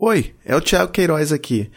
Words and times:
Oi, 0.00 0.32
é 0.44 0.54
o 0.54 0.60
Thiago 0.60 0.92
Queiroz 0.92 1.32
aqui. 1.32 1.68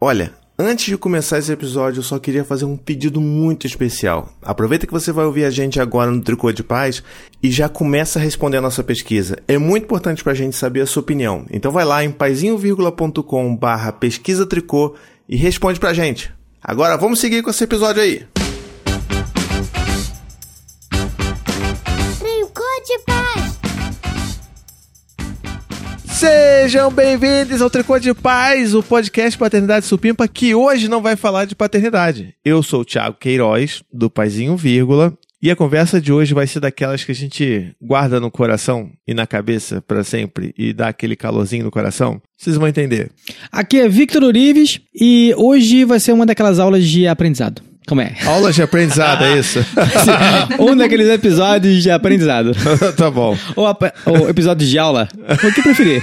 Olha, 0.00 0.32
antes 0.58 0.86
de 0.86 0.96
começar 0.96 1.38
esse 1.38 1.52
episódio, 1.52 1.98
eu 1.98 2.02
só 2.02 2.18
queria 2.18 2.42
fazer 2.42 2.64
um 2.64 2.74
pedido 2.74 3.20
muito 3.20 3.66
especial. 3.66 4.32
Aproveita 4.40 4.86
que 4.86 4.92
você 4.94 5.12
vai 5.12 5.26
ouvir 5.26 5.44
a 5.44 5.50
gente 5.50 5.78
agora 5.78 6.10
no 6.10 6.22
Tricô 6.22 6.50
de 6.52 6.62
Paz 6.62 7.02
e 7.42 7.50
já 7.50 7.68
começa 7.68 8.18
a 8.18 8.22
responder 8.22 8.56
a 8.56 8.62
nossa 8.62 8.82
pesquisa. 8.82 9.36
É 9.46 9.58
muito 9.58 9.84
importante 9.84 10.24
pra 10.24 10.32
gente 10.32 10.56
saber 10.56 10.80
a 10.80 10.86
sua 10.86 11.02
opinião. 11.02 11.44
Então 11.50 11.70
vai 11.70 11.84
lá 11.84 12.02
em 12.02 12.10
paizinho.com 12.10 13.54
barra 13.54 13.92
pesquisa 13.92 14.46
tricô 14.46 14.94
e 15.28 15.36
responde 15.36 15.78
pra 15.78 15.92
gente. 15.92 16.32
Agora 16.64 16.96
vamos 16.96 17.20
seguir 17.20 17.42
com 17.42 17.50
esse 17.50 17.62
episódio 17.62 18.00
aí. 18.00 18.24
Sejam 26.16 26.90
bem-vindos 26.90 27.60
ao 27.60 27.68
Tricô 27.68 27.98
de 27.98 28.14
Paz, 28.14 28.74
o 28.74 28.82
podcast 28.82 29.38
Paternidade 29.38 29.84
Supimpa, 29.84 30.26
que 30.26 30.54
hoje 30.54 30.88
não 30.88 31.02
vai 31.02 31.14
falar 31.14 31.44
de 31.44 31.54
paternidade. 31.54 32.34
Eu 32.42 32.62
sou 32.62 32.80
o 32.80 32.84
Thiago 32.86 33.18
Queiroz, 33.20 33.82
do 33.92 34.08
Paizinho 34.08 34.56
Vírgula, 34.56 35.12
e 35.42 35.50
a 35.50 35.54
conversa 35.54 36.00
de 36.00 36.10
hoje 36.10 36.32
vai 36.32 36.46
ser 36.46 36.60
daquelas 36.60 37.04
que 37.04 37.12
a 37.12 37.14
gente 37.14 37.70
guarda 37.78 38.18
no 38.18 38.30
coração 38.30 38.90
e 39.06 39.12
na 39.12 39.26
cabeça 39.26 39.82
para 39.82 40.02
sempre 40.02 40.54
e 40.56 40.72
dá 40.72 40.88
aquele 40.88 41.16
calorzinho 41.16 41.64
no 41.64 41.70
coração. 41.70 42.18
Vocês 42.34 42.56
vão 42.56 42.66
entender. 42.66 43.10
Aqui 43.52 43.78
é 43.78 43.86
Victor 43.86 44.22
Urives 44.22 44.80
e 44.98 45.34
hoje 45.36 45.84
vai 45.84 46.00
ser 46.00 46.12
uma 46.12 46.24
daquelas 46.24 46.58
aulas 46.58 46.82
de 46.82 47.06
aprendizado. 47.06 47.60
Como 47.86 48.00
é? 48.00 48.14
Aulas 48.24 48.54
de 48.54 48.62
aprendizado, 48.62 49.24
é 49.24 49.38
isso? 49.38 49.64
um 50.58 50.76
daqueles 50.76 51.08
episódios 51.08 51.82
de 51.82 51.90
aprendizado. 51.90 52.52
tá 52.96 53.10
bom. 53.10 53.38
Ou, 53.54 53.66
ou 54.06 54.28
episódios 54.28 54.68
de 54.68 54.78
aula. 54.78 55.08
O 55.14 55.52
que 55.52 55.62
preferir. 55.62 56.02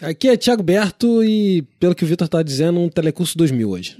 Aqui 0.00 0.28
é 0.28 0.36
Thiago 0.36 0.62
Berto 0.62 1.24
e, 1.24 1.64
pelo 1.80 1.94
que 1.94 2.04
o 2.04 2.06
Vitor 2.06 2.28
tá 2.28 2.42
dizendo, 2.42 2.78
um 2.78 2.88
Telecurso 2.88 3.36
2000 3.36 3.68
hoje. 3.68 3.96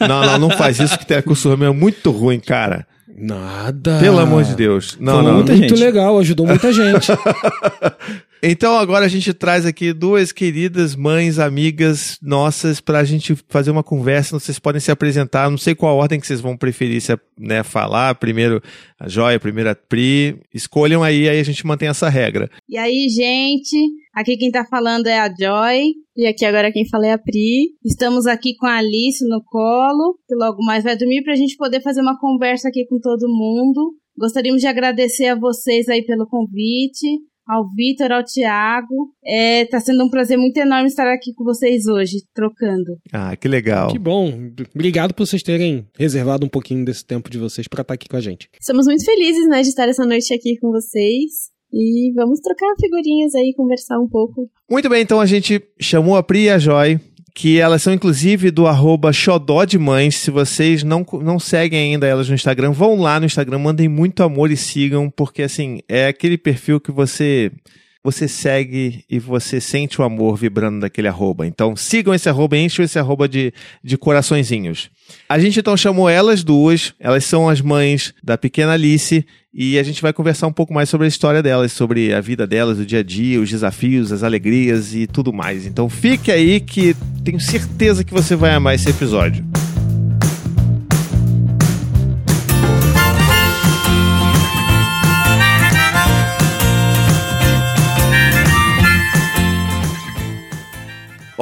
Não, 0.00 0.24
não, 0.24 0.38
não 0.38 0.50
faz 0.50 0.80
isso 0.80 0.98
que 0.98 1.04
Telecurso 1.04 1.48
2000 1.48 1.68
é 1.68 1.72
muito 1.72 2.10
ruim, 2.10 2.40
cara. 2.40 2.86
Nada. 3.14 3.98
Pelo 4.00 4.18
amor 4.18 4.44
de 4.44 4.54
Deus. 4.54 4.96
Não, 4.98 5.14
Foi 5.14 5.22
não. 5.22 5.34
muito 5.34 5.54
gente. 5.54 5.74
legal, 5.74 6.18
ajudou 6.18 6.46
muita 6.46 6.72
gente. 6.72 7.08
Então 8.44 8.76
agora 8.76 9.04
a 9.04 9.08
gente 9.08 9.32
traz 9.32 9.64
aqui 9.64 9.92
duas 9.92 10.32
queridas 10.32 10.96
mães, 10.96 11.38
amigas 11.38 12.18
nossas, 12.20 12.80
pra 12.80 13.04
gente 13.04 13.36
fazer 13.48 13.70
uma 13.70 13.84
conversa. 13.84 14.36
Vocês 14.36 14.58
podem 14.58 14.80
se 14.80 14.90
apresentar. 14.90 15.48
Não 15.48 15.56
sei 15.56 15.76
qual 15.76 15.96
ordem 15.96 16.18
que 16.18 16.26
vocês 16.26 16.40
vão 16.40 16.56
preferir 16.56 17.00
se, 17.00 17.16
né, 17.38 17.62
falar. 17.62 18.16
Primeiro 18.16 18.60
a 18.98 19.08
Joia, 19.08 19.38
primeiro 19.38 19.70
a 19.70 19.76
Pri. 19.76 20.40
Escolham 20.52 21.04
aí, 21.04 21.28
aí 21.28 21.38
a 21.38 21.44
gente 21.44 21.64
mantém 21.64 21.88
essa 21.88 22.08
regra. 22.08 22.50
E 22.68 22.76
aí, 22.76 23.08
gente? 23.08 23.76
Aqui 24.12 24.36
quem 24.36 24.50
tá 24.50 24.66
falando 24.68 25.06
é 25.06 25.20
a 25.20 25.32
Joy. 25.32 25.92
E 26.16 26.26
aqui 26.26 26.44
agora 26.44 26.72
quem 26.72 26.88
fala 26.88 27.06
é 27.06 27.12
a 27.12 27.18
Pri. 27.18 27.76
Estamos 27.84 28.26
aqui 28.26 28.56
com 28.56 28.66
a 28.66 28.78
Alice 28.78 29.24
no 29.24 29.40
colo, 29.44 30.18
que 30.26 30.34
logo 30.34 30.64
mais 30.64 30.82
vai 30.82 30.96
dormir, 30.96 31.22
pra 31.22 31.36
gente 31.36 31.56
poder 31.56 31.80
fazer 31.80 32.00
uma 32.00 32.18
conversa 32.18 32.68
aqui 32.68 32.86
com 32.86 32.98
todo 32.98 33.28
mundo. 33.28 33.94
Gostaríamos 34.18 34.60
de 34.60 34.66
agradecer 34.66 35.28
a 35.28 35.38
vocês 35.38 35.88
aí 35.88 36.04
pelo 36.04 36.26
convite, 36.26 37.06
ao 37.52 37.68
Vitor, 37.68 38.10
ao 38.12 38.24
Tiago. 38.24 39.10
É, 39.24 39.66
tá 39.66 39.78
sendo 39.78 40.04
um 40.04 40.08
prazer 40.10 40.38
muito 40.38 40.56
enorme 40.56 40.88
estar 40.88 41.06
aqui 41.12 41.32
com 41.34 41.44
vocês 41.44 41.86
hoje, 41.86 42.22
trocando. 42.34 42.98
Ah, 43.12 43.36
que 43.36 43.48
legal. 43.48 43.90
que 43.90 43.98
bom. 43.98 44.32
Obrigado 44.74 45.12
por 45.14 45.26
vocês 45.26 45.42
terem 45.42 45.86
reservado 45.98 46.46
um 46.46 46.48
pouquinho 46.48 46.84
desse 46.84 47.04
tempo 47.04 47.30
de 47.30 47.38
vocês 47.38 47.68
pra 47.68 47.82
estar 47.82 47.94
aqui 47.94 48.08
com 48.08 48.16
a 48.16 48.20
gente. 48.20 48.48
Estamos 48.60 48.86
muito 48.86 49.04
felizes, 49.04 49.46
né, 49.48 49.62
de 49.62 49.68
estar 49.68 49.88
essa 49.88 50.06
noite 50.06 50.32
aqui 50.32 50.56
com 50.58 50.70
vocês. 50.70 51.52
E 51.72 52.12
vamos 52.14 52.40
trocar 52.40 52.74
figurinhas 52.78 53.34
aí, 53.34 53.54
conversar 53.56 53.98
um 53.98 54.06
pouco. 54.06 54.50
Muito 54.70 54.90
bem, 54.90 55.02
então 55.02 55.18
a 55.18 55.24
gente 55.24 55.62
chamou 55.80 56.16
a 56.16 56.22
Pri 56.22 56.44
e 56.44 56.50
a 56.50 56.58
Joy, 56.58 57.00
que 57.34 57.58
elas 57.58 57.82
são 57.82 57.92
inclusive 57.92 58.50
do 58.50 58.66
arroba 58.66 59.12
xodó 59.12 59.64
de 59.64 59.78
mães. 59.78 60.16
Se 60.16 60.30
vocês 60.30 60.82
não, 60.82 61.04
não 61.22 61.38
seguem 61.38 61.92
ainda 61.92 62.06
elas 62.06 62.28
no 62.28 62.34
Instagram, 62.34 62.72
vão 62.72 63.00
lá 63.00 63.18
no 63.18 63.26
Instagram, 63.26 63.58
mandem 63.58 63.88
muito 63.88 64.22
amor 64.22 64.50
e 64.50 64.56
sigam, 64.56 65.10
porque 65.10 65.42
assim, 65.42 65.80
é 65.88 66.08
aquele 66.08 66.36
perfil 66.36 66.80
que 66.80 66.92
você 66.92 67.50
você 68.02 68.26
segue 68.26 69.04
e 69.08 69.18
você 69.18 69.60
sente 69.60 70.00
o 70.00 70.04
amor 70.04 70.36
vibrando 70.36 70.80
daquele 70.80 71.08
arroba. 71.08 71.46
Então 71.46 71.76
sigam 71.76 72.12
esse 72.12 72.28
arroba, 72.28 72.56
encham 72.56 72.84
esse 72.84 72.98
arroba 72.98 73.28
de, 73.28 73.52
de 73.82 73.96
coraçõezinhos. 73.96 74.90
A 75.28 75.38
gente 75.38 75.60
então 75.60 75.76
chamou 75.76 76.08
elas 76.08 76.42
duas, 76.42 76.94
elas 76.98 77.24
são 77.24 77.48
as 77.48 77.60
mães 77.60 78.12
da 78.22 78.36
pequena 78.36 78.72
Alice, 78.72 79.24
e 79.54 79.78
a 79.78 79.82
gente 79.82 80.00
vai 80.00 80.12
conversar 80.12 80.46
um 80.46 80.52
pouco 80.52 80.72
mais 80.72 80.88
sobre 80.88 81.04
a 81.04 81.08
história 81.08 81.42
delas, 81.42 81.72
sobre 81.72 82.12
a 82.14 82.20
vida 82.20 82.46
delas, 82.46 82.78
o 82.78 82.86
dia 82.86 83.00
a 83.00 83.02
dia, 83.02 83.40
os 83.40 83.50
desafios, 83.50 84.10
as 84.10 84.22
alegrias 84.22 84.94
e 84.94 85.06
tudo 85.06 85.32
mais. 85.32 85.66
Então 85.66 85.88
fique 85.88 86.32
aí 86.32 86.58
que 86.58 86.96
tenho 87.22 87.38
certeza 87.38 88.02
que 88.02 88.14
você 88.14 88.34
vai 88.34 88.52
amar 88.52 88.74
esse 88.74 88.88
episódio. 88.88 89.44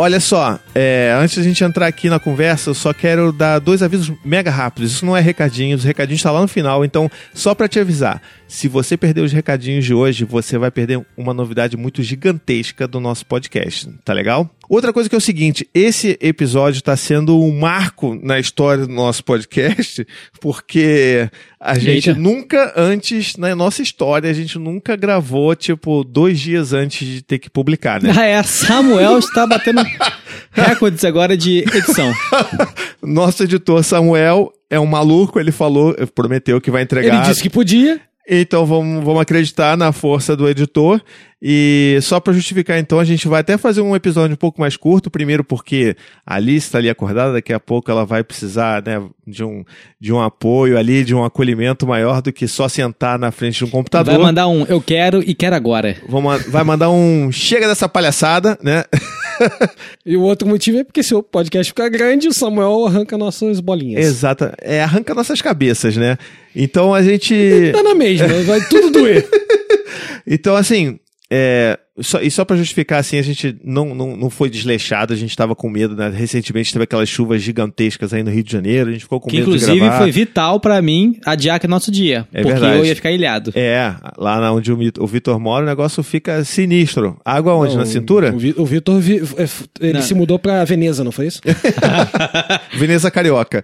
Olha 0.02 0.18
só, 0.18 0.58
é, 0.74 1.14
antes 1.20 1.36
da 1.36 1.42
gente 1.42 1.62
entrar 1.62 1.86
aqui 1.86 2.08
na 2.08 2.18
conversa, 2.18 2.70
eu 2.70 2.74
só 2.74 2.90
quero 2.90 3.30
dar 3.30 3.58
dois 3.58 3.82
avisos 3.82 4.10
mega 4.24 4.50
rápidos. 4.50 4.92
Isso 4.92 5.04
não 5.04 5.14
é 5.14 5.20
recadinho, 5.20 5.76
os 5.76 5.84
recadinhos 5.84 6.20
estão 6.20 6.32
lá 6.32 6.40
no 6.40 6.48
final. 6.48 6.82
Então, 6.86 7.10
só 7.34 7.54
para 7.54 7.68
te 7.68 7.78
avisar, 7.78 8.22
se 8.50 8.66
você 8.66 8.96
perder 8.96 9.20
os 9.20 9.32
recadinhos 9.32 9.84
de 9.84 9.94
hoje, 9.94 10.24
você 10.24 10.58
vai 10.58 10.72
perder 10.72 11.00
uma 11.16 11.32
novidade 11.32 11.76
muito 11.76 12.02
gigantesca 12.02 12.86
do 12.86 12.98
nosso 12.98 13.24
podcast. 13.24 13.88
Tá 14.04 14.12
legal? 14.12 14.50
Outra 14.68 14.92
coisa 14.92 15.08
que 15.08 15.14
é 15.14 15.18
o 15.18 15.20
seguinte, 15.20 15.68
esse 15.72 16.18
episódio 16.20 16.78
está 16.78 16.96
sendo 16.96 17.40
um 17.40 17.56
marco 17.56 18.18
na 18.20 18.40
história 18.40 18.86
do 18.88 18.92
nosso 18.92 19.24
podcast, 19.24 20.04
porque 20.40 21.30
a 21.60 21.78
gente 21.78 22.10
Eita. 22.10 22.20
nunca 22.20 22.72
antes, 22.76 23.36
na 23.36 23.54
nossa 23.54 23.82
história, 23.82 24.28
a 24.28 24.32
gente 24.32 24.58
nunca 24.58 24.96
gravou, 24.96 25.54
tipo, 25.54 26.02
dois 26.02 26.40
dias 26.40 26.72
antes 26.72 27.06
de 27.06 27.22
ter 27.22 27.38
que 27.38 27.48
publicar, 27.48 28.02
né? 28.02 28.12
Ah, 28.16 28.26
é. 28.26 28.42
Samuel 28.42 29.18
está 29.20 29.46
batendo 29.46 29.80
recordes 30.50 31.04
agora 31.04 31.36
de 31.36 31.58
edição. 31.60 32.12
Nosso 33.00 33.44
editor 33.44 33.82
Samuel 33.84 34.52
é 34.68 34.78
um 34.78 34.86
maluco, 34.86 35.38
ele 35.38 35.52
falou, 35.52 35.94
prometeu 36.14 36.60
que 36.60 36.70
vai 36.70 36.82
entregar. 36.82 37.14
Ele 37.14 37.28
disse 37.28 37.42
que 37.42 37.50
podia. 37.50 38.00
Então 38.32 38.64
vamos, 38.64 39.02
vamos 39.04 39.20
acreditar 39.20 39.76
na 39.76 39.90
força 39.90 40.36
do 40.36 40.48
editor. 40.48 41.02
E 41.42 41.98
só 42.02 42.20
para 42.20 42.34
justificar, 42.34 42.78
então, 42.78 43.00
a 43.00 43.04
gente 43.04 43.26
vai 43.26 43.40
até 43.40 43.56
fazer 43.56 43.80
um 43.80 43.96
episódio 43.96 44.34
um 44.34 44.36
pouco 44.36 44.60
mais 44.60 44.76
curto. 44.76 45.10
Primeiro, 45.10 45.42
porque 45.42 45.96
a 46.24 46.34
Alice 46.34 46.66
está 46.66 46.78
ali 46.78 46.90
acordada, 46.90 47.32
daqui 47.32 47.50
a 47.52 47.58
pouco 47.58 47.90
ela 47.90 48.04
vai 48.04 48.22
precisar 48.22 48.82
né, 48.84 49.02
de, 49.26 49.42
um, 49.42 49.64
de 49.98 50.12
um 50.12 50.20
apoio 50.20 50.78
ali, 50.78 51.02
de 51.02 51.14
um 51.14 51.24
acolhimento 51.24 51.86
maior 51.86 52.20
do 52.20 52.30
que 52.30 52.46
só 52.46 52.68
sentar 52.68 53.18
na 53.18 53.30
frente 53.32 53.58
de 53.58 53.64
um 53.64 53.70
computador. 53.70 54.14
Vai 54.14 54.22
mandar 54.22 54.48
um 54.48 54.64
eu 54.66 54.82
quero 54.82 55.22
e 55.22 55.34
quero 55.34 55.56
agora. 55.56 55.96
Vamos- 56.08 56.44
vai 56.44 56.62
mandar 56.62 56.90
um 56.90 57.32
chega 57.32 57.66
dessa 57.66 57.88
palhaçada, 57.88 58.58
né? 58.62 58.84
E 60.04 60.16
o 60.16 60.22
outro 60.22 60.48
motivo 60.48 60.78
é 60.78 60.84
porque 60.84 61.02
se 61.02 61.14
o 61.14 61.22
podcast 61.22 61.70
ficar 61.70 61.88
grande, 61.88 62.28
o 62.28 62.34
Samuel 62.34 62.86
arranca 62.86 63.16
nossas 63.18 63.60
bolinhas. 63.60 64.04
Exata. 64.04 64.54
É, 64.60 64.82
arranca 64.82 65.14
nossas 65.14 65.40
cabeças, 65.42 65.96
né? 65.96 66.16
Então 66.54 66.94
a 66.94 67.02
gente. 67.02 67.70
Tá 67.72 67.82
na 67.82 67.94
mesma, 67.94 68.28
vai 68.44 68.60
tudo 68.68 68.90
doer. 68.90 69.28
Então, 70.26 70.54
assim, 70.54 71.00
é, 71.32 71.78
só, 72.00 72.20
e 72.20 72.30
só 72.30 72.44
pra 72.44 72.56
justificar, 72.56 72.98
assim, 72.98 73.18
a 73.18 73.22
gente 73.22 73.56
não, 73.62 73.94
não, 73.94 74.16
não 74.16 74.30
foi 74.30 74.50
desleixado, 74.50 75.12
a 75.12 75.16
gente 75.16 75.36
tava 75.36 75.54
com 75.54 75.68
medo, 75.70 75.94
né? 75.94 76.08
Recentemente 76.12 76.72
teve 76.72 76.82
aquelas 76.84 77.08
chuvas 77.08 77.40
gigantescas 77.42 78.12
aí 78.12 78.22
no 78.22 78.30
Rio 78.30 78.42
de 78.42 78.50
Janeiro, 78.50 78.88
a 78.88 78.92
gente 78.92 79.02
ficou 79.02 79.20
com 79.20 79.28
Que 79.28 79.36
medo 79.36 79.50
de 79.50 79.56
inclusive 79.58 79.78
gravar. 79.80 79.98
foi 79.98 80.10
vital 80.10 80.58
pra 80.58 80.80
mim 80.82 81.18
adiar 81.24 81.60
que 81.60 81.66
é 81.66 81.68
nosso 81.68 81.90
dia. 81.92 82.26
É 82.32 82.42
porque 82.42 82.52
verdade. 82.58 82.78
eu 82.78 82.84
ia 82.86 82.96
ficar 82.96 83.12
ilhado. 83.12 83.52
É, 83.54 83.94
lá 84.18 84.40
na 84.40 84.52
onde 84.52 84.72
o, 84.72 85.06
Vitor 85.06 85.38
mora, 85.38 85.64
o 85.64 85.68
negócio 85.68 86.02
fica 86.02 86.42
sinistro. 86.44 87.20
Água 87.24 87.54
onde? 87.54 87.74
na 87.74 87.80
Não, 87.80 87.86
cintura? 87.86 88.34
O, 88.34 88.38
Vi- 88.38 88.54
o 88.56 88.64
Vitor, 88.66 88.98
vi- 88.98 89.20
é, 89.36 89.46
ele 89.80 89.92
Não. 89.94 90.02
se 90.02 90.14
mudou 90.14 90.38
pra 90.38 90.64
Veneza, 90.64 91.04
não 91.04 91.12
foi 91.12 91.26
isso? 91.28 91.40
Veneza 92.76 93.10
Carioca. 93.10 93.62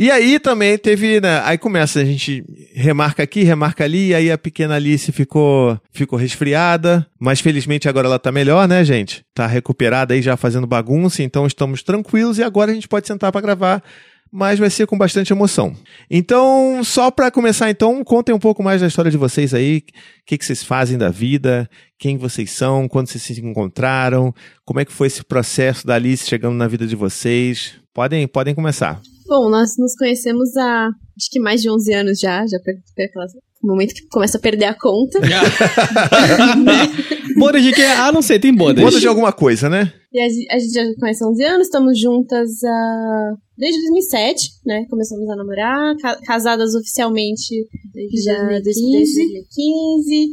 E 0.00 0.12
aí 0.12 0.38
também 0.38 0.78
teve, 0.78 1.20
né, 1.20 1.42
aí 1.42 1.58
começa, 1.58 1.98
a 1.98 2.04
gente 2.04 2.44
remarca 2.72 3.20
aqui, 3.20 3.42
remarca 3.42 3.82
ali, 3.82 4.10
e 4.10 4.14
aí 4.14 4.30
a 4.30 4.38
pequena 4.38 4.76
Alice 4.76 5.10
ficou, 5.10 5.76
ficou 5.90 6.16
resfriada, 6.16 7.04
mas 7.18 7.40
felizmente 7.40 7.88
agora 7.88 8.06
ela 8.06 8.18
tá 8.20 8.30
melhor, 8.30 8.68
né, 8.68 8.84
gente? 8.84 9.24
Tá 9.34 9.44
recuperada 9.44 10.14
aí 10.14 10.22
já 10.22 10.36
fazendo 10.36 10.68
bagunça, 10.68 11.20
então 11.24 11.48
estamos 11.48 11.82
tranquilos 11.82 12.38
e 12.38 12.44
agora 12.44 12.70
a 12.70 12.74
gente 12.74 12.86
pode 12.86 13.08
sentar 13.08 13.32
para 13.32 13.40
gravar, 13.40 13.82
mas 14.30 14.60
vai 14.60 14.70
ser 14.70 14.86
com 14.86 14.96
bastante 14.96 15.32
emoção. 15.32 15.74
Então, 16.08 16.80
só 16.84 17.10
para 17.10 17.28
começar 17.28 17.68
então, 17.68 18.04
contem 18.04 18.32
um 18.32 18.38
pouco 18.38 18.62
mais 18.62 18.80
da 18.80 18.86
história 18.86 19.10
de 19.10 19.16
vocês 19.16 19.52
aí, 19.52 19.78
o 19.78 19.92
que, 20.24 20.38
que 20.38 20.44
vocês 20.46 20.62
fazem 20.62 20.96
da 20.96 21.10
vida, 21.10 21.68
quem 21.98 22.16
vocês 22.16 22.52
são, 22.52 22.86
quando 22.86 23.08
vocês 23.08 23.24
se 23.24 23.40
encontraram, 23.40 24.32
como 24.64 24.78
é 24.78 24.84
que 24.84 24.92
foi 24.92 25.08
esse 25.08 25.24
processo 25.24 25.84
da 25.84 25.96
Alice 25.96 26.24
chegando 26.24 26.54
na 26.54 26.68
vida 26.68 26.86
de 26.86 26.94
vocês. 26.94 27.72
Podem, 27.92 28.28
podem 28.28 28.54
começar. 28.54 29.00
Bom, 29.28 29.48
nós 29.50 29.76
nos 29.78 29.94
conhecemos 29.94 30.56
há 30.56 30.86
acho 30.88 31.30
que 31.30 31.38
mais 31.40 31.60
de 31.62 31.70
11 31.70 31.94
anos 31.94 32.18
já, 32.18 32.44
já 32.46 32.58
perguntei 32.64 33.04
aquelas 33.06 33.32
momento 33.62 33.92
que 33.92 34.06
começa 34.08 34.38
a 34.38 34.40
perder 34.40 34.66
a 34.66 34.74
conta. 34.74 35.18
bodas 37.36 37.62
de 37.62 37.72
que? 37.72 37.82
Ah, 37.82 38.12
não 38.12 38.22
sei, 38.22 38.38
tem 38.38 38.54
bodas. 38.54 38.82
Bodas 38.84 39.00
de 39.00 39.06
alguma 39.08 39.32
coisa, 39.32 39.68
né? 39.68 39.92
E 40.12 40.20
a, 40.20 40.28
gente- 40.28 40.50
a 40.50 40.58
gente 40.58 40.72
já 40.72 40.82
conhece 40.98 41.22
há 41.24 41.28
11 41.28 41.44
anos, 41.44 41.66
estamos 41.66 42.00
juntas 42.00 42.50
há... 42.64 43.32
desde 43.56 43.80
2007, 43.82 44.48
né? 44.64 44.84
Começamos 44.88 45.28
a 45.28 45.36
namorar, 45.36 45.96
ca- 46.00 46.18
casadas 46.24 46.74
oficialmente 46.74 47.66
Desde 47.92 48.22
já 48.22 48.38
2015. 48.60 48.92
desde 48.92 49.24
2015. 49.24 50.28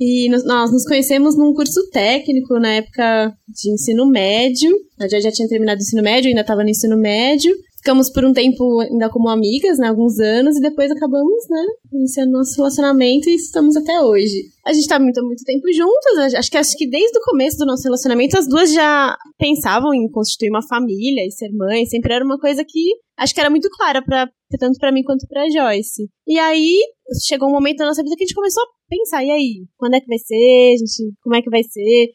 E 0.00 0.28
nos- 0.30 0.44
nós 0.44 0.72
nos 0.72 0.84
conhecemos 0.84 1.36
num 1.36 1.52
curso 1.52 1.80
técnico 1.90 2.58
na 2.58 2.74
época 2.74 3.32
de 3.48 3.70
ensino 3.72 4.06
médio. 4.06 4.70
A 4.98 5.06
gente 5.08 5.22
já 5.22 5.32
tinha 5.32 5.48
terminado 5.48 5.80
o 5.80 5.82
ensino 5.82 6.02
médio, 6.02 6.28
ainda 6.28 6.40
estava 6.40 6.62
no 6.62 6.70
ensino 6.70 6.96
médio. 6.96 7.54
Ficamos 7.82 8.12
por 8.12 8.24
um 8.24 8.32
tempo 8.32 8.78
ainda 8.78 9.10
como 9.10 9.28
amigas, 9.28 9.76
né? 9.76 9.88
Alguns 9.88 10.20
anos, 10.20 10.56
e 10.56 10.60
depois 10.60 10.88
acabamos, 10.88 11.48
né? 11.50 11.66
Iniciando 11.92 12.30
nosso 12.30 12.56
relacionamento 12.56 13.28
e 13.28 13.34
estamos 13.34 13.76
até 13.76 14.00
hoje. 14.00 14.50
A 14.64 14.72
gente 14.72 14.86
tá 14.86 15.00
muito, 15.00 15.20
muito 15.24 15.42
tempo 15.42 15.66
juntas. 15.72 16.32
Acho 16.32 16.48
que 16.48 16.56
acho 16.56 16.76
que 16.78 16.88
desde 16.88 17.18
o 17.18 17.22
começo 17.22 17.58
do 17.58 17.66
nosso 17.66 17.82
relacionamento, 17.82 18.38
as 18.38 18.46
duas 18.46 18.72
já 18.72 19.18
pensavam 19.36 19.92
em 19.92 20.08
constituir 20.08 20.50
uma 20.50 20.62
família 20.62 21.26
e 21.26 21.32
ser 21.32 21.50
mãe. 21.50 21.84
Sempre 21.84 22.14
era 22.14 22.24
uma 22.24 22.38
coisa 22.38 22.64
que 22.64 22.94
acho 23.18 23.34
que 23.34 23.40
era 23.40 23.50
muito 23.50 23.68
clara 23.70 24.00
para 24.00 24.30
tanto 24.60 24.78
pra 24.78 24.92
mim 24.92 25.02
quanto 25.02 25.26
pra 25.26 25.50
Joyce. 25.50 26.08
E 26.24 26.38
aí 26.38 26.78
chegou 27.26 27.48
um 27.48 27.52
momento 27.52 27.78
da 27.78 27.86
nossa 27.86 28.04
vida 28.04 28.14
que 28.14 28.22
a 28.22 28.26
gente 28.26 28.36
começou 28.36 28.62
a 28.62 28.66
pensar, 28.88 29.24
e 29.24 29.30
aí, 29.30 29.66
quando 29.76 29.94
é 29.94 30.00
que 30.00 30.06
vai 30.06 30.18
ser? 30.18 30.74
A 30.74 30.76
gente, 30.76 31.14
como 31.20 31.34
é 31.34 31.42
que 31.42 31.50
vai 31.50 31.64
ser? 31.64 32.12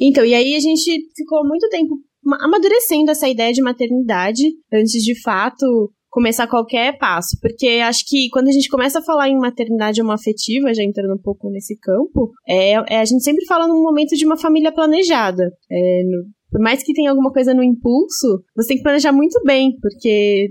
Então, 0.00 0.24
e 0.24 0.32
aí 0.32 0.54
a 0.54 0.60
gente 0.60 1.08
ficou 1.14 1.46
muito 1.46 1.68
tempo 1.68 1.98
amadurecendo 2.40 3.10
essa 3.10 3.28
ideia 3.28 3.52
de 3.52 3.62
maternidade 3.62 4.44
antes 4.72 5.02
de 5.02 5.20
fato 5.20 5.92
começar 6.08 6.48
qualquer 6.48 6.98
passo, 6.98 7.38
porque 7.40 7.68
acho 7.84 8.04
que 8.06 8.28
quando 8.30 8.48
a 8.48 8.52
gente 8.52 8.68
começa 8.68 8.98
a 8.98 9.02
falar 9.02 9.28
em 9.28 9.38
maternidade 9.38 10.02
homoafetiva, 10.02 10.74
já 10.74 10.82
entrando 10.82 11.14
um 11.14 11.22
pouco 11.22 11.48
nesse 11.50 11.78
campo, 11.78 12.32
é, 12.48 12.72
é- 12.72 13.00
a 13.00 13.04
gente 13.04 13.22
sempre 13.22 13.46
fala 13.46 13.68
num 13.68 13.80
momento 13.80 14.16
de 14.16 14.26
uma 14.26 14.36
família 14.36 14.72
planejada. 14.72 15.52
É, 15.70 16.02
no- 16.04 16.24
por 16.50 16.60
mais 16.60 16.82
que 16.82 16.92
tenha 16.92 17.10
alguma 17.10 17.32
coisa 17.32 17.54
no 17.54 17.62
impulso, 17.62 18.42
você 18.56 18.68
tem 18.68 18.76
que 18.78 18.82
planejar 18.82 19.12
muito 19.12 19.40
bem, 19.44 19.70
porque 19.80 20.48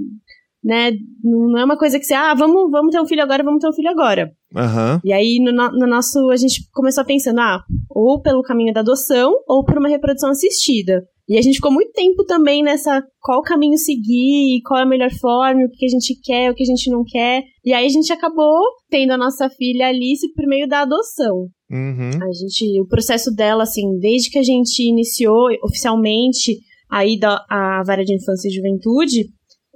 né, 0.64 0.92
não 1.24 1.58
é 1.58 1.64
uma 1.66 1.78
coisa 1.78 1.98
que 2.00 2.06
você, 2.06 2.14
ah, 2.14 2.34
vamos, 2.34 2.70
vamos 2.72 2.92
ter 2.92 3.02
um 3.02 3.08
filho 3.08 3.24
agora, 3.24 3.44
vamos 3.44 3.60
ter 3.62 3.70
um 3.70 3.74
filho 3.74 3.90
agora. 3.90 4.32
Aham. 4.56 5.00
E 5.04 5.14
aí, 5.14 5.40
no, 5.40 5.52
no- 5.52 5.72
no 5.72 5.88
nosso, 5.88 6.30
a 6.32 6.36
gente 6.36 6.64
começou 6.74 7.06
pensando, 7.06 7.40
ah, 7.40 7.62
ou 7.90 8.22
pelo 8.22 8.42
caminho 8.44 8.74
da 8.74 8.82
adoção, 8.82 9.34
ou 9.48 9.64
por 9.64 9.78
uma 9.78 9.88
reprodução 9.90 10.30
assistida. 10.32 11.04
E 11.28 11.38
a 11.38 11.42
gente 11.44 11.56
ficou 11.58 11.72
muito 11.72 11.92
tempo 11.92 12.26
também 12.26 12.64
nessa 12.64 13.04
qual 13.22 13.44
caminho 13.44 13.78
seguir, 13.78 14.62
qual 14.66 14.80
é 14.80 14.84
a 14.84 14.88
melhor 14.88 15.12
forma, 15.12 15.64
o 15.64 15.70
que 15.70 15.86
a 15.86 15.88
gente 15.90 16.20
quer, 16.24 16.50
o 16.50 16.56
que 16.56 16.64
a 16.64 16.66
gente 16.66 16.90
não 16.90 17.04
quer. 17.08 17.44
E 17.64 17.72
aí 17.72 17.86
a 17.86 17.90
gente 17.90 18.12
acabou 18.12 18.60
tendo 18.90 19.12
a 19.12 19.18
nossa 19.18 19.48
filha 19.48 19.88
Alice 19.90 20.28
por 20.34 20.48
meio 20.48 20.68
da 20.68 20.82
adoção. 20.82 21.46
Uhum. 21.72 22.10
A 22.24 22.32
gente, 22.34 22.82
o 22.82 22.88
processo 22.88 23.32
dela, 23.32 23.62
assim, 23.62 24.00
desde 24.00 24.32
que 24.32 24.40
a 24.40 24.44
gente 24.44 24.82
iniciou 24.82 25.50
oficialmente 25.64 26.58
a 26.90 27.06
ida 27.06 27.46
à 27.48 27.84
vara 27.86 28.04
de 28.04 28.16
infância 28.16 28.48
e 28.48 28.52
juventude, 28.52 29.26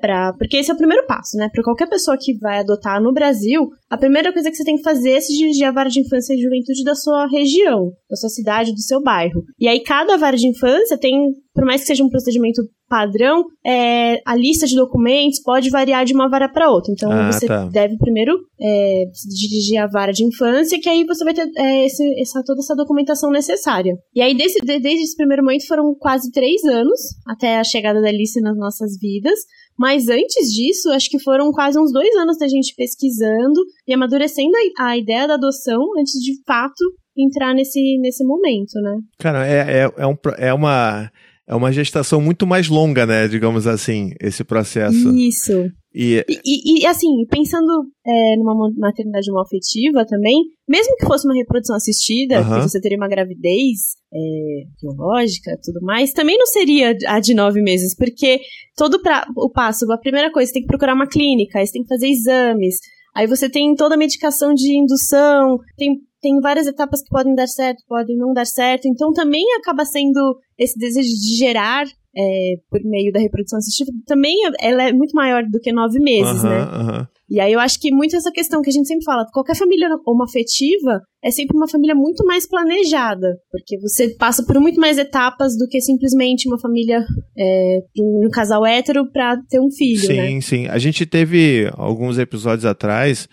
pra, 0.03 0.33
porque 0.33 0.57
esse 0.57 0.69
é 0.69 0.73
o 0.73 0.77
primeiro 0.77 1.07
passo, 1.07 1.37
né? 1.37 1.47
Para 1.49 1.63
qualquer 1.63 1.87
pessoa 1.87 2.17
que 2.19 2.37
vai 2.37 2.59
adotar 2.59 3.01
no 3.01 3.13
Brasil, 3.13 3.69
a 3.93 3.97
primeira 3.97 4.31
coisa 4.33 4.49
que 4.49 4.55
você 4.57 4.63
tem 4.63 4.75
que 4.77 4.83
fazer 4.83 5.11
é 5.11 5.21
se 5.21 5.33
dirigir 5.37 5.65
à 5.65 5.71
vara 5.71 5.89
de 5.89 5.99
infância 6.01 6.33
e 6.33 6.41
juventude 6.41 6.83
da 6.83 6.95
sua 6.95 7.27
região, 7.27 7.91
da 8.09 8.15
sua 8.15 8.29
cidade, 8.29 8.71
do 8.73 8.81
seu 8.81 9.01
bairro. 9.01 9.43
E 9.59 9.67
aí 9.67 9.79
cada 9.81 10.17
vara 10.17 10.35
de 10.37 10.47
infância 10.47 10.97
tem, 10.97 11.13
por 11.53 11.65
mais 11.65 11.81
que 11.81 11.87
seja 11.87 12.03
um 12.03 12.09
procedimento 12.09 12.61
padrão, 12.89 13.43
é, 13.65 14.19
a 14.25 14.35
lista 14.35 14.67
de 14.67 14.75
documentos 14.75 15.41
pode 15.41 15.69
variar 15.71 16.05
de 16.05 16.13
uma 16.13 16.29
vara 16.29 16.47
para 16.47 16.69
outra. 16.69 16.91
Então 16.91 17.11
Ah, 17.11 17.31
você 17.31 17.47
tá. 17.47 17.65
deve 17.65 17.97
primeiro 17.97 18.37
é, 18.61 19.03
se 19.13 19.27
dirigir 19.29 19.77
à 19.81 19.87
vara 19.87 20.11
de 20.11 20.23
infância, 20.23 20.79
que 20.79 20.87
aí 20.89 21.03
você 21.03 21.23
vai 21.23 21.33
ter 21.33 21.47
é, 21.57 21.85
esse- 21.85 22.21
essa, 22.21 22.43
toda 22.45 22.59
essa 22.61 22.75
documentação 22.75 23.29
necessária. 23.31 23.93
E 24.15 24.21
aí, 24.21 24.35
desse, 24.35 24.59
de- 24.59 24.79
desde 24.79 25.03
esse 25.03 25.15
primeiro 25.15 25.43
momento, 25.43 25.67
foram 25.67 25.93
quase 25.99 26.31
três 26.31 26.63
anos 26.65 26.99
até 27.27 27.57
a 27.57 27.63
chegada 27.63 27.99
da 28.01 28.07
Alice 28.09 28.39
nas 28.41 28.57
nossas 28.57 28.97
vidas. 28.99 29.39
Mas 29.77 30.07
antes 30.07 30.53
disso, 30.53 30.91
acho 30.91 31.09
que 31.09 31.19
foram 31.19 31.51
quase 31.51 31.79
uns 31.79 31.91
dois 31.91 32.15
anos 32.15 32.37
da 32.37 32.47
gente 32.47 32.75
pesquisando 32.77 33.59
e 33.87 33.93
amadurecendo 33.93 34.51
a, 34.79 34.97
ideia 34.97 35.27
da 35.27 35.33
adoção 35.35 35.81
antes 35.99 36.13
de 36.23 36.33
fato 36.45 36.83
entrar 37.17 37.53
nesse, 37.53 37.97
nesse 37.99 38.23
momento, 38.25 38.73
né? 38.81 38.97
Cara, 39.19 39.47
é, 39.47 39.81
é, 39.83 39.91
é, 39.97 40.07
um, 40.07 40.15
é 40.37 40.53
uma. 40.53 41.11
É 41.45 41.53
uma 41.53 41.73
gestação 41.73 42.21
muito 42.21 42.47
mais 42.47 42.69
longa, 42.69 43.05
né? 43.05 43.27
Digamos 43.27 43.67
assim, 43.67 44.11
esse 44.21 44.45
processo. 44.45 45.13
Isso. 45.13 45.51
E, 45.93 46.23
E, 46.27 46.39
e- 46.45 46.81
e, 46.81 46.85
assim, 46.87 47.09
pensando 47.29 47.67
é, 48.07 48.37
numa 48.37 48.71
maternidade 48.77 49.29
homoafetiva 49.29 50.05
também, 50.07 50.37
mesmo 50.65 50.95
que 50.95 51.05
fosse 51.05 51.27
uma 51.27 51.35
reprodução 51.35 51.75
assistida, 51.75 52.41
que 52.41 52.61
você 52.61 52.79
teria 52.79 52.97
uma 52.97 53.09
gravidez 53.09 53.77
é, 54.13 54.63
biológica 54.81 55.59
tudo 55.61 55.81
mais, 55.81 56.13
também 56.13 56.37
não 56.37 56.47
seria 56.47 56.95
a 57.07 57.19
de 57.19 57.33
nove 57.33 57.61
meses, 57.61 57.93
porque 57.93 58.39
todo 58.77 59.01
pra- 59.01 59.25
o 59.35 59.49
passo, 59.51 59.85
a 59.91 59.97
primeira 59.97 60.31
coisa, 60.31 60.47
você 60.47 60.53
tem 60.53 60.61
que 60.61 60.67
procurar 60.69 60.93
uma 60.93 61.07
clínica, 61.07 61.59
aí 61.59 61.67
você 61.67 61.73
tem 61.73 61.81
que 61.83 61.89
fazer 61.89 62.07
exames, 62.07 62.77
aí 63.15 63.27
você 63.27 63.49
tem 63.49 63.75
toda 63.75 63.95
a 63.95 63.97
medicação 63.97 64.53
de 64.53 64.77
indução, 64.77 65.57
tem, 65.77 65.97
tem 66.21 66.39
várias 66.39 66.67
etapas 66.67 67.01
que 67.01 67.09
podem 67.09 67.35
dar 67.35 67.47
certo, 67.47 67.83
podem 67.87 68.17
não 68.17 68.33
dar 68.33 68.45
certo, 68.45 68.87
então 68.87 69.11
também 69.13 69.43
acaba 69.59 69.85
sendo 69.85 70.37
esse 70.57 70.77
desejo 70.77 71.09
de 71.09 71.37
gerar 71.37 71.85
é, 72.15 72.53
por 72.69 72.79
meio 72.83 73.11
da 73.11 73.19
reprodução 73.19 73.57
assistida, 73.57 73.91
também 74.05 74.35
é- 74.45 74.67
ela 74.69 74.83
é 74.83 74.93
muito 74.93 75.13
maior 75.15 75.43
do 75.43 75.59
que 75.59 75.71
nove 75.71 75.99
meses, 75.99 76.43
né? 76.43 77.07
E 77.33 77.39
aí 77.39 77.51
eu 77.51 77.59
acho 77.59 77.79
que 77.79 77.91
muito 77.91 78.15
essa 78.15 78.31
questão 78.31 78.61
que 78.61 78.69
a 78.69 78.71
gente 78.71 78.87
sempre 78.87 79.03
fala, 79.03 79.25
qualquer 79.33 79.55
família 79.55 79.89
homoafetiva 80.05 81.01
é 81.23 81.31
sempre 81.31 81.57
uma 81.57 81.67
família 81.67 81.95
muito 81.95 82.23
mais 82.23 82.47
planejada, 82.47 83.35
porque 83.51 83.75
você 83.79 84.09
passa 84.09 84.45
por 84.45 84.59
muito 84.59 84.79
mais 84.79 84.99
etapas 84.99 85.57
do 85.57 85.67
que 85.67 85.81
simplesmente 85.81 86.47
uma 86.47 86.59
família, 86.59 87.03
é, 87.35 87.79
um 87.99 88.29
casal 88.29 88.63
hétero 88.63 89.11
pra 89.11 89.35
ter 89.49 89.59
um 89.59 89.71
filho, 89.71 90.05
sim, 90.05 90.35
né? 90.35 90.41
sim. 90.41 90.67
A 90.67 90.77
gente 90.77 91.07
teve 91.07 91.71
alguns 91.73 92.19
episódios 92.19 92.65
atrás, 92.65 93.27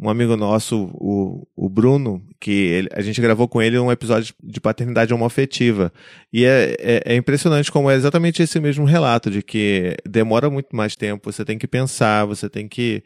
um 0.00 0.08
amigo 0.08 0.34
nosso, 0.34 0.88
o, 0.94 1.46
o 1.54 1.68
Bruno, 1.68 2.22
que 2.40 2.50
ele- 2.50 2.88
a 2.94 3.02
gente 3.02 3.20
gravou 3.20 3.46
com 3.46 3.60
ele 3.60 3.78
um 3.78 3.92
episódio 3.92 4.34
de 4.42 4.62
paternidade 4.62 5.12
homoafetiva. 5.12 5.92
E 6.32 6.46
é, 6.46 6.74
é, 6.80 7.02
é 7.04 7.16
impressionante 7.16 7.70
como 7.70 7.90
é 7.90 7.96
exatamente 7.96 8.42
esse 8.42 8.58
mesmo 8.58 8.86
relato, 8.86 9.30
de 9.30 9.42
que 9.42 9.94
demora 10.08 10.48
muito 10.48 10.74
mais 10.74 10.96
tempo, 10.96 11.30
você 11.30 11.44
tem 11.44 11.58
que 11.58 11.68
pensar, 11.68 12.24
você 12.24 12.48
tem 12.48 12.66
que 12.66 13.02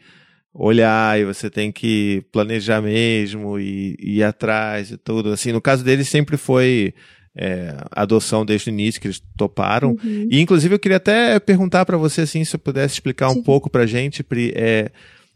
olhar 0.58 1.20
e 1.20 1.24
você 1.24 1.50
tem 1.50 1.70
que 1.70 2.24
planejar 2.32 2.80
mesmo 2.80 3.58
e, 3.58 3.94
e 4.00 4.18
ir 4.18 4.22
atrás 4.22 4.90
e 4.90 4.96
tudo. 4.96 5.30
Assim, 5.30 5.52
no 5.52 5.60
caso 5.60 5.84
dele 5.84 6.04
sempre 6.04 6.36
foi 6.36 6.94
é, 7.36 7.76
adoção 7.92 8.44
desde 8.44 8.70
o 8.70 8.72
início, 8.72 9.00
que 9.00 9.06
eles 9.06 9.22
toparam. 9.36 9.90
Uhum. 10.02 10.28
E 10.30 10.40
inclusive 10.40 10.74
eu 10.74 10.78
queria 10.78 10.96
até 10.96 11.38
perguntar 11.38 11.84
para 11.84 11.98
você 11.98 12.22
assim, 12.22 12.42
se 12.44 12.56
eu 12.56 12.60
pudesse 12.60 12.94
explicar 12.94 13.28
um 13.28 13.34
Sim. 13.34 13.42
pouco 13.42 13.68
pra 13.68 13.86
gente, 13.86 14.22
Pri, 14.22 14.52
é, 14.56 14.90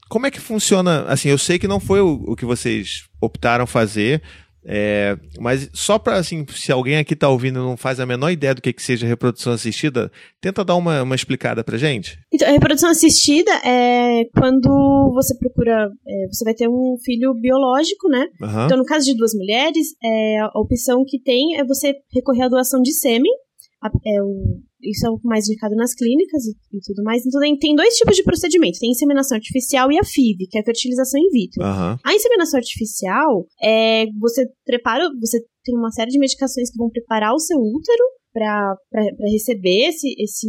como 0.08 0.26
é 0.26 0.30
que 0.30 0.40
funciona? 0.40 1.02
Assim, 1.02 1.28
eu 1.28 1.38
sei 1.38 1.58
que 1.58 1.68
não 1.68 1.78
foi 1.78 2.00
o, 2.00 2.24
o 2.26 2.34
que 2.34 2.46
vocês 2.46 3.04
optaram 3.20 3.66
fazer, 3.66 4.22
é, 4.64 5.16
mas 5.38 5.70
só 5.72 5.98
para 5.98 6.16
assim, 6.16 6.44
se 6.54 6.70
alguém 6.70 6.98
aqui 6.98 7.16
tá 7.16 7.28
ouvindo 7.28 7.58
e 7.58 7.62
não 7.62 7.76
faz 7.76 7.98
a 7.98 8.06
menor 8.06 8.30
ideia 8.30 8.54
do 8.54 8.60
que, 8.60 8.72
que 8.72 8.82
seja 8.82 9.06
reprodução 9.06 9.52
assistida, 9.52 10.10
tenta 10.40 10.64
dar 10.64 10.76
uma, 10.76 11.02
uma 11.02 11.14
explicada 11.14 11.64
pra 11.64 11.78
gente. 11.78 12.18
Então, 12.32 12.48
a 12.48 12.52
reprodução 12.52 12.90
assistida 12.90 13.50
é 13.64 14.24
quando 14.34 15.10
você 15.14 15.36
procura, 15.36 15.90
é, 16.06 16.26
você 16.30 16.44
vai 16.44 16.54
ter 16.54 16.68
um 16.68 16.96
filho 17.04 17.32
biológico, 17.34 18.08
né? 18.08 18.26
Aham. 18.42 18.66
Então, 18.66 18.78
no 18.78 18.84
caso 18.84 19.06
de 19.06 19.16
duas 19.16 19.32
mulheres, 19.34 19.88
é, 20.02 20.38
a 20.40 20.50
opção 20.54 21.04
que 21.06 21.20
tem 21.20 21.58
é 21.58 21.64
você 21.64 21.94
recorrer 22.12 22.44
à 22.44 22.48
doação 22.48 22.82
de 22.82 22.92
sêmen. 22.92 23.32
É 24.04 24.22
o- 24.22 24.60
isso 24.82 25.06
é 25.06 25.10
o 25.10 25.18
mais 25.24 25.46
indicado 25.48 25.74
nas 25.74 25.94
clínicas 25.94 26.44
e, 26.46 26.50
e 26.76 26.80
tudo 26.84 27.02
mais. 27.02 27.24
Então, 27.24 27.40
tem, 27.40 27.56
tem 27.58 27.74
dois 27.74 27.94
tipos 27.96 28.16
de 28.16 28.22
procedimento. 28.22 28.78
Tem 28.78 28.88
a 28.88 28.92
inseminação 28.92 29.36
artificial 29.36 29.90
e 29.92 29.98
a 29.98 30.04
FIV, 30.04 30.46
que 30.50 30.58
é 30.58 30.60
a 30.60 30.64
fertilização 30.64 31.20
in 31.20 31.28
vitro. 31.30 31.62
Aham. 31.62 31.96
A 32.04 32.14
inseminação 32.14 32.58
artificial 32.58 33.46
é 33.62 34.06
você 34.18 34.46
prepara, 34.64 35.08
você 35.20 35.38
tem 35.64 35.76
uma 35.76 35.90
série 35.90 36.10
de 36.10 36.18
medicações 36.18 36.70
que 36.70 36.78
vão 36.78 36.88
preparar 36.90 37.32
o 37.34 37.38
seu 37.38 37.58
útero 37.58 38.04
para 38.32 38.74
receber 39.32 39.88
esse, 39.88 40.14
esse, 40.18 40.48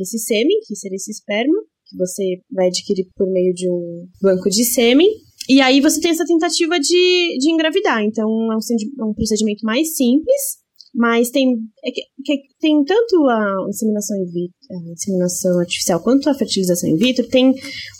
esse 0.00 0.18
sêmen, 0.18 0.58
que 0.66 0.76
seria 0.76 0.96
esse 0.96 1.10
esperma, 1.10 1.54
que 1.88 1.96
você 1.96 2.36
vai 2.52 2.66
adquirir 2.68 3.06
por 3.16 3.26
meio 3.30 3.52
de 3.54 3.68
um 3.70 4.06
banco 4.22 4.48
de 4.50 4.64
sêmen. 4.64 5.08
E 5.48 5.60
aí 5.60 5.80
você 5.80 6.00
tem 6.00 6.10
essa 6.10 6.26
tentativa 6.26 6.78
de, 6.78 7.38
de 7.38 7.50
engravidar. 7.50 8.02
Então 8.04 8.24
é 8.52 8.56
um, 8.56 8.60
é 9.00 9.04
um 9.04 9.14
procedimento 9.14 9.64
mais 9.64 9.96
simples, 9.96 10.58
mas 10.98 11.30
tem, 11.30 11.46
é 11.84 11.90
que- 11.92 12.02
que 12.24 12.38
tem 12.60 12.82
tanto 12.84 13.24
a 13.28 13.66
inseminação, 13.68 14.16
in 14.16 14.24
vitro, 14.26 14.56
a 14.70 14.92
inseminação 14.92 15.60
artificial 15.60 16.02
quanto 16.02 16.28
a 16.28 16.34
fertilização 16.34 16.90
in 16.90 16.96
vitro, 16.96 17.26
tem 17.28 17.54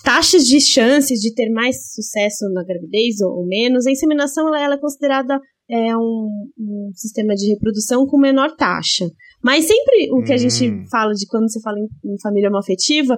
taxas 0.04 0.44
de 0.44 0.60
chances 0.60 1.20
de 1.20 1.32
ter 1.32 1.48
mais 1.50 1.76
sucesso 1.94 2.44
na 2.52 2.64
gravidez 2.64 3.20
ou, 3.20 3.38
ou 3.38 3.46
menos. 3.46 3.86
A 3.86 3.90
inseminação 3.92 4.48
ela, 4.48 4.60
ela 4.60 4.74
é 4.74 4.78
considerada 4.80 5.40
é, 5.70 5.96
um, 5.96 6.28
um 6.58 6.90
sistema 6.94 7.34
de 7.34 7.46
reprodução 7.50 8.04
com 8.06 8.18
menor 8.18 8.56
taxa. 8.56 9.06
Mas 9.44 9.66
sempre 9.66 10.10
o 10.10 10.22
que 10.24 10.32
a 10.32 10.34
Hum. 10.34 10.38
gente 10.38 10.90
fala 10.90 11.12
de 11.12 11.24
quando 11.28 11.48
você 11.48 11.60
fala 11.60 11.78
em, 11.78 11.84
em 12.12 12.20
família 12.20 12.48
homoafetiva 12.48 13.16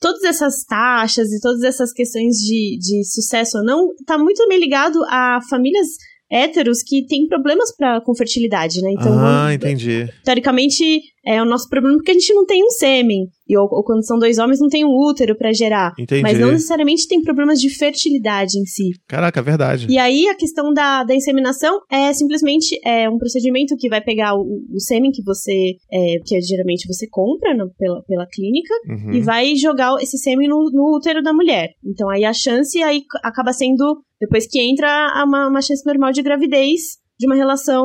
todas 0.00 0.22
essas 0.24 0.64
taxas 0.64 1.32
e 1.32 1.40
todas 1.40 1.62
essas 1.62 1.90
questões 1.92 2.36
de, 2.36 2.76
de 2.78 3.04
sucesso 3.08 3.56
ou 3.58 3.64
não, 3.64 3.86
tá 4.04 4.18
muito 4.18 4.36
também 4.36 4.58
ligado 4.60 4.98
a 5.04 5.38
famílias 5.48 5.86
héteros 6.34 6.82
que 6.82 7.06
têm 7.06 7.26
problemas 7.28 7.74
pra, 7.76 8.00
com 8.00 8.14
fertilidade, 8.14 8.80
né? 8.82 8.90
Então, 8.92 9.12
ah, 9.18 9.54
entendi. 9.54 10.08
teoricamente, 10.24 11.00
é 11.26 11.40
o 11.40 11.44
nosso 11.46 11.68
problema 11.68 11.96
porque 11.96 12.10
a 12.10 12.14
gente 12.14 12.34
não 12.34 12.44
tem 12.44 12.62
um 12.64 12.70
sêmen. 12.70 13.26
E, 13.48 13.56
ou, 13.58 13.68
ou 13.70 13.84
quando 13.84 14.04
são 14.06 14.18
dois 14.18 14.38
homens, 14.38 14.58
não 14.58 14.68
tem 14.68 14.84
um 14.84 14.88
útero 14.88 15.36
pra 15.36 15.52
gerar. 15.52 15.92
Entendi. 15.98 16.22
Mas 16.22 16.38
não 16.40 16.50
necessariamente 16.52 17.06
tem 17.06 17.20
problemas 17.22 17.60
de 17.60 17.68
fertilidade 17.68 18.58
em 18.58 18.64
si. 18.64 18.84
Caraca, 19.06 19.38
é 19.40 19.42
verdade. 19.42 19.86
E 19.88 19.98
aí, 19.98 20.26
a 20.28 20.34
questão 20.34 20.72
da, 20.72 21.04
da 21.04 21.14
inseminação 21.14 21.78
é 21.90 22.12
simplesmente 22.12 22.78
é 22.84 23.08
um 23.08 23.18
procedimento 23.18 23.76
que 23.78 23.88
vai 23.88 24.00
pegar 24.02 24.34
o, 24.34 24.42
o 24.74 24.80
sêmen 24.80 25.10
que 25.12 25.22
você, 25.22 25.74
é, 25.92 26.14
que 26.24 26.40
geralmente 26.40 26.86
você 26.88 27.06
compra 27.10 27.54
no- 27.54 27.70
pela, 27.78 28.02
pela 28.04 28.26
clínica, 28.26 28.74
Uhum. 28.88 29.12
e 29.12 29.20
vai 29.20 29.54
jogar 29.56 29.94
esse 30.02 30.18
sêmen 30.18 30.48
no, 30.48 30.70
no 30.72 30.96
útero 30.96 31.22
da 31.22 31.32
mulher. 31.32 31.68
Então 31.84 32.08
aí 32.10 32.24
a 32.24 32.32
chance 32.32 32.82
aí 32.82 33.02
acaba 33.22 33.52
sendo, 33.52 34.02
depois 34.24 34.46
que 34.46 34.60
entra, 34.60 35.24
uma, 35.26 35.48
uma 35.48 35.60
chance 35.60 35.84
normal 35.86 36.12
de 36.12 36.22
gravidez 36.22 37.04
de 37.18 37.26
uma 37.26 37.36
relação 37.36 37.84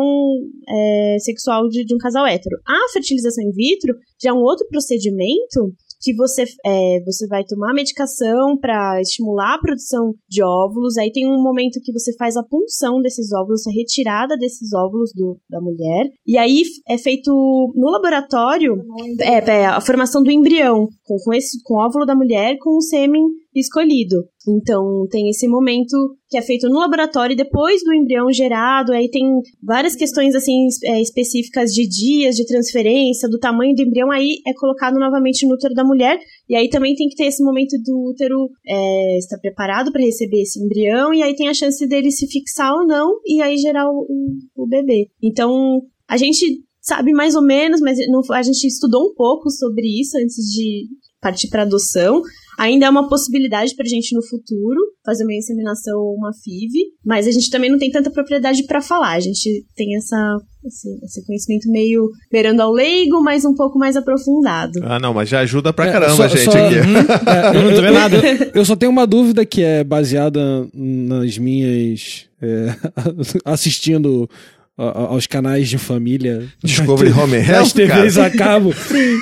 é, 0.68 1.18
sexual 1.20 1.68
de, 1.68 1.86
de 1.86 1.94
um 1.94 1.98
casal 1.98 2.26
hétero. 2.26 2.58
A 2.68 2.92
fertilização 2.94 3.44
in 3.44 3.52
vitro 3.52 3.94
já 4.22 4.32
é 4.32 4.34
um 4.34 4.42
outro 4.42 4.68
procedimento 4.68 5.72
que 6.02 6.16
você, 6.16 6.46
é, 6.66 7.04
você 7.06 7.28
vai 7.28 7.44
tomar 7.44 7.74
medicação 7.74 8.58
para 8.58 9.02
estimular 9.02 9.56
a 9.56 9.60
produção 9.60 10.14
de 10.30 10.42
óvulos. 10.42 10.98
Aí 10.98 11.12
tem 11.12 11.28
um 11.28 11.44
momento 11.44 11.82
que 11.84 11.92
você 11.92 12.16
faz 12.16 12.38
a 12.38 12.44
punção 12.44 13.02
desses 13.02 13.34
óvulos, 13.34 13.68
a 13.68 13.72
retirada 13.72 14.38
desses 14.38 14.74
óvulos 14.74 15.12
do, 15.14 15.38
da 15.50 15.60
mulher. 15.60 16.10
E 16.26 16.38
aí 16.38 16.64
é 16.88 16.98
feito 16.98 17.32
no 17.76 17.92
laboratório 17.92 18.82
é, 19.20 19.52
é, 19.52 19.66
a 19.66 19.82
formação 19.82 20.24
do 20.24 20.32
embrião 20.32 20.88
com, 21.04 21.18
com, 21.24 21.34
esse, 21.34 21.62
com 21.64 21.76
o 21.76 21.86
óvulo 21.86 22.06
da 22.06 22.16
mulher 22.16 22.58
com 22.60 22.78
o 22.78 22.82
sêmen 22.82 23.24
escolhido. 23.54 24.24
Então 24.48 25.08
tem 25.10 25.30
esse 25.30 25.48
momento 25.48 25.96
que 26.30 26.38
é 26.38 26.42
feito 26.42 26.70
no 26.70 26.80
laboratório 26.80 27.36
depois 27.36 27.84
do 27.84 27.94
embrião 27.94 28.32
gerado, 28.32 28.92
aí 28.94 29.10
tem 29.10 29.26
várias 29.64 29.96
questões 29.96 30.36
assim 30.36 30.68
é, 30.84 31.02
específicas 31.02 31.72
de 31.72 31.88
dias 31.88 32.36
de 32.36 32.46
transferência, 32.46 33.28
do 33.28 33.40
tamanho 33.40 33.76
do 33.76 33.82
embrião, 33.82 34.12
aí 34.12 34.42
é 34.46 34.54
colocado 34.54 35.00
novamente 35.00 35.46
no 35.48 35.56
útero 35.56 35.74
da 35.74 35.84
mulher 35.84 36.20
e 36.48 36.56
aí 36.56 36.70
também 36.70 36.96
tem 36.96 37.10
que 37.10 37.16
ter 37.16 37.26
esse 37.26 37.44
momento 37.44 37.76
do 37.84 38.10
útero 38.10 38.50
é, 38.68 39.18
estar 39.18 39.38
preparado 39.40 39.92
para 39.92 40.04
receber 40.04 40.42
esse 40.42 40.64
embrião 40.64 41.14
e 41.14 41.24
aí 41.24 41.36
tem 41.36 41.48
a 41.48 41.54
chance 41.54 41.86
dele 41.88 42.12
se 42.12 42.28
fixar 42.28 42.74
ou 42.74 42.86
não 42.86 43.20
e 43.26 43.42
aí 43.42 43.58
gerar 43.58 43.90
o, 43.90 44.06
o, 44.08 44.64
o 44.64 44.68
bebê. 44.68 45.10
Então 45.22 45.82
a 46.08 46.18
gente 46.18 46.64
sabe 46.82 47.12
mais 47.14 47.36
ou 47.36 47.44
menos, 47.44 47.82
mas 47.82 47.98
não, 48.08 48.22
a 48.32 48.42
gente 48.42 48.66
estudou 48.66 49.10
um 49.10 49.14
pouco 49.14 49.50
sobre 49.50 50.00
isso 50.00 50.18
antes 50.18 50.36
de 50.36 50.88
partir 51.22 51.50
para 51.50 51.64
adoção. 51.64 52.22
Ainda 52.60 52.86
é 52.86 52.90
uma 52.90 53.08
possibilidade 53.08 53.74
para 53.76 53.86
a 53.86 53.90
gente 53.90 54.14
no 54.14 54.22
futuro 54.22 54.80
fazer 55.06 55.24
uma 55.24 55.34
inseminação 55.34 55.98
ou 55.98 56.14
uma 56.16 56.32
FIV, 56.44 56.74
mas 57.06 57.26
a 57.26 57.32
gente 57.32 57.50
também 57.50 57.72
não 57.72 57.80
tem 57.80 57.90
tanta 57.90 58.12
propriedade 58.12 58.64
para 58.66 58.82
falar. 58.82 59.14
A 59.14 59.20
gente 59.20 59.66
tem 59.76 59.96
essa, 59.96 60.38
esse, 60.66 60.90
esse 61.06 61.26
conhecimento 61.26 61.72
meio 61.72 62.10
beirando 62.30 62.62
ao 62.62 62.72
leigo, 62.72 63.24
mas 63.24 63.46
um 63.46 63.56
pouco 63.56 63.80
mais 63.80 63.96
aprofundado. 63.96 64.78
Ah, 64.84 65.00
não, 65.00 65.14
mas 65.14 65.30
já 65.30 65.40
ajuda 65.40 65.72
pra 65.72 65.88
É, 65.88 65.92
caramba, 65.94 66.16
só- 66.16 66.28
gente, 66.28 66.44
só- 66.44 66.52
aqui. 66.52 66.76
É, 67.30 67.58
Eu 67.58 67.64
não 67.64 67.74
tô 67.76 67.82
vendo 67.82 67.94
nada. 67.94 68.18
Eu 68.54 68.66
só 68.66 68.76
tenho 68.76 68.92
uma 68.92 69.08
dúvida 69.08 69.46
que 69.46 69.64
é 69.64 69.84
baseada 69.84 70.68
nas 70.74 71.38
minhas. 71.38 72.28
é, 72.42 72.76
assistindo 73.46 74.30
aos 74.80 75.28
canais 75.28 75.68
de 75.68 75.78
família. 75.78 76.48
Discovery 76.64 77.12
Home 77.18 77.36
Health, 77.36 77.72
TVs 77.76 78.16
cara. 78.16 78.28
a 78.28 78.38
cabo, 78.38 78.74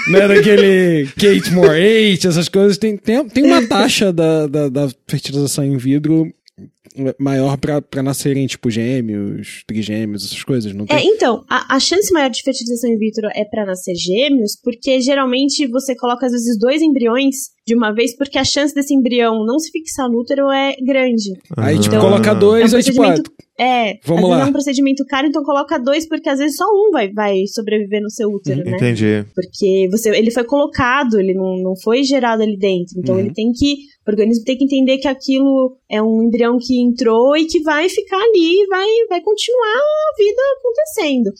né, 0.09 0.27
daquele 0.27 1.07
Kate 1.15 1.51
More 1.51 1.69
8, 1.69 2.27
essas 2.27 2.47
coisas, 2.47 2.77
tem, 2.77 2.95
tem, 2.95 3.27
tem 3.27 3.43
uma 3.43 3.65
taxa 3.67 4.13
da, 4.13 4.47
da, 4.47 4.69
da 4.69 4.89
fertilização 5.07 5.65
in 5.65 5.77
vitro 5.77 6.31
maior 7.19 7.57
pra, 7.57 7.81
pra 7.81 8.01
nascerem, 8.01 8.47
tipo, 8.47 8.69
gêmeos, 8.71 9.63
trigêmeos, 9.67 10.25
essas 10.25 10.43
coisas, 10.43 10.73
não 10.73 10.85
tem? 10.85 10.97
É, 10.97 11.03
então, 11.03 11.43
a, 11.47 11.75
a 11.75 11.79
chance 11.79 12.11
maior 12.11 12.29
de 12.29 12.41
fertilização 12.41 12.89
in 12.89 12.97
vitro 12.97 13.27
é 13.35 13.45
para 13.45 13.65
nascer 13.65 13.95
gêmeos, 13.95 14.57
porque 14.63 14.99
geralmente 15.01 15.67
você 15.67 15.95
coloca 15.95 16.25
às 16.25 16.31
vezes 16.31 16.57
dois 16.57 16.81
embriões 16.81 17.35
de 17.67 17.75
uma 17.75 17.91
vez, 17.93 18.15
porque 18.15 18.37
a 18.37 18.45
chance 18.45 18.73
desse 18.73 18.93
embrião 18.95 19.45
não 19.45 19.59
se 19.59 19.69
fixar 19.71 20.09
no 20.09 20.19
útero 20.19 20.49
é 20.49 20.73
grande. 20.81 21.33
Aí, 21.57 21.77
tipo, 21.77 21.95
Então, 21.95 22.09
coloca 22.09 22.33
dois, 22.33 22.71
é 22.71 22.75
um 22.75 22.77
aí, 22.79 22.83
tipo, 22.83 23.01
ah, 23.03 23.05
procedimento- 23.07 23.31
É, 23.59 23.95
Vamos 24.05 24.29
lá. 24.29 24.41
é 24.41 24.45
um 24.45 24.51
procedimento 24.51 25.03
caro, 25.05 25.27
então 25.27 25.43
coloca 25.43 25.77
dois, 25.79 26.07
porque 26.07 26.29
às 26.29 26.37
vezes 26.39 26.55
só 26.55 26.63
um 26.65 26.91
vai, 26.91 27.11
vai 27.11 27.41
sobreviver 27.47 28.01
no 28.03 28.09
seu 28.09 28.29
útero, 28.29 28.63
né? 28.63 28.71
Entendi. 28.77 29.25
Porque 29.35 29.87
você, 29.91 30.09
ele 30.15 30.29
foi 30.31 30.43
colocado, 30.43 31.19
ele 31.19 31.33
não, 31.33 31.57
não 31.57 31.75
foi 31.75 32.03
gerado 32.03 32.43
ali 32.43 32.55
dentro. 32.57 32.99
Então 32.99 33.15
Uhum. 33.15 33.21
ele 33.21 33.33
tem 33.33 33.51
que. 33.51 33.77
O 34.07 34.11
organismo 34.11 34.45
tem 34.45 34.57
que 34.57 34.63
entender 34.63 34.99
que 34.99 35.07
aquilo 35.07 35.75
é 35.91 36.01
um 36.01 36.21
embrião 36.23 36.57
que 36.61 36.79
entrou 36.79 37.35
e 37.35 37.45
que 37.47 37.59
vai 37.63 37.89
ficar 37.89 38.17
ali 38.17 38.61
e 38.63 38.67
vai, 38.67 38.87
vai 39.09 39.21
continuar 39.21 39.75
a 39.75 40.17
vida 40.17 40.41
acontecendo. 40.59 41.31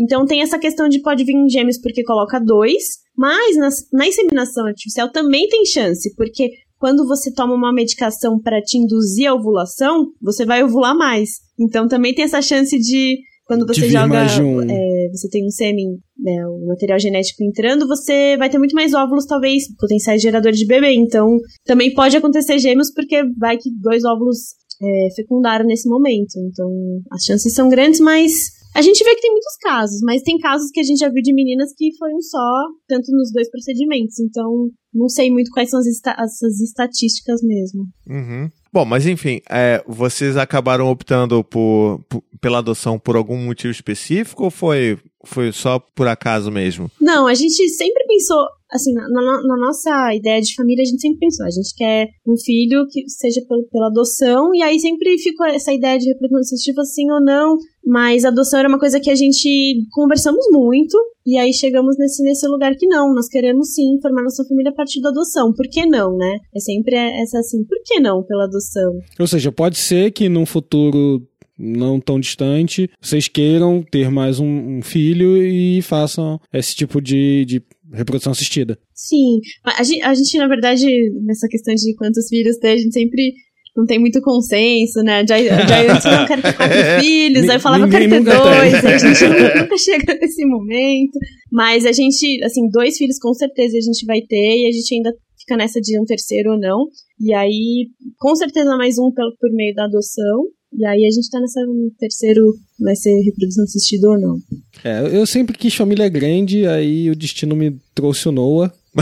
Então 0.00 0.24
tem 0.26 0.40
essa 0.42 0.58
questão 0.58 0.88
de 0.88 1.00
pode 1.00 1.24
vir 1.24 1.34
em 1.36 1.48
gêmeos 1.48 1.78
porque 1.80 2.02
coloca 2.02 2.38
dois, 2.40 2.82
mas 3.16 3.56
nas, 3.56 3.74
na 3.92 4.06
inseminação 4.06 4.66
artificial 4.66 5.10
também 5.10 5.48
tem 5.48 5.64
chance, 5.64 6.14
porque 6.14 6.50
quando 6.78 7.06
você 7.06 7.32
toma 7.32 7.54
uma 7.54 7.72
medicação 7.72 8.38
para 8.40 8.60
te 8.60 8.78
induzir 8.78 9.28
a 9.28 9.34
ovulação, 9.34 10.08
você 10.20 10.44
vai 10.44 10.62
ovular 10.62 10.96
mais. 10.96 11.30
Então 11.58 11.88
também 11.88 12.14
tem 12.14 12.24
essa 12.24 12.42
chance 12.42 12.78
de 12.78 13.18
quando 13.46 13.64
De 13.64 13.74
você 13.74 13.82
vir 13.82 13.92
joga 13.92 14.26
de 14.26 14.42
um. 14.42 14.60
é, 14.60 15.08
você 15.12 15.28
tem 15.30 15.46
um 15.46 15.50
sêmen, 15.50 15.86
né, 16.18 16.46
o 16.48 16.66
material 16.66 16.98
genético 16.98 17.44
entrando, 17.44 17.86
você 17.86 18.36
vai 18.36 18.50
ter 18.50 18.58
muito 18.58 18.74
mais 18.74 18.92
óvulos, 18.92 19.24
talvez, 19.24 19.64
potenciais 19.78 20.20
geradores 20.20 20.58
de 20.58 20.66
bebê. 20.66 20.92
Então, 20.94 21.38
também 21.64 21.94
pode 21.94 22.16
acontecer 22.16 22.58
gêmeos, 22.58 22.92
porque 22.92 23.22
vai 23.38 23.56
que 23.56 23.70
dois 23.80 24.04
óvulos 24.04 24.38
é, 24.82 25.08
fecundaram 25.14 25.64
nesse 25.64 25.88
momento. 25.88 26.34
Então, 26.38 26.68
as 27.12 27.22
chances 27.22 27.54
são 27.54 27.68
grandes, 27.68 28.00
mas 28.00 28.32
a 28.78 28.82
gente 28.82 29.02
vê 29.02 29.14
que 29.14 29.22
tem 29.22 29.30
muitos 29.30 29.56
casos, 29.62 30.00
mas 30.02 30.22
tem 30.22 30.38
casos 30.38 30.70
que 30.70 30.80
a 30.80 30.82
gente 30.82 30.98
já 30.98 31.08
viu 31.08 31.22
de 31.22 31.32
meninas 31.34 31.72
que 31.76 31.90
foi 31.98 32.12
um 32.14 32.20
só, 32.20 32.48
tanto 32.88 33.10
nos 33.12 33.32
dois 33.32 33.50
procedimentos. 33.50 34.18
Então, 34.20 34.68
não 34.92 35.08
sei 35.08 35.30
muito 35.30 35.50
quais 35.50 35.70
são 35.70 35.80
as 35.80 35.86
esta- 35.86 36.16
essas 36.18 36.60
estatísticas 36.60 37.40
mesmo. 37.42 37.86
Uhum. 38.08 38.50
Bom, 38.72 38.84
mas 38.84 39.06
enfim, 39.06 39.40
é, 39.50 39.82
vocês 39.86 40.36
acabaram 40.36 40.88
optando 40.90 41.42
por, 41.42 42.04
por- 42.08 42.22
pela 42.40 42.58
adoção 42.58 42.98
por 42.98 43.16
algum 43.16 43.38
motivo 43.38 43.70
específico 43.70 44.44
ou 44.44 44.50
foi, 44.50 44.98
foi 45.26 45.52
só 45.52 45.78
por 45.78 46.08
acaso 46.08 46.50
mesmo? 46.50 46.90
Não, 47.00 47.26
a 47.26 47.34
gente 47.34 47.68
sempre 47.70 48.04
pensou, 48.06 48.38
assim, 48.70 48.92
na, 48.94 49.08
na- 49.08 49.42
na 49.42 49.56
nossa 49.56 50.14
ideia 50.14 50.40
de 50.40 50.54
família, 50.54 50.82
a 50.82 50.86
gente 50.86 51.00
sempre 51.00 51.18
pensou, 51.18 51.44
a 51.46 51.50
gente 51.50 51.74
quer 51.76 52.08
um 52.26 52.36
filho 52.36 52.86
que 52.90 53.08
seja 53.08 53.40
pelo- 53.48 53.66
pela 53.70 53.86
adoção, 53.88 54.54
e 54.54 54.62
aí 54.62 54.78
sempre 54.78 55.18
ficou 55.18 55.46
essa 55.46 55.72
ideia 55.72 55.98
de 55.98 56.06
reprodução 56.08 56.40
assistiva, 56.40 56.82
sim 56.84 57.10
ou 57.10 57.20
não, 57.22 57.56
mas 57.84 58.24
a 58.24 58.28
adoção 58.28 58.58
era 58.60 58.68
uma 58.68 58.78
coisa 58.78 58.98
que 59.00 59.10
a 59.10 59.14
gente 59.14 59.82
conversamos 59.92 60.44
muito, 60.50 60.96
e 61.24 61.36
aí 61.38 61.52
chegamos 61.52 61.96
nesse, 61.98 62.22
nesse 62.22 62.46
lugar 62.46 62.74
que 62.76 62.86
não, 62.86 63.12
nós 63.14 63.28
queremos 63.28 63.74
sim 63.74 63.98
formar 64.00 64.22
nossa 64.22 64.44
família 64.44 64.70
a 64.70 64.74
partir 64.74 65.00
da 65.00 65.08
adoção, 65.08 65.52
por 65.52 65.66
que 65.68 65.84
não, 65.86 66.16
né? 66.16 66.38
É 66.54 66.60
sempre 66.60 66.94
essa 66.96 67.38
assim, 67.40 67.64
por 67.64 67.78
que 67.84 67.98
não 68.00 68.22
pela 68.22 68.44
adoção? 68.44 68.98
Ou 69.18 69.26
seja, 69.26 69.50
pode 69.52 69.76
ser 69.78 70.12
que 70.12 70.28
num 70.28 70.46
futuro 70.46 71.20
não 71.58 72.00
tão 72.00 72.20
distante 72.20 72.90
vocês 73.00 73.28
queiram 73.28 73.82
ter 73.82 74.10
mais 74.10 74.38
um, 74.38 74.78
um 74.78 74.82
filho 74.82 75.36
e 75.42 75.80
façam 75.82 76.40
esse 76.52 76.74
tipo 76.74 77.00
de, 77.00 77.44
de 77.44 77.62
reprodução 77.92 78.32
assistida. 78.32 78.78
Sim, 78.94 79.40
a 79.64 79.82
gente, 79.82 80.02
a 80.02 80.14
gente, 80.14 80.38
na 80.38 80.48
verdade, 80.48 80.86
nessa 81.24 81.48
questão 81.48 81.74
de 81.74 81.94
quantos 81.94 82.28
filhos 82.28 82.58
ter, 82.58 82.70
a 82.70 82.76
gente 82.76 82.92
sempre 82.92 83.32
não 83.76 83.84
tem 83.84 83.98
muito 83.98 84.20
consenso, 84.22 85.02
né? 85.02 85.24
Já, 85.28 85.36
já 85.42 85.92
antes 85.92 86.04
não 86.04 86.26
quero 86.26 86.42
ter 86.42 86.56
quatro 86.56 86.78
filhos, 87.00 87.48
aí 87.48 87.56
eu 87.56 87.60
falava 87.60 87.88
quero 87.88 88.08
ter 88.08 88.22
dois, 88.22 88.74
a 88.84 88.98
gente 88.98 89.24
nunca, 89.28 89.62
nunca 89.62 89.78
chega 89.78 90.14
nesse 90.14 90.46
momento. 90.46 91.18
Mas 91.52 91.84
a 91.84 91.92
gente, 91.92 92.42
assim, 92.42 92.68
dois 92.70 92.96
filhos 92.96 93.18
com 93.18 93.34
certeza 93.34 93.76
a 93.76 93.80
gente 93.80 94.06
vai 94.06 94.22
ter 94.22 94.62
e 94.62 94.66
a 94.66 94.72
gente 94.72 94.94
ainda 94.94 95.12
fica 95.38 95.56
nessa 95.56 95.80
de 95.80 96.00
um 96.00 96.04
terceiro 96.04 96.52
ou 96.52 96.58
não. 96.58 96.86
E 97.20 97.34
aí, 97.34 97.88
com 98.18 98.34
certeza 98.34 98.76
mais 98.76 98.98
um 98.98 99.12
pelo, 99.12 99.36
por 99.38 99.50
meio 99.52 99.74
da 99.74 99.84
adoção. 99.84 100.44
E 100.78 100.84
aí 100.84 101.06
a 101.06 101.10
gente 101.10 101.30
tá 101.30 101.40
nessa 101.40 101.60
um 101.60 101.90
terceiro, 101.98 102.54
vai 102.78 102.94
ser 102.94 103.10
reprodução 103.22 103.64
assistida 103.64 104.08
ou 104.10 104.20
não. 104.20 104.38
É, 104.84 105.16
eu 105.16 105.24
sempre 105.24 105.56
quis 105.56 105.74
família 105.74 106.06
grande, 106.08 106.66
aí 106.66 107.10
o 107.10 107.16
destino 107.16 107.56
me 107.56 107.76
trouxe 107.94 108.28
o 108.28 108.32
Noah. 108.32 108.70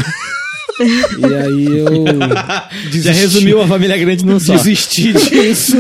e 1.18 1.34
aí 1.34 1.78
eu 1.78 2.04
desisti, 2.90 3.02
Já 3.02 3.12
resumiu 3.12 3.60
a 3.60 3.66
família 3.66 3.98
grande 3.98 4.24
num 4.24 4.38
só. 4.38 4.56
desisti 4.56 5.12
disso. 5.30 5.76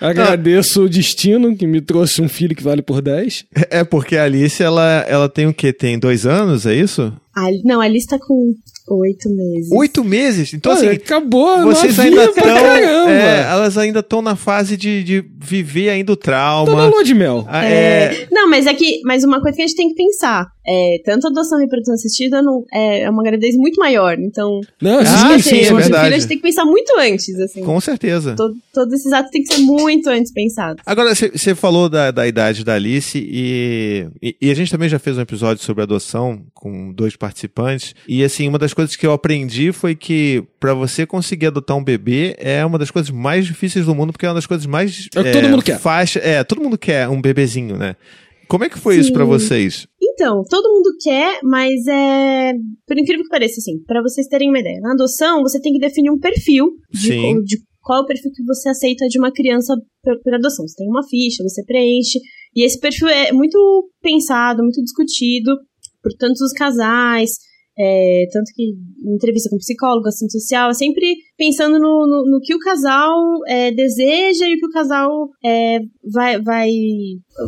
Agradeço 0.00 0.82
o 0.82 0.88
destino 0.88 1.56
que 1.56 1.66
me 1.66 1.80
trouxe 1.80 2.20
um 2.20 2.28
filho 2.28 2.54
que 2.54 2.62
vale 2.62 2.82
por 2.82 3.00
10. 3.00 3.44
É 3.70 3.82
porque 3.82 4.16
a 4.16 4.24
Alice, 4.24 4.62
ela, 4.62 5.04
ela 5.08 5.28
tem 5.28 5.46
o 5.46 5.54
quê? 5.54 5.72
Tem 5.72 5.98
dois 5.98 6.26
anos, 6.26 6.66
é 6.66 6.74
isso? 6.74 7.12
A, 7.36 7.50
não, 7.64 7.80
a 7.80 7.84
Alice 7.84 8.06
tá 8.06 8.18
com 8.18 8.54
oito 8.88 9.28
meses. 9.28 9.70
Oito 9.72 10.04
meses? 10.04 10.54
Então, 10.54 10.72
Olha, 10.72 10.90
assim, 10.90 10.96
acabou 10.96 11.62
vocês 11.64 11.98
ainda 11.98 12.24
estão. 12.24 12.44
caramba. 12.44 13.10
elas 13.12 13.76
ainda 13.76 13.98
estão 14.00 14.22
na 14.22 14.36
fase 14.36 14.76
de, 14.76 15.02
de 15.02 15.24
viver 15.38 15.90
ainda 15.90 16.12
o 16.12 16.16
Tô 16.16 16.30
na 16.30 16.64
trauma. 16.64 16.86
lua 16.86 17.04
de 17.04 17.12
mel. 17.14 17.44
Ah, 17.48 17.64
é, 17.64 18.26
Não, 18.30 18.48
mas 18.48 18.66
é 18.66 18.72
que. 18.74 19.00
Mas 19.04 19.22
uma 19.24 19.40
coisa 19.40 19.56
que 19.56 19.62
a 19.62 19.66
gente 19.66 19.76
tem 19.76 19.88
que 19.88 19.94
pensar. 19.96 20.46
É, 20.68 21.00
tanto 21.04 21.28
a 21.28 21.30
adoção 21.30 21.60
e 21.60 21.62
reprodução 21.62 21.94
assistida 21.94 22.42
não, 22.42 22.64
é, 22.72 23.02
é 23.02 23.10
uma 23.10 23.22
gravidez 23.22 23.56
muito 23.56 23.78
maior. 23.78 24.18
Então, 24.18 24.60
Não, 24.82 24.98
Ah, 24.98 25.38
sim, 25.38 25.60
é 25.60 25.72
verdade. 25.72 25.84
filho 25.84 25.96
a 25.96 26.10
gente 26.18 26.26
tem 26.26 26.36
que 26.38 26.42
pensar 26.42 26.64
muito 26.64 26.92
antes, 26.98 27.38
assim. 27.38 27.62
com 27.62 27.80
certeza. 27.80 28.34
Todo, 28.34 28.54
todos 28.74 28.92
esses 28.94 29.12
atos 29.12 29.30
têm 29.30 29.42
que 29.44 29.54
ser 29.54 29.60
muito 29.60 30.08
antes 30.08 30.32
pensados. 30.32 30.82
Agora, 30.84 31.14
você 31.14 31.54
falou 31.54 31.88
da, 31.88 32.10
da 32.10 32.26
idade 32.26 32.64
da 32.64 32.74
Alice 32.74 33.16
e, 33.16 34.08
e, 34.20 34.36
e 34.42 34.50
a 34.50 34.54
gente 34.54 34.70
também 34.70 34.88
já 34.88 34.98
fez 34.98 35.16
um 35.16 35.20
episódio 35.20 35.62
sobre 35.62 35.84
adoção 35.84 36.42
com 36.52 36.92
dois 36.92 37.14
participantes. 37.26 37.94
E 38.06 38.22
assim, 38.22 38.48
uma 38.48 38.58
das 38.58 38.72
coisas 38.72 38.94
que 38.94 39.06
eu 39.06 39.12
aprendi 39.12 39.72
foi 39.72 39.94
que 39.94 40.44
para 40.60 40.74
você 40.74 41.04
conseguir 41.04 41.46
adotar 41.46 41.76
um 41.76 41.82
bebê 41.82 42.36
é 42.38 42.64
uma 42.64 42.78
das 42.78 42.90
coisas 42.90 43.10
mais 43.10 43.46
difíceis 43.46 43.86
do 43.86 43.94
mundo, 43.94 44.12
porque 44.12 44.26
é 44.26 44.28
uma 44.28 44.34
das 44.36 44.46
coisas 44.46 44.66
mais. 44.66 45.08
É 45.14 45.32
todo 45.32 45.48
mundo 45.48 45.62
quer. 45.62 45.78
Faixa, 45.78 46.20
é, 46.20 46.44
todo 46.44 46.62
mundo 46.62 46.78
quer 46.78 47.08
um 47.08 47.20
bebezinho, 47.20 47.76
né? 47.76 47.96
Como 48.48 48.62
é 48.62 48.68
que 48.68 48.78
foi 48.78 48.96
isso 48.96 49.08
Sim. 49.08 49.14
para 49.14 49.24
vocês? 49.24 49.88
Então, 50.00 50.42
todo 50.48 50.72
mundo 50.72 50.90
quer, 51.02 51.40
mas 51.42 51.84
é. 51.88 52.52
Por 52.86 52.96
incrível 52.96 53.24
que 53.24 53.30
pareça, 53.30 53.58
assim, 53.58 53.82
pra 53.84 54.00
vocês 54.00 54.28
terem 54.28 54.48
uma 54.48 54.60
ideia. 54.60 54.80
Na 54.80 54.92
adoção, 54.92 55.42
você 55.42 55.60
tem 55.60 55.72
que 55.72 55.80
definir 55.80 56.10
um 56.10 56.18
perfil 56.18 56.68
de, 56.92 57.08
Sim. 57.08 57.42
de 57.42 57.58
qual 57.82 58.00
é 58.00 58.02
o 58.02 58.06
perfil 58.06 58.30
que 58.32 58.44
você 58.44 58.68
aceita 58.68 59.08
de 59.08 59.18
uma 59.18 59.32
criança 59.32 59.74
por, 60.02 60.20
por 60.22 60.34
adoção. 60.34 60.66
Você 60.66 60.76
tem 60.76 60.88
uma 60.88 61.06
ficha, 61.06 61.42
você 61.42 61.64
preenche. 61.64 62.20
E 62.54 62.64
esse 62.64 62.78
perfil 62.78 63.08
é 63.08 63.32
muito 63.32 63.90
pensado, 64.00 64.62
muito 64.62 64.82
discutido 64.82 65.56
por 66.06 66.12
tantos 66.16 66.40
os 66.40 66.52
casais. 66.52 67.30
é, 67.78 68.24
tanto 68.32 68.52
que 68.54 68.62
em 68.62 69.14
entrevista 69.16 69.50
com 69.50 69.58
psicólogo, 69.58 70.06
assistente 70.08 70.32
social, 70.40 70.70
é 70.70 70.74
sempre 70.74 71.14
pensando 71.36 71.78
no, 71.78 72.06
no, 72.06 72.30
no 72.30 72.40
que 72.40 72.54
o 72.54 72.58
casal 72.58 73.12
é, 73.48 73.70
deseja 73.72 74.46
e 74.48 74.54
o 74.54 74.58
que 74.60 74.66
o 74.66 74.70
casal 74.70 75.10
é, 75.44 75.80
vai, 76.14 76.40
vai. 76.40 76.70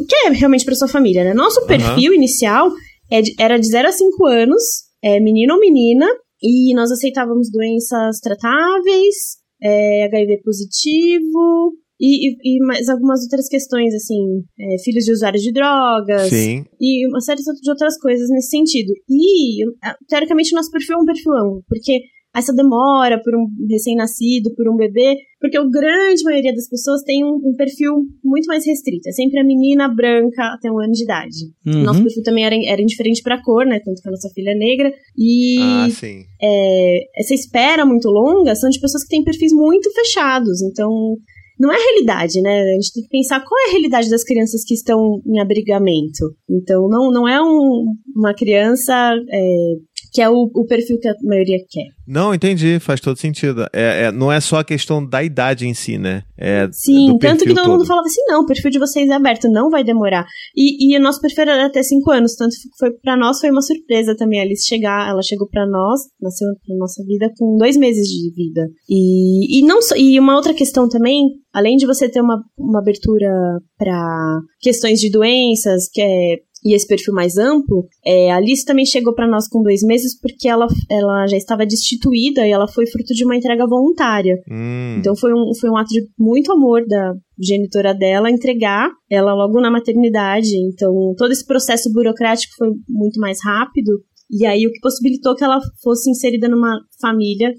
quer 0.08 0.32
realmente 0.32 0.64
para 0.66 0.74
sua 0.74 0.88
família, 0.88 1.24
né? 1.24 1.32
Nosso 1.32 1.64
perfil 1.66 2.12
inicial 2.12 2.70
é 3.10 3.22
de- 3.22 3.34
era 3.40 3.56
de 3.58 3.66
0 3.68 3.88
a 3.88 3.92
5 3.92 4.26
anos, 4.26 4.62
é, 5.02 5.18
menino 5.20 5.54
ou 5.54 5.60
menina, 5.60 6.06
e 6.42 6.74
nós 6.74 6.90
aceitávamos 6.92 7.48
doenças 7.50 8.20
tratáveis, 8.20 9.14
é, 9.62 10.04
HIV 10.08 10.42
positivo, 10.44 11.72
e, 12.00 12.30
e, 12.30 12.56
e 12.56 12.64
mais 12.64 12.88
algumas 12.88 13.22
outras 13.22 13.48
questões, 13.48 13.94
assim, 13.94 14.42
é, 14.58 14.82
filhos 14.82 15.04
de 15.04 15.12
usuários 15.12 15.42
de 15.42 15.52
drogas, 15.52 16.28
Sim. 16.28 16.64
e 16.80 17.06
uma 17.08 17.20
série 17.20 17.40
de 17.42 17.70
outras 17.70 17.98
coisas 17.98 18.28
nesse 18.30 18.50
sentido. 18.50 18.92
E, 19.08 19.64
ah, 19.82 19.96
teoricamente, 20.08 20.52
o 20.52 20.56
nosso 20.56 20.70
perfil 20.70 20.96
é 20.96 21.02
um 21.02 21.04
perfil 21.04 21.32
amplo, 21.32 21.64
porque 21.68 22.00
essa 22.36 22.52
demora 22.54 23.20
por 23.22 23.34
um 23.34 23.46
recém-nascido, 23.68 24.54
por 24.54 24.68
um 24.68 24.76
bebê, 24.76 25.16
porque 25.40 25.56
a 25.56 25.64
grande 25.64 26.22
maioria 26.24 26.54
das 26.54 26.68
pessoas 26.68 27.02
tem 27.02 27.24
um, 27.24 27.34
um 27.42 27.54
perfil 27.56 27.94
muito 28.22 28.46
mais 28.46 28.64
restrito. 28.66 29.08
É 29.08 29.12
sempre 29.12 29.40
a 29.40 29.44
menina 29.44 29.88
branca 29.88 30.52
até 30.54 30.70
um 30.70 30.78
ano 30.78 30.92
de 30.92 31.02
idade. 31.02 31.46
Uhum. 31.66 31.82
Nosso 31.82 32.02
perfil 32.02 32.22
também 32.22 32.44
era, 32.44 32.54
era 32.66 32.82
indiferente 32.82 33.22
pra 33.22 33.42
cor, 33.42 33.64
né? 33.66 33.80
Tanto 33.84 34.00
que 34.00 34.08
a 34.08 34.12
nossa 34.12 34.28
filha 34.34 34.50
é 34.50 34.54
negra. 34.54 34.92
E 35.16 35.58
Ah, 35.60 35.88
sim. 35.90 36.24
é, 36.40 37.20
essa 37.20 37.34
espera 37.34 37.84
muito 37.84 38.08
longa 38.08 38.54
são 38.54 38.68
de 38.68 38.78
pessoas 38.78 39.02
que 39.04 39.10
têm 39.10 39.24
perfis 39.24 39.52
muito 39.52 39.90
fechados. 39.92 40.62
Então, 40.62 41.16
não 41.58 41.72
é 41.72 41.76
realidade, 41.76 42.40
né? 42.40 42.60
A 42.62 42.74
gente 42.74 42.92
tem 42.92 43.02
que 43.02 43.08
pensar 43.08 43.40
qual 43.44 43.58
é 43.66 43.68
a 43.68 43.72
realidade 43.72 44.08
das 44.10 44.22
crianças 44.24 44.62
que 44.64 44.74
estão 44.74 45.20
em 45.26 45.40
abrigamento. 45.40 46.34
Então, 46.48 46.88
não, 46.88 47.10
não 47.10 47.28
é 47.28 47.40
um- 47.42 47.92
uma 48.14 48.34
criança 48.34 49.14
é, 49.30 49.74
que 50.12 50.20
é 50.20 50.28
o, 50.28 50.50
o 50.54 50.64
perfil 50.66 50.98
que 50.98 51.08
a 51.08 51.14
maioria 51.22 51.58
quer. 51.68 51.86
Não, 52.06 52.34
entendi, 52.34 52.78
faz 52.80 53.00
todo 53.00 53.18
sentido. 53.18 53.66
É, 53.72 54.04
é- 54.04 54.12
não 54.12 54.32
é 54.32 54.40
só 54.40 54.60
a 54.60 54.64
questão 54.64 55.04
da 55.04 55.22
idade 55.22 55.66
em 55.66 55.74
si, 55.74 55.98
né? 55.98 56.22
É 56.36 56.68
Sim, 56.72 57.18
tanto 57.18 57.40
que 57.40 57.46
perfil 57.46 57.54
todo, 57.54 57.72
mundo 57.72 57.86
falava 57.86 58.06
assim, 58.06 58.22
não, 58.26 58.42
o 58.42 58.46
perfil 58.46 58.70
de 58.70 58.78
vocês 58.78 59.08
é 59.10 59.12
aberto, 59.12 59.48
não 59.48 59.68
vai 59.68 59.84
demorar. 59.84 60.26
E, 60.56 60.92
e 60.92 60.96
o 60.96 61.02
nosso 61.02 61.20
perfil 61.20 61.42
era 61.42 61.66
até 61.66 61.82
5 61.82 62.10
anos, 62.10 62.34
tanto 62.34 62.54
foi 62.78 62.92
para 62.92 63.16
nós 63.16 63.40
foi 63.40 63.50
uma 63.50 63.60
surpresa 63.60 64.16
também 64.16 64.40
a 64.40 64.42
Alice 64.42 64.66
chegar, 64.66 65.08
ela 65.08 65.22
chegou 65.22 65.48
para 65.48 65.66
nós, 65.66 66.00
nasceu 66.20 66.48
na 66.68 66.76
nossa 66.76 67.04
vida 67.04 67.30
com 67.36 67.56
dois 67.56 67.76
meses 67.76 68.06
de 68.06 68.32
vida. 68.34 68.68
E, 68.88 69.58
e 69.58 69.62
não 69.62 69.78
e 69.96 70.18
uma 70.18 70.36
outra 70.36 70.54
questão 70.54 70.88
também, 70.88 71.22
além 71.52 71.76
de 71.76 71.86
você 71.86 72.08
ter 72.08 72.20
uma, 72.20 72.42
uma 72.56 72.80
abertura 72.80 73.28
para 73.76 74.40
questões 74.60 75.00
de 75.00 75.10
doenças, 75.10 75.88
que 75.92 76.00
é 76.00 76.36
e 76.64 76.74
esse 76.74 76.86
perfil 76.86 77.14
mais 77.14 77.36
amplo, 77.36 77.86
é, 78.04 78.30
a 78.30 78.36
Alice 78.36 78.64
também 78.64 78.84
chegou 78.84 79.14
para 79.14 79.28
nós 79.28 79.48
com 79.48 79.62
dois 79.62 79.82
meses 79.82 80.18
porque 80.20 80.48
ela, 80.48 80.66
ela 80.90 81.26
já 81.26 81.36
estava 81.36 81.64
destituída 81.64 82.46
e 82.46 82.50
ela 82.50 82.66
foi 82.66 82.86
fruto 82.86 83.14
de 83.14 83.24
uma 83.24 83.36
entrega 83.36 83.66
voluntária. 83.66 84.36
Hum, 84.50 84.96
Então 84.98 85.14
foi 85.16 85.32
um, 85.32 85.54
foi 85.58 85.70
um 85.70 85.76
ato 85.76 85.88
de 85.88 86.06
muito 86.18 86.52
amor 86.52 86.84
da 86.86 87.14
genitora 87.40 87.94
dela 87.94 88.30
entregar 88.30 88.90
ela 89.10 89.32
logo 89.32 89.60
na 89.60 89.70
maternidade. 89.70 90.56
Então 90.56 91.14
todo 91.16 91.32
esse 91.32 91.46
processo 91.46 91.92
burocrático 91.92 92.54
foi 92.56 92.68
muito 92.88 93.20
mais 93.20 93.38
rápido. 93.44 93.92
E 94.30 94.44
aí 94.46 94.66
o 94.66 94.72
que 94.72 94.80
possibilitou 94.80 95.34
que 95.34 95.42
ela 95.42 95.58
fosse 95.82 96.10
inserida 96.10 96.48
numa 96.48 96.78
família 97.00 97.52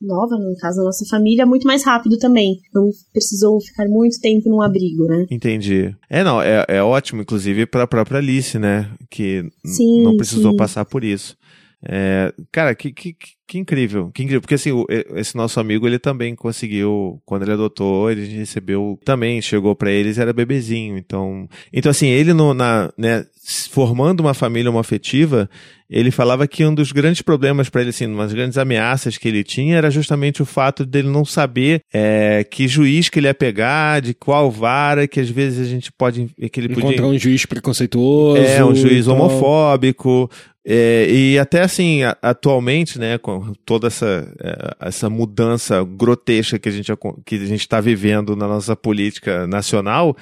nova, 0.00 0.36
no 0.36 0.54
caso 0.58 0.80
a 0.80 0.84
nossa 0.84 1.04
família, 1.06 1.46
muito 1.46 1.66
mais 1.66 1.84
rápido 1.84 2.18
também. 2.18 2.60
Não 2.74 2.90
precisou 3.12 3.60
ficar 3.60 3.86
muito 3.86 4.20
tempo 4.20 4.50
num 4.50 4.60
abrigo, 4.60 5.04
né? 5.06 5.26
Entendi. 5.30 5.94
É, 6.08 6.22
não, 6.22 6.42
é, 6.42 6.64
é 6.68 6.82
ótimo, 6.82 7.22
inclusive, 7.22 7.66
pra 7.66 7.86
própria 7.86 8.18
Alice, 8.18 8.58
né? 8.58 8.90
Que 9.10 9.50
Sim, 9.64 10.02
não 10.02 10.16
precisou 10.16 10.52
sim. 10.52 10.56
passar 10.56 10.84
por 10.84 11.04
isso. 11.04 11.36
É, 11.82 12.32
cara, 12.52 12.74
que, 12.74 12.92
que, 12.92 13.14
que- 13.50 13.58
incrível, 13.58 14.10
que 14.14 14.22
incrível. 14.22 14.40
Porque 14.40 14.54
assim, 14.54 14.72
o- 14.72 14.86
esse 15.16 15.36
nosso 15.36 15.58
amigo, 15.60 15.86
ele 15.86 15.98
também 15.98 16.34
conseguiu, 16.34 17.20
quando 17.26 17.42
ele 17.42 17.52
adotou, 17.52 18.10
ele 18.10 18.24
recebeu, 18.26 18.98
também 19.04 19.40
chegou 19.42 19.74
pra 19.74 19.90
eles, 19.90 20.18
era 20.18 20.32
bebezinho. 20.32 20.96
Então, 20.96 21.48
então 21.72 21.90
assim, 21.90 22.06
ele 22.08 22.32
no, 22.32 22.54
na, 22.54 22.92
né, 22.96 23.24
formando 23.70 24.20
uma 24.20 24.34
família 24.34 24.70
homoafetiva, 24.70 25.48
ele 25.88 26.10
falava 26.12 26.46
que 26.46 26.64
um 26.64 26.72
dos 26.74 26.92
grandes 26.92 27.20
problemas 27.20 27.68
pra 27.68 27.80
ele, 27.80 27.90
assim, 27.90 28.06
uma 28.06 28.22
das 28.22 28.32
grandes 28.32 28.56
ameaças 28.56 29.18
que 29.18 29.26
ele 29.26 29.42
tinha 29.42 29.76
era 29.76 29.90
justamente 29.90 30.40
o 30.40 30.46
fato 30.46 30.86
dele 30.86 31.08
não 31.08 31.24
saber 31.24 31.80
é, 31.92 32.44
que 32.48 32.68
juiz 32.68 33.08
que 33.08 33.18
ele 33.18 33.26
ia 33.26 33.34
pegar, 33.34 34.00
de 34.00 34.14
qual 34.14 34.50
vara, 34.52 35.08
que 35.08 35.18
às 35.18 35.28
vezes 35.28 35.66
a 35.66 35.68
gente 35.68 35.90
pode, 35.90 36.28
que 36.52 36.60
ele 36.60 36.68
podia 36.68 36.84
Encontrar 36.90 37.06
um 37.08 37.18
juiz 37.18 37.44
preconceituoso. 37.44 38.36
é, 38.40 38.64
um 38.64 38.74
juiz 38.74 39.06
tal. 39.06 39.16
homofóbico. 39.16 40.30
é, 40.64 41.10
e 41.10 41.38
até 41.38 41.62
assim, 41.62 42.02
atualmente, 42.22 42.98
né, 42.98 43.18
com 43.40 43.54
toda 43.64 43.86
essa, 43.86 44.32
é, 44.40 44.88
essa 44.88 45.10
mudança 45.10 45.82
grotesca 45.84 46.58
que 46.58 46.68
a 46.68 46.72
gente 46.72 46.92
que 47.24 47.34
a 47.36 47.46
gente 47.46 47.60
está 47.60 47.80
vivendo 47.80 48.36
na 48.36 48.46
nossa 48.46 48.76
política 48.76 49.46
nacional, 49.46 50.16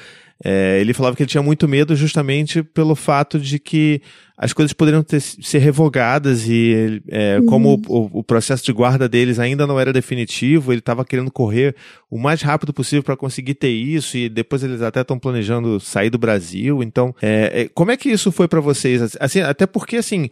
é, 0.44 0.78
ele 0.80 0.94
falava 0.94 1.16
que 1.16 1.22
ele 1.22 1.30
tinha 1.30 1.42
muito 1.42 1.66
medo 1.66 1.96
justamente 1.96 2.62
pelo 2.62 2.94
fato 2.94 3.38
de 3.38 3.58
que 3.58 4.00
as 4.36 4.52
coisas 4.52 4.72
poderiam 4.72 5.02
ter- 5.02 5.20
ser 5.20 5.58
revogadas 5.58 6.48
e 6.48 7.02
é, 7.08 7.40
como 7.48 7.82
o, 7.88 8.20
o 8.20 8.22
processo 8.22 8.64
de 8.64 8.72
guarda 8.72 9.08
deles 9.08 9.40
ainda 9.40 9.66
não 9.66 9.80
era 9.80 9.92
definitivo, 9.92 10.72
ele 10.72 10.78
estava 10.78 11.04
querendo 11.04 11.28
correr 11.28 11.74
o 12.08 12.16
mais 12.16 12.40
rápido 12.40 12.72
possível 12.72 13.02
para 13.02 13.16
conseguir 13.16 13.54
ter 13.54 13.70
isso 13.70 14.16
e 14.16 14.28
depois 14.28 14.62
eles 14.62 14.80
até 14.80 15.00
estão 15.00 15.18
planejando 15.18 15.80
sair 15.80 16.08
do 16.08 16.18
Brasil. 16.18 16.84
Então, 16.84 17.12
é, 17.20 17.62
é, 17.62 17.68
como 17.74 17.90
é 17.90 17.96
que 17.96 18.08
isso 18.08 18.30
foi 18.30 18.46
para 18.46 18.60
vocês? 18.60 19.16
Assim, 19.18 19.40
até 19.40 19.66
porque 19.66 19.96
assim 19.96 20.28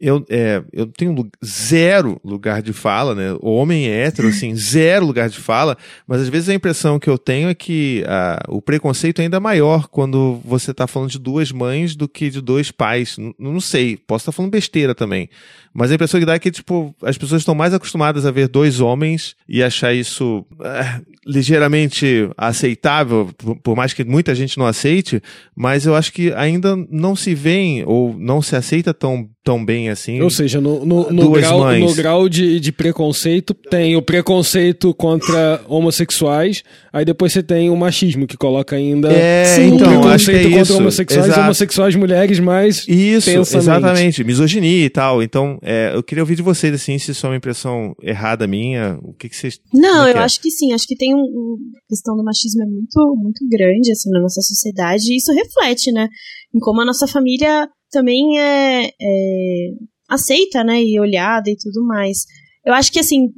eu, 0.00 0.24
é, 0.28 0.62
eu 0.72 0.86
tenho 0.86 1.14
zero 1.44 2.20
lugar 2.24 2.60
de 2.62 2.72
fala, 2.72 3.14
né? 3.14 3.36
O 3.40 3.54
homem 3.54 3.86
é 3.88 4.04
hétero, 4.04 4.28
assim, 4.28 4.54
zero 4.56 5.06
lugar 5.06 5.28
de 5.28 5.38
fala, 5.38 5.76
mas 6.06 6.20
às 6.22 6.28
vezes 6.28 6.48
a 6.48 6.54
impressão 6.54 6.98
que 6.98 7.08
eu 7.08 7.16
tenho 7.16 7.48
é 7.48 7.54
que 7.54 8.04
ah, 8.06 8.42
o 8.48 8.60
preconceito 8.60 9.20
é 9.20 9.22
ainda 9.22 9.40
maior 9.40 9.88
quando 9.88 10.40
você 10.44 10.70
está 10.70 10.86
falando 10.86 11.10
de 11.10 11.18
duas 11.18 11.50
mães 11.50 11.96
do 11.96 12.08
que 12.08 12.28
de 12.30 12.40
dois 12.40 12.70
pais. 12.70 13.16
N- 13.18 13.34
não 13.38 13.60
sei, 13.60 13.96
posso 13.96 14.22
estar 14.22 14.32
falando 14.32 14.52
besteira 14.52 14.94
também. 14.94 15.28
Mas 15.72 15.90
a 15.90 15.94
impressão 15.94 16.18
que 16.18 16.26
dá 16.26 16.34
é 16.34 16.38
que, 16.38 16.50
tipo, 16.50 16.94
as 17.02 17.18
pessoas 17.18 17.42
estão 17.42 17.54
mais 17.54 17.74
acostumadas 17.74 18.24
a 18.24 18.30
ver 18.30 18.48
dois 18.48 18.80
homens 18.80 19.34
e 19.48 19.62
achar 19.62 19.92
isso 19.94 20.44
ah, 20.60 21.00
ligeiramente 21.26 22.30
aceitável, 22.36 23.30
por, 23.36 23.56
por 23.56 23.76
mais 23.76 23.92
que 23.92 24.04
muita 24.04 24.34
gente 24.34 24.58
não 24.58 24.66
aceite, 24.66 25.22
mas 25.54 25.84
eu 25.86 25.94
acho 25.94 26.12
que 26.12 26.32
ainda 26.32 26.76
não 26.90 27.14
se 27.14 27.34
veem 27.34 27.84
ou 27.84 28.16
não 28.18 28.40
se 28.40 28.56
aceita 28.56 28.94
tão, 28.94 29.28
tão 29.46 29.64
bem 29.64 29.88
assim. 29.90 30.20
Ou 30.20 30.28
seja, 30.28 30.60
no, 30.60 30.84
no, 30.84 31.08
no 31.08 31.30
grau, 31.30 31.60
mães. 31.60 31.80
no 31.80 31.94
grau 31.94 32.28
de, 32.28 32.58
de 32.58 32.72
preconceito, 32.72 33.54
tem 33.54 33.94
o 33.96 34.02
preconceito 34.02 34.92
contra 34.92 35.62
homossexuais, 35.68 36.64
aí 36.92 37.04
depois 37.04 37.32
você 37.32 37.44
tem 37.44 37.70
o 37.70 37.76
machismo, 37.76 38.26
que 38.26 38.36
coloca 38.36 38.74
ainda 38.74 39.08
É, 39.12 39.44
Sim. 39.44 39.70
o 39.70 39.74
então, 39.76 40.08
acho 40.08 40.24
que 40.26 40.30
é 40.32 40.40
preconceito 40.40 40.50
contra 40.50 40.62
isso. 40.62 40.76
homossexuais, 40.78 41.26
Exato. 41.26 41.40
homossexuais 41.42 41.94
mulheres 41.94 42.40
mais 42.40 42.78
Isso, 42.88 43.30
intensamente. 43.30 43.56
exatamente. 43.56 44.24
Misoginia 44.24 44.84
e 44.84 44.90
tal. 44.90 45.22
Então, 45.22 45.58
é, 45.62 45.92
eu 45.94 46.02
queria 46.02 46.24
ouvir 46.24 46.34
de 46.34 46.42
vocês, 46.42 46.74
assim, 46.74 46.98
se 46.98 47.12
isso 47.12 47.24
é 47.24 47.30
uma 47.30 47.36
impressão 47.36 47.94
errada 48.02 48.48
minha, 48.48 48.98
o 49.00 49.12
que, 49.14 49.28
que 49.28 49.36
vocês. 49.36 49.60
Não, 49.72 50.06
é 50.06 50.10
eu 50.10 50.14
que 50.14 50.18
é? 50.18 50.22
acho 50.24 50.40
que 50.42 50.50
sim. 50.50 50.72
Acho 50.72 50.86
que 50.88 50.96
tem 50.96 51.14
um, 51.14 51.18
um- 51.18 51.56
a 51.76 51.88
questão 51.88 52.16
do 52.16 52.24
machismo 52.24 52.62
é 52.62 52.66
muito, 52.66 53.16
muito 53.16 53.46
grande 53.48 53.92
assim 53.92 54.10
na 54.10 54.20
nossa 54.20 54.40
sociedade 54.40 55.12
e 55.12 55.16
isso 55.16 55.32
reflete, 55.32 55.92
né, 55.92 56.08
em 56.52 56.58
como 56.58 56.80
a 56.80 56.84
nossa 56.84 57.06
família 57.06 57.68
também 57.96 58.38
é, 58.38 58.88
é 58.88 59.70
aceita, 60.08 60.62
né, 60.62 60.82
e 60.82 61.00
olhada 61.00 61.50
e 61.50 61.56
tudo 61.56 61.84
mais. 61.86 62.18
Eu 62.64 62.74
acho 62.74 62.92
que, 62.92 62.98
assim, 62.98 63.28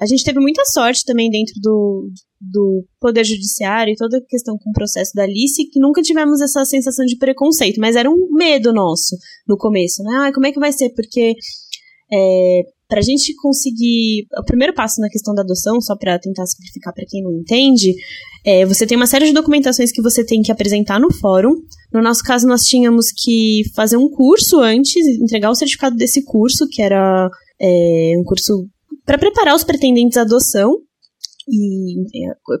a 0.00 0.06
gente 0.06 0.24
teve 0.24 0.40
muita 0.40 0.64
sorte 0.64 1.04
também 1.04 1.30
dentro 1.30 1.54
do, 1.60 2.10
do 2.40 2.84
Poder 3.00 3.24
Judiciário 3.24 3.92
e 3.92 3.96
toda 3.96 4.18
a 4.18 4.26
questão 4.26 4.56
com 4.58 4.70
o 4.70 4.72
processo 4.72 5.12
da 5.14 5.22
Alice, 5.22 5.64
que 5.70 5.78
nunca 5.78 6.02
tivemos 6.02 6.40
essa 6.40 6.64
sensação 6.64 7.06
de 7.06 7.16
preconceito, 7.16 7.78
mas 7.78 7.94
era 7.94 8.10
um 8.10 8.28
medo 8.32 8.72
nosso 8.72 9.16
no 9.46 9.56
começo, 9.56 10.02
né? 10.02 10.32
Como 10.34 10.46
é 10.46 10.52
que 10.52 10.58
vai 10.58 10.72
ser? 10.72 10.90
Porque 10.90 11.34
é, 12.12 12.62
para 12.90 12.98
a 12.98 13.02
gente 13.02 13.34
conseguir. 13.36 14.26
O 14.36 14.44
primeiro 14.44 14.74
passo 14.74 15.00
na 15.00 15.08
questão 15.08 15.32
da 15.32 15.42
adoção, 15.42 15.80
só 15.80 15.96
para 15.96 16.18
tentar 16.18 16.44
simplificar 16.44 16.92
para 16.92 17.06
quem 17.08 17.22
não 17.22 17.32
entende, 17.32 17.94
é, 18.44 18.66
você 18.66 18.86
tem 18.86 18.96
uma 18.96 19.06
série 19.06 19.26
de 19.26 19.32
documentações 19.32 19.92
que 19.92 20.02
você 20.02 20.24
tem 20.24 20.42
que 20.42 20.50
apresentar 20.50 20.98
no 20.98 21.12
fórum. 21.14 21.54
No 21.92 22.02
nosso 22.02 22.22
caso, 22.22 22.46
nós 22.46 22.62
tínhamos 22.62 23.06
que 23.16 23.62
fazer 23.74 23.96
um 23.96 24.10
curso 24.10 24.58
antes, 24.60 25.06
entregar 25.06 25.50
o 25.50 25.54
certificado 25.54 25.96
desse 25.96 26.24
curso, 26.24 26.66
que 26.68 26.82
era 26.82 27.30
é, 27.60 28.12
um 28.18 28.24
curso 28.24 28.66
para 29.06 29.18
preparar 29.18 29.54
os 29.54 29.64
pretendentes 29.64 30.18
à 30.18 30.22
adoção. 30.22 30.76
E 31.48 31.96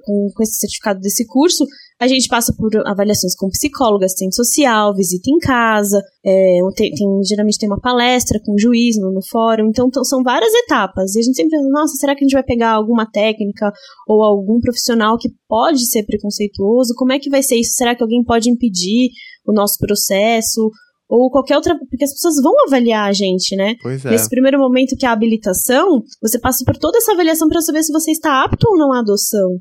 com, 0.04 0.28
com 0.34 0.42
esse 0.42 0.58
certificado 0.58 1.00
desse 1.00 1.26
curso, 1.26 1.64
a 2.00 2.08
gente 2.08 2.28
passa 2.28 2.54
por 2.56 2.70
avaliações 2.86 3.36
com 3.36 3.50
psicóloga, 3.50 4.06
assistente 4.06 4.34
social, 4.34 4.94
visita 4.94 5.30
em 5.30 5.38
casa, 5.38 6.00
é, 6.24 6.58
tem, 6.74 6.90
tem, 6.92 7.06
geralmente 7.22 7.58
tem 7.58 7.68
uma 7.68 7.78
palestra 7.78 8.40
com 8.42 8.54
o 8.54 8.58
juiz 8.58 8.96
no, 8.98 9.12
no 9.12 9.20
fórum, 9.30 9.68
então 9.68 9.90
são 10.04 10.22
várias 10.22 10.52
etapas. 10.54 11.14
E 11.14 11.20
a 11.20 11.22
gente 11.22 11.36
sempre 11.36 11.50
pensa, 11.50 11.68
nossa, 11.68 11.94
será 11.96 12.14
que 12.14 12.24
a 12.24 12.26
gente 12.26 12.32
vai 12.32 12.42
pegar 12.42 12.72
alguma 12.72 13.04
técnica 13.04 13.70
ou 14.08 14.22
algum 14.22 14.60
profissional 14.60 15.18
que 15.18 15.28
pode 15.46 15.86
ser 15.90 16.04
preconceituoso? 16.04 16.94
Como 16.96 17.12
é 17.12 17.18
que 17.18 17.28
vai 17.28 17.42
ser 17.42 17.56
isso? 17.56 17.74
Será 17.74 17.94
que 17.94 18.02
alguém 18.02 18.24
pode 18.24 18.48
impedir 18.48 19.10
o 19.46 19.52
nosso 19.52 19.76
processo? 19.78 20.70
ou 21.10 21.28
qualquer 21.28 21.56
outra. 21.56 21.76
Porque 21.76 22.04
as 22.04 22.12
pessoas 22.12 22.36
vão 22.40 22.54
avaliar 22.66 23.08
a 23.08 23.12
gente, 23.12 23.56
né? 23.56 23.74
Pois 23.82 24.04
é. 24.04 24.10
Nesse 24.10 24.30
primeiro 24.30 24.58
momento 24.60 24.96
que 24.96 25.04
é 25.04 25.08
a 25.08 25.12
habilitação, 25.12 26.02
você 26.22 26.38
passa 26.38 26.64
por 26.64 26.76
toda 26.76 26.98
essa 26.98 27.12
avaliação 27.12 27.48
para 27.48 27.60
saber 27.60 27.82
se 27.82 27.92
você 27.92 28.12
está 28.12 28.44
apto 28.44 28.68
ou 28.70 28.78
não 28.78 28.92
à 28.92 29.00
adoção. 29.00 29.58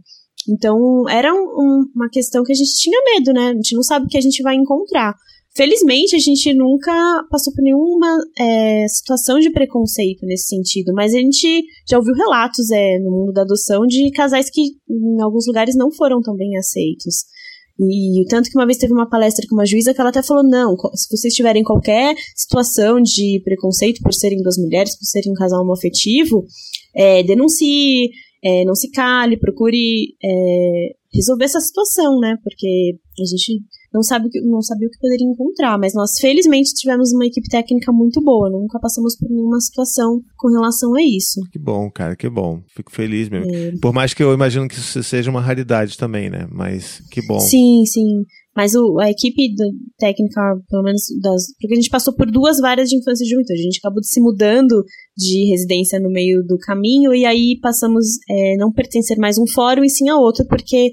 Então, 0.47 1.07
era 1.09 1.33
um, 1.33 1.37
um, 1.37 1.85
uma 1.95 2.09
questão 2.09 2.43
que 2.43 2.51
a 2.51 2.55
gente 2.55 2.73
tinha 2.75 2.99
medo, 3.13 3.33
né? 3.33 3.49
A 3.49 3.53
gente 3.53 3.75
não 3.75 3.83
sabe 3.83 4.05
o 4.05 4.09
que 4.09 4.17
a 4.17 4.21
gente 4.21 4.41
vai 4.41 4.55
encontrar. 4.55 5.13
Felizmente, 5.55 6.15
a 6.15 6.19
gente 6.19 6.53
nunca 6.53 6.91
passou 7.29 7.53
por 7.53 7.61
nenhuma 7.61 8.17
é, 8.39 8.87
situação 8.87 9.39
de 9.39 9.51
preconceito 9.51 10.25
nesse 10.25 10.47
sentido, 10.47 10.93
mas 10.93 11.13
a 11.13 11.17
gente 11.17 11.63
já 11.89 11.97
ouviu 11.97 12.13
relatos 12.13 12.69
é, 12.71 12.99
no 12.99 13.11
mundo 13.11 13.33
da 13.33 13.41
adoção 13.41 13.85
de 13.85 14.09
casais 14.11 14.49
que, 14.49 14.61
em 14.89 15.21
alguns 15.21 15.47
lugares, 15.47 15.75
não 15.75 15.91
foram 15.91 16.21
tão 16.21 16.35
bem 16.35 16.55
aceitos. 16.57 17.25
E 17.81 18.25
tanto 18.29 18.49
que 18.49 18.57
uma 18.57 18.65
vez 18.65 18.77
teve 18.77 18.93
uma 18.93 19.09
palestra 19.09 19.45
com 19.47 19.55
uma 19.55 19.65
juíza 19.65 19.93
que 19.93 20.01
ela 20.01 20.09
até 20.09 20.21
falou: 20.21 20.43
não, 20.43 20.75
se 20.95 21.09
vocês 21.09 21.33
tiverem 21.33 21.63
qualquer 21.63 22.13
situação 22.35 23.01
de 23.01 23.41
preconceito 23.43 24.01
por 24.03 24.13
serem 24.13 24.41
duas 24.41 24.57
mulheres, 24.57 24.97
por 24.97 25.05
serem 25.05 25.31
um 25.31 25.35
casal 25.35 25.61
homoafetivo, 25.61 26.45
é, 26.93 27.23
denuncie, 27.23 28.09
é, 28.43 28.63
não 28.65 28.75
se 28.75 28.89
cale, 28.91 29.39
procure 29.39 30.15
é, 30.23 30.95
resolver 31.13 31.45
essa 31.45 31.59
situação, 31.59 32.19
né? 32.19 32.35
Porque 32.43 32.97
a 33.19 33.25
gente 33.25 33.61
não 33.93 34.03
sabe 34.03 34.27
o 34.27 34.29
que, 34.29 34.39
não 34.41 34.61
sabia 34.61 34.87
o 34.87 34.91
que 34.91 34.99
poderia 34.99 35.25
encontrar, 35.27 35.77
mas 35.77 35.93
nós 35.93 36.11
felizmente 36.19 36.73
tivemos 36.73 37.11
uma 37.11 37.25
equipe 37.25 37.49
técnica 37.49 37.91
muito 37.91 38.21
boa, 38.21 38.49
nunca 38.49 38.79
passamos 38.79 39.17
por 39.17 39.29
nenhuma 39.29 39.59
situação 39.59 40.21
com 40.37 40.49
relação 40.49 40.93
a 40.95 41.01
isso. 41.01 41.41
Que 41.51 41.57
bom, 41.59 41.89
cara, 41.89 42.15
que 42.15 42.29
bom. 42.29 42.61
Fico 42.75 42.91
feliz 42.91 43.29
mesmo. 43.29 43.51
É. 43.53 43.71
Por 43.81 43.91
mais 43.91 44.13
que 44.13 44.21
eu 44.21 44.33
imagino 44.33 44.67
que 44.67 44.75
isso 44.75 45.01
seja 45.03 45.31
uma 45.31 45.41
raridade 45.41 45.97
também, 45.97 46.29
né? 46.29 46.47
Mas 46.51 47.01
que 47.09 47.25
bom. 47.25 47.39
Sim, 47.39 47.83
sim. 47.85 48.23
Mas 48.59 48.75
o, 48.75 48.99
a 48.99 49.09
equipe 49.09 49.55
técnica, 49.97 50.41
pelo 50.69 50.83
menos 50.83 51.03
das. 51.21 51.43
Porque 51.57 51.73
a 51.73 51.77
gente 51.77 51.89
passou 51.89 52.13
por 52.13 52.29
duas 52.29 52.57
várias 52.59 52.89
de 52.89 52.97
infância 52.97 53.23
e 53.23 53.29
juventude. 53.29 53.57
A 53.57 53.63
gente 53.63 53.79
acabou 53.79 54.03
se 54.03 54.19
mudando 54.19 54.83
de 55.15 55.45
residência 55.49 55.97
no 55.97 56.09
meio 56.09 56.43
do 56.43 56.57
caminho, 56.57 57.13
e 57.13 57.25
aí 57.25 57.57
passamos 57.61 58.05
é, 58.29 58.57
não 58.57 58.69
pertencer 58.69 59.17
mais 59.17 59.37
um 59.37 59.47
fórum 59.47 59.81
e 59.81 59.89
sim 59.89 60.09
a 60.09 60.17
outro, 60.17 60.45
porque 60.45 60.91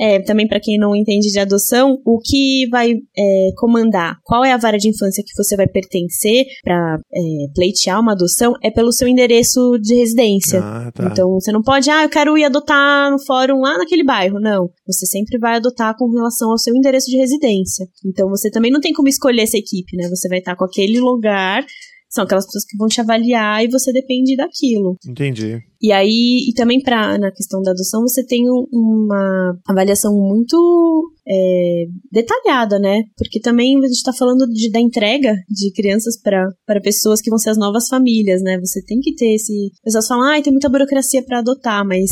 é, 0.00 0.18
também 0.20 0.48
para 0.48 0.58
quem 0.58 0.78
não 0.78 0.96
entende 0.96 1.30
de 1.30 1.38
adoção, 1.38 1.98
o 2.06 2.18
que 2.18 2.66
vai 2.70 2.94
é, 3.16 3.50
comandar 3.56 4.16
qual 4.24 4.44
é 4.44 4.52
a 4.52 4.56
vara 4.56 4.78
de 4.78 4.88
infância 4.88 5.22
que 5.22 5.36
você 5.36 5.54
vai 5.56 5.66
pertencer 5.66 6.46
para 6.64 6.98
é, 7.12 7.20
pleitear 7.54 8.00
uma 8.00 8.12
adoção 8.12 8.54
é 8.62 8.70
pelo 8.70 8.92
seu 8.92 9.06
endereço 9.06 9.78
de 9.78 9.94
residência. 9.94 10.60
Ah, 10.62 10.90
tá. 10.92 11.04
Então 11.04 11.28
você 11.34 11.52
não 11.52 11.62
pode, 11.62 11.90
ah, 11.90 12.04
eu 12.04 12.08
quero 12.08 12.38
ir 12.38 12.44
adotar 12.44 13.10
no 13.10 13.18
fórum 13.24 13.60
lá 13.60 13.76
naquele 13.76 14.02
bairro. 14.02 14.40
Não. 14.40 14.70
Você 14.86 15.04
sempre 15.04 15.38
vai 15.38 15.56
adotar 15.56 15.94
com 15.96 16.10
relação 16.10 16.50
ao 16.50 16.58
seu 16.58 16.74
endereço 16.74 17.10
de 17.10 17.18
residência. 17.18 17.86
Então 18.06 18.28
você 18.28 18.50
também 18.50 18.70
não 18.70 18.80
tem 18.80 18.92
como 18.92 19.08
escolher 19.08 19.42
essa 19.42 19.58
equipe, 19.58 19.96
né? 19.96 20.08
Você 20.08 20.28
vai 20.28 20.38
estar 20.38 20.56
com 20.56 20.64
aquele 20.64 20.98
lugar 20.98 21.62
são 22.10 22.24
aquelas 22.24 22.44
pessoas 22.44 22.64
que 22.64 22.76
vão 22.76 22.88
te 22.88 23.00
avaliar 23.00 23.64
e 23.64 23.70
você 23.70 23.92
depende 23.92 24.36
daquilo. 24.36 24.96
Entendi. 25.06 25.62
E 25.80 25.92
aí, 25.92 26.48
e 26.48 26.52
também 26.54 26.82
pra, 26.82 27.16
na 27.16 27.30
questão 27.30 27.62
da 27.62 27.70
adoção, 27.70 28.02
você 28.02 28.26
tem 28.26 28.44
uma 28.72 29.56
avaliação 29.66 30.12
muito 30.12 31.14
é, 31.26 31.84
detalhada, 32.12 32.78
né? 32.78 33.00
Porque 33.16 33.40
também 33.40 33.78
a 33.78 33.86
gente 33.86 33.92
está 33.92 34.12
falando 34.12 34.46
de, 34.48 34.70
da 34.70 34.80
entrega 34.80 35.34
de 35.48 35.72
crianças 35.72 36.20
para 36.20 36.80
pessoas 36.82 37.22
que 37.22 37.30
vão 37.30 37.38
ser 37.38 37.50
as 37.50 37.58
novas 37.58 37.88
famílias, 37.88 38.42
né? 38.42 38.58
Você 38.58 38.84
tem 38.84 38.98
que 39.00 39.14
ter 39.14 39.34
esse. 39.34 39.70
As 39.74 39.80
pessoas 39.80 40.06
falam, 40.08 40.32
ah, 40.32 40.42
tem 40.42 40.52
muita 40.52 40.68
burocracia 40.68 41.22
para 41.22 41.38
adotar, 41.38 41.86
mas 41.86 42.10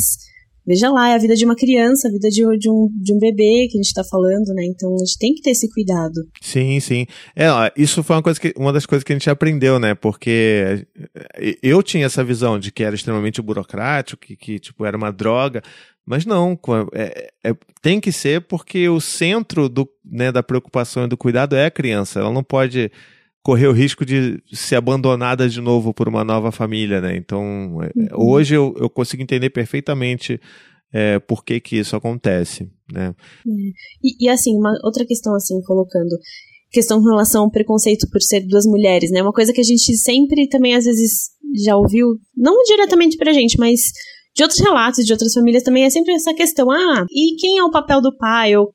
veja 0.69 0.91
lá, 0.91 1.09
é 1.09 1.15
a 1.15 1.17
vida 1.17 1.35
de 1.35 1.43
uma 1.43 1.55
criança, 1.55 2.07
a 2.07 2.11
vida 2.11 2.29
de, 2.29 2.43
de, 2.59 2.69
um, 2.69 2.87
de 2.93 3.11
um 3.11 3.17
bebê 3.17 3.67
que 3.67 3.75
a 3.75 3.81
gente 3.81 3.87
está 3.87 4.03
falando, 4.03 4.53
né? 4.53 4.65
Então 4.65 4.93
a 4.93 4.99
gente 4.99 5.17
tem 5.17 5.33
que 5.33 5.41
ter 5.41 5.49
esse 5.49 5.67
cuidado. 5.67 6.13
Sim, 6.39 6.79
sim. 6.79 7.07
É, 7.35 7.47
isso 7.75 8.03
foi 8.03 8.17
uma, 8.17 8.21
coisa 8.21 8.39
que, 8.39 8.53
uma 8.55 8.71
das 8.71 8.85
coisas 8.85 9.03
que 9.03 9.11
a 9.11 9.15
gente 9.15 9.31
aprendeu, 9.31 9.79
né? 9.79 9.95
Porque 9.95 10.85
eu 11.63 11.81
tinha 11.81 12.05
essa 12.05 12.23
visão 12.23 12.59
de 12.59 12.71
que 12.71 12.83
era 12.83 12.93
extremamente 12.93 13.41
burocrático, 13.41 14.21
que, 14.21 14.35
que 14.35 14.59
tipo, 14.59 14.85
era 14.85 14.95
uma 14.95 15.11
droga. 15.11 15.63
Mas 16.05 16.23
não, 16.23 16.57
é, 16.93 17.31
é, 17.43 17.55
tem 17.81 17.99
que 17.99 18.11
ser 18.11 18.41
porque 18.41 18.87
o 18.89 19.01
centro 19.01 19.67
do, 19.67 19.89
né, 20.05 20.31
da 20.31 20.43
preocupação 20.43 21.05
e 21.05 21.07
do 21.07 21.17
cuidado 21.17 21.55
é 21.55 21.65
a 21.65 21.71
criança. 21.71 22.19
Ela 22.19 22.31
não 22.31 22.43
pode 22.43 22.91
correr 23.49 23.65
o 23.65 23.73
risco 23.73 24.05
de 24.05 24.39
ser 24.53 24.75
abandonada 24.75 25.49
de 25.49 25.59
novo 25.59 25.91
por 25.91 26.07
uma 26.07 26.23
nova 26.23 26.51
família, 26.51 27.01
né? 27.01 27.17
Então, 27.17 27.79
é, 27.81 28.15
uhum. 28.15 28.29
hoje 28.29 28.53
eu, 28.53 28.75
eu 28.77 28.87
consigo 28.87 29.23
entender 29.23 29.49
perfeitamente 29.49 30.39
é, 30.93 31.17
por 31.17 31.43
que 31.43 31.59
que 31.59 31.77
isso 31.77 31.95
acontece, 31.95 32.69
né? 32.93 33.07
É. 33.07 33.51
E, 34.03 34.25
e, 34.25 34.29
assim, 34.29 34.55
uma 34.55 34.71
outra 34.83 35.03
questão, 35.03 35.33
assim, 35.33 35.59
colocando 35.63 36.15
questão 36.69 37.01
com 37.01 37.09
relação 37.09 37.45
ao 37.45 37.49
preconceito 37.49 38.07
por 38.11 38.21
ser 38.21 38.41
duas 38.41 38.67
mulheres, 38.67 39.09
né? 39.09 39.23
Uma 39.23 39.33
coisa 39.33 39.51
que 39.51 39.61
a 39.61 39.63
gente 39.63 39.97
sempre 39.97 40.47
também, 40.47 40.75
às 40.75 40.85
vezes, 40.85 41.31
já 41.65 41.75
ouviu, 41.75 42.19
não 42.37 42.63
diretamente 42.65 43.17
pra 43.17 43.33
gente, 43.33 43.57
mas 43.57 43.79
de 44.35 44.43
outros 44.43 44.61
relatos 44.61 45.03
de 45.03 45.11
outras 45.11 45.33
famílias 45.33 45.63
também 45.63 45.85
é 45.85 45.89
sempre 45.89 46.13
essa 46.13 46.35
questão, 46.35 46.69
ah, 46.69 47.03
e 47.09 47.35
quem 47.39 47.57
é 47.57 47.63
o 47.63 47.71
papel 47.71 47.99
do 47.99 48.15
pai? 48.15 48.55
Ou 48.55 48.69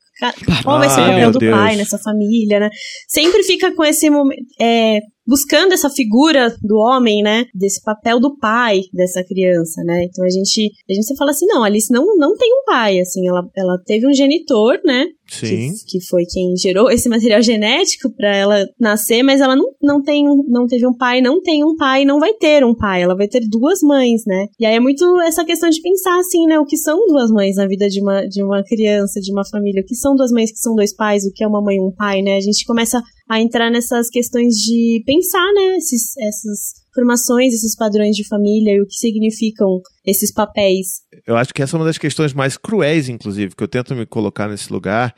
qual 0.62 0.79
vai 0.79 0.88
ser 0.88 1.00
o 1.00 1.07
papel 1.07 1.31
do 1.33 1.38
pai 1.40 1.77
nessa 1.77 1.98
família, 1.98 2.61
né? 2.61 2.70
Sempre 3.09 3.42
fica 3.42 3.74
com 3.74 3.85
esse 3.85 4.09
momento. 4.09 4.44
É, 4.61 5.00
buscando 5.26 5.72
essa 5.72 5.90
figura 5.90 6.54
do 6.62 6.76
homem, 6.76 7.22
né? 7.22 7.46
Desse 7.54 7.82
papel 7.82 8.20
do 8.20 8.37
pai 8.37 8.80
dessa 8.92 9.22
criança, 9.24 9.82
né? 9.84 10.04
Então 10.04 10.24
a 10.24 10.28
gente, 10.28 10.70
a 10.88 10.92
gente 10.92 11.16
fala 11.16 11.30
assim, 11.30 11.46
não, 11.46 11.64
Alice 11.64 11.92
não, 11.92 12.16
não 12.16 12.37
tem 12.37 12.50
um 12.52 12.64
pai, 12.64 13.00
assim, 13.00 13.26
ela, 13.26 13.42
ela 13.56 13.78
teve 13.84 14.06
um 14.06 14.12
genitor, 14.12 14.78
né? 14.84 15.06
Sim. 15.26 15.72
Que, 15.72 15.98
que 15.98 16.06
foi 16.06 16.24
quem 16.26 16.54
gerou 16.56 16.90
esse 16.90 17.08
material 17.08 17.40
genético 17.42 18.10
para 18.14 18.37
ela 18.37 18.66
nascer, 18.78 19.22
mas 19.22 19.40
ela 19.40 19.56
não, 19.56 19.70
não 19.82 20.02
tem, 20.02 20.24
não 20.48 20.66
teve 20.66 20.87
um 20.87 20.94
pai, 20.94 21.20
não 21.20 21.40
tem 21.40 21.64
um 21.64 21.76
pai, 21.76 22.04
não 22.04 22.20
vai 22.20 22.34
ter 22.34 22.64
um 22.64 22.74
pai, 22.74 23.02
ela 23.02 23.16
vai 23.16 23.26
ter 23.26 23.40
duas 23.48 23.80
mães, 23.82 24.22
né? 24.26 24.46
E 24.60 24.66
aí 24.66 24.74
é 24.74 24.80
muito 24.80 25.20
essa 25.22 25.44
questão 25.44 25.70
de 25.70 25.80
pensar 25.80 26.18
assim, 26.18 26.46
né? 26.46 26.58
O 26.58 26.66
que 26.66 26.76
são 26.76 27.06
duas 27.06 27.30
mães 27.30 27.56
na 27.56 27.66
vida 27.66 27.88
de 27.88 28.00
uma, 28.00 28.26
de 28.26 28.42
uma 28.42 28.62
criança, 28.62 29.20
de 29.20 29.32
uma 29.32 29.44
família? 29.46 29.82
O 29.82 29.87
que 29.87 29.94
são 29.94 30.14
duas 30.14 30.30
mães 30.30 30.52
que 30.52 30.58
são 30.58 30.74
dois 30.74 30.94
pais? 30.94 31.24
O 31.24 31.32
que 31.32 31.42
é 31.42 31.48
uma 31.48 31.62
mãe 31.62 31.76
e 31.76 31.80
um 31.80 31.90
pai, 31.90 32.20
né? 32.20 32.37
A 32.37 32.40
gente 32.40 32.64
começa 32.66 33.02
a 33.28 33.40
entrar 33.40 33.70
nessas 33.70 34.08
questões 34.08 34.54
de 34.54 35.02
pensar, 35.06 35.52
né, 35.54 35.76
esses, 35.76 36.16
essas 36.18 36.84
formações, 36.94 37.54
esses 37.54 37.74
padrões 37.74 38.14
de 38.14 38.26
família 38.26 38.74
e 38.74 38.80
o 38.80 38.87
que 38.87 38.94
significam 38.94 39.80
esses 40.06 40.32
papéis. 40.32 41.00
Eu 41.26 41.37
acho 41.37 41.52
que 41.52 41.62
essa 41.62 41.76
é 41.76 41.78
uma 41.78 41.87
das 41.87 41.98
questões 41.98 42.32
mais 42.32 42.56
cruéis, 42.56 43.08
inclusive, 43.08 43.56
que 43.56 43.62
eu 43.62 43.68
tento 43.68 43.94
me 43.94 44.06
colocar 44.06 44.48
nesse 44.48 44.72
lugar. 44.72 45.14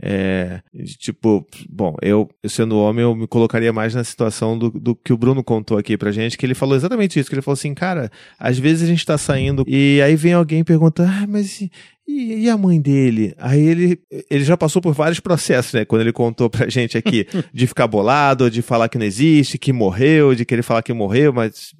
É, 0.00 0.60
tipo, 0.98 1.46
bom, 1.70 1.96
eu, 2.02 2.28
sendo 2.46 2.78
homem, 2.78 3.02
eu 3.02 3.14
me 3.14 3.26
colocaria 3.26 3.72
mais 3.72 3.94
na 3.94 4.04
situação 4.04 4.58
do, 4.58 4.70
do 4.70 4.94
que 4.94 5.12
o 5.12 5.16
Bruno 5.16 5.42
contou 5.42 5.78
aqui 5.78 5.96
pra 5.96 6.12
gente, 6.12 6.36
que 6.36 6.44
ele 6.44 6.54
falou 6.54 6.76
exatamente 6.76 7.18
isso, 7.18 7.28
que 7.28 7.34
ele 7.34 7.42
falou 7.42 7.54
assim, 7.54 7.72
cara, 7.72 8.10
às 8.38 8.58
vezes 8.58 8.82
a 8.82 8.86
gente 8.86 9.06
tá 9.06 9.16
saindo 9.16 9.64
e 9.66 10.00
aí 10.02 10.14
vem 10.14 10.34
alguém 10.34 10.60
e 10.60 10.64
pergunta, 10.64 11.08
ah, 11.08 11.26
mas 11.26 11.62
e, 12.06 12.44
e, 12.44 12.50
a 12.50 12.56
mãe 12.56 12.80
dele? 12.80 13.34
Aí 13.38 13.60
ele, 13.60 14.00
ele 14.30 14.44
já 14.44 14.56
passou 14.56 14.80
por 14.80 14.94
vários 14.94 15.18
processos, 15.18 15.72
né? 15.72 15.84
Quando 15.84 16.02
ele 16.02 16.12
contou 16.12 16.48
pra 16.48 16.68
gente 16.68 16.96
aqui, 16.96 17.26
de 17.52 17.66
ficar 17.66 17.88
bolado, 17.88 18.50
de 18.50 18.62
falar 18.62 18.88
que 18.88 18.98
não 18.98 19.04
existe, 19.04 19.58
que 19.58 19.72
morreu, 19.72 20.34
de 20.34 20.44
querer 20.44 20.62
falar 20.62 20.82
que 20.82 20.92
morreu, 20.92 21.32
mas, 21.32 21.74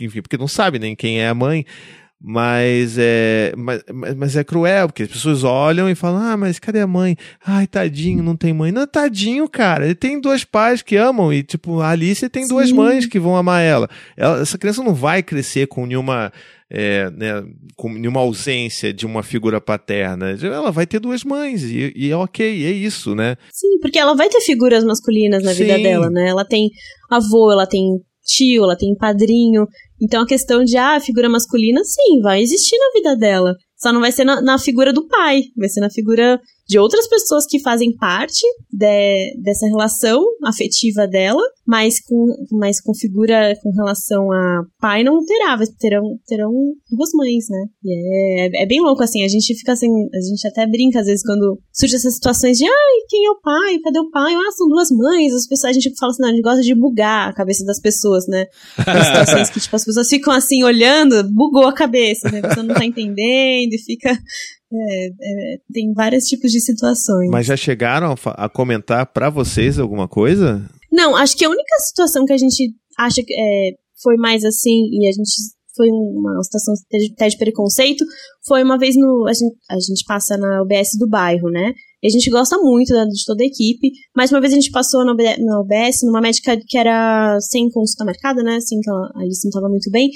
enfim, 0.00 0.22
porque 0.22 0.38
não 0.38 0.46
sabe 0.46 0.78
nem 0.78 0.94
quem 0.94 1.20
é 1.20 1.28
a 1.28 1.34
mãe. 1.34 1.64
Mas 2.24 2.96
é, 2.98 3.52
mas, 3.56 3.82
mas 4.16 4.36
é 4.36 4.44
cruel, 4.44 4.86
porque 4.86 5.02
as 5.02 5.08
pessoas 5.08 5.42
olham 5.42 5.90
e 5.90 5.94
falam: 5.96 6.22
ah, 6.22 6.36
mas 6.36 6.60
cadê 6.60 6.78
a 6.78 6.86
mãe? 6.86 7.16
Ai, 7.44 7.66
tadinho, 7.66 8.22
não 8.22 8.36
tem 8.36 8.52
mãe. 8.52 8.70
Não, 8.70 8.86
tadinho, 8.86 9.48
cara. 9.48 9.86
Ele 9.86 9.94
tem 9.96 10.20
dois 10.20 10.44
pais 10.44 10.82
que 10.82 10.94
amam 10.94 11.32
e, 11.32 11.42
tipo, 11.42 11.80
a 11.80 11.90
Alice 11.90 12.28
tem 12.28 12.46
duas 12.46 12.68
Sim. 12.68 12.74
mães 12.74 13.06
que 13.06 13.18
vão 13.18 13.36
amar 13.36 13.60
ela. 13.62 13.90
ela. 14.16 14.40
Essa 14.40 14.56
criança 14.56 14.84
não 14.84 14.94
vai 14.94 15.20
crescer 15.20 15.66
com 15.66 15.84
nenhuma. 15.84 16.32
É, 16.74 17.10
né, 17.10 17.44
com 17.76 17.92
nenhuma 17.92 18.20
ausência 18.20 18.94
de 18.94 19.04
uma 19.04 19.22
figura 19.22 19.60
paterna. 19.60 20.30
Ela 20.42 20.70
vai 20.70 20.86
ter 20.86 21.00
duas 21.00 21.22
mães 21.22 21.64
e, 21.64 21.92
e 21.94 22.10
é 22.10 22.16
ok, 22.16 22.46
é 22.46 22.70
isso, 22.70 23.14
né? 23.14 23.36
Sim, 23.52 23.78
porque 23.78 23.98
ela 23.98 24.14
vai 24.14 24.30
ter 24.30 24.40
figuras 24.40 24.82
masculinas 24.82 25.42
na 25.42 25.52
vida 25.52 25.76
Sim. 25.76 25.82
dela, 25.82 26.08
né? 26.08 26.28
Ela 26.28 26.46
tem 26.46 26.70
avô, 27.10 27.52
ela 27.52 27.66
tem 27.66 28.00
tio, 28.24 28.64
ela 28.64 28.76
tem 28.76 28.94
padrinho. 28.94 29.66
Então 30.02 30.22
a 30.22 30.26
questão 30.26 30.64
de, 30.64 30.76
ah, 30.76 30.98
figura 31.00 31.28
masculina, 31.28 31.80
sim, 31.84 32.20
vai 32.20 32.42
existir 32.42 32.76
na 32.76 32.90
vida 32.92 33.16
dela. 33.16 33.54
Só 33.76 33.92
não 33.92 34.00
vai 34.00 34.10
ser 34.10 34.24
na, 34.24 34.40
na 34.42 34.58
figura 34.58 34.92
do 34.92 35.06
pai, 35.06 35.42
vai 35.56 35.68
ser 35.68 35.80
na 35.80 35.90
figura 35.90 36.40
de 36.68 36.78
outras 36.78 37.08
pessoas 37.08 37.44
que 37.46 37.58
fazem 37.60 37.94
parte 37.96 38.40
de- 38.72 39.34
dessa 39.42 39.66
relação 39.66 40.22
afetiva 40.44 41.06
dela, 41.06 41.42
mas 41.66 42.00
com, 42.00 42.26
mas 42.52 42.80
com 42.80 42.94
figura 42.94 43.54
com 43.62 43.70
relação 43.72 44.30
a 44.32 44.62
pai 44.80 45.02
não 45.04 45.24
terá, 45.24 45.58
terão, 45.78 46.18
terão 46.26 46.52
duas 46.90 47.10
mães, 47.14 47.44
né? 47.50 47.66
E 47.84 48.50
é, 48.58 48.62
é 48.62 48.66
bem 48.66 48.80
louco, 48.80 49.02
assim, 49.02 49.24
a 49.24 49.28
gente 49.28 49.54
fica 49.54 49.72
assim, 49.72 49.88
a 49.88 50.20
gente 50.20 50.46
até 50.48 50.66
brinca 50.66 51.00
às 51.00 51.06
vezes 51.06 51.22
quando 51.24 51.58
surge 51.72 51.96
essas 51.96 52.14
situações 52.14 52.58
de, 52.58 52.64
ai, 52.64 52.98
quem 53.08 53.26
é 53.26 53.30
o 53.30 53.40
pai? 53.40 53.78
Cadê 53.82 53.98
o 54.00 54.10
pai? 54.10 54.32
Ah, 54.34 54.52
são 54.56 54.68
duas 54.68 54.90
mães. 54.90 55.32
As 55.34 55.46
pessoas, 55.46 55.70
a 55.70 55.72
gente 55.72 55.92
fala 55.98 56.12
assim, 56.12 56.22
não, 56.22 56.28
a 56.28 56.32
gente 56.32 56.42
gosta 56.42 56.62
de 56.62 56.74
bugar 56.74 57.28
a 57.28 57.32
cabeça 57.34 57.64
das 57.64 57.80
pessoas, 57.80 58.26
né? 58.28 58.46
Em 58.78 59.04
situações 59.04 59.50
que, 59.50 59.60
tipo, 59.60 59.76
as 59.76 59.84
pessoas 59.84 60.08
ficam 60.08 60.32
assim 60.32 60.62
olhando, 60.62 61.22
bugou 61.32 61.66
a 61.66 61.72
cabeça, 61.72 62.30
né? 62.30 62.38
A 62.38 62.48
pessoa 62.48 62.64
não 62.64 62.74
tá 62.74 62.84
entendendo 62.84 63.72
e 63.72 63.78
fica. 63.78 64.16
É, 64.74 65.06
é, 65.06 65.56
tem 65.72 65.92
vários 65.92 66.24
tipos 66.24 66.50
de 66.50 66.60
situações. 66.60 67.30
Mas 67.30 67.46
já 67.46 67.56
chegaram 67.56 68.14
a, 68.24 68.44
a 68.44 68.48
comentar 68.48 69.06
pra 69.12 69.30
vocês 69.30 69.78
alguma 69.78 70.08
coisa? 70.08 70.68
Não, 70.90 71.16
acho 71.16 71.36
que 71.36 71.44
a 71.44 71.50
única 71.50 71.78
situação 71.86 72.24
que 72.24 72.32
a 72.32 72.38
gente 72.38 72.72
acha 72.98 73.22
que 73.22 73.32
é, 73.32 73.70
foi 74.02 74.16
mais 74.16 74.44
assim, 74.44 74.88
e 74.92 75.08
a 75.08 75.12
gente 75.12 75.30
foi 75.74 75.88
uma 75.88 76.42
situação 76.42 76.74
até 77.14 77.28
de 77.28 77.38
preconceito, 77.38 78.04
foi 78.46 78.62
uma 78.62 78.76
vez 78.78 78.94
no. 78.94 79.26
A 79.26 79.32
gente, 79.32 79.56
a 79.70 79.74
gente 79.80 80.04
passa 80.06 80.36
na 80.36 80.62
UBS 80.62 80.98
do 80.98 81.08
bairro, 81.08 81.48
né? 81.50 81.72
E 82.02 82.08
a 82.08 82.10
gente 82.10 82.28
gosta 82.30 82.58
muito 82.58 82.92
da- 82.92 83.04
de 83.06 83.24
toda 83.24 83.42
a 83.42 83.46
equipe, 83.46 83.90
mas 84.14 84.30
uma 84.30 84.40
vez 84.40 84.52
a 84.52 84.56
gente 84.56 84.70
passou 84.70 85.02
na 85.04 85.12
UBS, 85.12 86.02
numa 86.02 86.20
médica 86.20 86.58
que 86.66 86.76
era 86.76 87.38
sem 87.40 87.70
consulta 87.70 88.04
marcada, 88.04 88.42
né? 88.42 88.56
Assim, 88.56 88.80
que 88.80 88.90
ela, 88.90 89.10
a 89.14 89.20
Alice 89.20 89.44
não 89.44 89.50
estava 89.50 89.68
muito 89.68 89.90
bem. 89.90 90.10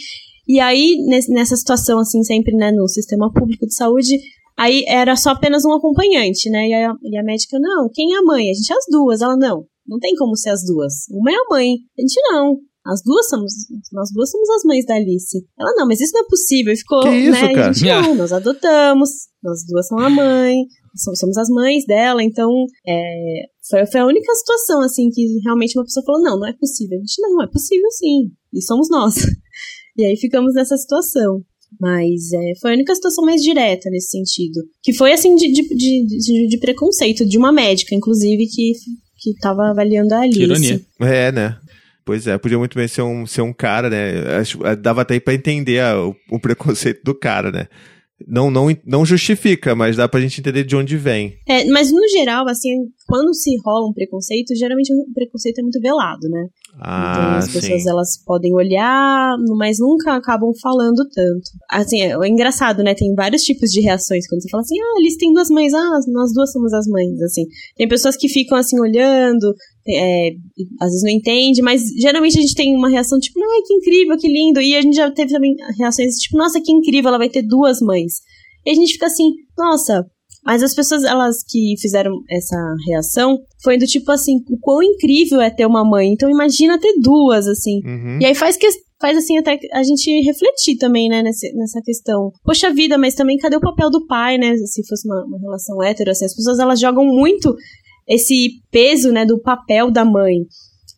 E 0.48 0.60
aí, 0.60 0.96
nessa 1.28 1.56
situação, 1.56 1.98
assim, 2.00 2.22
sempre, 2.22 2.54
né, 2.54 2.70
no 2.70 2.86
sistema 2.88 3.32
público 3.32 3.66
de 3.66 3.74
saúde, 3.74 4.16
aí 4.56 4.84
era 4.86 5.16
só 5.16 5.30
apenas 5.30 5.64
um 5.64 5.72
acompanhante, 5.72 6.50
né? 6.50 6.68
E 6.68 6.74
a, 6.74 6.94
e 7.02 7.18
a 7.18 7.22
médica, 7.22 7.58
não, 7.60 7.88
quem 7.92 8.14
é 8.14 8.18
a 8.18 8.22
mãe? 8.22 8.50
A 8.50 8.54
gente 8.54 8.72
é 8.72 8.76
as 8.76 8.84
duas. 8.90 9.20
Ela, 9.20 9.36
não, 9.36 9.64
não 9.86 9.98
tem 9.98 10.14
como 10.14 10.36
ser 10.36 10.50
as 10.50 10.64
duas. 10.64 10.92
Uma 11.10 11.30
é 11.30 11.34
a 11.34 11.44
mãe. 11.50 11.74
A 11.98 12.00
gente, 12.00 12.20
não. 12.30 12.58
As 12.86 13.02
duas 13.02 13.28
somos, 13.28 13.52
nós 13.92 14.10
duas 14.14 14.30
somos 14.30 14.48
as 14.48 14.62
mães 14.62 14.86
da 14.86 14.94
Alice. 14.94 15.44
Ela, 15.58 15.72
não, 15.76 15.88
mas 15.88 16.00
isso 16.00 16.12
não 16.14 16.22
é 16.22 16.28
possível. 16.28 16.72
E 16.72 16.76
ficou, 16.76 17.02
Que 17.02 17.10
isso, 17.10 17.32
né? 17.32 17.52
Cara? 17.52 17.70
a 17.70 17.72
gente, 17.72 17.86
não, 17.86 18.14
nós 18.14 18.32
adotamos. 18.32 19.10
Nós 19.42 19.64
duas 19.66 19.88
somos 19.88 20.04
a 20.04 20.10
mãe. 20.10 20.64
Somos, 20.94 21.18
somos 21.18 21.36
as 21.36 21.48
mães 21.48 21.84
dela. 21.84 22.22
Então, 22.22 22.48
é, 22.86 23.42
foi, 23.68 23.86
foi 23.86 24.00
a 24.00 24.06
única 24.06 24.32
situação, 24.34 24.80
assim, 24.82 25.10
que 25.10 25.40
realmente 25.44 25.76
uma 25.76 25.84
pessoa 25.84 26.04
falou, 26.06 26.22
não, 26.22 26.38
não 26.38 26.46
é 26.46 26.52
possível. 26.52 26.96
A 26.96 27.00
gente, 27.00 27.20
não, 27.20 27.42
é 27.42 27.48
possível 27.48 27.90
sim. 27.90 28.30
E 28.54 28.62
somos 28.62 28.88
nós. 28.88 29.14
E 29.98 30.04
aí 30.04 30.14
ficamos 30.14 30.52
nessa 30.52 30.76
situação. 30.76 31.42
Mas 31.80 32.32
é, 32.32 32.52
foi 32.60 32.70
a 32.70 32.74
única 32.74 32.94
situação 32.94 33.24
mais 33.24 33.42
direta 33.42 33.90
nesse 33.90 34.08
sentido. 34.10 34.60
Que 34.82 34.92
foi, 34.92 35.12
assim, 35.12 35.34
de, 35.34 35.52
de, 35.52 35.62
de, 35.62 36.06
de- 36.06 36.48
de 36.48 36.58
preconceito, 36.58 37.26
de 37.26 37.36
uma 37.36 37.52
médica, 37.52 37.94
inclusive, 37.94 38.46
que, 38.46 38.72
que 39.18 39.34
tava 39.40 39.70
avaliando 39.70 40.14
a 40.14 40.20
Alice. 40.20 40.38
Que 40.38 40.44
ironia. 40.44 40.80
É, 41.00 41.30
né? 41.32 41.56
Pois 42.04 42.26
é, 42.26 42.38
podia 42.38 42.58
muito 42.58 42.76
bem 42.78 42.86
ser 42.86 43.02
um, 43.02 43.26
ser 43.26 43.42
um 43.42 43.52
cara, 43.52 43.90
né? 43.90 44.38
Acho, 44.38 44.58
dava 44.80 45.02
até 45.02 45.18
pra 45.18 45.34
entender 45.34 45.80
a- 45.80 46.00
o, 46.06 46.14
o 46.30 46.40
preconceito 46.40 47.02
do 47.04 47.14
cara, 47.14 47.50
né? 47.50 47.66
Não, 48.26 48.50
não, 48.50 48.68
não 48.86 49.04
justifica, 49.04 49.74
mas 49.74 49.96
dá 49.96 50.08
pra 50.08 50.20
gente 50.20 50.40
entender 50.40 50.64
de 50.64 50.74
onde 50.74 50.96
vem. 50.96 51.34
É, 51.46 51.66
mas 51.66 51.92
no 51.92 52.08
geral, 52.08 52.48
assim, 52.48 52.70
quando 53.06 53.34
se 53.34 53.50
rola 53.62 53.90
um 53.90 53.92
preconceito, 53.92 54.54
geralmente 54.56 54.90
o 54.90 55.12
preconceito 55.12 55.58
é 55.58 55.62
muito 55.62 55.78
velado, 55.82 56.26
né? 56.30 56.46
Então 56.76 56.86
Ah, 56.92 57.38
as 57.38 57.50
pessoas 57.50 57.82
sim. 57.82 57.88
elas 57.88 58.22
podem 58.24 58.54
olhar, 58.54 59.34
mas 59.56 59.78
nunca 59.78 60.14
acabam 60.14 60.52
falando 60.60 61.08
tanto. 61.14 61.50
Assim, 61.70 62.02
é, 62.02 62.10
é 62.12 62.28
engraçado, 62.28 62.82
né? 62.82 62.94
Tem 62.94 63.14
vários 63.14 63.42
tipos 63.42 63.70
de 63.70 63.80
reações 63.80 64.28
quando 64.28 64.42
você 64.42 64.50
fala 64.50 64.60
assim: 64.62 64.78
"Ah, 64.78 65.00
eles 65.00 65.16
têm 65.16 65.32
duas 65.32 65.48
mães, 65.48 65.72
ah, 65.72 65.98
nós 66.12 66.32
duas 66.34 66.52
somos 66.52 66.72
as 66.74 66.86
mães", 66.86 67.20
assim. 67.22 67.44
Tem 67.76 67.88
pessoas 67.88 68.16
que 68.16 68.28
ficam 68.28 68.58
assim 68.58 68.78
olhando, 68.78 69.54
é, 69.88 70.30
às 70.80 70.88
vezes 70.90 71.02
não 71.02 71.10
entende, 71.10 71.62
mas 71.62 71.80
geralmente 71.98 72.38
a 72.38 72.42
gente 72.42 72.54
tem 72.54 72.76
uma 72.76 72.90
reação 72.90 73.18
tipo, 73.18 73.40
ai, 73.40 73.62
que 73.66 73.74
incrível, 73.74 74.18
que 74.18 74.28
lindo. 74.28 74.60
E 74.60 74.76
a 74.76 74.82
gente 74.82 74.96
já 74.96 75.10
teve 75.10 75.32
também 75.32 75.54
reações 75.78 76.16
tipo, 76.16 76.36
nossa, 76.36 76.60
que 76.60 76.72
incrível, 76.72 77.08
ela 77.08 77.18
vai 77.18 77.30
ter 77.30 77.42
duas 77.42 77.80
mães. 77.80 78.14
E 78.66 78.70
a 78.70 78.74
gente 78.74 78.92
fica 78.92 79.06
assim, 79.06 79.30
nossa. 79.56 80.04
Mas 80.46 80.62
as 80.62 80.74
pessoas, 80.74 81.02
elas 81.02 81.42
que 81.42 81.74
fizeram 81.80 82.12
essa 82.30 82.56
reação, 82.86 83.38
foi 83.64 83.76
do 83.76 83.84
tipo 83.84 84.12
assim, 84.12 84.36
o 84.48 84.56
quão 84.60 84.80
incrível 84.82 85.40
é 85.40 85.50
ter 85.50 85.66
uma 85.66 85.84
mãe. 85.84 86.12
Então 86.12 86.30
imagina 86.30 86.78
ter 86.78 86.94
duas, 87.02 87.48
assim. 87.48 87.80
Uhum. 87.84 88.18
E 88.20 88.24
aí 88.26 88.34
faz 88.34 88.56
que 88.56 88.68
faz 89.00 89.18
assim 89.18 89.36
até 89.36 89.58
a 89.72 89.82
gente 89.82 90.08
refletir 90.22 90.76
também, 90.78 91.08
né, 91.08 91.20
nesse, 91.22 91.52
nessa 91.52 91.82
questão. 91.82 92.30
Poxa 92.44 92.72
vida, 92.72 92.96
mas 92.96 93.14
também 93.14 93.36
cadê 93.36 93.56
o 93.56 93.60
papel 93.60 93.90
do 93.90 94.06
pai, 94.06 94.38
né? 94.38 94.56
Se 94.56 94.86
fosse 94.86 95.06
uma, 95.08 95.24
uma 95.24 95.38
relação 95.38 95.82
hétero, 95.82 96.12
assim, 96.12 96.24
as 96.24 96.34
pessoas 96.34 96.58
elas 96.60 96.78
jogam 96.80 97.04
muito 97.04 97.54
esse 98.08 98.50
peso, 98.70 99.10
né, 99.10 99.26
do 99.26 99.40
papel 99.42 99.90
da 99.90 100.04
mãe. 100.04 100.36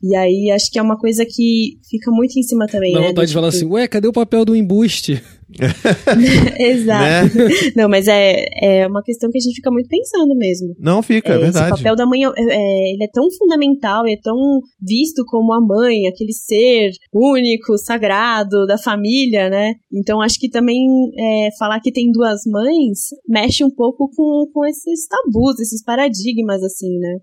E 0.03 0.15
aí 0.15 0.51
acho 0.53 0.71
que 0.71 0.79
é 0.79 0.83
uma 0.83 0.97
coisa 0.97 1.25
que 1.27 1.73
fica 1.91 2.11
muito 2.13 2.39
em 2.39 2.43
cima 2.43 2.67
também, 2.67 2.93
Dá 2.93 3.01
né? 3.01 3.09
vontade 3.09 3.29
de 3.29 3.35
falar 3.35 3.51
tipo- 3.51 3.65
assim, 3.65 3.73
ué, 3.73 3.89
cadê 3.89 4.07
o 4.07 4.13
papel 4.13 4.45
do 4.45 4.55
embuste? 4.55 5.21
Exato. 6.59 7.39
Né? 7.39 7.49
Não, 7.77 7.89
mas 7.89 8.07
é, 8.07 8.47
é 8.63 8.87
uma 8.87 9.03
questão 9.03 9.31
que 9.31 9.39
a 9.39 9.41
gente 9.41 9.57
fica 9.57 9.71
muito 9.71 9.89
pensando 9.89 10.35
mesmo. 10.37 10.75
Não 10.79 11.03
fica, 11.03 11.33
é, 11.33 11.37
É, 11.37 11.39
verdade. 11.39 11.71
papel 11.71 11.97
da 11.97 12.07
mãe, 12.07 12.25
é, 12.25 12.29
é, 12.29 12.93
ele 12.93 13.05
é 13.05 13.09
tão 13.13 13.31
fundamental, 13.31 14.07
é 14.07 14.17
tão 14.23 14.37
visto 14.81 15.25
como 15.27 15.53
a 15.53 15.61
mãe, 15.61 16.07
aquele 16.07 16.33
ser 16.33 16.91
único, 17.13 17.77
sagrado 17.79 18.67
da 18.67 18.79
família, 18.79 19.49
né? 19.49 19.75
Então 19.93 20.21
acho 20.21 20.39
que 20.39 20.49
também 20.49 20.79
é, 21.19 21.49
falar 21.59 21.81
que 21.81 21.93
tem 21.93 22.11
duas 22.13 22.41
mães 22.47 23.09
mexe 23.29 23.65
um 23.65 23.71
pouco 23.71 24.11
com, 24.15 24.51
com 24.53 24.67
esses 24.67 25.07
tabus, 25.07 25.59
esses 25.61 25.83
paradigmas, 25.83 26.63
assim, 26.63 26.99
né? 26.99 27.17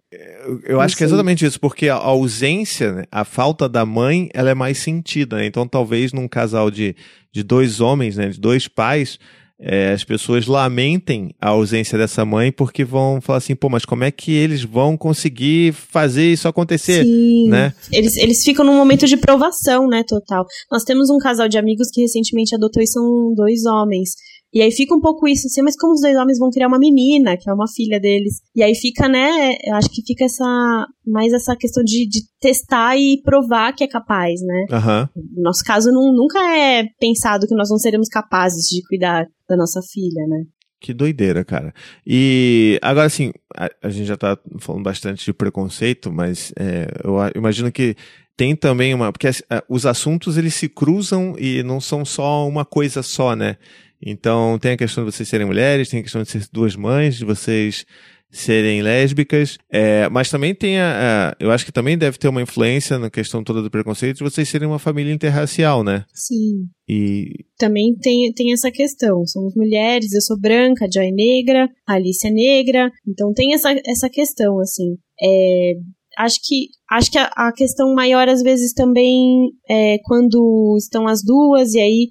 Eu, 0.45 0.59
eu 0.65 0.81
acho 0.81 0.95
que 0.95 1.03
é 1.03 1.07
Sim. 1.07 1.13
exatamente 1.13 1.45
isso, 1.45 1.59
porque 1.59 1.89
a 1.89 1.95
ausência, 1.95 2.93
né, 2.93 3.03
a 3.11 3.23
falta 3.23 3.67
da 3.69 3.85
mãe, 3.85 4.29
ela 4.33 4.49
é 4.49 4.55
mais 4.55 4.77
sentida, 4.77 5.37
né? 5.37 5.45
Então, 5.45 5.67
talvez 5.67 6.13
num 6.13 6.27
casal 6.27 6.71
de, 6.71 6.95
de 7.35 7.43
dois 7.43 7.81
homens, 7.81 8.15
né, 8.15 8.29
de 8.29 8.39
dois 8.39 8.65
pais, 8.65 9.19
é, 9.59 9.91
as 9.91 10.05
pessoas 10.05 10.47
lamentem 10.47 11.33
a 11.39 11.49
ausência 11.49 11.97
dessa 11.97 12.23
mãe 12.23 12.49
porque 12.49 12.85
vão 12.85 13.19
falar 13.19 13.37
assim, 13.37 13.55
pô, 13.55 13.69
mas 13.69 13.83
como 13.83 14.05
é 14.05 14.11
que 14.11 14.31
eles 14.31 14.63
vão 14.63 14.95
conseguir 14.97 15.73
fazer 15.73 16.31
isso 16.31 16.47
acontecer, 16.47 17.03
Sim. 17.03 17.49
né? 17.49 17.73
Eles, 17.91 18.15
eles 18.15 18.41
ficam 18.43 18.65
num 18.65 18.75
momento 18.75 19.05
de 19.05 19.17
provação, 19.17 19.87
né, 19.87 20.03
total. 20.07 20.45
Nós 20.71 20.83
temos 20.83 21.09
um 21.09 21.17
casal 21.17 21.49
de 21.49 21.57
amigos 21.57 21.89
que 21.91 22.01
recentemente 22.01 22.55
adotou 22.55 22.81
e 22.81 22.87
são 22.87 23.33
dois 23.35 23.65
homens. 23.65 24.11
E 24.55 24.61
aí 24.61 24.71
fica 24.71 24.95
um 24.95 25.01
pouco 25.01 25.27
isso, 25.27 25.47
assim, 25.47 25.61
mas 25.61 25.75
como 25.77 25.93
os 25.93 25.99
dois 25.99 26.15
homens 26.15 26.39
vão 26.39 26.49
criar 26.49 26.67
uma 26.69 26.79
menina, 26.79 27.35
que 27.35 27.49
é 27.49 27.53
uma 27.53 27.67
filha 27.67 27.99
deles. 27.99 28.35
E 28.55 28.63
aí 28.63 28.73
fica, 28.73 29.09
né, 29.09 29.53
eu 29.65 29.75
acho 29.75 29.89
que 29.89 30.01
fica 30.01 30.23
essa, 30.23 30.87
mais 31.05 31.33
essa 31.33 31.57
questão 31.57 31.83
de, 31.83 32.07
de 32.07 32.21
testar 32.39 32.95
e 32.97 33.21
provar 33.21 33.73
que 33.73 33.83
é 33.83 33.87
capaz, 33.87 34.39
né. 34.41 34.65
Aham. 34.71 35.09
No 35.35 35.43
nosso 35.43 35.61
caso, 35.63 35.91
não, 35.91 36.13
nunca 36.15 36.39
é 36.57 36.85
pensado 36.97 37.45
que 37.47 37.53
nós 37.53 37.69
não 37.69 37.77
seremos 37.77 38.07
capazes 38.07 38.63
de 38.69 38.81
cuidar 38.87 39.27
da 39.49 39.57
nossa 39.57 39.81
filha, 39.91 40.25
né. 40.27 40.43
Que 40.79 40.93
doideira, 40.93 41.43
cara. 41.43 41.73
E 42.07 42.79
agora, 42.81 43.07
assim, 43.07 43.31
a, 43.57 43.69
a 43.83 43.89
gente 43.89 44.05
já 44.05 44.15
tá 44.15 44.37
falando 44.59 44.83
bastante 44.83 45.25
de 45.25 45.33
preconceito, 45.33 46.11
mas 46.11 46.53
é, 46.57 46.87
eu 47.03 47.15
imagino 47.35 47.71
que 47.71 47.95
tem 48.37 48.55
também 48.55 48.93
uma. 48.93 49.11
Porque 49.11 49.27
as- 49.27 49.41
a- 49.49 49.63
os 49.67 49.85
assuntos 49.85 50.37
eles 50.37 50.53
se 50.53 50.69
cruzam 50.69 51.35
e 51.39 51.63
não 51.63 51.81
são 51.81 52.05
só 52.05 52.47
uma 52.47 52.63
coisa 52.63 53.01
só, 53.01 53.35
né? 53.35 53.57
Então 54.05 54.57
tem 54.59 54.73
a 54.73 54.77
questão 54.77 55.03
de 55.03 55.11
vocês 55.11 55.27
serem 55.27 55.47
mulheres, 55.47 55.89
tem 55.89 55.99
a 55.99 56.03
questão 56.03 56.21
de 56.21 56.29
ser 56.29 56.45
duas 56.53 56.75
mães, 56.75 57.15
de 57.17 57.25
vocês 57.25 57.85
serem 58.31 58.81
lésbicas, 58.81 59.57
é, 59.71 60.09
mas 60.09 60.29
também 60.29 60.53
tem 60.53 60.77
a, 60.77 61.29
a- 61.31 61.35
Eu 61.39 61.51
acho 61.51 61.63
que 61.65 61.71
também 61.71 61.97
deve 61.97 62.17
ter 62.17 62.27
uma 62.27 62.41
influência 62.41 62.99
na 62.99 63.09
questão 63.09 63.41
toda 63.43 63.61
do 63.61 63.71
preconceito 63.71 64.17
de 64.17 64.23
vocês 64.23 64.49
serem 64.49 64.67
uma 64.67 64.79
família 64.79 65.13
interracial, 65.13 65.83
né? 65.83 66.03
Sim. 66.13 66.67
E. 66.87 67.45
também 67.57 67.95
tem, 67.95 68.31
tem 68.33 68.51
essa 68.51 68.69
questão. 68.71 69.25
Somos 69.25 69.55
mulheres, 69.55 70.11
eu 70.11 70.21
sou 70.21 70.37
branca, 70.39 70.85
a 70.85 70.89
Joy 70.91 71.07
é 71.07 71.11
negra, 71.11 71.69
a 71.87 71.93
Alice 71.93 72.27
é 72.27 72.31
negra. 72.31 72.91
Então 73.07 73.31
tem 73.33 73.53
essa, 73.53 73.73
essa 73.85 74.09
questão, 74.09 74.59
assim. 74.59 74.97
É, 75.23 75.73
acho 76.17 76.39
que, 76.43 76.67
acho 76.91 77.09
que 77.11 77.17
a, 77.17 77.25
a 77.27 77.53
questão 77.55 77.93
maior, 77.95 78.27
às 78.27 78.41
vezes, 78.41 78.73
também 78.73 79.49
é 79.69 79.97
quando 80.03 80.75
estão 80.77 81.07
as 81.07 81.23
duas, 81.23 81.73
e 81.73 81.79
aí 81.79 82.09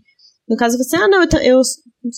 No 0.49 0.57
caso, 0.57 0.77
você, 0.79 0.97
ah, 0.97 1.09
não, 1.09 1.23
eu, 1.23 1.29
eu- 1.43 1.61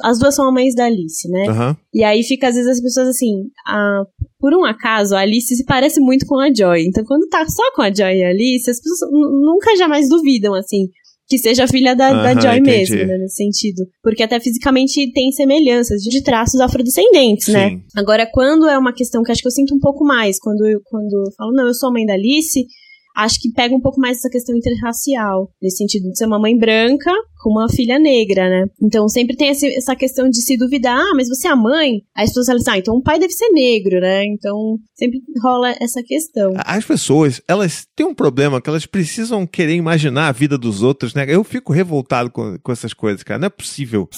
as 0.03 0.19
duas 0.19 0.35
são 0.35 0.53
mães 0.53 0.75
da 0.75 0.85
Alice, 0.87 1.29
né? 1.31 1.47
Aham. 1.49 1.77
E 1.95 2.03
aí 2.05 2.23
fica, 2.23 2.49
às 2.49 2.55
vezes, 2.55 2.71
as 2.71 2.81
pessoas 2.81 3.09
assim, 3.09 3.45
ah, 3.67 4.03
por 4.39 4.53
um 4.55 4.65
acaso, 4.65 5.15
a 5.15 5.21
Alice 5.21 5.55
se 5.55 5.65
parece 5.65 6.01
muito 6.01 6.27
com 6.27 6.39
a 6.39 6.53
Joy. 6.53 6.85
Então, 6.87 7.05
quando 7.05 7.29
tá 7.29 7.45
só 7.49 7.63
com 7.75 7.83
a 7.83 7.93
Joy 7.93 8.17
e 8.19 8.25
a 8.25 8.29
Alice, 8.31 8.71
as 8.71 8.81
pessoas 8.81 9.11
nu- 9.11 9.53
nunca 9.53 9.77
jamais 9.77 10.09
duvidam, 10.09 10.55
assim, 10.55 10.89
que 11.29 11.39
seja 11.39 11.67
filha 11.67 11.95
da, 11.97 12.13
da 12.13 12.33
Aham, 12.33 12.41
Joy 12.41 12.59
entendi. 12.59 12.93
mesmo, 12.93 12.97
né, 13.09 13.19
nesse 13.19 13.37
sentido. 13.37 13.83
Porque 14.03 14.23
até 14.23 14.39
fisicamente 14.39 15.13
tem 15.13 15.33
semelhanças 15.33 16.01
de 16.03 16.23
traços 16.23 16.61
afrodescendentes, 16.61 17.49
né? 17.49 17.71
Sim. 17.71 17.83
Agora, 17.97 18.29
quando 18.33 18.67
é 18.69 18.79
uma 18.79 18.93
questão 18.93 19.23
que 19.23 19.33
acho 19.33 19.43
que 19.43 19.49
eu 19.49 19.53
sinto 19.53 19.75
um 19.75 19.81
pouco 19.81 20.05
mais, 20.05 20.39
quando 20.39 20.65
eu, 20.67 20.81
quando 20.85 21.13
eu 21.13 21.33
falo, 21.37 21.53
não, 21.53 21.67
eu 21.67 21.75
sou 21.75 21.89
a 21.89 21.93
mãe 21.93 22.07
da 22.07 22.15
Alice, 22.15 22.65
acho 23.17 23.41
que 23.41 23.51
pega 23.51 23.75
um 23.75 23.81
pouco 23.81 23.99
mais 23.99 24.19
essa 24.19 24.29
questão 24.31 24.55
interracial, 24.55 25.51
nesse 25.61 25.79
sentido 25.79 26.09
de 26.11 26.19
ser 26.19 26.27
uma 26.27 26.39
mãe 26.39 26.57
branca 26.57 27.11
com 27.47 27.53
uma 27.53 27.69
filha 27.69 27.97
negra, 27.97 28.51
né? 28.51 28.65
Então 28.83 29.09
sempre 29.09 29.37
tem 29.37 29.51
essa 29.51 29.95
questão 29.95 30.29
de 30.29 30.43
se 30.43 30.57
duvidar, 30.57 30.99
ah, 30.99 31.13
mas 31.15 31.29
você 31.29 31.47
é 31.47 31.53
a 31.53 31.57
mãe? 31.57 32.03
Aí 32.13 32.25
as 32.25 32.31
pessoas 32.31 32.47
falam 32.47 32.61
assim, 32.61 32.71
ah, 32.73 32.79
então 32.79 32.97
o 32.97 33.03
pai 33.03 33.21
deve 33.21 33.33
ser 33.33 33.49
negro, 33.51 34.01
né? 34.01 34.25
Então 34.25 34.81
sempre 34.97 35.23
rola 35.41 35.73
essa 35.81 36.03
questão. 36.03 36.55
As 36.57 36.85
pessoas, 36.85 37.41
elas 37.47 37.87
têm 37.95 38.05
um 38.05 38.15
problema 38.15 38.61
que 38.61 38.69
elas 38.69 38.85
precisam 38.85 39.47
querer 39.47 39.75
imaginar 39.77 40.27
a 40.27 40.33
vida 40.33 40.59
dos 40.59 40.83
outros, 40.83 41.15
né? 41.15 41.25
Eu 41.29 41.45
fico 41.45 41.73
revoltado 41.73 42.33
com, 42.33 42.59
com 42.61 42.73
essas 42.73 42.93
coisas, 42.93 43.23
cara. 43.23 43.39
Não 43.39 43.47
é 43.47 43.51
possível. 43.51 44.09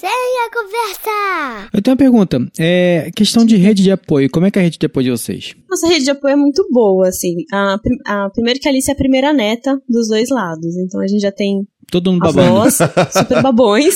Eu 1.74 1.82
tenho 1.82 1.92
uma 1.92 1.98
pergunta. 1.98 2.38
É, 2.58 3.10
questão 3.14 3.44
de 3.44 3.56
rede 3.56 3.82
de 3.82 3.90
apoio. 3.90 4.30
Como 4.30 4.46
é 4.46 4.50
que 4.50 4.58
é 4.58 4.62
a 4.62 4.64
rede 4.64 4.78
de 4.78 4.86
apoio 4.86 5.04
de 5.04 5.10
vocês? 5.10 5.54
Nossa 5.68 5.86
rede 5.86 6.04
de 6.04 6.10
apoio 6.10 6.32
é 6.32 6.36
muito 6.36 6.66
boa, 6.70 7.08
assim. 7.08 7.44
A, 7.52 7.76
a, 8.06 8.30
primeiro 8.30 8.58
que 8.58 8.66
a 8.66 8.70
Alice 8.70 8.90
é 8.90 8.94
a 8.94 8.96
primeira 8.96 9.34
neta 9.34 9.78
dos 9.86 10.08
dois 10.08 10.30
lados, 10.30 10.78
então 10.78 10.98
a 11.02 11.06
gente 11.06 11.20
já 11.20 11.30
tem 11.30 11.66
Todo 11.90 12.12
mundo 12.12 12.20
babando. 12.20 12.48
avós 12.59 12.79
super 13.12 13.42
babões, 13.42 13.94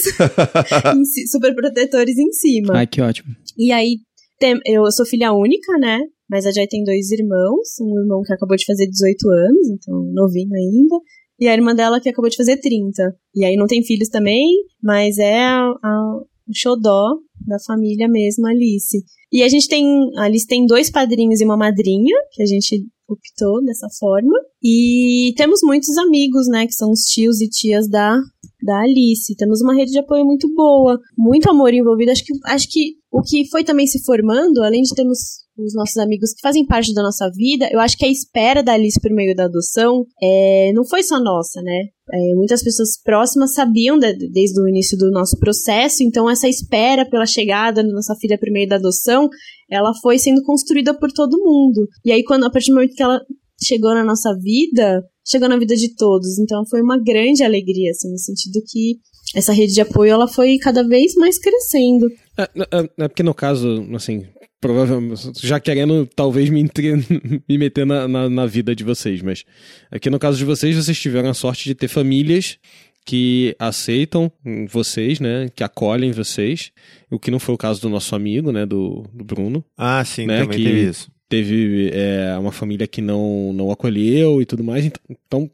super 1.31 1.55
protetores 1.55 2.17
em 2.19 2.33
cima. 2.33 2.75
Ai, 2.79 2.87
que 2.87 3.01
ótimo. 3.01 3.35
E 3.59 3.71
aí, 3.73 3.99
tem- 4.39 4.59
eu 4.67 4.91
sou 4.93 5.05
filha 5.07 5.33
única, 5.33 5.79
né? 5.79 6.01
Mas 6.31 6.47
a 6.47 6.53
Joy 6.53 6.67
tem 6.67 6.83
dois 6.85 7.11
irmãos. 7.11 7.69
Um 7.81 8.01
irmão 8.01 8.23
que 8.23 8.33
acabou 8.33 8.57
de 8.57 8.65
fazer 8.65 8.87
18 8.87 9.29
anos, 9.31 9.69
então 9.71 9.95
novinho 10.15 10.55
ainda. 10.55 10.97
E 11.39 11.49
a 11.49 11.55
irmã 11.55 11.75
dela 11.75 12.01
que 12.01 12.09
acabou 12.09 12.31
de 12.31 12.37
fazer 12.37 12.59
30. 12.59 13.15
E 13.35 13.45
aí 13.45 13.57
não 13.57 13.67
tem 13.67 13.85
filhos 13.85 14.09
também, 14.09 14.47
mas 14.83 15.19
é 15.19 15.39
a, 15.41 15.61
a- 15.83 16.17
o 16.49 16.53
xodó 16.55 17.17
da 17.47 17.57
família 17.67 18.09
mesmo, 18.09 18.47
a 18.47 18.51
Alice. 18.51 19.05
E 19.33 19.43
a 19.43 19.49
gente 19.49 19.69
tem. 19.69 19.87
A 20.19 20.25
Alice 20.25 20.47
tem 20.47 20.67
dois 20.67 20.91
padrinhos 20.91 21.41
e 21.41 21.45
uma 21.45 21.57
madrinha, 21.57 22.17
que 22.33 22.43
a 22.43 22.47
gente 22.47 22.85
optou 23.09 23.65
dessa 23.65 23.89
forma. 23.99 24.35
E 24.63 25.35
temos 25.37 25.61
muitos 25.63 25.97
amigos, 25.99 26.47
né? 26.49 26.67
Que 26.67 26.75
são 26.75 26.91
os 26.91 27.01
tios 27.01 27.41
e 27.41 27.49
tias 27.49 27.89
da, 27.89 28.17
da 28.63 28.81
Alice. 28.81 29.37
Temos 29.37 29.61
uma 29.61 29.75
rede 29.75 29.93
de 29.93 29.99
apoio 29.99 30.25
muito 30.25 30.53
boa, 30.55 30.99
muito 31.17 31.51
amor 31.51 31.73
envolvido. 31.75 32.11
Acho 32.11 32.25
que, 32.25 32.33
acho 32.47 32.69
que 32.71 32.95
o 33.11 33.23
que 33.23 33.49
foi 33.51 33.65
também 33.65 33.87
se 33.87 34.03
formando, 34.05 34.63
além 34.63 34.83
de 34.83 34.95
termos 34.95 35.43
os 35.57 35.75
nossos 35.75 35.97
amigos 35.99 36.33
que 36.33 36.41
fazem 36.41 36.67
parte 36.67 36.95
da 36.95 37.03
nossa 37.03 37.31
vida, 37.31 37.69
eu 37.71 37.79
acho 37.79 37.97
que 37.97 38.07
a 38.07 38.11
espera 38.11 38.63
da 38.63 38.73
Alice 38.73 38.99
por 39.01 39.11
meio 39.11 39.37
da 39.37 39.45
adoção 39.45 40.05
é, 40.21 40.73
não 40.75 40.85
foi 40.85 41.03
só 41.03 41.21
nossa, 41.21 41.61
né? 41.61 41.89
É, 42.13 42.35
muitas 42.35 42.63
pessoas 42.63 43.01
próximas 43.03 43.55
sabiam 43.55 43.99
de- 43.99 44.29
desde 44.31 44.61
o 44.61 44.69
início 44.69 44.99
do 44.99 45.11
nosso 45.11 45.39
processo, 45.39 46.03
então 46.03 46.29
essa 46.29 46.47
espera 46.47 47.09
pela 47.09 47.25
chegada 47.25 47.83
da 47.83 47.89
nossa 47.93 48.15
filha 48.21 48.39
por 48.39 48.51
meio 48.51 48.69
da 48.69 48.77
adoção, 48.77 49.29
ela 49.71 49.93
foi 50.03 50.19
sendo 50.19 50.43
construída 50.43 50.93
por 50.93 51.11
todo 51.11 51.39
mundo. 51.39 51.89
E 52.05 52.13
aí, 52.13 52.23
quando 52.23 52.45
a 52.45 52.51
partir 52.51 52.71
do 52.71 52.75
momento 52.75 52.95
que 52.95 53.03
ela 53.03 53.19
chegou 53.65 53.95
na 53.95 54.05
nossa 54.05 54.37
vida, 54.43 55.03
chegou 55.27 55.49
na 55.49 55.57
vida 55.57 55.75
de 55.75 55.95
todos. 55.95 56.39
Então 56.39 56.65
foi 56.69 56.83
uma 56.83 56.99
grande 57.03 57.43
alegria, 57.43 57.91
assim, 57.91 58.11
no 58.11 58.19
sentido 58.19 58.61
que 58.69 58.97
essa 59.35 59.53
rede 59.53 59.73
de 59.73 59.81
apoio 59.81 60.13
ela 60.13 60.29
foi 60.29 60.59
cada 60.59 60.87
vez 60.87 61.15
mais 61.15 61.39
crescendo. 61.39 62.07
É, 62.37 62.43
é, 62.43 63.05
é 63.05 63.09
porque 63.09 63.23
no 63.23 63.33
caso, 63.35 63.87
assim, 63.95 64.27
provavelmente, 64.63 65.31
já 65.47 65.61
querendo 65.61 66.09
talvez 66.17 66.49
me, 66.49 66.61
entre- 66.61 66.95
me 67.47 67.59
meter 67.59 67.85
na, 67.85 68.07
na, 68.09 68.31
na 68.31 68.47
vida 68.47 68.75
de 68.75 68.85
vocês, 68.85 69.21
mas 69.21 69.45
aqui 69.91 70.09
no 70.09 70.19
caso 70.19 70.39
de 70.39 70.45
vocês, 70.47 70.75
vocês 70.77 70.99
tiveram 70.99 71.29
a 71.29 71.35
sorte 71.35 71.65
de 71.65 71.75
ter 71.75 71.89
famílias 71.89 72.59
que 73.05 73.55
aceitam 73.59 74.31
vocês, 74.71 75.19
né, 75.19 75.49
que 75.55 75.65
acolhem 75.65 76.13
vocês, 76.13 76.71
o 77.11 77.19
que 77.19 77.31
não 77.33 77.41
foi 77.41 77.55
o 77.55 77.59
caso 77.59 77.81
do 77.83 77.89
nosso 77.89 78.15
amigo, 78.15 78.53
né, 78.53 78.65
do, 78.65 79.05
do 79.13 79.25
Bruno, 79.25 79.65
Ah, 79.77 80.05
sim, 80.05 80.25
Né, 80.27 80.43
também 80.43 80.57
que- 80.59 80.65
tem 80.65 80.89
isso. 80.89 81.11
teve 81.29 81.91
é, 81.93 82.37
uma 82.39 82.53
família 82.53 82.87
que 82.87 83.03
não, 83.03 83.53
não 83.53 83.71
acolheu 83.73 84.41
e 84.41 84.47
tudo 84.47 84.63
mais. 84.63 84.85
Então, 84.85 85.01
então, 85.11 85.51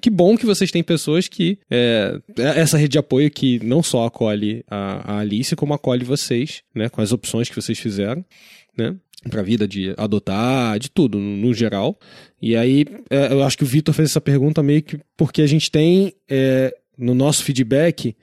que 0.00 0.08
bom 0.08 0.36
que 0.36 0.46
vocês 0.46 0.70
têm 0.70 0.82
pessoas 0.82 1.28
que. 1.28 1.58
É, 1.70 2.18
essa 2.56 2.78
rede 2.78 2.92
de 2.92 2.98
apoio 2.98 3.30
que 3.30 3.62
não 3.64 3.82
só 3.82 4.06
acolhe 4.06 4.64
a, 4.68 5.14
a 5.14 5.18
Alice, 5.18 5.54
como 5.54 5.74
acolhe 5.74 6.04
vocês, 6.04 6.62
né? 6.74 6.88
Com 6.88 7.00
as 7.00 7.12
opções 7.12 7.48
que 7.48 7.56
vocês 7.56 7.78
fizeram, 7.78 8.24
né? 8.76 8.96
Pra 9.28 9.42
vida 9.42 9.68
de 9.68 9.92
adotar, 9.98 10.78
de 10.78 10.90
tudo, 10.90 11.18
no, 11.18 11.36
no 11.36 11.54
geral. 11.54 11.98
E 12.40 12.56
aí, 12.56 12.86
é, 13.10 13.32
eu 13.32 13.44
acho 13.44 13.58
que 13.58 13.64
o 13.64 13.66
Vitor 13.66 13.94
fez 13.94 14.10
essa 14.10 14.20
pergunta 14.20 14.62
meio 14.62 14.82
que 14.82 14.98
porque 15.16 15.42
a 15.42 15.46
gente 15.46 15.70
tem 15.70 16.14
é, 16.28 16.74
no 16.96 17.14
nosso 17.14 17.44
feedback. 17.44 18.16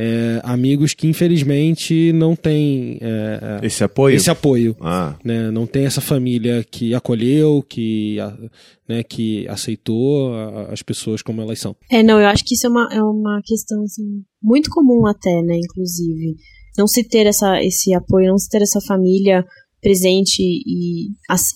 É, 0.00 0.40
amigos 0.44 0.94
que 0.94 1.08
infelizmente 1.08 2.12
não 2.12 2.36
têm 2.36 2.98
é, 3.00 3.58
é, 3.62 3.66
Esse 3.66 3.82
apoio? 3.82 4.14
esse 4.14 4.30
apoio 4.30 4.76
Ah, 4.80 5.16
né? 5.24 5.50
Não 5.50 5.66
tem 5.66 5.84
essa 5.86 6.00
família 6.00 6.64
que 6.70 6.94
acolheu, 6.94 7.62
que, 7.68 8.20
a- 8.20 8.38
né, 8.88 9.02
que 9.02 9.46
aceitou 9.48 10.32
a- 10.34 10.72
as 10.72 10.82
pessoas 10.82 11.20
como 11.20 11.42
elas 11.42 11.58
são. 11.58 11.74
É, 11.90 12.00
não, 12.02 12.20
eu 12.20 12.28
acho 12.28 12.44
que 12.44 12.54
isso 12.54 12.66
é 12.66 12.70
uma, 12.70 12.88
é 12.92 13.02
uma 13.02 13.40
questão, 13.44 13.82
assim, 13.82 14.22
muito 14.40 14.70
comum 14.70 15.04
até, 15.06 15.42
né, 15.42 15.56
inclusive. 15.58 16.36
Não 16.78 16.86
se 16.86 17.02
ter 17.02 17.26
essa, 17.26 17.60
esse 17.60 17.92
apoio, 17.92 18.28
não 18.28 18.38
se 18.38 18.48
ter 18.48 18.62
essa 18.62 18.80
família 18.86 19.44
presente 19.82 20.40
e 20.42 21.08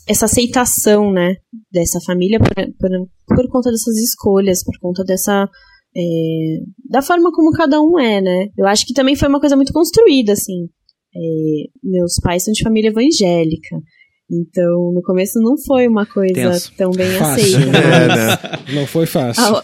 essa 0.08 0.24
aceitação, 0.24 1.12
né, 1.12 1.36
dessa 1.70 2.00
família 2.04 2.38
por, 2.40 2.48
por, 2.54 2.90
por 3.36 3.48
conta 3.50 3.70
dessas 3.70 3.96
escolhas, 3.98 4.64
por 4.64 4.76
conta 4.80 5.04
dessa. 5.04 5.48
É, 5.96 6.58
da 6.90 7.02
forma 7.02 7.30
como 7.32 7.50
cada 7.52 7.80
um 7.80 7.98
é, 7.98 8.20
né? 8.20 8.46
Eu 8.56 8.66
acho 8.66 8.86
que 8.86 8.94
também 8.94 9.16
foi 9.16 9.28
uma 9.28 9.40
coisa 9.40 9.56
muito 9.56 9.72
construída, 9.72 10.32
assim. 10.32 10.68
É, 11.14 11.20
meus 11.82 12.14
pais 12.22 12.44
são 12.44 12.52
de 12.52 12.62
família 12.62 12.88
evangélica. 12.88 13.76
Então, 14.30 14.92
no 14.94 15.02
começo 15.02 15.38
não 15.40 15.58
foi 15.66 15.86
uma 15.86 16.06
coisa 16.06 16.32
Tenso. 16.34 16.72
tão 16.76 16.90
bem 16.92 17.10
Fácil, 17.18 17.44
aceita. 17.58 17.76
É, 17.78 18.08
mas- 18.08 18.16
né? 18.16 18.38
Não 18.80 18.86
foi 18.86 19.04
fácil. 19.04 19.44
ao- 19.44 19.62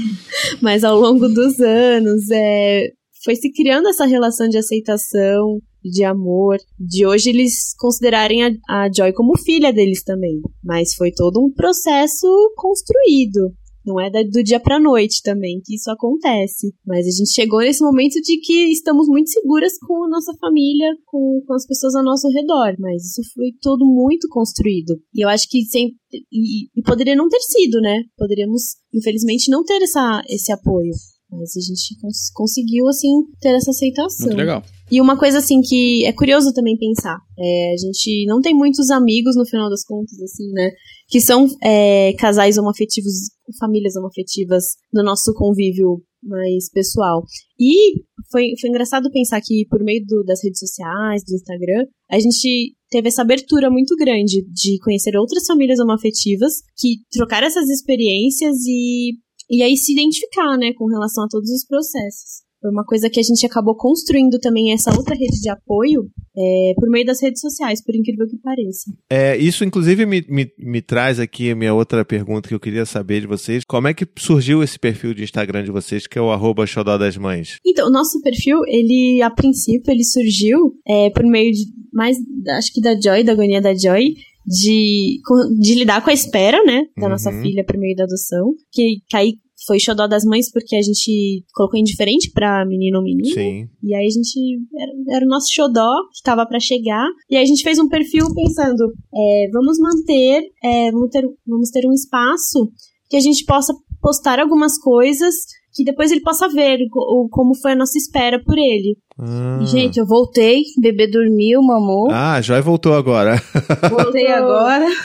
mas 0.62 0.84
ao 0.84 0.98
longo 0.98 1.28
dos 1.28 1.60
anos 1.60 2.30
é, 2.30 2.86
foi 3.24 3.36
se 3.36 3.52
criando 3.52 3.88
essa 3.88 4.06
relação 4.06 4.48
de 4.48 4.56
aceitação, 4.56 5.58
de 5.84 6.02
amor, 6.02 6.56
de 6.80 7.04
hoje 7.06 7.28
eles 7.28 7.74
considerarem 7.78 8.42
a, 8.42 8.50
a 8.68 8.88
Joy 8.90 9.12
como 9.12 9.36
filha 9.38 9.70
deles 9.72 10.02
também. 10.02 10.40
Mas 10.64 10.94
foi 10.94 11.10
todo 11.12 11.38
um 11.44 11.52
processo 11.52 12.26
construído. 12.56 13.52
Não 13.86 14.00
é 14.00 14.10
do 14.10 14.42
dia 14.42 14.58
pra 14.58 14.80
noite 14.80 15.22
também 15.22 15.60
que 15.64 15.76
isso 15.76 15.90
acontece. 15.90 16.74
Mas 16.84 17.06
a 17.06 17.10
gente 17.10 17.32
chegou 17.32 17.60
nesse 17.60 17.84
momento 17.84 18.20
de 18.20 18.38
que 18.40 18.72
estamos 18.72 19.06
muito 19.06 19.30
seguras 19.30 19.72
com 19.78 20.04
a 20.04 20.08
nossa 20.08 20.32
família, 20.40 20.88
com, 21.06 21.40
com 21.46 21.54
as 21.54 21.66
pessoas 21.66 21.94
ao 21.94 22.02
nosso 22.04 22.28
redor. 22.28 22.74
Mas 22.80 23.04
isso 23.04 23.22
foi 23.32 23.52
todo 23.62 23.86
muito 23.86 24.26
construído. 24.28 24.96
E 25.14 25.24
eu 25.24 25.28
acho 25.28 25.48
que 25.48 25.64
sem, 25.66 25.92
e, 26.32 26.64
e 26.76 26.82
poderia 26.82 27.14
não 27.14 27.28
ter 27.28 27.40
sido, 27.40 27.80
né? 27.80 28.02
Poderíamos, 28.18 28.62
infelizmente, 28.92 29.50
não 29.50 29.62
ter 29.62 29.80
essa, 29.82 30.20
esse 30.28 30.52
apoio. 30.52 30.90
Mas 31.30 31.56
a 31.56 31.60
gente 31.60 32.00
cons- 32.00 32.30
conseguiu, 32.34 32.86
assim, 32.88 33.08
ter 33.40 33.48
essa 33.54 33.70
aceitação. 33.70 34.26
Muito 34.26 34.38
legal. 34.38 34.62
E 34.90 35.00
uma 35.00 35.18
coisa, 35.18 35.38
assim, 35.38 35.60
que 35.60 36.04
é 36.06 36.12
curioso 36.12 36.52
também 36.54 36.76
pensar. 36.78 37.18
É, 37.36 37.72
a 37.74 37.76
gente 37.76 38.24
não 38.28 38.40
tem 38.40 38.54
muitos 38.54 38.90
amigos, 38.90 39.34
no 39.34 39.44
final 39.44 39.68
das 39.68 39.84
contas, 39.84 40.20
assim, 40.22 40.48
né? 40.52 40.70
Que 41.08 41.20
são 41.20 41.46
é, 41.62 42.12
casais 42.14 42.58
homoafetivos, 42.58 43.12
famílias 43.60 43.94
homoafetivas 43.96 44.64
no 44.92 45.02
nosso 45.04 45.32
convívio 45.34 46.02
mais 46.22 46.68
pessoal. 46.70 47.24
E 47.60 48.02
foi, 48.30 48.54
foi 48.60 48.70
engraçado 48.70 49.10
pensar 49.12 49.40
que, 49.40 49.64
por 49.70 49.82
meio 49.84 50.04
do- 50.04 50.24
das 50.24 50.42
redes 50.42 50.58
sociais, 50.58 51.22
do 51.24 51.34
Instagram, 51.34 51.86
a 52.10 52.18
gente 52.18 52.74
teve 52.90 53.08
essa 53.08 53.22
abertura 53.22 53.70
muito 53.70 53.94
grande 53.96 54.44
de 54.52 54.78
conhecer 54.80 55.16
outras 55.16 55.46
famílias 55.46 55.78
homoafetivas 55.78 56.54
que 56.76 56.96
trocaram 57.12 57.46
essas 57.46 57.68
experiências 57.68 58.56
e, 58.66 59.12
e 59.48 59.62
aí 59.62 59.76
se 59.76 59.92
identificar, 59.92 60.56
né, 60.58 60.72
com 60.76 60.86
relação 60.86 61.24
a 61.24 61.28
todos 61.28 61.50
os 61.50 61.64
processos. 61.64 62.45
Foi 62.66 62.72
uma 62.72 62.84
coisa 62.84 63.08
que 63.08 63.20
a 63.20 63.22
gente 63.22 63.46
acabou 63.46 63.76
construindo 63.76 64.40
também 64.40 64.72
essa 64.72 64.90
outra 64.90 65.14
rede 65.14 65.40
de 65.40 65.48
apoio 65.48 66.10
é, 66.36 66.72
por 66.74 66.90
meio 66.90 67.06
das 67.06 67.22
redes 67.22 67.40
sociais, 67.40 67.80
por 67.80 67.94
incrível 67.94 68.26
que 68.26 68.36
pareça. 68.38 68.90
É, 69.08 69.36
isso, 69.36 69.64
inclusive, 69.64 70.04
me, 70.04 70.24
me, 70.28 70.50
me 70.58 70.82
traz 70.82 71.20
aqui 71.20 71.52
a 71.52 71.54
minha 71.54 71.72
outra 71.72 72.04
pergunta 72.04 72.48
que 72.48 72.54
eu 72.56 72.58
queria 72.58 72.84
saber 72.84 73.20
de 73.20 73.28
vocês. 73.28 73.62
Como 73.64 73.86
é 73.86 73.94
que 73.94 74.04
surgiu 74.18 74.64
esse 74.64 74.80
perfil 74.80 75.14
de 75.14 75.22
Instagram 75.22 75.62
de 75.62 75.70
vocês, 75.70 76.08
que 76.08 76.18
é 76.18 76.20
o 76.20 76.32
arroba 76.32 76.66
xodó 76.66 76.98
das 76.98 77.16
mães? 77.16 77.58
Então, 77.64 77.86
o 77.86 77.92
nosso 77.92 78.20
perfil, 78.20 78.58
ele, 78.66 79.22
a 79.22 79.30
princípio, 79.30 79.92
ele 79.92 80.02
surgiu 80.02 80.74
é, 80.88 81.08
por 81.10 81.22
meio 81.22 81.52
de 81.52 81.66
mais, 81.92 82.16
acho 82.58 82.72
que 82.74 82.80
da 82.80 83.00
Joy, 83.00 83.22
da 83.22 83.30
agonia 83.30 83.60
da 83.60 83.72
Joy, 83.72 84.12
de, 84.44 85.20
de 85.60 85.74
lidar 85.76 86.02
com 86.02 86.10
a 86.10 86.12
espera, 86.12 86.62
né, 86.64 86.82
da 86.96 87.04
Uhum. 87.04 87.10
nossa 87.10 87.30
filha 87.30 87.64
por 87.64 87.76
meio 87.78 87.94
da 87.94 88.04
adoção, 88.04 88.52
que, 88.72 88.98
que 89.08 89.16
aí 89.16 89.34
foi 89.66 89.78
xodó 89.78 90.06
das 90.06 90.24
mães 90.24 90.50
porque 90.50 90.76
a 90.76 90.82
gente 90.82 91.44
colocou 91.54 91.78
indiferente 91.78 92.30
pra 92.32 92.64
menino 92.66 92.98
ou 92.98 93.04
menina. 93.04 93.34
Sim. 93.34 93.68
E 93.82 93.94
aí 93.94 94.06
a 94.06 94.10
gente. 94.10 94.38
Era, 94.74 95.16
era 95.16 95.24
o 95.24 95.28
nosso 95.28 95.46
xodó 95.52 95.90
que 96.12 96.22
tava 96.22 96.46
pra 96.46 96.60
chegar. 96.60 97.06
E 97.30 97.36
aí 97.36 97.42
a 97.42 97.46
gente 97.46 97.62
fez 97.62 97.78
um 97.78 97.88
perfil 97.88 98.26
pensando: 98.34 98.92
é, 99.14 99.48
vamos 99.52 99.78
manter, 99.78 100.42
é, 100.62 100.90
vamos, 100.90 101.10
ter, 101.10 101.24
vamos 101.46 101.70
ter 101.70 101.86
um 101.86 101.92
espaço 101.92 102.70
que 103.08 103.16
a 103.16 103.20
gente 103.20 103.44
possa 103.44 103.72
postar 104.00 104.38
algumas 104.38 104.78
coisas 104.78 105.34
que 105.76 105.84
depois 105.84 106.10
ele 106.10 106.22
possa 106.22 106.48
ver 106.48 106.78
o, 106.94 107.28
como 107.30 107.54
foi 107.54 107.72
a 107.72 107.76
nossa 107.76 107.98
espera 107.98 108.42
por 108.42 108.56
ele. 108.56 108.96
Ah. 109.18 109.60
Gente, 109.66 109.98
eu 109.98 110.06
voltei, 110.06 110.62
bebê 110.80 111.06
dormiu, 111.06 111.60
mamou. 111.62 112.08
Ah, 112.10 112.40
Joy 112.40 112.62
voltou 112.62 112.94
agora. 112.94 113.36
Voltei 113.90 114.26
agora. 114.28 114.86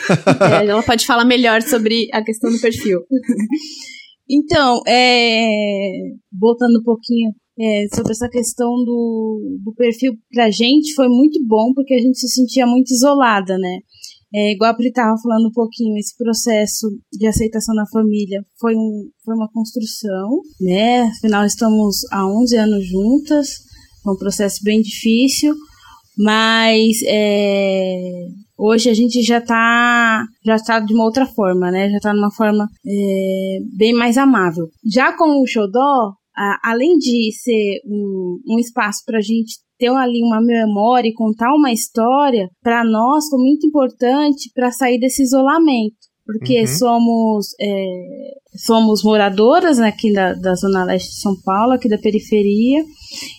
É, 0.62 0.66
ela 0.66 0.82
pode 0.82 1.06
falar 1.06 1.26
melhor 1.26 1.62
sobre 1.62 2.08
a 2.14 2.24
questão 2.24 2.52
do 2.52 2.60
perfil. 2.60 3.02
Então, 4.32 4.82
é, 4.88 5.92
voltando 6.32 6.80
um 6.80 6.84
pouquinho 6.84 7.34
é, 7.60 7.86
sobre 7.94 8.14
essa 8.14 8.30
questão 8.30 8.70
do, 8.86 9.60
do 9.62 9.74
perfil 9.76 10.14
pra 10.32 10.50
gente, 10.50 10.94
foi 10.96 11.10
muito 11.10 11.38
bom 11.46 11.74
porque 11.74 11.94
a 11.94 12.00
gente 12.00 12.18
se 12.18 12.30
sentia 12.30 12.66
muito 12.66 12.94
isolada, 12.94 13.58
né? 13.58 13.80
É, 14.34 14.54
igual 14.54 14.72
a 14.72 14.74
Pri 14.74 14.88
estava 14.88 15.14
falando 15.22 15.50
um 15.50 15.52
pouquinho, 15.52 15.98
esse 15.98 16.16
processo 16.18 16.88
de 17.12 17.28
aceitação 17.28 17.76
na 17.76 17.86
família 17.92 18.42
foi, 18.58 18.74
um, 18.74 19.10
foi 19.26 19.36
uma 19.36 19.52
construção, 19.52 20.40
né? 20.62 21.02
Afinal, 21.02 21.46
estamos 21.46 22.06
há 22.10 22.26
11 22.26 22.56
anos 22.56 22.88
juntas, 22.88 23.50
foi 24.02 24.14
um 24.14 24.18
processo 24.18 24.64
bem 24.64 24.82
difícil, 24.82 25.54
mas 26.18 27.02
é, 27.06 28.28
hoje 28.58 28.90
a 28.90 28.94
gente 28.94 29.22
já 29.22 29.40
tá, 29.42 30.24
já 30.46 30.58
tá 30.58 30.80
de 30.80 30.94
uma 30.94 31.04
outra 31.06 31.26
forma, 31.26 31.72
né? 31.72 31.90
Já 31.90 32.00
tá 32.00 32.14
numa 32.14 32.32
forma 32.32 32.68
é, 32.86 33.58
bem 33.78 33.94
mais 33.94 34.18
amável. 34.18 34.66
Já 34.94 35.16
com 35.16 35.42
o 35.42 35.48
Xodó, 35.48 36.14
a- 36.36 36.60
além 36.72 36.98
de 36.98 37.32
ser 37.34 37.82
um, 37.86 38.38
um 38.50 38.60
espaço 38.60 39.00
para 39.06 39.18
a 39.18 39.22
gente 39.22 39.56
ter 39.78 39.90
ali 39.90 40.22
uma 40.24 40.40
memória 40.42 41.10
e 41.10 41.14
contar 41.14 41.52
uma 41.56 41.72
história, 41.72 42.48
para 42.62 42.84
nós 42.84 43.28
foi 43.30 43.40
muito 43.40 43.66
importante 43.66 44.52
para 44.54 44.72
sair 44.72 45.00
desse 45.00 45.24
isolamento. 45.24 45.96
Porque 46.26 46.62
Uhum. 46.62 46.68
somos, 46.68 47.48
é, 47.60 47.86
somos 48.66 49.04
moradoras 49.04 49.78
né, 49.78 49.88
aqui 49.88 50.14
da, 50.14 50.34
da 50.34 50.54
Zona 50.56 50.84
Leste 50.84 51.10
de 51.10 51.20
São 51.20 51.36
Paulo, 51.44 51.74
aqui 51.74 51.90
da 51.90 51.98
periferia. 51.98 52.84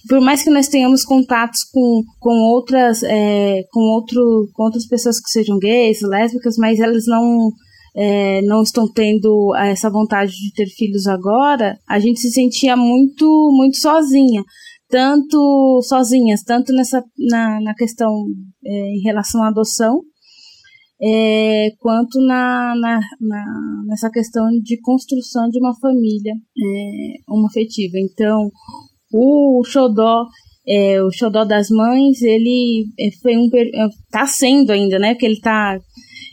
Por 0.08 0.20
mais 0.20 0.42
que 0.42 0.50
nós 0.50 0.68
tenhamos 0.68 1.04
contatos 1.04 1.60
com, 1.72 2.02
com, 2.18 2.34
outras, 2.50 3.02
é, 3.02 3.62
com, 3.70 3.80
outro, 3.80 4.48
com 4.52 4.64
outras 4.64 4.86
pessoas 4.86 5.20
que 5.20 5.30
sejam 5.30 5.58
gays, 5.58 6.02
lésbicas, 6.02 6.56
mas 6.58 6.80
elas 6.80 7.04
não, 7.06 7.50
é, 7.96 8.42
não 8.42 8.62
estão 8.62 8.90
tendo 8.92 9.54
essa 9.56 9.88
vontade 9.88 10.32
de 10.32 10.52
ter 10.52 10.66
filhos 10.66 11.06
agora, 11.06 11.78
a 11.88 11.98
gente 11.98 12.20
se 12.20 12.30
sentia 12.30 12.76
muito, 12.76 13.26
muito 13.52 13.78
sozinha. 13.78 14.42
Tanto 14.88 15.80
sozinhas, 15.84 16.42
tanto 16.42 16.70
nessa, 16.74 17.02
na, 17.18 17.60
na 17.62 17.74
questão 17.74 18.26
é, 18.62 18.70
em 18.70 19.00
relação 19.02 19.42
à 19.42 19.48
adoção, 19.48 20.02
é, 21.02 21.70
quanto 21.80 22.20
na, 22.20 22.74
na, 22.76 23.00
na- 23.20 23.82
nessa 23.86 24.08
questão 24.10 24.44
de 24.62 24.80
construção 24.80 25.48
de 25.48 25.58
uma 25.58 25.74
família 25.80 26.32
é, 26.32 27.32
homoafetiva. 27.32 27.94
Então, 27.98 28.50
o 29.12 29.62
Xodó, 29.64 30.26
é, 30.66 31.02
o 31.02 31.10
Xodó 31.10 31.44
das 31.44 31.68
Mães, 31.70 32.22
ele 32.22 32.84
é, 32.98 33.10
foi 33.20 33.36
um. 33.36 33.48
é, 33.54 33.88
tá 34.10 34.26
sendo 34.26 34.70
ainda, 34.70 34.98
né? 34.98 35.14
Porque 35.14 35.26
ele 35.26 35.40
tá. 35.40 35.76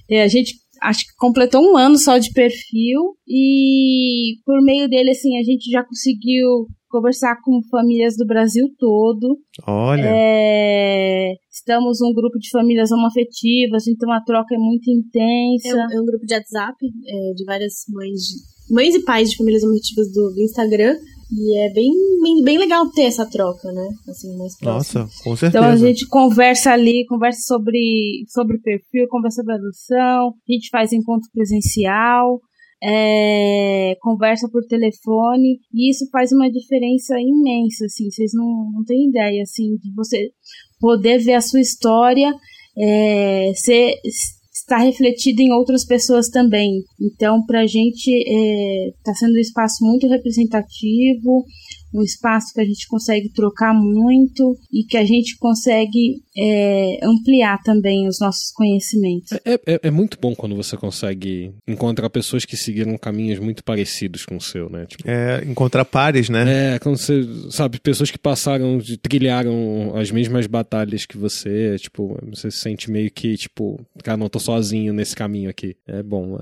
é, 0.10 0.22
a 0.24 0.28
gente 0.28 0.54
acho 0.82 1.02
que 1.02 1.16
completou 1.18 1.62
um 1.62 1.76
ano 1.76 1.98
só 1.98 2.18
de 2.18 2.32
perfil 2.32 3.16
e 3.28 4.36
por 4.46 4.62
meio 4.62 4.88
dele, 4.88 5.10
assim, 5.12 5.38
a 5.38 5.44
gente 5.44 5.70
já 5.70 5.84
conseguiu 5.84 6.68
conversar 6.90 7.36
com 7.44 7.60
famílias 7.70 8.16
do 8.18 8.26
Brasil 8.26 8.66
todo. 8.78 9.38
Olha. 9.68 10.04
É, 10.06 11.34
estamos 11.52 12.02
um 12.02 12.14
grupo 12.14 12.38
de 12.40 12.50
famílias 12.50 12.92
homoafetivas, 12.92 13.88
então 13.88 14.12
a 14.12 14.22
troca 14.22 14.56
é 14.56 14.58
muito 14.58 14.90
É 14.90 14.94
intensa. 14.94 15.76
um, 15.78 15.98
é 15.98 16.02
um 16.02 16.06
grupo 16.06 16.26
de 16.26 16.34
WhatsApp 16.34 16.76
é, 17.08 17.34
de 17.36 17.46
várias 17.46 17.74
mães, 17.90 18.20
de- 18.22 18.74
mães 18.74 18.96
e 18.96 19.04
pais 19.04 19.30
de 19.32 19.38
famílias 19.38 19.64
homoafetivas 19.64 20.12
do, 20.14 20.34
do 20.34 20.42
Instagram. 20.42 20.96
E 21.32 21.58
é 21.60 21.72
bem, 21.72 21.92
bem, 22.24 22.44
bem 22.44 22.58
legal 22.58 22.90
ter 22.90 23.04
essa 23.04 23.24
troca, 23.24 23.72
né? 23.72 23.88
Assim, 24.08 24.36
mais. 24.36 24.54
Nossa, 24.64 25.08
com 25.24 25.36
certeza. 25.36 25.48
Então 25.60 25.64
a 25.64 25.76
gente 25.76 26.08
conversa 26.08 26.72
ali, 26.72 27.06
conversa 27.08 27.42
sobre, 27.46 28.24
sobre 28.30 28.58
perfil, 28.60 29.08
conversa 29.08 29.44
sobre 29.44 29.54
adoção, 29.54 30.30
a 30.30 30.52
gente 30.52 30.70
faz 30.72 30.92
encontro 30.92 31.30
presencial, 31.32 32.40
é, 32.82 33.96
conversa 34.02 34.48
por 34.50 34.66
telefone, 34.66 35.60
e 35.74 35.90
isso 35.90 36.08
faz 36.12 36.32
uma 36.32 36.50
diferença 36.50 37.20
imensa, 37.20 37.86
assim, 37.86 38.10
vocês 38.10 38.32
não, 38.34 38.72
não 38.74 38.84
têm 38.86 39.10
ideia, 39.10 39.44
assim, 39.44 39.76
de 39.78 39.94
você 39.94 40.32
poder 40.80 41.20
ver 41.20 41.34
a 41.34 41.42
sua 41.42 41.60
história 41.60 42.34
é, 42.78 43.52
ser, 43.56 43.96
estar 44.54 44.78
refletida 44.78 45.42
em 45.42 45.52
outras 45.52 45.86
pessoas 45.86 46.30
também. 46.30 46.84
Então, 47.02 47.46
pra 47.46 47.66
gente, 47.66 48.12
está 48.98 49.14
sendo 49.14 49.34
um 49.34 49.40
espaço 49.40 49.84
muito 49.84 50.08
representativo, 50.08 51.44
um 51.94 52.02
espaço 52.02 52.54
que 52.54 52.62
a 52.62 52.66
gente 52.66 52.88
consegue 52.88 53.30
trocar 53.34 53.74
muito 53.74 54.56
e 54.72 54.84
que 54.84 54.98
a 54.98 55.06
gente 55.06 55.38
consegue 55.38 56.22
é, 56.38 57.00
ampliar 57.04 57.62
também 57.64 58.08
os 58.08 58.20
nossos 58.20 58.52
conhecimentos. 58.52 59.32
É, 59.46 59.54
é, 59.66 59.80
é 59.84 59.92
muito 59.92 60.18
bom 60.20 60.36
quando 60.36 60.56
você 60.56 60.78
consegue 60.78 61.52
encontrar 61.68 62.10
pessoas 62.10 62.46
que 62.46 62.56
seguiram 62.56 62.98
caminhos 62.98 63.40
muito 63.40 63.64
parecidos 63.64 64.26
com 64.26 64.38
o 64.38 64.42
seu, 64.42 64.70
né? 64.70 64.86
Tipo, 64.86 65.04
É, 65.10 65.44
encontrar 65.46 65.86
pares, 65.86 66.30
né? 66.30 66.76
É, 66.76 66.80
quando 66.80 66.98
você, 66.98 67.22
sabe, 67.50 67.80
pessoas 67.80 68.12
que 68.12 68.18
passaram, 68.18 68.80
trilharam 69.02 69.96
as 69.96 70.12
mesmas 70.12 70.48
batalhas 70.48 71.06
que 71.06 71.18
você, 71.18 71.76
tipo, 71.80 72.18
você 72.30 72.52
se 72.52 72.58
sente 72.58 72.92
meio 72.92 73.12
que, 73.12 73.36
tipo, 73.38 73.80
cara, 74.04 74.18
não 74.18 74.30
tô 74.30 74.40
sozinho 74.40 74.94
nesse 74.94 75.16
caminho 75.16 75.50
aqui. 75.50 75.76
É 75.88 76.04
bom. 76.04 76.38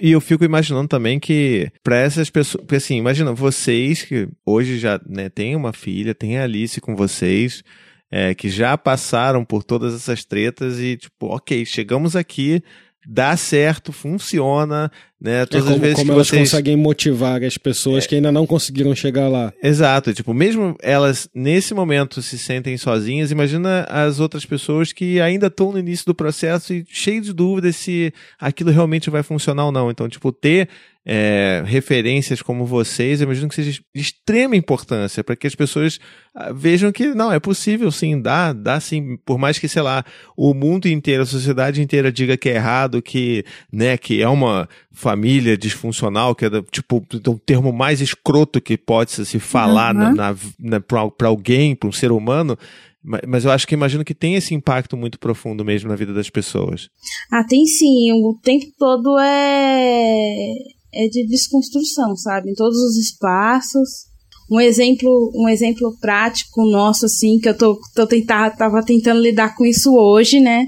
E 0.00 0.12
eu 0.12 0.20
fico 0.20 0.44
imaginando 0.44 0.88
também 0.88 1.18
que 1.18 1.70
pra 1.82 1.96
essas 1.96 2.30
pessoas, 2.30 2.62
porque 2.62 2.76
assim, 2.76 2.96
imagina 2.96 3.32
vocês 3.32 4.02
que 4.02 4.28
hoje 4.46 4.78
já 4.78 5.00
né, 5.06 5.28
têm 5.28 5.56
uma 5.56 5.72
filha, 5.72 6.14
tem 6.14 6.38
a 6.38 6.44
Alice 6.44 6.80
com 6.80 6.94
vocês, 6.94 7.64
é, 8.10 8.34
que 8.34 8.48
já 8.48 8.76
passaram 8.78 9.44
por 9.44 9.64
todas 9.64 9.94
essas 9.94 10.24
tretas 10.24 10.78
e 10.78 10.96
tipo, 10.96 11.26
ok, 11.26 11.64
chegamos 11.64 12.14
aqui, 12.14 12.62
dá 13.06 13.36
certo, 13.36 13.92
funciona, 13.92 14.90
né? 15.22 15.42
É 15.42 15.46
Todas 15.46 15.64
como, 15.64 15.76
as 15.76 15.80
vezes 15.80 15.96
como 15.96 16.06
que 16.06 16.12
elas 16.12 16.28
vocês 16.28 16.40
conseguem 16.42 16.76
motivar 16.76 17.42
as 17.44 17.56
pessoas 17.56 18.06
que 18.06 18.16
ainda 18.16 18.32
não 18.32 18.44
conseguiram 18.44 18.94
chegar 18.94 19.28
lá. 19.28 19.52
Exato, 19.62 20.12
tipo, 20.12 20.34
mesmo 20.34 20.76
elas 20.82 21.28
nesse 21.32 21.72
momento 21.72 22.20
se 22.20 22.36
sentem 22.36 22.76
sozinhas, 22.76 23.30
imagina 23.30 23.86
as 23.88 24.18
outras 24.18 24.44
pessoas 24.44 24.92
que 24.92 25.20
ainda 25.20 25.46
estão 25.46 25.70
no 25.70 25.78
início 25.78 26.04
do 26.04 26.14
processo 26.14 26.74
e 26.74 26.84
cheias 26.88 27.26
de 27.26 27.32
dúvidas 27.32 27.76
se 27.76 28.12
aquilo 28.38 28.70
realmente 28.70 29.08
vai 29.10 29.22
funcionar 29.22 29.66
ou 29.66 29.72
não. 29.72 29.90
Então, 29.90 30.08
tipo, 30.08 30.32
ter 30.32 30.68
é, 31.04 31.62
referências 31.66 32.40
como 32.40 32.64
vocês, 32.64 33.20
eu 33.20 33.24
imagino 33.24 33.48
que 33.48 33.56
seja 33.56 33.72
de 33.72 34.00
extrema 34.00 34.54
importância 34.54 35.24
para 35.24 35.34
que 35.34 35.46
as 35.48 35.54
pessoas 35.54 35.98
ah, 36.34 36.52
vejam 36.52 36.92
que 36.92 37.08
não, 37.14 37.32
é 37.32 37.40
possível 37.40 37.90
sim, 37.90 38.20
dá, 38.20 38.52
dá 38.52 38.78
sim, 38.78 39.16
por 39.24 39.36
mais 39.36 39.58
que, 39.58 39.66
sei 39.68 39.82
lá, 39.82 40.04
o 40.36 40.54
mundo 40.54 40.86
inteiro, 40.86 41.24
a 41.24 41.26
sociedade 41.26 41.82
inteira 41.82 42.12
diga 42.12 42.36
que 42.36 42.48
é 42.48 42.54
errado, 42.54 43.02
que, 43.02 43.44
né, 43.72 43.96
que 43.98 44.22
é 44.22 44.28
uma 44.28 44.68
família 44.92 45.56
disfuncional, 45.58 46.34
que 46.36 46.44
é 46.44 46.50
tipo 46.70 47.04
o 47.26 47.38
termo 47.38 47.72
mais 47.72 48.00
escroto 48.00 48.60
que 48.60 48.76
pode 48.78 49.10
se 49.10 49.38
falar 49.40 49.94
Aham. 49.96 50.14
na, 50.14 50.36
na, 50.58 50.80
para 50.80 51.26
alguém, 51.28 51.74
para 51.74 51.88
um 51.88 51.92
ser 51.92 52.12
humano. 52.12 52.56
ma- 53.02 53.20
Mas 53.26 53.44
eu 53.44 53.50
acho 53.50 53.66
que 53.66 53.74
imagino 53.74 54.04
que 54.04 54.14
tem 54.14 54.36
esse 54.36 54.54
impacto 54.54 54.96
muito 54.96 55.18
profundo 55.18 55.64
mesmo 55.64 55.88
na 55.88 55.96
vida 55.96 56.12
das 56.14 56.30
pessoas. 56.30 56.88
Ah, 57.32 57.42
tem 57.44 57.66
sim, 57.66 58.12
o 58.12 58.38
tempo 58.40 58.66
todo 58.78 59.18
é, 59.18 60.54
é 60.94 61.08
de 61.08 61.26
desconstrução, 61.26 62.14
sabe? 62.16 62.50
Em 62.50 62.54
todos 62.54 62.78
os 62.78 62.96
espaços. 62.96 64.06
Um 64.50 64.60
exemplo, 64.60 65.32
um 65.34 65.48
exemplo 65.48 65.96
prático 65.98 66.64
nosso, 66.66 67.06
assim, 67.06 67.38
que 67.38 67.48
eu 67.48 67.56
tô, 67.56 67.80
tô 67.94 68.06
tentar, 68.06 68.50
tava 68.50 68.84
tentando 68.84 69.20
lidar 69.20 69.56
com 69.56 69.64
isso 69.64 69.94
hoje, 69.94 70.40
né? 70.40 70.66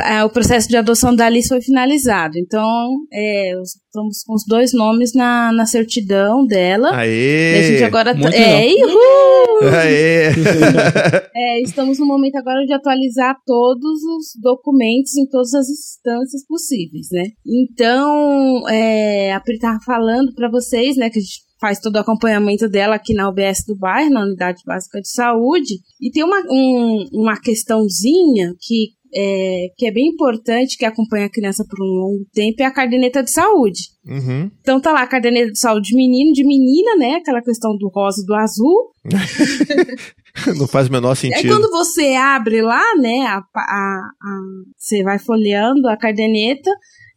É, 0.00 0.24
O 0.24 0.30
processo 0.30 0.68
de 0.68 0.76
adoção 0.76 1.14
da 1.14 1.26
Alice 1.26 1.48
foi 1.48 1.60
finalizado. 1.60 2.38
Então, 2.38 2.66
é, 3.12 3.52
os- 3.60 3.76
estamos 3.86 4.22
com 4.24 4.34
os 4.34 4.44
dois 4.46 4.72
nomes 4.72 5.12
na, 5.14 5.52
na 5.52 5.66
certidão 5.66 6.46
dela. 6.46 6.88
E 6.90 6.94
a 6.94 6.98
Aê! 7.00 7.62
gente 7.64 7.84
agora. 7.84 8.12
tá- 8.14 8.18
muito 8.20 8.34
É, 8.34 8.66
uhul! 8.66 9.68
Aê! 9.74 10.32
É, 11.34 11.60
estamos 11.62 11.98
no 11.98 12.06
momento 12.06 12.36
agora 12.36 12.64
de 12.64 12.72
atualizar 12.72 13.34
todos 13.46 14.02
os 14.04 14.26
documentos 14.40 15.16
em 15.16 15.26
todas 15.28 15.52
as 15.54 15.68
instâncias 15.68 16.44
possíveis, 16.46 17.08
né? 17.10 17.24
Então, 17.44 18.68
é, 18.68 19.32
a 19.32 19.40
Pri 19.40 19.54
estava 19.54 19.78
falando 19.84 20.32
para 20.34 20.50
vocês, 20.50 20.96
né, 20.96 21.10
que 21.10 21.18
a 21.18 21.22
gente 21.22 21.40
faz 21.60 21.80
todo 21.80 21.96
o 21.96 21.98
acompanhamento 21.98 22.68
dela 22.68 22.96
aqui 22.96 23.14
na 23.14 23.28
UBS 23.28 23.64
do 23.66 23.76
bairro, 23.76 24.10
na 24.10 24.22
Unidade 24.24 24.62
Básica 24.66 25.00
de 25.00 25.08
Saúde, 25.08 25.74
e 26.00 26.10
tem 26.10 26.22
uma, 26.24 26.40
um- 26.50 27.08
uma 27.12 27.40
questãozinha 27.40 28.54
que 28.60 28.88
é, 29.14 29.66
que 29.76 29.86
é 29.86 29.90
bem 29.92 30.08
importante, 30.08 30.76
que 30.78 30.84
acompanha 30.84 31.26
a 31.26 31.30
criança 31.30 31.64
por 31.68 31.82
um 31.82 31.88
longo 31.88 32.24
tempo, 32.32 32.62
é 32.62 32.64
a 32.66 32.70
caderneta 32.72 33.22
de 33.22 33.30
saúde. 33.30 33.80
Uhum. 34.06 34.50
Então 34.60 34.80
tá 34.80 34.92
lá 34.92 35.02
a 35.02 35.06
caderneta 35.06 35.52
de 35.52 35.58
saúde 35.58 35.90
de 35.90 35.96
menino, 35.96 36.32
de 36.32 36.44
menina, 36.44 36.96
né? 36.96 37.14
Aquela 37.16 37.42
questão 37.42 37.76
do 37.76 37.88
rosa 37.88 38.22
e 38.22 38.26
do 38.26 38.34
azul. 38.34 38.90
Não 40.58 40.66
faz 40.66 40.88
o 40.88 40.92
menor 40.92 41.10
Aí 41.10 41.16
sentido. 41.16 41.48
quando 41.48 41.70
você 41.70 42.14
abre 42.14 42.62
lá, 42.62 42.82
né, 42.96 43.20
a, 43.26 43.36
a- 43.36 44.10
a- 44.22 44.40
você 44.76 45.02
vai 45.02 45.18
folheando 45.18 45.86
a 45.88 45.96
caderneta, 45.96 46.70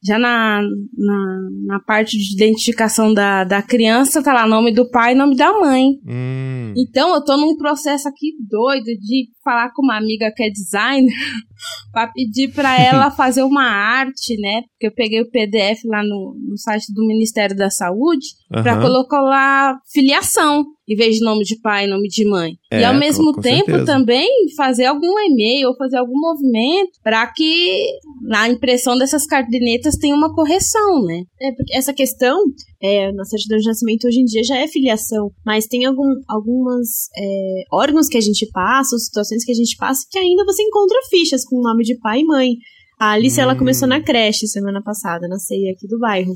já 0.04 0.20
na, 0.20 0.62
na, 0.62 1.50
na 1.66 1.80
parte 1.80 2.18
de 2.18 2.34
identificação 2.36 3.14
da, 3.14 3.44
da 3.44 3.62
criança, 3.62 4.22
tá 4.22 4.34
lá 4.34 4.46
nome 4.46 4.72
do 4.74 4.88
pai 4.92 5.14
e 5.14 5.16
nome 5.16 5.36
da 5.36 5.52
mãe. 5.60 5.86
Hum. 6.06 6.74
Então 6.78 7.16
eu 7.16 7.24
tô 7.24 7.38
num 7.38 7.56
processo 7.56 8.08
aqui 8.08 8.34
doido 8.48 8.84
de 8.86 9.30
falar 9.46 9.72
com 9.74 9.82
uma 9.84 9.96
amiga 9.98 10.32
que 10.36 10.44
é 10.44 10.50
designer 10.50 11.14
pra 11.94 12.08
pedir 12.08 12.52
pra 12.54 12.78
ela 12.82 13.10
fazer 13.16 13.44
uma 13.44 13.64
arte, 13.64 14.36
né? 14.42 14.64
Porque 14.72 14.88
eu 14.88 14.92
peguei 14.94 15.22
o 15.22 15.30
PDF 15.32 15.86
lá 15.86 16.04
no, 16.04 16.36
no 16.50 16.58
site 16.58 16.92
do 16.94 17.06
Ministério 17.08 17.56
da 17.56 17.70
Saúde 17.70 18.28
pra 18.50 18.74
Aham. 18.74 18.82
colocar 18.82 19.22
lá 19.22 19.80
filiação, 19.94 20.66
em 20.90 20.96
vez 20.96 21.16
de 21.16 21.24
nome 21.24 21.44
de 21.44 21.60
pai 21.62 21.86
e 21.86 21.88
nome 21.90 22.08
de 22.10 22.28
mãe. 22.28 22.54
e 22.72 22.76
É, 22.76 22.86
ao 22.86 22.94
mesmo 22.96 23.32
com 23.34 23.42
tempo 23.42 23.66
certeza. 23.66 23.86
também 23.86 24.28
fazer 24.58 24.86
algum 24.86 25.18
e-mail 25.20 25.70
ou 25.70 25.78
fazer 25.78 25.98
algum 25.98 26.20
movimento 26.20 26.92
pra 27.04 27.26
que 27.28 27.86
na 28.24 28.50
impressão 28.50 28.98
dessas 28.98 29.26
cadernetas 29.26 29.96
tenha 29.98 30.16
uma 30.16 30.34
correção, 30.34 31.04
né? 31.04 31.24
É, 31.40 31.52
porque 31.54 31.74
essa 31.76 31.94
questão, 31.94 32.40
é, 32.86 33.12
na 33.12 33.26
certidão 33.26 33.58
de 33.58 33.66
nascimento 33.66 34.06
hoje 34.08 34.20
em 34.20 34.26
dia 34.26 34.44
já 34.44 34.58
é 34.58 34.68
filiação, 34.68 35.32
mas 35.46 35.66
tem 35.66 35.86
algum, 35.86 36.22
algumas 36.28 37.10
é, 37.18 37.64
órgãos 37.72 38.08
que 38.08 38.18
a 38.18 38.22
gente 38.22 38.48
passa, 38.52 38.96
ou 38.96 39.00
situações 39.00 39.44
que 39.44 39.52
a 39.52 39.56
gente 39.56 39.76
passa, 39.78 40.06
que 40.10 40.20
ainda 40.20 40.46
você 40.46 40.62
encontra 40.62 40.98
fichas 41.10 41.44
com 41.44 41.58
o 41.58 41.64
nome 41.64 41.84
de 41.84 41.98
pai 42.00 42.22
e 42.22 42.26
mãe. 42.26 42.56
A 43.00 43.12
Alice, 43.12 43.40
ela 43.40 43.54
Hum. 43.54 43.58
começou 43.58 43.88
na 43.88 44.02
creche 44.02 44.48
semana 44.48 44.82
passada, 44.84 45.28
na 45.28 45.38
ceia 45.38 45.72
aqui 45.72 45.88
do 45.88 46.00
bairro. 46.00 46.34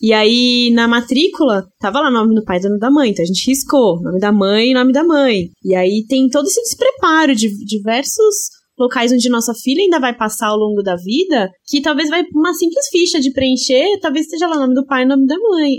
E 0.00 0.12
aí, 0.12 0.70
na 0.72 0.86
matrícula, 0.86 1.66
tava 1.80 1.98
lá 2.00 2.08
o 2.08 2.12
nome 2.12 2.32
do 2.34 2.44
pai 2.44 2.58
e 2.58 2.60
do 2.60 2.68
nome 2.68 2.78
da 2.78 2.90
mãe, 2.90 3.10
então 3.10 3.22
a 3.24 3.26
gente 3.26 3.44
riscou 3.48 4.00
nome 4.00 4.20
da 4.20 4.30
mãe 4.30 4.70
e 4.70 4.74
nome 4.74 4.92
da 4.92 5.02
mãe. 5.02 5.50
E 5.64 5.74
aí 5.74 6.04
tem 6.08 6.28
todo 6.28 6.46
esse 6.46 6.62
despreparo 6.62 7.34
de 7.34 7.48
diversos 7.64 8.57
locais 8.78 9.12
onde 9.12 9.28
nossa 9.28 9.52
filha 9.54 9.82
ainda 9.82 9.98
vai 9.98 10.16
passar 10.16 10.48
ao 10.48 10.56
longo 10.56 10.82
da 10.82 10.96
vida, 10.96 11.50
que 11.66 11.80
talvez 11.80 12.08
vai 12.08 12.22
uma 12.34 12.54
simples 12.54 12.88
ficha 12.90 13.20
de 13.20 13.32
preencher, 13.32 13.86
talvez 14.00 14.26
esteja 14.26 14.46
lá 14.46 14.56
o 14.56 14.60
nome 14.60 14.74
do 14.74 14.86
pai 14.86 15.02
e 15.02 15.04
o 15.06 15.08
nome 15.08 15.26
da 15.26 15.36
mãe. 15.38 15.72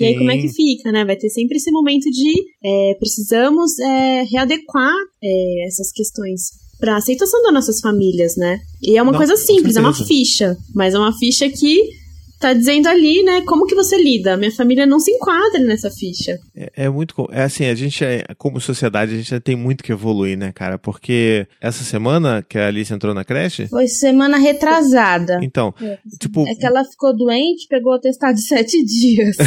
E 0.00 0.04
aí 0.04 0.18
como 0.18 0.30
é 0.30 0.36
que 0.36 0.48
Sim. 0.48 0.54
fica, 0.54 0.92
né? 0.92 1.04
Vai 1.04 1.16
ter 1.16 1.28
sempre 1.30 1.56
esse 1.56 1.70
momento 1.70 2.10
de 2.10 2.32
é, 2.64 2.94
precisamos 2.98 3.78
é, 3.78 4.22
readequar 4.24 4.94
é, 5.22 5.66
essas 5.66 5.92
questões 5.92 6.60
para 6.78 6.96
aceitação 6.96 7.42
das 7.42 7.52
nossas 7.52 7.80
famílias, 7.80 8.36
né? 8.36 8.58
E 8.82 8.96
é 8.96 9.02
uma 9.02 9.12
Não, 9.12 9.18
coisa 9.18 9.36
simples, 9.36 9.76
é 9.76 9.80
uma 9.80 9.92
ficha, 9.92 10.56
mas 10.74 10.94
é 10.94 10.98
uma 10.98 11.16
ficha 11.16 11.48
que 11.48 11.99
tá 12.40 12.52
dizendo 12.54 12.88
ali, 12.88 13.22
né, 13.22 13.42
como 13.42 13.66
que 13.66 13.74
você 13.74 13.96
lida. 14.02 14.36
Minha 14.36 14.50
família 14.50 14.86
não 14.86 14.98
se 14.98 15.10
enquadra 15.10 15.60
nessa 15.60 15.90
ficha. 15.90 16.38
É, 16.56 16.84
é 16.84 16.88
muito. 16.88 17.28
É 17.30 17.42
assim, 17.42 17.66
a 17.66 17.74
gente, 17.74 18.02
é- 18.04 18.24
como 18.38 18.60
sociedade, 18.60 19.12
a 19.12 19.16
gente 19.16 19.32
ainda 19.34 19.42
tem 19.42 19.54
muito 19.54 19.84
que 19.84 19.92
evoluir, 19.92 20.36
né, 20.38 20.50
cara? 20.52 20.78
Porque 20.78 21.46
essa 21.60 21.84
semana 21.84 22.44
que 22.48 22.58
a 22.58 22.66
Alice 22.68 22.92
entrou 22.92 23.14
na 23.14 23.24
creche. 23.24 23.66
Foi 23.68 23.86
semana 23.86 24.38
retrasada. 24.38 25.38
Então, 25.42 25.72
tipo. 26.18 26.46
É 26.48 26.54
que 26.54 26.64
ela 26.66 26.82
ficou 26.84 27.14
doente, 27.16 27.66
pegou 27.68 27.92
o 27.92 27.96
atestado 27.96 28.34
de 28.34 28.42
sete 28.46 28.82
dias. 28.84 29.36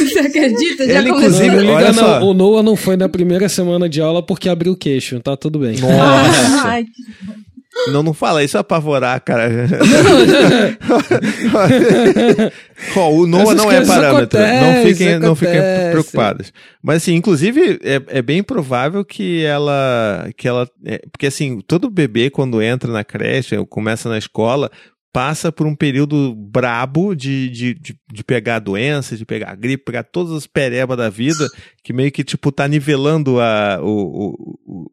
Você 0.00 0.18
acredita? 0.18 0.86
Já 0.86 0.98
Ele, 1.00 1.10
começou. 1.10 1.44
inclusive, 1.44 1.50
Não, 1.56 1.60
liga 1.60 1.72
olha 1.74 1.92
não, 1.92 1.94
só. 1.94 2.22
o 2.22 2.32
Noah 2.34 2.62
não 2.62 2.74
foi 2.76 2.96
na 2.96 3.08
primeira 3.08 3.48
semana 3.48 3.88
de 3.88 4.00
aula 4.00 4.24
porque 4.24 4.48
abriu 4.48 4.72
o 4.72 4.76
queixo, 4.76 5.20
tá 5.20 5.36
tudo 5.36 5.58
bem. 5.58 5.78
Nossa! 5.78 6.62
Ai, 6.66 6.84
que- 6.84 7.40
Não, 7.92 8.02
não 8.02 8.12
fala 8.12 8.42
isso 8.42 8.56
é 8.56 8.60
apavorar, 8.60 9.20
cara. 9.20 9.48
Ó, 12.96 13.10
o 13.12 13.26
Noah 13.26 13.44
Essas 13.44 13.56
não 13.56 13.70
é 13.70 13.86
parâmetro. 13.86 14.38
não 14.38 14.46
acontecem, 14.46 14.94
fiquem, 14.94 15.18
não 15.18 15.34
fiquem 15.36 15.58
acontecem. 15.58 15.90
preocupadas. 15.92 16.52
Mas 16.82 16.96
assim, 16.96 17.14
inclusive, 17.14 17.78
é, 17.82 18.02
é 18.18 18.22
bem 18.22 18.42
provável 18.42 19.04
que 19.04 19.44
ela. 19.44 20.28
Que 20.36 20.48
ela 20.48 20.68
é, 20.84 21.00
porque 21.12 21.26
assim, 21.26 21.60
todo 21.60 21.88
bebê, 21.88 22.28
quando 22.28 22.60
entra 22.60 22.90
na 22.90 23.04
creche, 23.04 23.56
ou 23.56 23.64
começa 23.66 24.08
na 24.08 24.18
escola. 24.18 24.70
Passa 25.12 25.50
por 25.50 25.66
um 25.66 25.74
período 25.74 26.32
brabo 26.36 27.16
de, 27.16 27.48
de, 27.50 27.74
de, 27.74 27.98
de 28.12 28.22
pegar 28.22 28.60
doença, 28.60 29.16
de 29.16 29.26
pegar 29.26 29.56
gripe, 29.56 29.84
pegar 29.84 30.04
todas 30.04 30.32
as 30.32 30.46
perebas 30.46 30.96
da 30.96 31.08
vida, 31.10 31.48
que 31.82 31.92
meio 31.92 32.12
que, 32.12 32.22
tipo, 32.22 32.52
tá 32.52 32.68
nivelando 32.68 33.40
a, 33.40 33.80
o, 33.82 34.36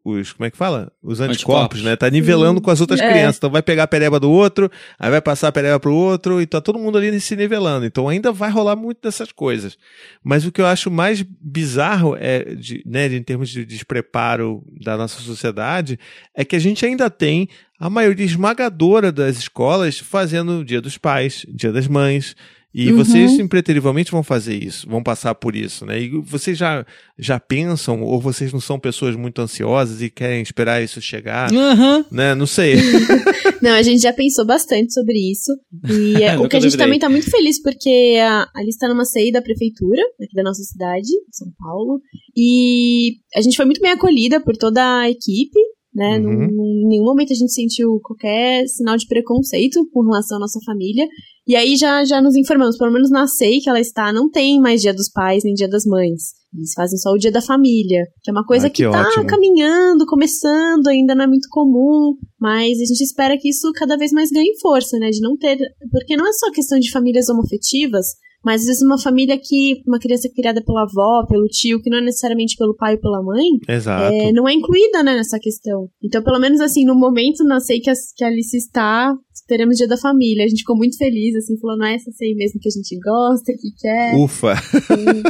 o- 0.04 0.10
os. 0.18 0.32
Como 0.32 0.44
é 0.46 0.50
que 0.50 0.56
fala? 0.56 0.90
Os 1.00 1.20
anticorpos, 1.20 1.30
Anticorpos. 1.78 1.82
né? 1.84 1.94
Tá 1.94 2.10
nivelando 2.10 2.60
com 2.60 2.68
as 2.68 2.80
outras 2.80 2.98
É. 3.00 3.08
crianças. 3.08 3.36
Então 3.36 3.48
vai 3.50 3.62
pegar 3.62 3.84
a 3.84 3.86
pereba 3.86 4.18
do 4.18 4.28
outro, 4.28 4.68
aí 4.98 5.08
vai 5.08 5.20
passar 5.20 5.48
a 5.48 5.52
pereba 5.52 5.78
pro 5.78 5.94
outro, 5.94 6.42
e 6.42 6.46
tá 6.46 6.60
todo 6.60 6.80
mundo 6.80 6.98
ali 6.98 7.20
se 7.20 7.36
nivelando. 7.36 7.86
Então 7.86 8.08
ainda 8.08 8.32
vai 8.32 8.50
rolar 8.50 8.74
muito 8.74 8.98
dessas 9.00 9.30
coisas. 9.30 9.78
Mas 10.24 10.44
o 10.44 10.50
que 10.50 10.60
eu 10.60 10.66
acho 10.66 10.90
mais 10.90 11.22
bizarro 11.22 12.16
é, 12.18 12.56
de, 12.56 12.82
né, 12.84 13.06
em 13.06 13.22
termos 13.22 13.50
de 13.50 13.64
despreparo 13.64 14.64
da 14.82 14.96
nossa 14.96 15.20
sociedade, 15.20 15.96
é 16.34 16.44
que 16.44 16.56
a 16.56 16.60
gente 16.60 16.84
ainda 16.84 17.08
tem 17.08 17.48
a 17.78 17.88
maioria 17.90 18.24
esmagadora 18.26 19.12
das 19.12 19.38
escolas 19.38 19.98
fazendo 19.98 20.64
Dia 20.64 20.80
dos 20.80 20.98
Pais, 20.98 21.44
Dia 21.48 21.72
das 21.72 21.86
Mães. 21.86 22.34
E 22.74 22.90
Uhum. 22.90 22.98
vocês 22.98 23.32
impreterivelmente 23.38 24.10
vão 24.12 24.22
fazer 24.22 24.62
isso, 24.62 24.86
vão 24.88 25.02
passar 25.02 25.34
por 25.34 25.56
isso, 25.56 25.86
né? 25.86 26.02
E 26.02 26.10
vocês 26.20 26.56
já, 26.56 26.84
já 27.18 27.40
pensam, 27.40 28.02
ou 28.02 28.20
vocês 28.20 28.52
não 28.52 28.60
são 28.60 28.78
pessoas 28.78 29.16
muito 29.16 29.40
ansiosas 29.40 30.02
e 30.02 30.10
querem 30.10 30.42
esperar 30.42 30.82
isso 30.84 31.00
chegar, 31.00 31.50
Aham. 31.52 32.04
né? 32.12 32.34
Não 32.34 32.46
sei. 32.46 32.74
Não, 33.62 33.70
a 33.70 33.82
gente 33.82 34.02
já 34.02 34.12
pensou 34.12 34.46
bastante 34.46 34.92
sobre 34.92 35.18
isso. 35.18 35.50
E 35.88 36.16
é, 36.22 36.38
o 36.38 36.46
que 36.46 36.56
a 36.56 36.60
gente 36.60 36.76
também 36.76 36.98
tá 36.98 37.08
muito 37.08 37.28
feliz, 37.30 37.60
porque 37.60 38.16
a 38.20 38.46
Alice 38.54 38.78
tá 38.78 38.86
numa 38.86 39.04
CI 39.04 39.32
da 39.32 39.42
prefeitura, 39.42 40.00
aqui 40.22 40.34
da 40.34 40.42
nossa 40.44 40.62
cidade, 40.62 41.08
São 41.32 41.48
Paulo. 41.58 42.00
E 42.36 43.16
a 43.34 43.40
gente 43.40 43.56
foi 43.56 43.64
muito 43.64 43.80
bem 43.80 43.90
acolhida 43.92 44.40
por 44.40 44.56
toda 44.56 45.00
a 45.00 45.10
equipe, 45.10 45.58
né? 45.98 46.18
Uhum. 46.18 46.46
Num- 46.46 46.82
em 46.84 46.88
nenhum 46.88 47.04
momento 47.04 47.32
a 47.32 47.36
gente 47.36 47.52
sentiu 47.52 47.98
qualquer 48.02 48.64
sinal 48.68 48.96
de 48.96 49.06
preconceito 49.06 49.84
com 49.92 50.02
relação 50.02 50.36
à 50.36 50.40
nossa 50.40 50.60
família. 50.64 51.06
E 51.46 51.56
aí 51.56 51.76
já, 51.76 52.04
já 52.04 52.22
nos 52.22 52.36
informamos, 52.36 52.78
pelo 52.78 52.92
menos 52.92 53.10
na 53.10 53.26
CEI 53.26 53.60
que 53.60 53.68
ela 53.68 53.80
está, 53.80 54.12
não 54.12 54.30
tem 54.30 54.60
mais 54.60 54.80
dia 54.80 54.94
dos 54.94 55.10
pais 55.10 55.42
nem 55.44 55.54
dia 55.54 55.68
das 55.68 55.84
mães. 55.84 56.38
Eles 56.54 56.72
fazem 56.74 56.98
só 56.98 57.10
o 57.10 57.18
dia 57.18 57.32
da 57.32 57.42
família, 57.42 58.04
que 58.22 58.30
é 58.30 58.32
uma 58.32 58.44
coisa 58.44 58.68
Ah, 58.68 58.70
que 58.70 58.82
que, 58.84 58.90
tá 58.90 59.24
caminhando, 59.26 60.06
começando, 60.06 60.86
ainda 60.88 61.14
não 61.14 61.24
é 61.24 61.26
muito 61.26 61.48
comum, 61.50 62.14
mas 62.40 62.80
a 62.80 62.84
gente 62.84 63.02
espera 63.02 63.36
que 63.36 63.48
isso 63.50 63.70
cada 63.74 63.96
vez 63.96 64.12
mais 64.12 64.30
ganhe 64.30 64.58
força, 64.60 64.98
né? 64.98 65.10
De 65.10 65.20
não 65.20 65.36
ter. 65.36 65.58
Porque 65.90 66.16
não 66.16 66.26
é 66.26 66.32
só 66.32 66.50
questão 66.52 66.78
de 66.78 66.90
famílias 66.90 67.28
homofetivas, 67.28 68.06
mas 68.44 68.62
às 68.62 68.66
vezes 68.66 68.82
uma 68.82 68.98
família 69.00 69.38
que. 69.42 69.82
Uma 69.86 69.98
criança 69.98 70.28
criada 70.34 70.62
pela 70.64 70.82
avó, 70.82 71.26
pelo 71.26 71.46
tio, 71.46 71.80
que 71.82 71.90
não 71.90 71.98
é 71.98 72.00
necessariamente 72.02 72.56
pelo 72.56 72.74
pai 72.76 72.94
ou 72.94 73.00
pela 73.00 73.22
mãe, 73.22 73.46
Exato. 73.68 74.12
é, 74.14 74.32
não 74.32 74.48
é 74.48 74.52
incluída 74.52 75.02
né, 75.02 75.14
nessa 75.16 75.38
questão. 75.38 75.88
Então, 76.02 76.22
pelo 76.22 76.38
menos 76.38 76.60
assim, 76.60 76.84
no 76.84 76.94
momento, 76.94 77.44
não 77.44 77.60
sei 77.60 77.80
que 77.80 77.90
a, 77.90 77.94
que 78.16 78.24
a 78.24 78.28
Alice 78.28 78.56
está, 78.56 79.14
teremos 79.46 79.76
Dia 79.76 79.88
da 79.88 79.96
Família. 79.96 80.44
A 80.44 80.48
gente 80.48 80.60
ficou 80.60 80.76
muito 80.76 80.96
feliz, 80.98 81.34
assim, 81.36 81.58
falou, 81.58 81.78
não 81.78 81.86
é 81.86 81.94
essa 81.94 82.10
aí 82.20 82.34
mesmo 82.34 82.60
que 82.60 82.68
a 82.68 82.72
gente 82.72 82.98
gosta, 83.00 83.52
que 83.52 83.70
quer. 83.80 84.14
Ufa. 84.16 84.54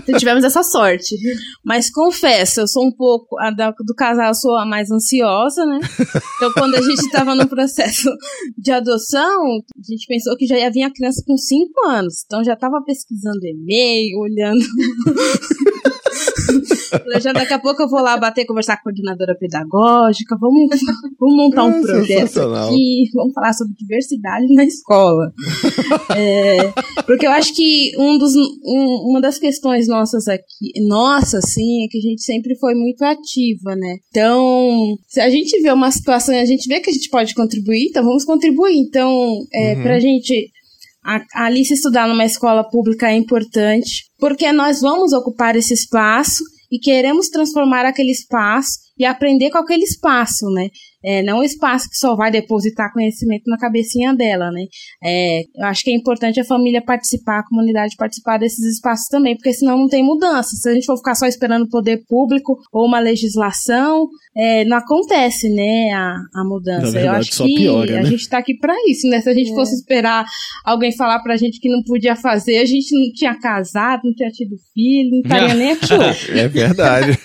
Então, 0.02 0.18
tivemos 0.18 0.42
essa 0.44 0.62
sorte. 0.62 1.14
Mas 1.64 1.90
confesso, 1.90 2.60
eu 2.60 2.66
sou 2.68 2.86
um 2.86 2.92
pouco, 2.92 3.38
a 3.38 3.50
da- 3.50 3.70
do 3.70 3.94
casal, 3.94 4.28
eu 4.28 4.34
sou 4.34 4.56
a 4.56 4.66
mais 4.66 4.90
ansiosa, 4.90 5.64
né? 5.66 5.78
Então, 6.36 6.52
quando 6.52 6.74
a 6.74 6.82
gente 6.82 6.98
estava 7.00 7.34
no 7.34 7.46
processo 7.48 8.10
de 8.56 8.70
adoção, 8.72 9.42
a 9.44 9.82
gente 9.88 10.06
pensou 10.06 10.36
que 10.36 10.46
já 10.46 10.58
ia 10.58 10.70
vir 10.70 10.82
a 10.82 10.92
criança 10.92 11.22
com 11.26 11.36
5 11.36 11.86
anos. 11.86 12.22
Então, 12.26 12.42
já 12.42 12.54
estava 12.54 12.82
pesquisando 13.02 13.46
e-mail, 13.46 14.18
olhando. 14.18 14.60
Já 17.20 17.32
daqui 17.32 17.52
a 17.52 17.58
pouco 17.58 17.82
eu 17.82 17.88
vou 17.88 18.00
lá 18.00 18.16
bater, 18.16 18.46
conversar 18.46 18.76
com 18.76 18.80
a 18.80 18.82
coordenadora 18.84 19.36
pedagógica, 19.38 20.36
vamos, 20.40 20.68
vamos 21.18 21.36
montar 21.36 21.64
um 21.64 21.68
Ah, 21.70 21.80
projeto 21.82 22.40
aqui, 22.40 23.10
vamos 23.14 23.34
falar 23.34 23.52
sobre 23.52 23.74
diversidade 23.74 24.46
na 24.54 24.64
escola. 24.64 25.32
É, 26.16 26.72
porque 27.06 27.26
eu 27.26 27.30
acho 27.30 27.54
que 27.54 27.92
um 27.98 28.16
dos, 28.18 28.34
um- 28.34 29.10
uma 29.10 29.20
das 29.20 29.38
questões 29.38 29.86
nossas 29.86 30.26
aqui, 30.28 30.72
nossa, 30.86 31.40
sim, 31.42 31.84
é 31.84 31.88
que 31.88 31.98
a 31.98 32.02
gente 32.02 32.22
sempre 32.22 32.54
foi 32.56 32.74
muito 32.74 33.02
ativa, 33.02 33.74
né? 33.76 33.96
Então, 34.10 34.96
se 35.08 35.20
a 35.20 35.28
gente 35.28 35.60
vê 35.60 35.70
uma 35.70 35.90
situação 35.90 36.34
e 36.34 36.38
a 36.38 36.46
gente 36.46 36.66
vê 36.68 36.80
que 36.80 36.90
a 36.90 36.92
gente 36.92 37.10
pode 37.10 37.34
contribuir, 37.34 37.86
então 37.88 38.04
vamos 38.04 38.24
contribuir. 38.24 38.76
Então, 38.76 39.38
é, 39.52 39.74
Uhum. 39.74 39.82
pra 39.82 40.00
gente 40.00 40.50
a 41.04 41.44
Alice 41.44 41.72
estudar 41.72 42.08
numa 42.08 42.24
escola 42.24 42.68
pública 42.68 43.10
é 43.10 43.16
importante, 43.16 44.04
porque 44.18 44.50
nós 44.52 44.80
vamos 44.80 45.12
ocupar 45.12 45.56
esse 45.56 45.72
espaço 45.72 46.42
e 46.70 46.78
queremos 46.78 47.28
transformar 47.28 47.86
aquele 47.86 48.10
espaço 48.10 48.78
e 48.98 49.04
aprender 49.04 49.50
com 49.50 49.58
aquele 49.58 49.84
espaço, 49.84 50.46
né? 50.50 50.68
É, 51.04 51.22
não 51.22 51.38
um 51.38 51.42
espaço 51.42 51.88
que 51.88 51.96
só 51.96 52.16
vai 52.16 52.30
depositar 52.30 52.92
conhecimento 52.92 53.44
na 53.46 53.56
cabecinha 53.56 54.14
dela, 54.14 54.50
né? 54.50 54.64
É, 55.04 55.40
eu 55.56 55.66
acho 55.66 55.82
que 55.84 55.90
é 55.90 55.94
importante 55.94 56.40
a 56.40 56.44
família 56.44 56.82
participar, 56.84 57.38
a 57.40 57.44
comunidade 57.48 57.94
participar 57.96 58.38
desses 58.38 58.64
espaços 58.74 59.06
também, 59.08 59.36
porque 59.36 59.52
senão 59.52 59.78
não 59.78 59.88
tem 59.88 60.02
mudança. 60.02 60.56
Se 60.56 60.68
a 60.68 60.74
gente 60.74 60.86
for 60.86 60.96
ficar 60.96 61.14
só 61.14 61.26
esperando 61.26 61.62
o 61.64 61.68
poder 61.68 62.02
público 62.08 62.56
ou 62.72 62.86
uma 62.86 62.98
legislação, 62.98 64.08
é, 64.36 64.64
não 64.64 64.76
acontece, 64.76 65.48
né, 65.50 65.90
a, 65.92 66.14
a 66.40 66.44
mudança. 66.44 66.86
Na 66.86 66.90
verdade, 66.90 67.06
eu 67.06 67.12
acho 67.20 67.34
só 67.34 67.44
que 67.44 67.54
piora, 67.54 67.98
a 67.98 68.02
né? 68.02 68.04
gente 68.10 68.28
tá 68.28 68.38
aqui 68.38 68.56
pra 68.58 68.74
isso, 68.88 69.08
né? 69.08 69.20
Se 69.20 69.28
a 69.30 69.34
gente 69.34 69.52
É. 69.52 69.54
fosse 69.54 69.74
esperar 69.74 70.24
alguém 70.64 70.94
falar 70.96 71.20
pra 71.20 71.36
gente 71.36 71.60
que 71.60 71.68
não 71.68 71.82
podia 71.82 72.16
fazer, 72.16 72.58
a 72.58 72.64
gente 72.66 72.92
não 72.92 73.12
tinha 73.12 73.38
casado, 73.38 74.02
não 74.04 74.14
tinha 74.14 74.30
tido 74.30 74.56
filho, 74.74 75.10
não 75.12 75.20
estaria 75.20 75.54
nem 75.54 75.72
aqui 75.72 75.86
hoje. 75.94 76.38
É 76.38 76.48
verdade. 76.48 77.18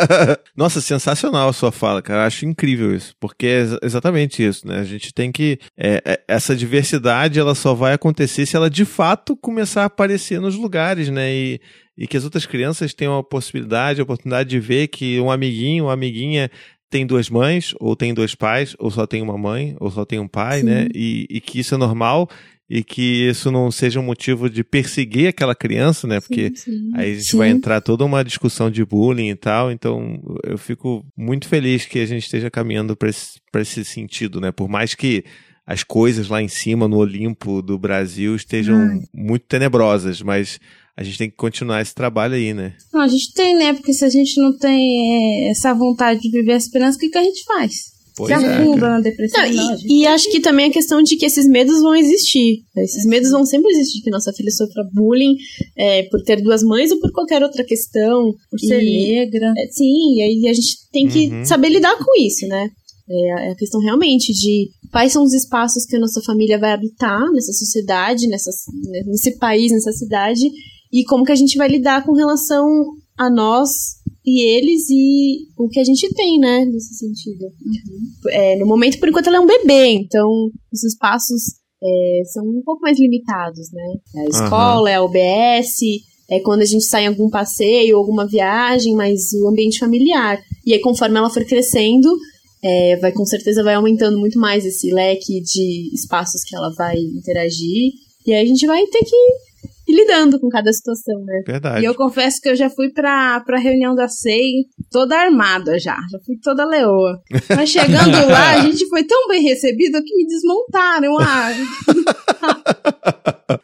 Nossa, 0.56 0.80
sensacional 0.80 1.48
a 1.48 1.52
sua 1.52 1.72
fala, 1.72 2.02
cara. 2.02 2.22
Eu 2.22 2.26
acho 2.26 2.46
incrível 2.46 2.94
isso. 2.94 3.09
Porque 3.18 3.46
é 3.46 3.58
ex- 3.60 3.78
exatamente 3.82 4.44
isso, 4.44 4.66
né? 4.66 4.80
A 4.80 4.84
gente 4.84 5.12
tem 5.12 5.32
que. 5.32 5.58
é, 5.76 6.02
é, 6.04 6.20
essa 6.28 6.54
diversidade 6.54 7.38
ela 7.38 7.54
só 7.54 7.74
vai 7.74 7.92
acontecer 7.92 8.46
se 8.46 8.56
ela 8.56 8.70
de 8.70 8.84
fato 8.84 9.36
começar 9.36 9.82
a 9.82 9.86
aparecer 9.86 10.40
nos 10.40 10.56
lugares, 10.56 11.08
né? 11.08 11.32
E, 11.32 11.60
e 11.96 12.06
que 12.06 12.16
as 12.16 12.24
outras 12.24 12.46
crianças 12.46 12.94
tenham 12.94 13.16
a 13.18 13.24
possibilidade, 13.24 14.00
a 14.00 14.04
oportunidade 14.04 14.48
de 14.48 14.60
ver 14.60 14.88
que 14.88 15.20
um 15.20 15.30
amiguinho, 15.30 15.84
uma 15.84 15.92
amiguinha 15.92 16.50
tem 16.90 17.06
duas 17.06 17.30
mães, 17.30 17.72
ou 17.78 17.94
tem 17.94 18.12
dois 18.12 18.34
pais, 18.34 18.74
ou 18.78 18.90
só 18.90 19.06
tem 19.06 19.22
uma 19.22 19.38
mãe, 19.38 19.76
ou 19.78 19.90
só 19.90 20.04
tem 20.04 20.18
um 20.18 20.26
pai, 20.26 20.60
Sim. 20.60 20.66
né? 20.66 20.88
E, 20.94 21.26
e 21.30 21.40
que 21.40 21.60
isso 21.60 21.74
é 21.74 21.78
normal 21.78 22.28
e 22.70 22.84
que 22.84 23.28
isso 23.28 23.50
não 23.50 23.68
seja 23.68 23.98
um 23.98 24.04
motivo 24.04 24.48
de 24.48 24.62
perseguir 24.62 25.26
aquela 25.26 25.56
criança, 25.56 26.06
né? 26.06 26.20
Porque 26.20 26.52
Sim, 26.54 26.70
sim. 26.70 26.90
Aí 26.94 27.10
a 27.10 27.14
gente 27.16 27.32
Sim. 27.32 27.36
vai 27.36 27.48
entrar 27.48 27.80
toda 27.80 28.04
uma 28.04 28.22
discussão 28.22 28.70
de 28.70 28.84
bullying 28.84 29.30
e 29.30 29.34
tal, 29.34 29.72
então 29.72 30.22
eu 30.44 30.56
fico 30.56 31.04
muito 31.16 31.48
feliz 31.48 31.84
que 31.84 31.98
a 31.98 32.06
gente 32.06 32.22
esteja 32.22 32.48
caminhando 32.48 32.94
para 32.94 33.10
esse, 33.10 33.40
pra 33.50 33.62
esse 33.62 33.84
sentido, 33.84 34.40
né? 34.40 34.52
Por 34.52 34.68
mais 34.68 34.94
que 34.94 35.24
as 35.66 35.82
coisas 35.82 36.28
lá 36.28 36.40
em 36.40 36.46
cima, 36.46 36.86
no 36.86 36.98
Olimpo 36.98 37.60
do 37.60 37.76
Brasil, 37.76 38.36
estejam 38.36 38.76
Ai. 38.76 39.00
muito 39.12 39.46
tenebrosas, 39.46 40.22
mas 40.22 40.60
a 40.96 41.02
gente 41.02 41.18
tem 41.18 41.30
que 41.30 41.36
continuar 41.36 41.80
esse 41.80 41.94
trabalho 41.94 42.34
aí, 42.34 42.54
né? 42.54 42.74
Não, 42.92 43.00
a 43.00 43.08
gente 43.08 43.32
tem, 43.34 43.56
né? 43.56 43.72
Porque 43.72 43.92
se 43.92 44.04
a 44.04 44.08
gente 44.08 44.40
não 44.40 44.56
tem 44.56 45.48
é, 45.48 45.50
essa 45.50 45.74
vontade 45.74 46.20
de 46.20 46.30
viver 46.30 46.52
a 46.52 46.56
esperança, 46.56 46.96
o 46.96 47.00
que, 47.00 47.08
que 47.08 47.18
a 47.18 47.22
gente 47.22 47.42
faz? 47.44 47.72
Pois 48.16 48.28
se 48.28 48.44
é, 48.44 48.48
afunda 48.54 48.80
cara. 48.80 48.94
na 48.94 49.00
depressão. 49.00 49.42
Não, 49.48 49.64
não, 49.64 49.76
e, 49.86 50.00
e 50.02 50.06
acho 50.06 50.30
que 50.30 50.40
também 50.40 50.66
a 50.66 50.72
questão 50.72 51.02
de 51.02 51.16
que 51.16 51.24
esses 51.26 51.46
medos 51.46 51.80
vão 51.80 51.94
existir. 51.94 52.62
Esses 52.76 53.04
medos 53.06 53.30
vão 53.30 53.44
sempre 53.46 53.70
existir, 53.72 54.02
que 54.02 54.10
nossa 54.10 54.32
filha 54.32 54.50
sofra 54.50 54.82
bullying 54.92 55.36
é, 55.76 56.02
por 56.04 56.22
ter 56.22 56.40
duas 56.42 56.62
mães 56.62 56.90
ou 56.90 57.00
por 57.00 57.12
qualquer 57.12 57.42
outra 57.42 57.64
questão. 57.64 58.32
por 58.50 58.58
ser 58.60 58.82
E- 58.82 59.12
negra. 59.14 59.52
É, 59.56 59.66
sim, 59.70 60.14
e 60.16 60.22
aí 60.22 60.48
a 60.48 60.52
gente 60.52 60.76
tem 60.92 61.08
que 61.08 61.28
Uhum. 61.28 61.44
saber 61.44 61.68
lidar 61.68 61.96
com 61.98 62.20
isso, 62.20 62.46
né? 62.46 62.68
É 63.08 63.32
a- 63.32 63.44
é 63.46 63.50
a 63.52 63.56
questão 63.56 63.80
realmente 63.80 64.32
de 64.32 64.68
quais 64.92 65.12
são 65.12 65.22
os 65.24 65.32
espaços 65.34 65.84
que 65.84 65.96
a 65.96 66.00
nossa 66.00 66.20
família 66.22 66.58
vai 66.58 66.72
habitar 66.72 67.20
nessa 67.32 67.52
sociedade, 67.52 68.26
nessa, 68.28 68.50
nesse 69.06 69.36
país, 69.38 69.72
nessa 69.72 69.92
cidade, 69.92 70.42
e 70.92 71.04
como 71.04 71.24
que 71.24 71.32
a 71.32 71.36
gente 71.36 71.56
vai 71.56 71.68
lidar 71.68 72.04
com 72.04 72.12
relação 72.12 72.66
a 73.18 73.28
nós 73.30 73.68
e 74.30 74.56
eles 74.56 74.88
e 74.88 75.48
o 75.58 75.68
que 75.68 75.80
a 75.80 75.84
gente 75.84 76.08
tem, 76.14 76.38
né, 76.38 76.64
nesse 76.64 76.94
sentido. 76.94 77.46
É, 78.28 78.56
no 78.56 78.66
momento, 78.66 78.98
por 78.98 79.08
enquanto, 79.08 79.26
ela 79.26 79.38
é 79.38 79.40
um 79.40 79.46
bebê, 79.46 79.88
então 79.88 80.28
os 80.72 80.84
espaços 80.84 81.42
é, 81.82 82.22
são 82.32 82.44
um 82.44 82.62
pouco 82.64 82.80
mais 82.82 82.98
limitados, 82.98 83.70
né? 83.72 84.22
A 84.22 84.24
escola, 84.28 84.90
é 84.90 84.94
a 84.94 85.02
OBS, 85.02 85.80
é 86.30 86.38
quando 86.40 86.62
a 86.62 86.66
gente 86.66 86.84
sai 86.84 87.04
em 87.04 87.08
algum 87.08 87.28
passeio, 87.28 87.96
alguma 87.96 88.26
viagem, 88.26 88.94
mas 88.94 89.32
o 89.32 89.48
ambiente 89.48 89.78
familiar. 89.78 90.40
E 90.64 90.72
aí, 90.72 90.80
conforme 90.80 91.18
ela 91.18 91.30
for 91.30 91.44
crescendo, 91.44 92.08
é, 92.62 92.96
vai 92.96 93.12
com 93.12 93.24
certeza 93.24 93.62
vai 93.62 93.74
aumentando 93.74 94.18
muito 94.18 94.38
mais 94.38 94.64
esse 94.64 94.92
leque 94.92 95.40
de 95.40 95.90
espaços 95.94 96.42
que 96.44 96.54
ela 96.54 96.72
vai 96.76 96.96
interagir. 96.96 97.92
E 98.26 98.32
aí 98.32 98.42
a 98.42 98.46
gente 98.46 98.66
vai 98.66 98.84
ter 98.86 99.02
que 99.04 99.16
ir 99.90 99.94
lidando 99.94 100.40
com 100.40 100.48
cada 100.48 100.72
situação, 100.72 101.20
né? 101.24 101.42
Verdade. 101.46 101.82
E 101.82 101.84
eu 101.84 101.94
confesso 101.94 102.40
que 102.40 102.48
eu 102.48 102.56
já 102.56 102.70
fui 102.70 102.90
pra, 102.90 103.40
pra 103.40 103.58
reunião 103.58 103.94
da 103.94 104.08
SEI 104.08 104.64
toda 104.90 105.16
armada 105.16 105.78
já. 105.78 105.96
Já 106.10 106.18
fui 106.24 106.36
toda 106.42 106.64
leoa. 106.64 107.20
Mas 107.54 107.70
chegando 107.70 108.16
lá, 108.30 108.52
a 108.52 108.60
gente 108.60 108.86
foi 108.88 109.04
tão 109.04 109.28
bem 109.28 109.42
recebido 109.42 110.02
que 110.02 110.14
me 110.14 110.26
desmontaram. 110.26 111.18
Ah, 111.18 111.50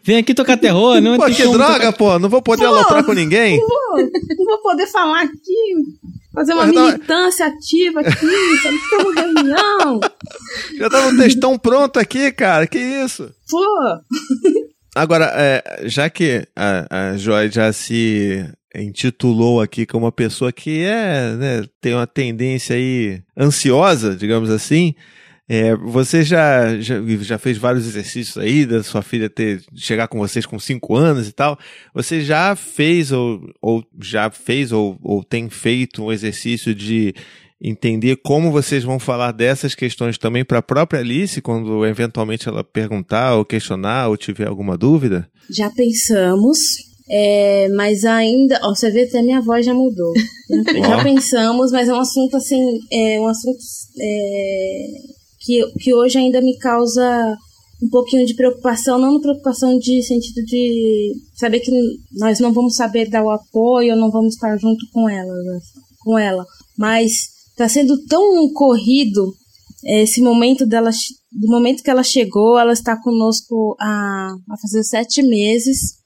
Vem 0.02 0.18
aqui 0.18 0.34
tocar 0.34 0.56
terror, 0.56 1.00
não 1.00 1.16
Pô, 1.16 1.26
que 1.26 1.48
droga, 1.48 1.92
pô! 1.92 2.18
Não 2.18 2.28
vou 2.28 2.42
poder 2.42 2.64
Pô. 2.64 2.74
aloprar 2.74 3.04
com 3.04 3.12
ninguém? 3.12 3.58
pô, 3.58 3.96
não 3.96 4.44
vou 4.44 4.62
poder 4.62 4.86
falar 4.86 5.22
aqui. 5.22 5.74
Fazer 6.32 6.52
uma 6.52 6.66
militância 6.66 7.46
ativa 7.46 8.00
aqui, 8.00 8.56
sabe? 8.62 8.76
Uma 9.00 9.22
reunião. 9.22 10.00
Já 10.76 10.90
tava 10.90 11.08
um 11.08 11.16
textão 11.16 11.58
pronto 11.58 11.98
aqui, 11.98 12.30
cara. 12.30 12.66
Que 12.66 12.78
isso? 12.78 13.30
Pô, 13.48 13.64
Agora, 14.96 15.30
é, 15.36 15.86
já 15.86 16.08
que 16.08 16.48
a, 16.56 17.10
a 17.10 17.16
Joy 17.18 17.50
já 17.50 17.70
se 17.70 18.50
intitulou 18.74 19.60
aqui 19.60 19.84
como 19.84 20.06
uma 20.06 20.10
pessoa 20.12 20.50
que 20.50 20.84
é, 20.84 21.36
né, 21.36 21.64
tem 21.82 21.92
uma 21.92 22.06
tendência 22.06 22.74
aí 22.74 23.22
ansiosa, 23.38 24.16
digamos 24.16 24.48
assim, 24.48 24.94
é, 25.46 25.76
você 25.76 26.24
já, 26.24 26.80
já, 26.80 26.94
já 27.20 27.36
fez 27.36 27.58
vários 27.58 27.86
exercícios 27.86 28.38
aí 28.38 28.64
da 28.64 28.82
sua 28.82 29.02
filha 29.02 29.28
ter 29.28 29.62
chegar 29.74 30.08
com 30.08 30.16
vocês 30.16 30.46
com 30.46 30.58
5 30.58 30.96
anos 30.96 31.28
e 31.28 31.32
tal. 31.32 31.58
Você 31.92 32.22
já 32.22 32.56
fez 32.56 33.12
ou, 33.12 33.46
ou 33.60 33.86
já 34.00 34.30
fez 34.30 34.72
ou, 34.72 34.98
ou 35.02 35.22
tem 35.22 35.50
feito 35.50 36.02
um 36.02 36.10
exercício 36.10 36.74
de 36.74 37.14
entender 37.60 38.16
como 38.16 38.52
vocês 38.52 38.84
vão 38.84 38.98
falar 38.98 39.32
dessas 39.32 39.74
questões 39.74 40.18
também 40.18 40.44
para 40.44 40.58
a 40.58 40.62
própria 40.62 41.00
Alice 41.00 41.40
quando 41.40 41.86
eventualmente 41.86 42.48
ela 42.48 42.62
perguntar 42.62 43.34
ou 43.34 43.44
questionar 43.44 44.08
ou 44.08 44.16
tiver 44.16 44.48
alguma 44.48 44.76
dúvida? 44.76 45.28
já 45.50 45.70
pensamos. 45.70 46.58
é, 47.08 47.68
mas 47.70 48.04
ainda, 48.04 48.58
ó, 48.62 48.74
você 48.74 48.90
vê 48.90 49.04
até 49.04 49.22
minha 49.22 49.40
voz 49.40 49.64
já 49.64 49.72
mudou. 49.72 50.12
Já 50.86 51.02
pensamos, 51.02 51.72
mas 51.72 51.88
é 51.88 51.92
um 51.92 52.00
assunto 52.00 52.36
assim, 52.36 52.78
é 52.92 53.20
um 53.20 53.26
assunto 53.26 53.58
é, 54.00 54.86
que, 55.40 55.66
que 55.80 55.94
hoje 55.94 56.18
ainda 56.18 56.40
me 56.40 56.56
causa 56.58 57.36
um 57.82 57.88
pouquinho 57.88 58.24
de 58.24 58.34
preocupação, 58.34 58.98
não 58.98 59.20
preocupação 59.20 59.78
de 59.78 60.02
sentido 60.02 60.44
de 60.44 61.12
saber 61.34 61.60
que 61.60 61.70
nós 62.12 62.40
não 62.40 62.52
vamos 62.52 62.76
saber 62.76 63.08
dar 63.08 63.24
o 63.24 63.30
apoio, 63.30 63.96
não 63.96 64.10
vamos 64.10 64.34
estar 64.34 64.56
junto 64.56 64.86
com 64.92 65.08
ela, 65.08 65.34
com 66.00 66.18
ela. 66.18 66.44
Mas 66.78 67.35
está 67.56 67.68
sendo 67.68 67.96
tão 68.06 68.52
corrido 68.52 69.32
é, 69.84 70.02
esse 70.02 70.20
momento 70.20 70.66
dela, 70.66 70.90
do 71.32 71.48
momento 71.48 71.82
que 71.82 71.90
ela 71.90 72.02
chegou, 72.02 72.58
ela 72.58 72.72
está 72.72 73.00
conosco 73.00 73.74
há, 73.80 74.34
há 74.50 74.56
fazer 74.60 74.84
sete 74.84 75.22
meses. 75.22 75.96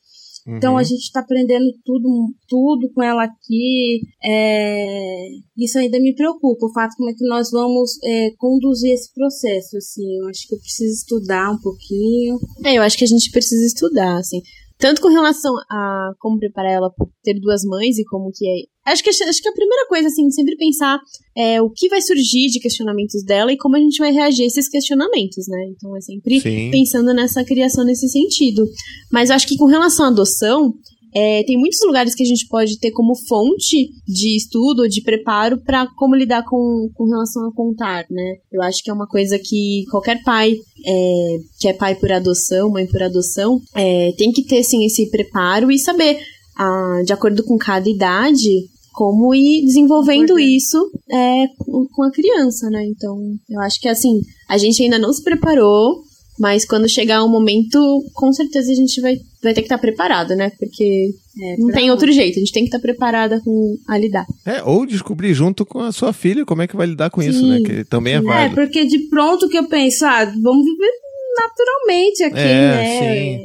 Então 0.46 0.72
Uhum. 0.72 0.78
a 0.78 0.82
gente 0.82 1.02
está 1.02 1.20
aprendendo 1.20 1.66
tudo, 1.84 2.08
tudo 2.48 2.90
com 2.94 3.02
ela 3.02 3.24
aqui. 3.24 4.00
é, 4.24 5.28
isso 5.56 5.78
ainda 5.78 6.00
me 6.00 6.14
preocupa, 6.14 6.66
o 6.66 6.72
fato 6.72 6.96
como 6.96 7.10
é 7.10 7.14
que 7.14 7.26
nós 7.26 7.50
vamos 7.50 7.92
é, 8.02 8.30
conduzir 8.38 8.92
esse 8.92 9.12
processo. 9.12 9.76
Assim, 9.76 10.18
eu 10.18 10.28
acho 10.28 10.48
que 10.48 10.54
eu 10.54 10.58
preciso 10.58 10.94
estudar 10.94 11.50
um 11.50 11.58
pouquinho. 11.60 12.38
É, 12.64 12.78
eu 12.78 12.82
acho 12.82 12.96
que 12.96 13.04
a 13.04 13.08
gente 13.08 13.30
precisa 13.30 13.64
estudar, 13.66 14.18
assim. 14.18 14.40
Tanto 14.78 15.02
com 15.02 15.08
relação 15.08 15.54
a 15.70 16.12
como 16.18 16.38
preparar 16.38 16.72
ela 16.72 16.90
por 16.90 17.10
ter 17.22 17.38
duas 17.38 17.62
mães 17.64 17.98
e 17.98 18.04
como 18.04 18.32
que 18.34 18.48
é. 18.48 18.54
Acho 18.90 19.02
que, 19.02 19.10
acho 19.10 19.42
que 19.42 19.48
a 19.48 19.52
primeira 19.52 19.86
coisa, 19.88 20.08
assim, 20.08 20.30
sempre 20.30 20.56
pensar 20.56 20.98
é 21.36 21.60
o 21.60 21.70
que 21.70 21.88
vai 21.88 22.00
surgir 22.02 22.48
de 22.48 22.60
questionamentos 22.60 23.24
dela 23.24 23.52
e 23.52 23.56
como 23.56 23.76
a 23.76 23.80
gente 23.80 23.98
vai 23.98 24.12
reagir 24.12 24.44
a 24.44 24.46
esses 24.46 24.68
questionamentos, 24.68 25.46
né? 25.48 25.66
Então 25.70 25.96
é 25.96 26.00
sempre 26.00 26.40
Sim. 26.40 26.70
pensando 26.70 27.14
nessa 27.14 27.44
criação 27.44 27.84
nesse 27.84 28.08
sentido. 28.08 28.66
Mas 29.10 29.30
eu 29.30 29.36
acho 29.36 29.46
que 29.46 29.56
com 29.56 29.66
relação 29.66 30.06
à 30.06 30.08
adoção, 30.08 30.74
é, 31.14 31.42
tem 31.44 31.58
muitos 31.58 31.80
lugares 31.84 32.14
que 32.14 32.22
a 32.22 32.26
gente 32.26 32.46
pode 32.46 32.78
ter 32.78 32.92
como 32.92 33.14
fonte 33.26 33.90
de 34.06 34.36
estudo, 34.36 34.88
de 34.88 35.02
preparo 35.02 35.58
para 35.58 35.86
como 35.96 36.14
lidar 36.14 36.44
com, 36.44 36.88
com 36.94 37.04
relação 37.04 37.48
a 37.48 37.52
contar, 37.52 38.06
né? 38.10 38.36
Eu 38.52 38.62
acho 38.62 38.82
que 38.82 38.90
é 38.90 38.94
uma 38.94 39.08
coisa 39.08 39.38
que 39.38 39.84
qualquer 39.90 40.22
pai 40.22 40.54
é, 40.86 41.36
que 41.58 41.68
é 41.68 41.72
pai 41.72 41.94
por 41.96 42.12
adoção, 42.12 42.70
mãe 42.70 42.86
por 42.86 43.02
adoção, 43.02 43.60
é, 43.74 44.12
tem 44.16 44.30
que 44.30 44.44
ter 44.44 44.62
sim 44.62 44.84
esse 44.84 45.10
preparo 45.10 45.70
e 45.70 45.78
saber, 45.78 46.18
ah, 46.56 47.02
de 47.04 47.12
acordo 47.12 47.42
com 47.42 47.58
cada 47.58 47.88
idade, 47.88 48.68
como 48.92 49.34
ir 49.34 49.64
desenvolvendo 49.64 50.38
Importante. 50.38 50.56
isso 50.56 50.90
é, 51.10 51.46
com 51.92 52.02
a 52.02 52.10
criança, 52.10 52.68
né? 52.70 52.84
Então, 52.86 53.16
eu 53.48 53.60
acho 53.60 53.80
que 53.80 53.88
assim, 53.88 54.20
a 54.48 54.58
gente 54.58 54.82
ainda 54.82 54.98
não 54.98 55.12
se 55.12 55.22
preparou, 55.22 56.02
mas 56.38 56.64
quando 56.64 56.88
chegar 56.88 57.22
um 57.24 57.28
momento, 57.28 57.78
com 58.14 58.32
certeza 58.32 58.72
a 58.72 58.74
gente 58.74 59.00
vai, 59.00 59.16
vai 59.42 59.52
ter 59.54 59.60
que 59.60 59.66
estar 59.66 59.78
preparado, 59.78 60.34
né? 60.34 60.50
Porque 60.58 61.10
É, 61.42 61.56
não 61.58 61.68
tem 61.70 61.90
outro 61.90 62.10
jeito, 62.12 62.36
a 62.36 62.40
gente 62.40 62.52
tem 62.52 62.64
que 62.64 62.68
estar 62.68 62.78
preparada 62.80 63.40
com 63.44 63.76
a 63.88 63.96
lidar. 63.98 64.26
É, 64.44 64.62
ou 64.62 64.84
descobrir 64.86 65.32
junto 65.34 65.64
com 65.64 65.80
a 65.80 65.92
sua 65.92 66.12
filha 66.12 66.44
como 66.44 66.62
é 66.62 66.66
que 66.66 66.76
vai 66.76 66.86
lidar 66.86 67.10
com 67.10 67.22
isso, 67.22 67.38
Sim. 67.40 67.50
né? 67.50 67.60
Que 67.62 67.84
também 67.84 68.14
é 68.14 68.16
É, 68.16 68.20
válido. 68.22 68.54
porque 68.54 68.84
de 68.86 68.98
pronto 69.08 69.48
que 69.48 69.56
eu 69.58 69.68
penso, 69.68 70.04
ah, 70.04 70.24
vamos 70.42 70.64
viver 70.64 70.90
naturalmente 71.36 72.22
aqui, 72.24 72.38
É, 72.38 72.70
né? 72.70 73.38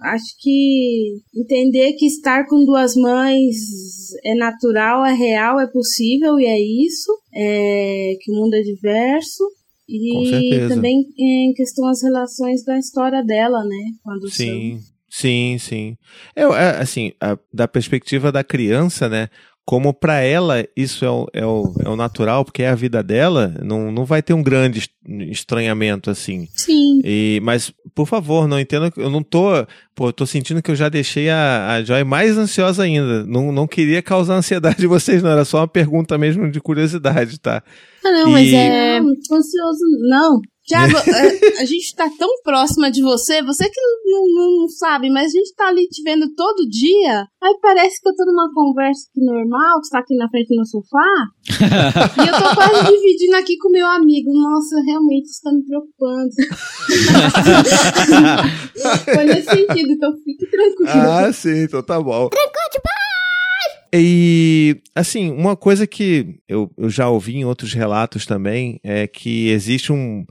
Acho 0.00 0.36
que 0.40 1.16
entender 1.34 1.94
que 1.94 2.06
estar 2.06 2.46
com 2.46 2.64
duas 2.64 2.94
mães 2.94 3.56
é 4.24 4.34
natural, 4.34 5.04
é 5.04 5.12
real, 5.12 5.58
é 5.60 5.66
possível 5.66 6.38
e 6.38 6.44
é 6.46 6.58
isso. 6.60 7.12
é, 7.34 8.14
que 8.20 8.30
o 8.32 8.34
mundo 8.34 8.54
é 8.54 8.60
diverso. 8.62 9.44
E 9.88 10.12
também 10.68 11.06
em 11.18 11.52
questão 11.54 11.86
as 11.88 12.02
relações 12.02 12.64
da 12.64 12.78
história 12.78 13.22
dela, 13.24 13.64
né? 13.64 13.92
Com 14.02 14.10
a 14.10 14.14
adoção. 14.14 14.30
Sim, 14.46 14.80
sim, 15.08 15.56
sim. 15.58 15.96
Eu, 16.36 16.54
é, 16.54 16.78
assim, 16.78 17.12
a- 17.20 17.38
da 17.52 17.66
perspectiva 17.66 18.30
da 18.32 18.44
criança, 18.44 19.08
né? 19.08 19.28
Como 19.70 19.92
pra 19.92 20.20
ela 20.20 20.64
isso 20.74 21.04
é 21.04 21.10
o, 21.10 21.26
é, 21.30 21.44
o, 21.44 21.74
é 21.84 21.88
o 21.90 21.94
natural, 21.94 22.42
porque 22.42 22.62
é 22.62 22.70
a 22.70 22.74
vida 22.74 23.02
dela, 23.02 23.54
não, 23.62 23.92
não 23.92 24.06
vai 24.06 24.22
ter 24.22 24.32
um 24.32 24.42
grande 24.42 24.78
est- 24.78 24.92
estranhamento 25.30 26.08
assim. 26.10 26.48
Sim. 26.56 27.00
E, 27.04 27.38
mas, 27.42 27.70
por 27.94 28.06
favor, 28.06 28.48
não 28.48 28.58
entenda 28.58 28.90
que 28.90 28.98
eu 28.98 29.10
não 29.10 29.22
tô. 29.22 29.50
Pô, 29.94 30.08
eu 30.08 30.12
tô 30.14 30.24
sentindo 30.24 30.62
que 30.62 30.70
eu 30.70 30.74
já 30.76 30.88
deixei 30.88 31.28
a, 31.28 31.74
a 31.74 31.84
Joy 31.84 32.02
mais 32.02 32.38
ansiosa 32.38 32.82
ainda. 32.82 33.24
Não, 33.26 33.52
não 33.52 33.66
queria 33.66 34.00
causar 34.00 34.36
ansiedade 34.36 34.78
de 34.78 34.86
vocês, 34.86 35.22
não. 35.22 35.30
Era 35.30 35.44
só 35.44 35.58
uma 35.58 35.68
pergunta 35.68 36.16
mesmo 36.16 36.50
de 36.50 36.60
curiosidade, 36.62 37.38
tá? 37.38 37.62
Ah, 38.04 38.10
não, 38.10 38.30
mas 38.30 38.48
E- 38.48 38.54
é. 38.54 39.00
Não, 39.00 39.12
tô 39.28 39.34
ansioso. 39.34 39.80
Não. 40.08 40.40
Tiago, 40.68 40.96
a, 40.96 41.00
a 41.62 41.64
gente 41.64 41.94
tá 41.96 42.08
tão 42.18 42.28
próxima 42.44 42.90
de 42.90 43.00
você, 43.02 43.42
você 43.42 43.68
que 43.70 43.80
não, 43.80 44.26
não- 44.28 44.58
não 44.60 44.68
sabe, 44.68 45.08
mas 45.10 45.32
a 45.34 45.38
gente 45.38 45.54
tá 45.54 45.68
ali 45.68 45.88
te 45.88 46.02
vendo 46.02 46.28
todo 46.34 46.68
dia. 46.68 47.26
Aí 47.42 47.58
parece 47.62 48.00
que 48.02 48.08
eu 48.08 48.14
tô 48.14 48.24
numa 48.26 48.52
conversa 48.52 49.08
aqui 49.10 49.24
normal, 49.24 49.80
tu 49.80 49.88
tá 49.90 49.98
aqui 50.00 50.14
na 50.16 50.28
frente 50.28 50.54
no 50.54 50.66
sofá. 50.66 51.06
e 52.22 52.28
eu 52.28 52.34
tô 52.34 52.54
quase 52.54 52.84
dividindo 52.92 53.36
aqui 53.36 53.56
com 53.58 53.70
meu 53.70 53.86
amigo. 53.86 54.30
Nossa, 54.32 54.76
realmente 54.86 55.24
isso 55.26 55.40
tá 55.42 55.50
me 55.52 55.62
preocupando. 55.64 56.28
Foi 59.14 59.24
nesse 59.24 59.48
sentido, 59.50 59.92
então 59.92 60.12
fique 60.24 60.46
tranquilo. 60.50 60.90
Ah, 61.10 61.32
sim, 61.32 61.62
então 61.62 61.82
tá 61.82 62.00
bom. 62.00 62.28
E, 63.92 64.80
assim, 64.94 65.30
uma 65.30 65.56
coisa 65.56 65.86
que 65.86 66.38
eu, 66.46 66.70
eu 66.76 66.90
já 66.90 67.08
ouvi 67.08 67.36
em 67.36 67.44
outros 67.46 67.72
relatos 67.72 68.26
também 68.26 68.78
é 68.84 69.06
que 69.06 69.48
existe 69.48 69.90
um, 69.92 70.26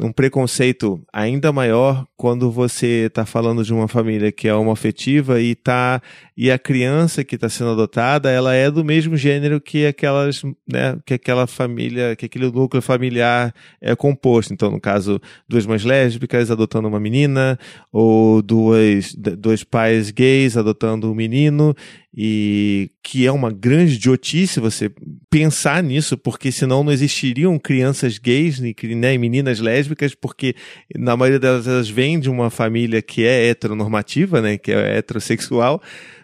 um 0.00 0.10
preconceito 0.10 1.02
ainda 1.12 1.52
maior 1.52 2.06
quando 2.16 2.50
você 2.50 3.06
está 3.06 3.26
falando 3.26 3.62
de 3.62 3.74
uma 3.74 3.86
família 3.86 4.32
que 4.32 4.48
é 4.48 4.54
homoafetiva 4.54 5.40
e 5.40 5.54
tá 5.54 6.00
e 6.36 6.50
a 6.50 6.58
criança 6.58 7.22
que 7.22 7.34
está 7.34 7.48
sendo 7.48 7.70
adotada 7.70 8.30
ela 8.30 8.54
é 8.54 8.70
do 8.70 8.84
mesmo 8.84 9.16
gênero 9.16 9.60
que 9.60 9.84
aquelas 9.84 10.42
né 10.66 10.98
que 11.04 11.14
aquela 11.14 11.46
família 11.46 12.16
que 12.16 12.24
aquele 12.24 12.50
núcleo 12.50 12.80
familiar 12.80 13.54
é 13.80 13.94
composto. 13.94 14.54
Então 14.54 14.70
no 14.70 14.80
caso 14.80 15.20
duas 15.46 15.66
mães 15.66 15.84
lésbicas 15.84 16.50
adotando 16.50 16.88
uma 16.88 17.00
menina 17.00 17.58
ou 17.92 18.40
duas 18.40 19.14
dois 19.14 19.62
pais 19.62 20.10
gays 20.10 20.56
adotando 20.56 21.10
um 21.10 21.14
menino 21.14 21.74
e 22.14 22.90
que 23.02 23.26
é 23.26 23.32
uma 23.32 23.50
grande 23.50 23.94
idiotice 23.94 24.60
você 24.60 24.92
pensar 25.30 25.82
nisso, 25.82 26.18
porque 26.18 26.52
senão 26.52 26.84
não 26.84 26.92
existiriam 26.92 27.58
crianças 27.58 28.18
gays 28.18 28.60
né, 28.60 29.14
e 29.14 29.18
meninas 29.18 29.60
lésbicas, 29.60 30.14
porque 30.14 30.54
na 30.94 31.16
maioria 31.16 31.40
delas 31.40 31.66
elas 31.66 31.88
vêm 31.88 32.20
de 32.20 32.28
uma 32.28 32.50
família 32.50 33.00
que 33.00 33.24
é 33.24 33.48
heteronormativa, 33.48 34.42
né, 34.42 34.58
que 34.58 34.70
é 34.70 34.98
heterossexual, 34.98 35.80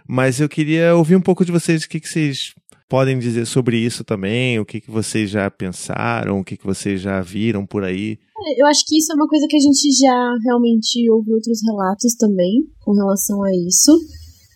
mas 0.07 0.41
eu 0.41 0.49
queria 0.49 0.95
ouvir 0.95 1.17
um 1.17 1.23
pouco 1.23 1.45
de 1.45 1.53
vocês, 1.53 1.85
o 1.85 1.89
que, 1.89 2.01
que 2.01 2.09
vocês 2.09 2.55
podem 2.89 3.19
dizer 3.19 3.47
sobre 3.47 3.79
isso 3.79 4.05
também, 4.05 4.59
o 4.59 4.65
que, 4.65 4.81
que 4.81 4.91
vocês 4.91 5.31
já 5.31 5.51
pensaram, 5.51 6.41
o 6.41 6.45
que, 6.45 6.57
que 6.57 6.67
vocês 6.67 7.01
já 7.01 7.21
viram 7.21 7.67
por 7.67 7.85
aí. 7.85 8.19
Eu 8.57 8.67
acho 8.67 8.85
que 8.87 8.97
isso 8.97 9.13
é 9.13 9.15
uma 9.15 9.27
coisa 9.27 9.47
que 9.49 9.57
a 9.57 9.61
gente 9.61 9.91
já 10.01 10.35
realmente 10.45 11.11
ouve 11.11 11.33
outros 11.33 11.61
relatos 11.67 12.15
também 12.15 12.65
com 12.81 12.93
relação 12.93 13.43
a 13.43 13.51
isso. 13.53 13.93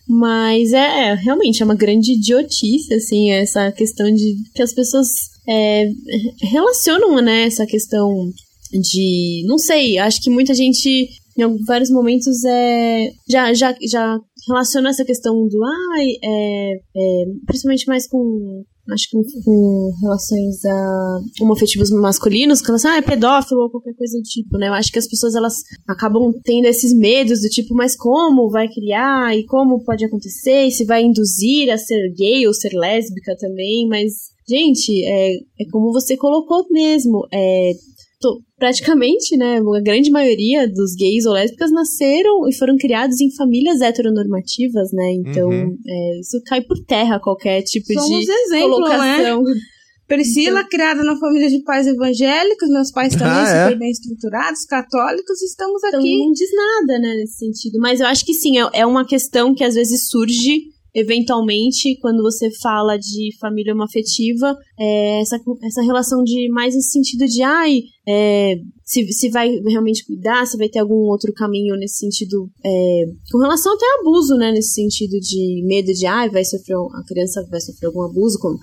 Mas 0.07 0.73
é, 0.73 1.11
é, 1.11 1.13
realmente 1.15 1.61
é 1.61 1.65
uma 1.65 1.75
grande 1.75 2.13
idiotice, 2.13 2.93
assim, 2.93 3.31
essa 3.31 3.71
questão 3.71 4.11
de 4.13 4.35
que 4.53 4.61
as 4.61 4.73
pessoas 4.73 5.07
é, 5.47 5.89
relacionam, 6.41 7.21
né, 7.21 7.43
essa 7.43 7.65
questão 7.65 8.29
de. 8.71 9.43
Não 9.47 9.57
sei, 9.57 9.97
acho 9.97 10.21
que 10.21 10.29
muita 10.29 10.53
gente, 10.53 11.07
em 11.37 11.63
vários 11.65 11.89
momentos, 11.89 12.43
é, 12.43 13.11
já, 13.29 13.53
já, 13.53 13.75
já 13.89 14.19
relaciona 14.47 14.89
essa 14.89 15.05
questão 15.05 15.47
do. 15.47 15.63
Ai, 15.95 16.07
é, 16.21 16.73
é, 16.73 17.25
principalmente 17.45 17.87
mais 17.87 18.07
com. 18.07 18.63
Acho 18.91 19.09
que 19.09 19.17
com, 19.43 19.91
relações 20.01 20.65
a 20.65 21.19
homoafetivos 21.41 21.89
masculinos, 21.89 22.61
que 22.61 22.69
elas, 22.69 22.83
ah, 22.83 22.97
é 22.97 23.01
pedófilo 23.01 23.61
ou 23.61 23.69
qualquer 23.69 23.93
coisa 23.93 24.17
do 24.17 24.23
tipo, 24.23 24.57
né? 24.57 24.67
Eu 24.67 24.73
acho 24.73 24.91
que 24.91 24.99
as 24.99 25.07
pessoas, 25.07 25.35
elas 25.35 25.55
acabam 25.87 26.33
tendo 26.43 26.65
esses 26.65 26.93
medos 26.93 27.41
do 27.41 27.47
tipo, 27.47 27.73
mas 27.73 27.95
como 27.95 28.49
vai 28.49 28.67
criar 28.67 29.37
e 29.37 29.45
como 29.45 29.83
pode 29.85 30.03
acontecer, 30.03 30.65
e 30.65 30.71
se 30.71 30.83
vai 30.83 31.01
induzir 31.01 31.71
a 31.71 31.77
ser 31.77 32.13
gay 32.13 32.45
ou 32.45 32.53
ser 32.53 32.73
lésbica 32.73 33.37
também, 33.37 33.87
mas, 33.87 34.11
gente, 34.47 35.03
é, 35.05 35.33
é 35.35 35.65
como 35.71 35.93
você 35.93 36.17
colocou 36.17 36.65
mesmo, 36.69 37.25
é, 37.31 37.71
praticamente, 38.57 39.35
né, 39.37 39.57
a 39.59 39.81
grande 39.81 40.09
maioria 40.11 40.67
dos 40.67 40.95
gays 40.95 41.25
ou 41.25 41.33
lésbicas 41.33 41.71
nasceram 41.71 42.47
e 42.49 42.55
foram 42.55 42.77
criados 42.77 43.19
em 43.21 43.33
famílias 43.35 43.81
heteronormativas, 43.81 44.91
né, 44.93 45.11
então 45.13 45.49
Uhum. 45.49 45.77
é, 45.87 46.19
isso 46.19 46.41
cai 46.45 46.61
por 46.61 46.77
terra 46.85 47.19
qualquer 47.19 47.61
tipo 47.63 47.91
Somos 47.93 48.25
de 48.25 48.31
exemplo, 48.31 48.79
né? 48.81 49.17
colocação. 49.17 49.43
Priscila, 50.05 50.63
criada 50.65 51.01
na 51.03 51.17
família 51.17 51.49
de 51.49 51.63
pais 51.63 51.87
evangélicos, 51.87 52.69
meus 52.69 52.91
pais 52.91 53.13
também 53.13 53.27
Ah, 53.33 53.47
é? 53.49 53.63
super 53.65 53.79
bem 53.79 53.89
estruturados, 53.89 54.65
católicos, 54.65 55.41
estamos 55.41 55.81
Então 55.85 55.99
aqui. 55.99 56.17
não 56.19 56.31
diz 56.33 56.49
nada, 56.53 56.99
né, 56.99 57.15
nesse 57.15 57.37
sentido. 57.37 57.79
Mas 57.79 57.99
eu 58.01 58.07
acho 58.07 58.25
que 58.25 58.33
sim, 58.33 58.59
é, 58.59 58.69
é 58.73 58.85
uma 58.85 59.05
questão 59.05 59.55
que 59.55 59.63
às 59.63 59.75
vezes 59.75 60.09
surge 60.09 60.72
eventualmente 60.93 61.97
quando 61.99 62.21
você 62.21 62.49
fala 62.61 62.97
de 62.97 63.35
família 63.39 63.73
homoafetiva, 63.73 64.55
é, 64.79 65.21
essa, 65.21 65.39
essa 65.63 65.81
relação 65.81 66.23
de 66.23 66.49
mais 66.49 66.75
esse 66.75 66.91
sentido 66.91 67.25
de 67.25 67.41
ai, 67.41 67.81
é, 68.07 68.55
se, 68.83 69.11
se 69.11 69.29
vai 69.29 69.49
realmente 69.67 70.05
cuidar, 70.05 70.45
se 70.45 70.57
vai 70.57 70.69
ter 70.69 70.79
algum 70.79 71.09
outro 71.09 71.33
caminho 71.33 71.75
nesse 71.75 71.97
sentido, 71.97 72.49
é, 72.63 73.05
com 73.31 73.39
relação 73.39 73.73
até 73.73 73.85
abuso, 73.99 74.35
né, 74.35 74.51
nesse 74.51 74.73
sentido 74.73 75.19
de 75.19 75.63
medo 75.65 75.91
de 75.93 76.05
ai, 76.05 76.29
vai 76.29 76.45
sofrer, 76.45 76.75
a 76.75 77.03
criança 77.07 77.45
vai 77.49 77.59
sofrer 77.59 77.87
algum 77.87 78.03
abuso, 78.03 78.37
como 78.39 78.57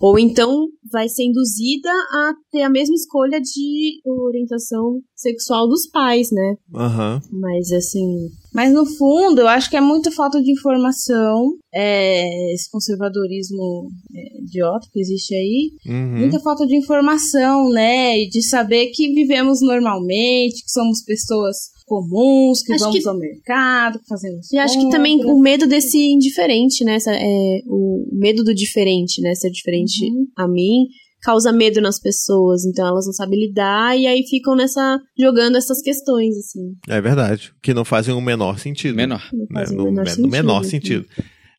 ou 0.00 0.18
então 0.18 0.66
vai 0.92 1.08
ser 1.08 1.24
induzida 1.24 1.88
a 1.88 2.34
ter 2.50 2.62
a 2.62 2.68
mesma 2.68 2.94
escolha 2.94 3.40
de 3.40 4.00
orientação 4.04 5.00
sexual 5.14 5.66
dos 5.66 5.86
pais, 5.86 6.30
né? 6.30 6.56
Aham. 6.74 7.22
Mas 7.32 7.72
assim. 7.72 8.28
Mas 8.54 8.72
no 8.72 8.86
fundo, 8.86 9.40
eu 9.40 9.48
acho 9.48 9.68
que 9.68 9.76
é 9.76 9.80
muita 9.80 10.10
falta 10.12 10.40
de 10.40 10.52
informação, 10.52 11.54
é, 11.74 12.54
esse 12.54 12.70
conservadorismo 12.70 13.88
é, 14.14 14.40
idiota 14.42 14.86
que 14.92 15.00
existe 15.00 15.34
aí, 15.34 15.70
Uhum. 15.86 16.18
muita 16.20 16.38
falta 16.40 16.66
de 16.66 16.76
informação, 16.76 17.68
né? 17.70 18.18
E 18.20 18.28
de 18.28 18.42
saber 18.42 18.86
que 18.92 19.12
vivemos 19.12 19.60
normalmente, 19.60 20.62
que 20.62 20.70
somos 20.70 21.02
pessoas 21.04 21.56
comuns, 21.86 22.62
que 22.62 22.72
Acho 22.72 22.84
vamos 22.84 22.98
que- 23.02 23.08
ao 23.08 23.18
mercado, 23.18 23.98
que 23.98 24.06
fazemos 24.08 24.50
E 24.52 24.56
acho 24.58 24.78
que 24.78 24.88
também 24.88 25.22
o 25.26 25.38
medo 25.38 25.66
desse 25.66 25.98
indiferente, 25.98 26.82
né? 26.84 26.94
Essa, 26.94 27.12
é, 27.12 27.60
o 27.66 28.06
medo 28.12 28.42
do 28.44 28.54
diferente, 28.54 29.20
né? 29.20 29.34
Ser 29.34 29.50
diferente 29.50 30.06
a 30.36 30.48
mim 30.48 30.86
causa 31.24 31.52
medo 31.52 31.80
nas 31.80 31.98
pessoas, 31.98 32.64
então 32.64 32.86
elas 32.86 33.06
não 33.06 33.12
sabem 33.12 33.40
lidar 33.40 33.98
e 33.98 34.06
aí 34.06 34.22
ficam 34.28 34.54
nessa 34.54 35.00
jogando 35.18 35.56
essas 35.56 35.80
questões 35.80 36.36
assim. 36.36 36.74
É 36.88 37.00
verdade. 37.00 37.52
Que 37.62 37.72
não 37.72 37.84
fazem 37.84 38.14
o 38.14 38.20
menor 38.20 38.58
sentido. 38.58 38.94
Menor. 38.94 39.22
Não 39.32 39.46
né? 39.50 39.64
no, 39.70 39.84
menor 39.84 40.02
no 40.02 40.06
sentido, 40.10 40.28
menor 40.28 40.60
assim. 40.60 40.70
sentido. 40.70 41.06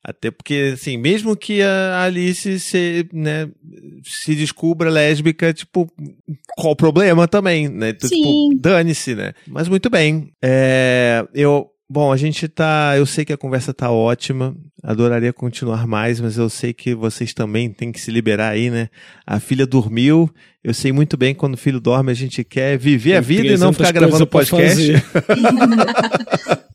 Até 0.08 0.30
porque, 0.30 0.74
assim, 0.76 0.98
mesmo 0.98 1.36
que 1.36 1.64
a 1.64 2.04
Alice 2.04 2.60
se, 2.60 3.10
né, 3.12 3.50
se 4.04 4.36
descubra 4.36 4.88
lésbica, 4.88 5.52
tipo, 5.52 5.92
qual 6.56 6.74
o 6.74 6.76
problema 6.76 7.28
também, 7.28 7.68
né? 7.68 7.90
Então, 7.90 8.08
Sim. 8.08 8.50
Tipo, 8.52 8.62
dane-se, 8.62 9.16
né? 9.16 9.34
Mas 9.48 9.68
muito 9.68 9.90
bem. 9.90 10.30
É, 10.44 11.28
eu, 11.34 11.68
bom, 11.90 12.12
a 12.12 12.18
gente 12.18 12.48
tá, 12.48 12.94
eu 12.98 13.06
sei 13.06 13.24
que 13.24 13.34
a 13.34 13.38
conversa 13.38 13.74
tá 13.74 13.92
ótima, 13.92 14.56
adoraria 14.84 15.32
continuar 15.32 15.88
mais, 15.88 16.20
mas 16.20 16.38
eu 16.38 16.50
sei 16.50 16.74
que 16.74 16.94
vocês 16.94 17.34
também 17.34 17.70
têm 17.70 17.92
que 17.92 18.00
se 18.00 18.12
liberar 18.12 18.50
aí, 18.50 18.70
né? 18.70 18.90
A 19.26 19.40
filha 19.40 19.66
dormiu, 19.66 20.30
eu 20.64 20.74
sei 20.74 20.92
muito 20.92 21.16
bem 21.16 21.34
que 21.34 21.40
quando 21.40 21.54
o 21.54 21.58
filho 21.58 21.80
dorme 21.80 22.12
a 22.12 22.16
gente 22.16 22.44
quer 22.44 22.78
viver 22.78 23.16
a 23.16 23.22
Tem 23.22 23.38
vida 23.38 23.48
e 23.48 23.58
não 23.58 23.72
300 23.72 23.78
ficar 23.78 23.92
gravando 23.92 24.28
podcast. 24.28 24.92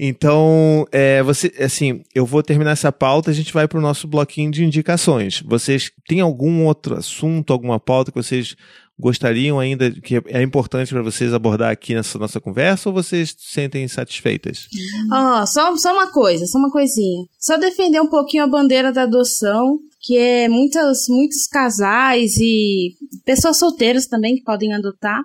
Então, 0.00 0.86
é, 0.92 1.20
você, 1.24 1.52
assim, 1.58 2.04
eu 2.14 2.24
vou 2.24 2.40
terminar 2.40 2.70
essa 2.70 2.92
pauta, 2.92 3.32
a 3.32 3.34
gente 3.34 3.52
vai 3.52 3.66
para 3.66 3.80
o 3.80 3.82
nosso 3.82 4.06
bloquinho 4.06 4.48
de 4.48 4.64
indicações. 4.64 5.42
Vocês 5.44 5.90
têm 6.06 6.20
algum 6.20 6.64
outro 6.64 6.94
assunto, 6.94 7.52
alguma 7.52 7.80
pauta 7.80 8.12
que 8.12 8.22
vocês 8.22 8.54
gostariam 8.98 9.60
ainda, 9.60 9.90
que 9.90 10.16
é 10.26 10.42
importante 10.42 10.92
para 10.92 11.02
vocês 11.02 11.32
abordar 11.32 11.70
aqui 11.70 11.94
nessa 11.94 12.18
nossa 12.18 12.40
conversa, 12.40 12.88
ou 12.88 12.94
vocês 12.94 13.30
se 13.30 13.52
sentem 13.54 13.86
satisfeitas? 13.86 14.66
Ó, 15.12 15.46
só, 15.46 15.76
só 15.76 15.92
uma 15.92 16.10
coisa, 16.10 16.44
só 16.46 16.58
uma 16.58 16.70
coisinha. 16.70 17.24
Só 17.38 17.56
defender 17.56 18.00
um 18.00 18.08
pouquinho 18.08 18.44
a 18.44 18.48
bandeira 18.48 18.92
da 18.92 19.02
adoção, 19.02 19.78
que 20.00 20.16
é 20.16 20.48
muitas, 20.48 21.06
muitos 21.08 21.46
casais 21.46 22.36
e 22.38 22.94
pessoas 23.24 23.58
solteiras 23.58 24.06
também 24.06 24.34
que 24.36 24.42
podem 24.42 24.74
adotar. 24.74 25.20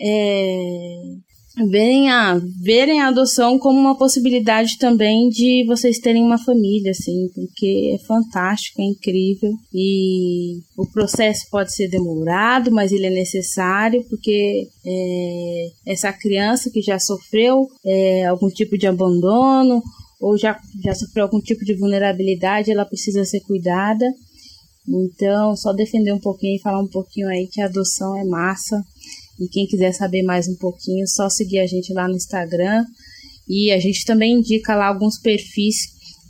É, 0.00 0.94
verem 1.56 2.10
a, 2.10 2.40
verem 2.62 3.00
a 3.00 3.08
adoção 3.08 3.58
como 3.58 3.78
uma 3.78 3.96
possibilidade 3.96 4.78
também 4.78 5.28
de 5.28 5.64
vocês 5.66 5.98
terem 5.98 6.22
uma 6.22 6.38
família, 6.38 6.92
assim, 6.92 7.28
porque 7.34 7.96
é 7.96 8.06
fantástico, 8.06 8.80
é 8.80 8.84
incrível 8.84 9.52
e 9.72 10.60
o 10.76 10.86
processo 10.86 11.46
pode 11.50 11.74
ser 11.74 11.88
demorado, 11.88 12.70
mas 12.70 12.92
ele 12.92 13.06
é 13.06 13.10
necessário 13.10 14.04
porque 14.08 14.68
é, 14.86 15.70
essa 15.86 16.12
criança 16.12 16.70
que 16.70 16.80
já 16.80 16.98
sofreu 16.98 17.68
é, 17.84 18.26
algum 18.26 18.48
tipo 18.48 18.78
de 18.78 18.86
abandono 18.86 19.82
ou 20.20 20.36
já, 20.38 20.56
já 20.84 20.94
sofreu 20.94 21.24
algum 21.24 21.40
tipo 21.40 21.64
de 21.64 21.74
vulnerabilidade, 21.74 22.70
ela 22.70 22.84
precisa 22.84 23.24
ser 23.24 23.40
cuidada. 23.40 24.04
Então, 24.88 25.56
só 25.56 25.72
defender 25.72 26.12
um 26.12 26.18
pouquinho 26.18 26.56
e 26.56 26.60
falar 26.60 26.80
um 26.80 26.88
pouquinho 26.88 27.28
aí 27.28 27.48
que 27.50 27.60
a 27.60 27.66
adoção 27.66 28.16
é 28.16 28.24
massa 28.24 28.82
e 29.40 29.48
quem 29.48 29.66
quiser 29.66 29.92
saber 29.92 30.22
mais 30.22 30.46
um 30.46 30.56
pouquinho, 30.56 31.08
só 31.08 31.30
seguir 31.30 31.60
a 31.60 31.66
gente 31.66 31.92
lá 31.92 32.06
no 32.06 32.14
Instagram. 32.14 32.84
E 33.48 33.72
a 33.72 33.80
gente 33.80 34.04
também 34.04 34.34
indica 34.34 34.76
lá 34.76 34.86
alguns 34.86 35.18
perfis 35.18 35.76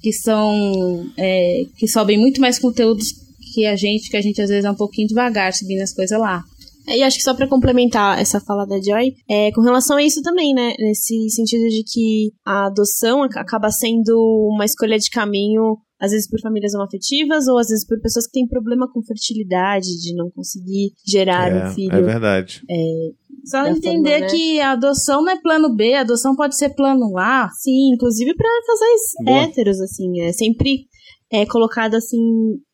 que 0.00 0.12
são 0.12 1.10
é, 1.18 1.64
que 1.76 1.86
sobem 1.86 2.16
muito 2.16 2.40
mais 2.40 2.58
conteúdos 2.58 3.08
que 3.52 3.66
a 3.66 3.76
gente, 3.76 4.08
que 4.08 4.16
a 4.16 4.20
gente 4.20 4.40
às 4.40 4.48
vezes 4.48 4.64
é 4.64 4.70
um 4.70 4.76
pouquinho 4.76 5.08
devagar 5.08 5.52
subindo 5.52 5.82
as 5.82 5.92
coisas 5.92 6.18
lá. 6.18 6.42
É, 6.88 6.98
e 6.98 7.02
acho 7.02 7.18
que 7.18 7.22
só 7.22 7.34
para 7.34 7.48
complementar 7.48 8.18
essa 8.18 8.40
fala 8.40 8.64
da 8.64 8.80
Joy, 8.80 9.12
é, 9.28 9.50
com 9.52 9.60
relação 9.60 9.96
a 9.96 10.02
isso 10.02 10.22
também, 10.22 10.54
né? 10.54 10.72
Nesse 10.78 11.28
sentido 11.30 11.68
de 11.68 11.82
que 11.84 12.32
a 12.46 12.66
adoção 12.66 13.22
acaba 13.22 13.70
sendo 13.70 14.16
uma 14.54 14.64
escolha 14.64 14.98
de 14.98 15.10
caminho 15.10 15.76
às 16.00 16.12
vezes 16.12 16.28
por 16.28 16.40
famílias 16.40 16.74
homoafetivas 16.74 17.46
ou 17.46 17.58
às 17.58 17.68
vezes 17.68 17.86
por 17.86 18.00
pessoas 18.00 18.26
que 18.26 18.32
têm 18.32 18.46
problema 18.48 18.90
com 18.90 19.02
fertilidade, 19.02 20.00
de 20.00 20.14
não 20.14 20.30
conseguir 20.30 20.92
gerar 21.06 21.52
é, 21.52 21.64
um 21.68 21.74
filho. 21.74 21.92
É 21.94 22.02
verdade. 22.02 22.62
É, 22.70 23.10
Só 23.44 23.62
Da 23.62 23.70
entender 23.70 24.10
forma, 24.20 24.26
né? 24.26 24.32
que 24.32 24.60
a 24.60 24.72
adoção 24.72 25.22
não 25.22 25.32
é 25.32 25.40
plano 25.40 25.74
B, 25.74 25.94
a 25.94 26.00
adoção 26.00 26.34
pode 26.34 26.56
ser 26.56 26.70
plano 26.70 27.18
A. 27.18 27.48
sim, 27.60 27.92
inclusive 27.94 28.34
para 28.34 28.48
casais 28.66 29.00
Boa. 29.24 29.42
héteros, 29.42 29.80
assim, 29.80 30.20
é 30.22 30.32
sempre 30.32 30.86
é 31.32 31.46
colocada 31.46 31.98
assim, 31.98 32.18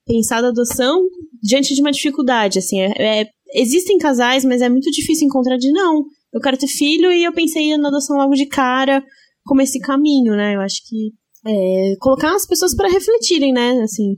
pensada 0.06 0.46
a 0.46 0.50
adoção 0.50 1.02
diante 1.42 1.74
de 1.74 1.80
uma 1.80 1.90
dificuldade, 1.92 2.58
assim, 2.58 2.80
é, 2.80 3.20
é- 3.22 3.28
existem 3.54 3.98
casais, 3.98 4.44
mas 4.44 4.62
é 4.62 4.68
muito 4.68 4.90
difícil 4.90 5.26
encontrar 5.26 5.56
de 5.56 5.70
não, 5.70 6.04
eu 6.32 6.40
quero 6.40 6.56
ter 6.56 6.66
filho 6.68 7.12
e 7.12 7.24
eu 7.24 7.32
pensei 7.32 7.76
na 7.76 7.88
adoção 7.88 8.16
logo 8.16 8.34
de 8.34 8.46
cara, 8.46 9.02
como 9.44 9.60
esse 9.62 9.78
caminho, 9.78 10.34
né? 10.34 10.56
Eu 10.56 10.60
acho 10.60 10.80
que 10.88 11.12
é, 11.46 11.94
colocar 12.00 12.34
as 12.34 12.46
pessoas 12.46 12.74
para 12.74 12.88
refletirem, 12.90 13.52
né? 13.52 13.80
Assim, 13.82 14.16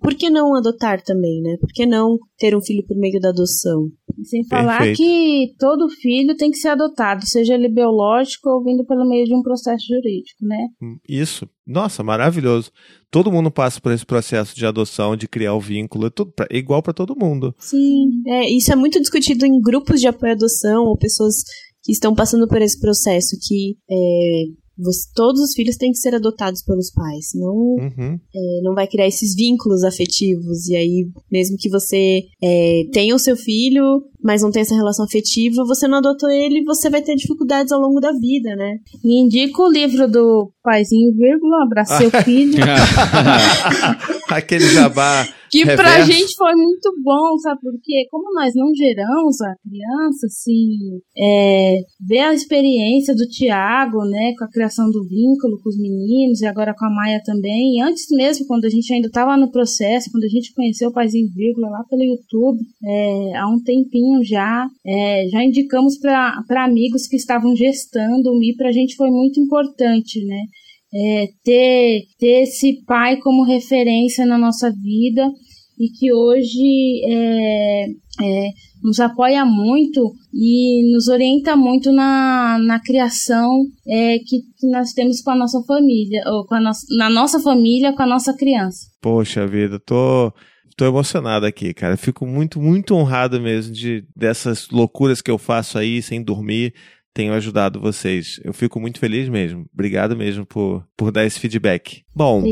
por 0.00 0.14
que 0.14 0.30
não 0.30 0.54
adotar 0.54 1.02
também, 1.02 1.40
né? 1.42 1.56
Por 1.60 1.68
que 1.74 1.84
não 1.84 2.16
ter 2.38 2.56
um 2.56 2.60
filho 2.60 2.84
por 2.86 2.96
meio 2.96 3.20
da 3.20 3.30
adoção? 3.30 3.88
Sem 4.24 4.46
falar 4.46 4.78
Perfeito. 4.78 4.96
que 4.98 5.54
todo 5.58 5.88
filho 5.88 6.36
tem 6.36 6.50
que 6.50 6.58
ser 6.58 6.68
adotado, 6.68 7.26
seja 7.26 7.54
ele 7.54 7.68
biológico 7.68 8.48
ou 8.50 8.62
vindo 8.62 8.84
pelo 8.84 9.08
meio 9.08 9.24
de 9.24 9.34
um 9.34 9.42
processo 9.42 9.84
jurídico, 9.88 10.44
né? 10.46 10.68
Isso. 11.08 11.48
Nossa, 11.66 12.02
maravilhoso. 12.02 12.70
Todo 13.10 13.32
mundo 13.32 13.50
passa 13.50 13.80
por 13.80 13.92
esse 13.92 14.04
processo 14.06 14.54
de 14.54 14.64
adoção, 14.66 15.16
de 15.16 15.26
criar 15.26 15.54
o 15.54 15.60
vínculo, 15.60 16.06
é 16.06 16.10
tudo 16.10 16.32
pra- 16.32 16.46
é 16.50 16.56
igual 16.58 16.82
para 16.82 16.92
todo 16.92 17.16
mundo. 17.18 17.54
Sim, 17.58 18.06
é, 18.26 18.48
isso 18.50 18.72
é 18.72 18.76
muito 18.76 19.00
discutido 19.00 19.44
em 19.46 19.60
grupos 19.60 20.00
de 20.00 20.06
apoio 20.06 20.32
à 20.32 20.34
adoção 20.34 20.84
ou 20.84 20.96
pessoas 20.98 21.36
que 21.82 21.92
estão 21.92 22.14
passando 22.14 22.46
por 22.46 22.60
esse 22.60 22.78
processo, 22.78 23.36
que 23.48 23.76
é, 23.90 24.42
você- 24.82 25.08
todos 25.14 25.40
os 25.40 25.52
filhos 25.54 25.76
têm 25.76 25.92
que 25.92 25.98
ser 25.98 26.14
adotados 26.14 26.62
pelos 26.62 26.90
pais, 26.90 27.26
não, 27.34 27.76
Uhum. 27.78 28.18
é, 28.34 28.60
não 28.62 28.74
vai 28.74 28.86
criar 28.86 29.06
esses 29.06 29.34
vínculos 29.34 29.82
afetivos, 29.84 30.68
e 30.68 30.76
aí, 30.76 31.06
mesmo 31.30 31.56
que 31.58 31.68
você 31.68 32.22
é, 32.42 32.82
tenha 32.92 33.14
o 33.14 33.18
seu 33.18 33.36
filho, 33.36 34.02
mas 34.22 34.42
não 34.42 34.50
tenha 34.50 34.62
essa 34.62 34.74
relação 34.74 35.04
afetiva, 35.04 35.64
você 35.66 35.88
não 35.88 35.98
adotou 35.98 36.28
ele, 36.30 36.62
você 36.64 36.90
vai 36.90 37.00
ter 37.02 37.14
dificuldades 37.14 37.72
ao 37.72 37.80
longo 37.80 38.00
da 38.00 38.12
vida, 38.12 38.54
né? 38.56 38.76
E 39.04 39.20
indico 39.22 39.62
o 39.62 39.70
livro 39.72 40.08
do 40.10 40.52
Paizinho 40.62 41.14
Vírgula, 41.16 41.64
Abraça 41.64 41.98
seu 41.98 42.10
filho. 42.24 42.58
Aquele 44.30 44.66
jabá. 44.66 45.26
Que 45.50 45.64
pra 45.64 45.96
Reverso. 45.96 46.12
gente 46.12 46.36
foi 46.36 46.54
muito 46.54 46.94
bom, 47.02 47.36
sabe 47.38 47.60
por 47.60 47.72
quê? 47.82 48.06
Como 48.08 48.32
nós 48.32 48.54
não 48.54 48.72
geramos 48.72 49.40
a 49.40 49.52
criança, 49.56 50.26
assim, 50.26 51.00
é, 51.18 51.80
ver 52.00 52.20
a 52.20 52.32
experiência 52.32 53.14
do 53.16 53.26
Tiago, 53.26 54.04
né, 54.04 54.32
com 54.38 54.44
a 54.44 54.50
criação 54.50 54.88
do 54.92 55.02
vínculo 55.02 55.60
com 55.60 55.68
os 55.68 55.76
meninos 55.76 56.40
e 56.40 56.46
agora 56.46 56.72
com 56.72 56.86
a 56.86 56.90
Maia 56.90 57.20
também. 57.24 57.76
E 57.76 57.82
antes 57.82 58.06
mesmo, 58.12 58.46
quando 58.46 58.64
a 58.64 58.68
gente 58.68 58.94
ainda 58.94 59.08
estava 59.08 59.36
no 59.36 59.50
processo, 59.50 60.10
quando 60.12 60.24
a 60.24 60.28
gente 60.28 60.54
conheceu 60.54 60.90
o 60.90 60.92
Paizinho 60.92 61.28
Vírgula 61.34 61.68
lá 61.68 61.84
pelo 61.90 62.04
YouTube, 62.04 62.60
é, 62.84 63.36
há 63.36 63.48
um 63.48 63.60
tempinho 63.60 64.22
já, 64.22 64.68
é, 64.86 65.26
já 65.32 65.42
indicamos 65.42 65.98
para 65.98 66.64
amigos 66.64 67.08
que 67.08 67.16
estavam 67.16 67.56
gestando 67.56 68.30
o 68.30 68.38
Mi, 68.38 68.54
pra 68.54 68.70
gente 68.70 68.94
foi 68.94 69.10
muito 69.10 69.40
importante, 69.40 70.24
né? 70.24 70.44
É, 70.92 71.26
ter, 71.44 72.02
ter 72.18 72.42
esse 72.42 72.84
pai 72.84 73.16
como 73.18 73.44
referência 73.44 74.26
na 74.26 74.36
nossa 74.36 74.70
vida 74.70 75.30
e 75.78 75.88
que 75.88 76.12
hoje 76.12 77.02
é, 77.08 77.86
é, 78.20 78.50
nos 78.82 79.00
apoia 79.00 79.46
muito 79.46 80.12
e 80.32 80.92
nos 80.92 81.08
orienta 81.08 81.56
muito 81.56 81.90
na, 81.90 82.58
na 82.58 82.78
criação 82.78 83.64
é, 83.88 84.18
que, 84.18 84.40
que 84.58 84.66
nós 84.70 84.92
temos 84.92 85.22
com 85.22 85.30
a 85.30 85.36
nossa 85.36 85.62
família, 85.62 86.22
ou 86.26 86.44
com 86.44 86.54
a 86.54 86.60
nossa, 86.60 86.86
na 86.96 87.08
nossa 87.08 87.40
família 87.40 87.94
com 87.94 88.02
a 88.02 88.06
nossa 88.06 88.36
criança. 88.36 88.88
Poxa 89.00 89.46
vida, 89.46 89.78
tô, 89.78 90.30
tô 90.76 90.84
emocionado 90.84 91.46
aqui, 91.46 91.72
cara. 91.72 91.96
Fico 91.96 92.26
muito, 92.26 92.60
muito 92.60 92.94
honrado 92.94 93.40
mesmo 93.40 93.72
de 93.72 94.04
dessas 94.14 94.68
loucuras 94.68 95.22
que 95.22 95.30
eu 95.30 95.38
faço 95.38 95.78
aí 95.78 96.02
sem 96.02 96.22
dormir. 96.22 96.74
Tenho 97.12 97.32
ajudado 97.32 97.80
vocês. 97.80 98.40
Eu 98.44 98.52
fico 98.52 98.80
muito 98.80 98.98
feliz 98.98 99.28
mesmo. 99.28 99.66
Obrigado 99.72 100.16
mesmo 100.16 100.46
por, 100.46 100.86
por 100.96 101.10
dar 101.10 101.24
esse 101.24 101.40
feedback. 101.40 102.02
Bom, 102.14 102.42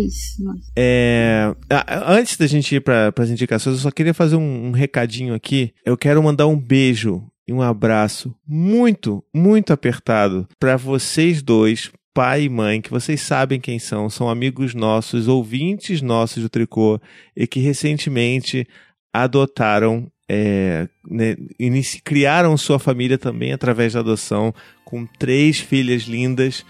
É. 0.76 1.54
É, 1.70 1.84
antes 2.06 2.36
da 2.36 2.46
gente 2.46 2.74
ir 2.74 2.80
para 2.80 3.12
as 3.16 3.30
indicações, 3.30 3.76
eu 3.76 3.82
só 3.82 3.90
queria 3.90 4.14
fazer 4.14 4.36
um, 4.36 4.66
um 4.66 4.70
recadinho 4.72 5.34
aqui. 5.34 5.72
Eu 5.84 5.96
quero 5.96 6.22
mandar 6.22 6.46
um 6.46 6.58
beijo 6.58 7.24
e 7.46 7.52
um 7.52 7.62
abraço 7.62 8.34
muito, 8.46 9.24
muito 9.34 9.72
apertado 9.72 10.46
para 10.60 10.76
vocês 10.76 11.40
dois, 11.40 11.90
pai 12.12 12.42
e 12.42 12.48
mãe, 12.48 12.82
que 12.82 12.90
vocês 12.90 13.20
sabem 13.22 13.58
quem 13.58 13.78
são, 13.78 14.10
são 14.10 14.28
amigos 14.28 14.74
nossos, 14.74 15.28
ouvintes 15.28 16.02
nossos 16.02 16.42
do 16.42 16.48
Tricô 16.48 17.00
e 17.34 17.46
que 17.46 17.60
recentemente 17.60 18.66
adotaram, 19.12 20.10
é, 20.28 20.88
né, 21.08 21.36
inici- 21.58 22.00
criaram 22.02 22.56
sua 22.56 22.78
família 22.78 23.16
também 23.18 23.52
através 23.52 23.92
da 23.94 24.00
adoção, 24.00 24.54
com 24.84 25.06
três 25.18 25.58
filhas 25.58 26.02
lindas. 26.02 26.64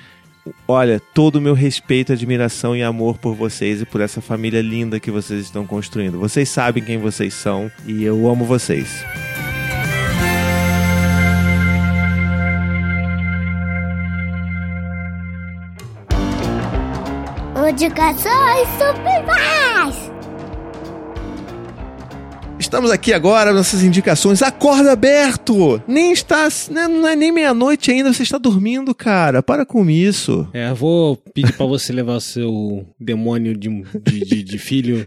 Olha, 0.67 1.01
todo 1.13 1.37
o 1.37 1.41
meu 1.41 1.53
respeito, 1.53 2.13
admiração 2.13 2.75
e 2.75 2.83
amor 2.83 3.19
por 3.19 3.35
vocês 3.35 3.83
e 3.83 3.85
por 3.85 4.01
essa 4.01 4.21
família 4.21 4.63
linda 4.63 4.99
que 5.01 5.11
vocês 5.11 5.43
estão 5.43 5.67
construindo. 5.67 6.19
Vocês 6.19 6.49
sabem 6.49 6.83
quem 6.83 6.97
vocês 6.99 7.35
são 7.35 7.71
e 7.87 8.03
eu 8.05 8.29
amo 8.29 8.45
vocês. 8.45 9.05
Indicações 17.69 18.69
Superpais! 18.79 20.08
Estamos 22.69 22.91
aqui 22.91 23.15
agora, 23.15 23.51
nossas 23.55 23.83
indicações. 23.83 24.43
Acorda 24.43 24.93
aberto! 24.93 25.83
Nem 25.89 26.13
está. 26.13 26.47
né, 26.71 26.87
Não 26.87 27.09
é 27.09 27.17
nem 27.17 27.33
meia-noite 27.33 27.91
ainda, 27.91 28.13
você 28.13 28.23
está 28.23 28.37
dormindo, 28.37 28.95
cara. 28.95 29.43
Para 29.43 29.65
com 29.65 29.89
isso. 29.89 30.47
É, 30.53 30.71
vou 30.75 31.17
pedir 31.17 31.55
pra 31.57 31.65
você 31.65 31.95
levar 31.95 32.17
o 32.17 32.21
seu 32.21 32.85
demônio 33.01 33.57
de, 33.57 33.71
de, 34.05 34.21
de- 34.21 34.43
de 34.43 34.59
filho 34.59 35.07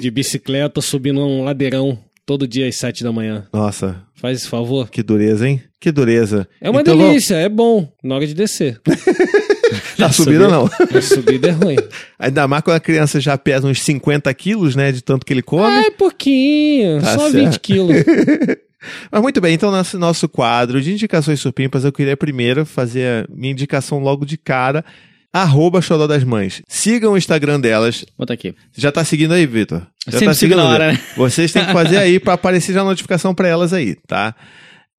de 0.00 0.08
bicicleta 0.08 0.80
subindo 0.80 1.20
um 1.20 1.42
ladeirão 1.42 1.98
todo 2.24 2.46
dia 2.46 2.68
às 2.68 2.76
sete 2.76 3.02
da 3.02 3.10
manhã. 3.10 3.44
Nossa, 3.52 4.04
Faz 4.14 4.38
esse 4.38 4.48
favor. 4.48 4.88
que 4.88 5.02
dureza, 5.02 5.48
hein? 5.48 5.60
Que 5.80 5.90
dureza. 5.90 6.46
É 6.60 6.70
uma 6.70 6.80
Então, 6.82 6.96
delícia, 6.96 7.34
é 7.34 7.48
bom, 7.48 7.88
na 8.04 8.14
hora 8.14 8.26
de 8.26 8.34
descer. 8.34 8.80
Na 9.98 10.10
subida, 10.12 10.48
não. 10.48 10.68
Na 10.90 11.02
subida 11.02 11.48
é 11.48 11.50
ruim. 11.52 11.76
Ainda 12.18 12.46
mais 12.48 12.62
quando 12.62 12.76
a 12.76 12.80
criança 12.80 13.20
já 13.20 13.36
pesa 13.38 13.66
uns 13.66 13.82
50 13.82 14.32
quilos, 14.34 14.74
né? 14.76 14.92
De 14.92 15.02
tanto 15.02 15.24
que 15.24 15.32
ele 15.32 15.42
come. 15.42 15.86
É 15.86 15.90
pouquinho, 15.90 17.00
Tá 17.00 17.14
só 17.18 17.30
certo. 17.30 17.44
20 17.50 17.60
quilos. 17.60 17.96
Mas 19.12 19.20
muito 19.22 19.40
bem, 19.40 19.54
então 19.54 19.70
nosso, 19.70 19.98
nosso 19.98 20.28
quadro 20.28 20.80
de 20.80 20.92
indicações 20.92 21.38
supimpas, 21.38 21.84
eu 21.84 21.92
queria 21.92 22.16
primeiro 22.16 22.64
fazer 22.64 23.24
a 23.24 23.34
minha 23.34 23.52
indicação 23.52 23.98
logo 23.98 24.24
de 24.24 24.38
cara. 24.38 24.84
Arroba 25.32 25.80
Xodó 25.80 26.08
das 26.08 26.24
Mães. 26.24 26.60
Sigam 26.66 27.12
o 27.12 27.16
Instagram 27.16 27.60
delas. 27.60 28.04
Bota 28.18 28.32
aqui. 28.32 28.52
Já 28.76 28.90
tá 28.90 29.04
seguindo 29.04 29.32
aí, 29.32 29.46
Vitor? 29.46 29.86
Já 30.06 30.12
Sempre 30.18 30.26
tá 30.26 30.34
sigo 30.34 30.56
na 30.56 30.64
hora, 30.64 30.92
né? 30.92 31.00
Vocês 31.16 31.52
têm 31.52 31.64
que 31.64 31.72
fazer 31.72 31.98
aí 31.98 32.18
pra 32.18 32.32
aparecer 32.32 32.72
já 32.72 32.80
a 32.80 32.84
notificação 32.84 33.32
pra 33.32 33.46
elas 33.46 33.72
aí, 33.72 33.94
tá? 34.08 34.34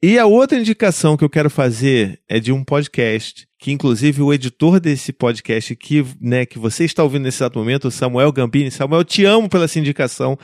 E 0.04 0.18
a 0.18 0.26
outra 0.26 0.58
indicação 0.58 1.16
que 1.16 1.24
eu 1.24 1.30
quero 1.30 1.48
fazer 1.48 2.20
é 2.28 2.40
de 2.40 2.52
um 2.52 2.64
podcast, 2.64 3.48
que 3.60 3.72
inclusive 3.72 4.20
o 4.24 4.34
editor 4.34 4.80
desse 4.80 5.14
podcast 5.14 5.76
que, 5.76 6.04
né, 6.20 6.44
que 6.44 6.58
você 6.58 6.86
está 6.86 7.04
ouvindo 7.04 7.22
nesse 7.22 7.38
exato 7.38 7.60
momento, 7.60 7.88
o 7.88 7.92
Samuel 7.92 8.32
Gambini. 8.32 8.72
Samuel, 8.72 9.04
te 9.04 9.26
amo 9.26 9.48
pela 9.48 9.66
essa 9.66 9.78
indicação. 9.78 10.40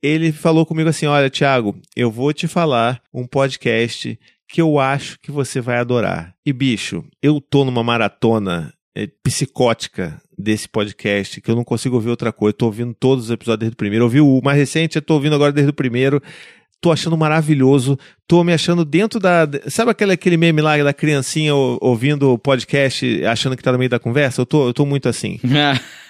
Ele 0.00 0.30
falou 0.30 0.64
comigo 0.64 0.88
assim: 0.88 1.06
olha, 1.06 1.28
Thiago, 1.28 1.76
eu 1.96 2.12
vou 2.12 2.32
te 2.32 2.46
falar 2.46 3.02
um 3.12 3.26
podcast 3.26 4.16
que 4.48 4.62
eu 4.62 4.78
acho 4.78 5.18
que 5.18 5.32
você 5.32 5.60
vai 5.60 5.78
adorar. 5.78 6.32
E 6.46 6.52
bicho, 6.52 7.04
eu 7.20 7.40
tô 7.40 7.64
numa 7.64 7.82
maratona 7.82 8.72
é, 8.94 9.08
psicótica 9.24 10.22
desse 10.38 10.68
podcast, 10.68 11.40
que 11.40 11.50
eu 11.50 11.56
não 11.56 11.64
consigo 11.64 11.96
ouvir 11.96 12.10
outra 12.10 12.32
coisa. 12.32 12.50
Eu 12.50 12.58
tô 12.58 12.66
ouvindo 12.66 12.94
todos 12.94 13.24
os 13.24 13.30
episódios 13.32 13.60
desde 13.60 13.74
o 13.74 13.76
primeiro. 13.76 14.04
Eu 14.04 14.06
ouvi 14.06 14.20
o 14.20 14.40
mais 14.44 14.58
recente, 14.58 14.94
eu 14.94 15.02
tô 15.02 15.14
ouvindo 15.14 15.34
agora 15.34 15.52
desde 15.52 15.70
o 15.70 15.74
primeiro. 15.74 16.22
Tô 16.82 16.90
achando 16.92 17.16
maravilhoso. 17.16 17.96
Tô 18.26 18.42
me 18.42 18.52
achando 18.52 18.84
dentro 18.84 19.20
da. 19.20 19.48
Sabe 19.68 19.92
aquele, 19.92 20.12
aquele 20.12 20.36
meme 20.36 20.60
lá 20.60 20.76
da 20.82 20.92
criancinha 20.92 21.54
ou- 21.54 21.78
ouvindo 21.80 22.32
o 22.32 22.36
podcast 22.38 23.24
achando 23.24 23.56
que 23.56 23.62
tá 23.62 23.70
no 23.72 23.78
meio 23.78 23.88
da 23.88 24.00
conversa? 24.00 24.40
Eu 24.42 24.46
tô, 24.46 24.66
eu 24.68 24.74
tô 24.74 24.84
muito 24.84 25.08
assim. 25.08 25.38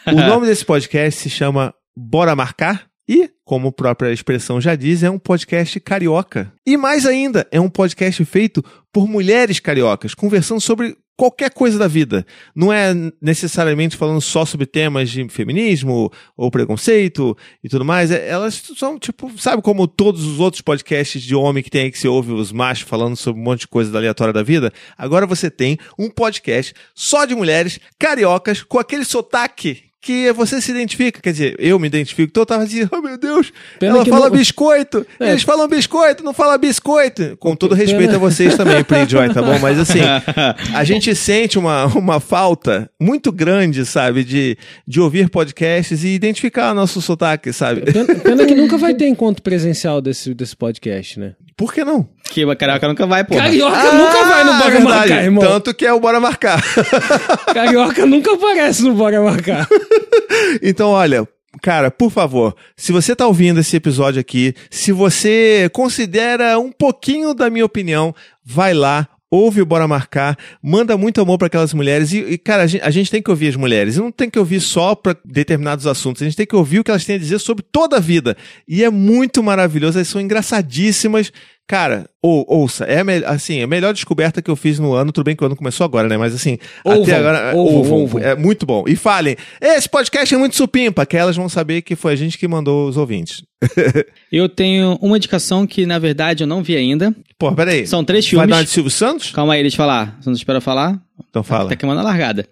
O 0.07 0.13
nome 0.17 0.47
desse 0.47 0.65
podcast 0.65 1.21
se 1.21 1.31
chama 1.31 1.73
Bora 1.97 2.35
Marcar 2.35 2.87
e, 3.09 3.31
como 3.45 3.69
a 3.69 3.73
própria 3.73 4.11
expressão 4.13 4.61
já 4.61 4.75
diz, 4.75 5.03
é 5.03 5.11
um 5.11 5.19
podcast 5.19 5.79
carioca. 5.79 6.51
E 6.67 6.77
mais 6.77 7.05
ainda, 7.07 7.47
é 7.53 7.61
um 7.61 7.69
podcast 7.69 8.25
feito 8.25 8.65
por 8.93 9.07
mulheres 9.07 9.61
cariocas, 9.61 10.15
conversando 10.15 10.61
sobre 10.61 10.97
qualquer 11.23 11.53
coisa 11.53 11.79
da 11.79 11.87
vida. 11.87 12.27
Não 12.53 12.73
é 12.73 12.93
necessariamente 13.21 13.97
falando 13.97 14.21
só 14.21 14.45
sobre 14.45 14.67
temas 14.67 15.09
de 15.09 15.29
feminismo 15.29 16.11
ou 16.37 16.51
preconceito 16.51 17.37
e 17.63 17.69
tudo 17.69 17.85
mais. 17.85 18.11
É- 18.11 18.29
Elas 18.29 18.61
são, 18.77 18.99
tipo, 18.99 19.31
sabe 19.39 19.63
como 19.63 19.87
todos 19.87 20.25
os 20.25 20.41
outros 20.41 20.61
podcasts 20.63 21.23
de 21.23 21.33
homem 21.33 21.63
que 21.63 21.71
tem 21.71 21.83
aí 21.83 21.93
que 21.93 21.99
você 22.01 22.09
ouve 22.09 22.33
os 22.33 22.51
machos 22.51 22.89
falando 22.89 23.15
sobre 23.15 23.41
um 23.41 23.45
monte 23.45 23.61
de 23.61 23.69
coisa 23.69 23.97
aleatória 23.97 24.33
da 24.33 24.43
vida? 24.43 24.73
Agora 24.99 25.25
você 25.25 25.49
tem 25.49 25.79
um 25.97 26.11
podcast 26.11 26.75
só 26.93 27.25
de 27.25 27.37
mulheres 27.37 27.79
cariocas 28.01 28.61
com 28.65 28.81
aquele 28.81 29.05
sotaque 29.05 29.92
que 30.03 30.33
você 30.33 30.61
se 30.61 30.73
identifica, 30.73 31.21
quer 31.23 31.31
dizer, 31.31 31.55
eu 31.61 31.79
me 31.79 31.87
identifico, 31.87 32.29
então 32.29 32.43
eu 32.43 32.47
tava 32.47 32.65
assim, 32.65 32.87
oh 32.91 33.01
meu 33.01 33.17
Deus, 33.17 33.53
Pena 33.79 33.95
ela 33.99 34.05
fala 34.05 34.29
não- 34.29 34.37
biscoito, 34.37 35.07
É. 35.21 35.31
eles 35.31 35.45
falam 35.45 35.69
biscoito, 35.69 36.25
não 36.25 36.35
fala 36.35 36.59
biscoito. 36.59 37.37
Com 37.39 37.55
todo 37.55 37.77
Pena- 37.77 37.83
respeito 37.89 38.17
a 38.17 38.19
vocês 38.19 38.57
também, 38.57 38.83
Play 38.85 39.09
Joy, 39.09 39.33
tá 39.33 39.41
bom? 39.41 39.57
Mas 39.61 39.79
assim, 39.79 40.01
a 40.75 40.83
gente 40.85 41.15
sente 41.15 41.57
uma, 41.57 41.87
uma 41.87 42.19
falta 42.19 42.91
muito 43.01 43.31
grande, 43.31 43.87
sabe, 43.87 44.25
de, 44.25 44.59
de 44.87 45.01
ouvir 45.01 45.31
podcasts 45.31 46.03
e 46.03 46.09
identificar 46.09 46.75
nosso 46.75 47.01
sotaque, 47.01 47.53
sabe? 47.53 47.83
Pena, 47.83 48.15
pena 48.17 48.45
que 48.45 48.55
nunca 48.57 48.77
vai 48.77 48.95
ter 48.97 49.07
encontro 49.07 49.41
presencial 49.43 50.01
desse, 50.03 50.35
desse 50.35 50.57
podcast, 50.57 51.21
né? 51.21 51.35
Por 51.57 51.73
que 51.73 51.85
não? 51.85 52.09
Que 52.31 52.45
o 52.45 52.57
carioca 52.57 52.89
nunca 52.89 53.07
vai, 53.07 53.25
pô. 53.25 53.37
Carioca 53.37 53.93
nunca 53.93 54.25
vai 54.25 54.45
no 54.45 54.53
Bora 54.55 54.65
Ah, 54.65 54.71
verdade. 54.71 54.85
Marcar, 54.85 55.25
irmão. 55.25 55.45
Tanto 55.45 55.75
que 55.75 55.87
é 55.87 55.93
o 55.93 56.01
Bora 56.01 56.21
Marcar. 56.21 56.63
Carioca 57.53 58.07
nunca 58.07 58.33
aparece 58.35 58.83
no 58.83 58.95
Bora 58.95 59.21
Marcar. 59.21 59.69
Então, 60.63 60.91
olha, 60.91 61.29
cara, 61.61 61.91
por 61.91 62.11
favor, 62.11 62.55
se 62.77 62.91
você 62.91 63.15
tá 63.15 63.27
ouvindo 63.27 63.61
esse 63.61 63.77
episódio 63.77 64.21
aqui, 64.21 64.55
se 64.71 64.93
você 64.93 65.69
considera 65.73 66.59
um 66.59 66.73
pouquinho 66.73 67.35
da 67.35 67.51
minha 67.51 67.65
opinião, 67.65 68.15
vai 68.45 68.73
lá. 68.75 69.09
Ouve 69.31 69.63
o 69.63 69.67
Bora 69.67 69.89
Marcar, 69.89 70.37
manda 70.63 70.95
muito 70.95 71.19
amor 71.19 71.39
para 71.39 71.47
aquelas 71.47 71.73
mulheres. 71.73 72.13
E, 72.13 72.19
e, 72.19 72.37
cara, 72.39 72.65
a 72.65 72.67
gente, 72.67 72.83
a 72.83 72.91
gente 72.91 73.11
tem 73.11 73.23
que 73.23 73.31
ouvir 73.31 73.49
as 73.49 73.57
mulheres. 73.57 73.97
E 73.97 73.99
não 73.99 74.13
tem 74.13 74.29
que 74.29 74.39
ouvir 74.39 74.61
só 74.61 74.95
para 74.95 75.17
determinados 75.25 75.87
assuntos. 75.87 76.21
A 76.21 76.27
gente 76.27 76.37
tem 76.37 76.45
que 76.45 76.55
ouvir 76.55 76.81
o 76.81 76.85
que 76.85 76.91
elas 76.91 77.05
têm 77.07 77.17
a 77.17 77.19
dizer 77.19 77.39
sobre 77.39 77.65
toda 77.73 77.97
a 77.97 78.01
vida. 78.01 78.37
E 78.69 78.85
é 78.85 78.91
muito 78.91 79.43
maravilhoso. 79.43 79.97
Elas 79.97 80.09
são 80.09 80.21
engraçadíssimas. 80.21 81.33
Cara, 81.69 82.07
ou, 82.21 82.45
ouça, 82.49 82.85
é 82.85 83.01
a 83.01 83.05
me- 83.05 83.25
assim, 83.25 83.63
a 83.63 83.67
melhor 83.67 83.95
descoberta 83.95 84.43
que 84.43 84.51
eu 84.51 84.57
fiz 84.57 84.79
no 84.79 84.93
ano. 84.93 85.11
Tudo 85.11 85.25
bem 85.25 85.35
que 85.35 85.43
o 85.43 85.47
ano 85.47 85.57
começou 85.57 85.85
agora, 85.85 86.07
né? 86.09 86.19
Mas 86.19 86.35
assim, 86.35 86.59
Ouvam, 86.85 87.03
até 87.03 87.17
agora. 87.17 87.57
ouvam, 87.57 87.77
ouvam. 87.79 87.99
ouvam. 88.01 88.21
É 88.23 88.35
muito 88.35 88.67
bom. 88.67 88.85
E 88.87 88.95
falem, 88.95 89.37
esse 89.61 89.89
podcast 89.89 90.35
é 90.35 90.37
muito 90.39 90.55
supimpa, 90.57 91.07
que 91.07 91.17
elas 91.17 91.35
vão 91.37 91.49
saber 91.49 91.81
que 91.81 91.97
foi 91.97 92.13
a 92.13 92.17
gente 92.17 92.37
que 92.37 92.47
mandou 92.47 92.89
os 92.89 92.97
ouvintes. 92.99 93.43
Eu 94.31 94.49
tenho 94.49 94.99
uma 95.01 95.17
indicação 95.17 95.67
que, 95.67 95.87
na 95.87 95.99
verdade, 95.99 96.43
eu 96.43 96.47
não 96.47 96.63
vi 96.63 96.77
ainda. 96.77 97.15
Pô, 97.39 97.53
peraí. 97.53 97.87
São 97.87 98.03
três 98.05 98.25
Vai 98.25 98.31
filmes. 98.31 98.49
dar 98.51 98.57
uma 98.57 98.65
de 98.65 98.71
Silvio 98.71 98.91
Santos? 98.91 99.31
Calma 99.31 99.55
aí, 99.55 99.61
deixa 99.63 99.75
eu 99.77 99.79
falar. 99.79 100.19
Você 100.21 100.29
não 100.31 100.37
espera 100.37 100.61
falar? 100.61 101.01
Então 101.31 101.43
fala. 101.43 101.69
Tá 101.71 101.77
queimando 101.77 102.01
a 102.01 102.05
largada. 102.05 102.47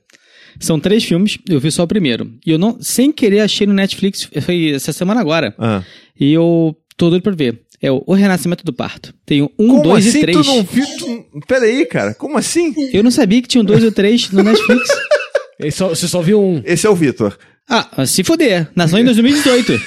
São 0.58 0.78
três 0.78 1.02
filmes, 1.04 1.38
eu 1.48 1.58
vi 1.58 1.70
só 1.70 1.82
o 1.82 1.86
primeiro. 1.86 2.30
E 2.46 2.50
eu 2.50 2.58
não, 2.58 2.78
sem 2.80 3.10
querer, 3.12 3.40
achei 3.40 3.66
no 3.66 3.72
Netflix, 3.74 4.28
foi 4.42 4.72
essa 4.74 4.92
semana 4.92 5.20
agora. 5.20 5.54
Ah. 5.58 5.82
E 6.18 6.32
eu 6.32 6.76
tô 6.96 7.08
doido 7.10 7.22
pra 7.22 7.32
ver. 7.32 7.60
É 7.82 7.90
o 7.90 8.02
O 8.06 8.12
Renascimento 8.14 8.64
do 8.64 8.72
Parto. 8.72 9.14
Tenho 9.24 9.50
um, 9.58 9.68
Como 9.68 9.82
dois 9.82 10.06
assim 10.06 10.18
e 10.18 10.20
três. 10.20 10.36
tu 10.38 10.44
não 10.44 10.62
viu? 10.62 10.86
Tu... 10.98 11.40
Peraí, 11.46 11.86
cara. 11.86 12.14
Como 12.14 12.36
assim? 12.36 12.74
Eu 12.92 13.02
não 13.02 13.10
sabia 13.10 13.40
que 13.40 13.48
tinham 13.48 13.64
dois 13.64 13.82
ou 13.82 13.90
três 13.92 14.30
no 14.30 14.42
Netflix. 14.42 14.88
Só- 15.72 15.88
você 15.90 16.08
só 16.08 16.22
viu 16.22 16.40
um. 16.40 16.62
Esse 16.64 16.86
é 16.86 16.90
o 16.90 16.94
Vitor. 16.94 17.36
Ah, 17.68 18.06
se 18.06 18.24
foder. 18.24 18.68
Nasceu 18.74 18.98
em 18.98 19.04
2018. 19.04 19.78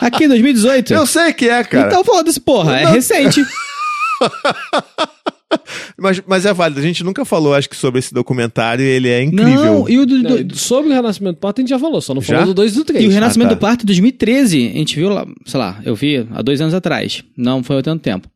Aqui, 0.00 0.26
2018. 0.26 0.92
Eu 0.94 1.06
sei 1.06 1.32
que 1.32 1.48
é, 1.48 1.62
cara. 1.62 1.86
Então 1.86 2.02
foda-se, 2.04 2.40
porra. 2.40 2.80
É 2.80 2.84
Não. 2.84 2.92
recente. 2.92 3.40
Mas, 5.96 6.22
mas 6.26 6.44
é 6.46 6.52
válido. 6.52 6.78
A 6.78 6.82
gente 6.82 7.02
nunca 7.02 7.24
falou, 7.24 7.54
acho 7.54 7.68
que, 7.68 7.74
sobre 7.76 7.98
esse 7.98 8.12
documentário 8.14 8.84
ele 8.84 9.08
é 9.08 9.22
incrível. 9.22 9.54
Não, 9.64 9.88
e 9.88 9.98
o 9.98 10.06
do, 10.06 10.44
do- 10.44 10.56
sobre 10.56 10.90
o 10.90 10.94
Renascimento 10.94 11.36
do 11.36 11.40
Parto 11.40 11.58
a 11.58 11.62
gente 11.62 11.70
já 11.70 11.78
falou, 11.78 12.00
só 12.00 12.14
não 12.14 12.20
Já? 12.22 12.38
falou 12.40 12.46
do 12.46 12.54
2 12.54 12.72
e 12.72 12.74
do 12.76 12.84
3. 12.84 13.04
E 13.04 13.08
o 13.08 13.10
Renascimento 13.10 13.46
Ah, 13.48 13.50
tá. 13.50 13.54
do 13.56 13.60
Parto 13.60 13.86
2013, 13.86 14.68
a 14.68 14.76
gente 14.78 14.94
viu 14.96 15.08
lá, 15.08 15.26
sei 15.46 15.58
lá, 15.58 15.80
eu 15.84 15.94
vi 15.96 16.26
há 16.30 16.42
dois 16.42 16.60
anos 16.60 16.74
atrás. 16.74 17.24
Não 17.36 17.62
foi 17.62 17.78
há 17.78 17.82
tanto 17.82 18.02
tempo. 18.02 18.28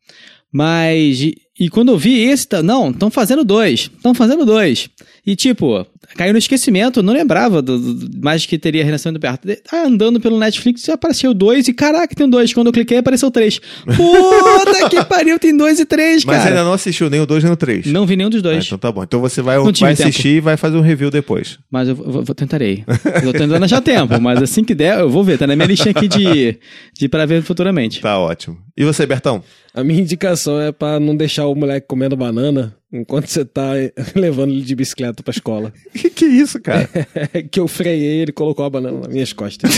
Mas, 0.50 1.20
e, 1.20 1.36
e 1.60 1.68
quando 1.68 1.92
eu 1.92 1.98
vi 1.98 2.18
esse, 2.24 2.46
não, 2.62 2.90
estão 2.90 3.10
fazendo 3.10 3.44
dois. 3.44 3.90
Estão 3.94 4.14
fazendo 4.14 4.44
dois. 4.44 4.88
E 5.26 5.36
tipo, 5.36 5.86
caiu 6.16 6.32
no 6.32 6.38
esquecimento, 6.38 7.00
eu 7.00 7.02
não 7.02 7.12
lembrava 7.12 7.60
do, 7.62 7.78
do- 7.78 8.20
mais 8.24 8.44
que 8.46 8.58
teria 8.58 8.84
Renascimento 8.84 9.18
do 9.18 9.22
Parto. 9.22 9.48
Ah, 9.72 9.84
andando 9.86 10.20
pelo 10.20 10.38
Netflix, 10.38 10.88
apareceu 10.88 11.32
dois 11.34 11.68
e 11.68 11.72
caraca, 11.72 12.14
tem 12.14 12.28
dois. 12.28 12.52
Quando 12.52 12.68
eu 12.68 12.72
cliquei, 12.72 12.98
apareceu 12.98 13.30
três. 13.30 13.58
Puta 13.96 14.88
que 14.88 15.04
pariu, 15.04 15.38
tem 15.38 15.56
dois 15.56 15.78
e 15.80 15.84
três, 15.84 16.24
Mas 16.24 16.38
cara. 16.38 16.50
ainda 16.50 16.64
não 16.64 16.72
assistiu 16.72 17.08
nem 17.10 17.20
o 17.20 17.26
2 17.26 17.44
nem 17.44 17.52
o 17.52 17.56
3. 17.56 17.86
Não 17.86 18.06
vi 18.06 18.16
nenhum 18.16 18.30
dos 18.30 18.42
dois. 18.42 18.64
então 18.66 18.78
tá 18.78 18.90
bom. 18.92 19.02
Então 19.02 19.20
você 19.20 19.40
vai, 19.42 19.58
vai 19.58 19.72
tempo. 19.72 19.86
assistir 19.86 20.36
e 20.36 20.40
vai 20.40 20.56
fazer 20.56 20.76
um 20.76 20.80
review 20.80 21.10
depois. 21.10 21.58
Mas 21.70 21.88
eu 21.88 21.94
vou, 21.94 22.22
vou- 22.22 22.34
tentarei. 22.34 22.84
Eu 23.22 23.32
tô 23.32 23.38
tentando 23.38 23.64
achar 23.64 23.80
tempo, 23.80 24.20
mas 24.20 24.42
assim 24.42 24.64
que 24.64 24.74
der, 24.74 24.98
eu 25.00 25.08
vou 25.10 25.22
ver. 25.22 25.38
Tá 25.38 25.46
na 25.46 25.54
minha 25.54 25.66
listinha 25.66 25.92
aqui 25.94 26.08
de, 26.08 26.58
de 26.98 27.08
para 27.08 27.26
ver 27.26 27.42
futuramente. 27.42 28.00
Tá 28.00 28.18
ótimo. 28.18 28.58
E 28.76 28.84
você, 28.84 29.04
Bertão? 29.06 29.42
A 29.74 29.84
minha 29.84 30.00
indicação 30.00 30.60
é 30.60 30.72
pra 30.72 30.98
não 30.98 31.14
deixar 31.16 31.46
o 31.46 31.54
moleque 31.54 31.86
comendo 31.86 32.16
banana 32.16 32.74
enquanto 32.92 33.26
você 33.26 33.44
tá 33.44 33.70
levando 34.14 34.50
ele 34.50 34.62
de 34.62 34.74
bicicleta 34.74 35.22
pra 35.22 35.32
escola. 35.32 35.72
Que 35.94 36.10
que 36.10 36.24
é 36.24 36.28
isso, 36.28 36.60
cara? 36.60 36.88
que 37.50 37.58
eu 37.60 37.66
freiei, 37.68 38.20
ele 38.22 38.32
colocou 38.32 38.64
a 38.64 38.70
banana 38.70 38.98
nas 39.00 39.08
minhas 39.08 39.32
costas. 39.32 39.70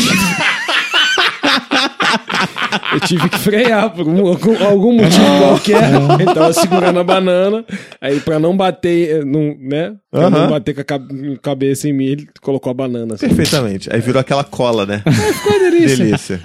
eu 2.92 3.00
tive 3.00 3.28
que 3.28 3.38
frear 3.38 3.90
por 3.90 4.06
um- 4.06 4.26
algum, 4.28 4.64
algum 4.64 4.92
motivo 4.94 5.38
qualquer. 5.38 5.82
Ele 6.20 6.32
tava 6.34 6.52
segurando 6.52 6.98
a 7.00 7.04
banana. 7.04 7.64
Aí, 8.00 8.20
pra 8.20 8.38
não 8.38 8.56
bater, 8.56 9.20
eh, 9.20 9.24
não, 9.24 9.56
né? 9.58 9.94
Pra 10.10 10.26
Aham. 10.26 10.30
não 10.30 10.48
bater 10.50 10.74
com 10.74 10.80
a 10.80 10.84
cab- 10.84 11.10
cabeça 11.42 11.88
em 11.88 11.92
mim, 11.92 12.04
ele 12.06 12.28
colocou 12.40 12.70
a 12.70 12.74
banana. 12.74 13.14
Assim. 13.14 13.26
Perfeitamente. 13.28 13.88
Aí 13.92 14.00
virou 14.00 14.20
aquela 14.20 14.44
cola, 14.44 14.86
né? 14.86 15.02
Delícia. 15.70 16.40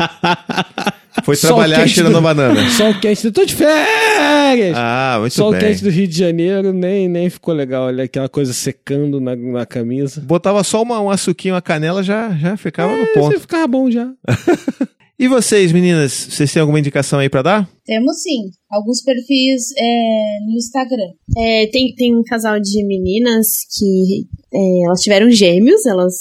Foi 1.23 1.35
Sol 1.35 1.49
trabalhar 1.49 1.87
cheirando 1.87 2.13
do- 2.13 2.21
banana. 2.21 2.67
Sol 2.71 2.93
quente, 2.99 3.25
eu 3.25 3.31
tô 3.31 3.45
de 3.45 3.55
férias! 3.55 4.75
Ah, 4.75 5.17
muito 5.19 5.33
Sol 5.33 5.51
bem. 5.51 5.59
quente 5.59 5.83
do 5.83 5.89
Rio 5.89 6.07
de 6.07 6.17
Janeiro 6.17 6.73
nem, 6.73 7.07
nem 7.07 7.29
ficou 7.29 7.53
legal. 7.53 7.85
Olha 7.87 8.03
aquela 8.03 8.29
coisa 8.29 8.53
secando 8.53 9.19
na, 9.19 9.35
na 9.35 9.65
camisa. 9.65 10.21
Botava 10.21 10.63
só 10.63 10.81
uma, 10.81 10.99
um 11.01 11.09
açuquinho, 11.09 11.53
uma 11.55 11.61
canela, 11.61 12.01
já, 12.03 12.31
já 12.35 12.55
ficava 12.57 12.95
no 12.95 13.03
É, 13.03 13.13
ponto. 13.13 13.33
Você 13.33 13.39
ficava 13.39 13.67
bom 13.67 13.89
já. 13.91 14.09
E 15.21 15.27
vocês, 15.27 15.73
meninas, 15.73 16.13
vocês 16.13 16.49
têm 16.53 16.61
alguma 16.61 16.79
indicação 16.79 17.19
aí 17.19 17.27
pra 17.27 17.41
dar? 17.41 17.69
Temos 17.85 18.21
sim. 18.21 18.39
Alguns 18.71 19.01
perfis 19.03 19.63
é, 19.77 20.39
no 20.47 20.55
Instagram. 20.55 21.09
É, 21.37 21.67
tem, 21.67 21.93
tem 21.93 22.15
um 22.15 22.23
casal 22.23 22.57
de 22.57 22.81
meninas 22.87 23.45
que 23.77 24.25
é, 24.53 24.85
elas 24.85 25.01
tiveram 25.01 25.29
gêmeos, 25.29 25.85
elas 25.85 26.13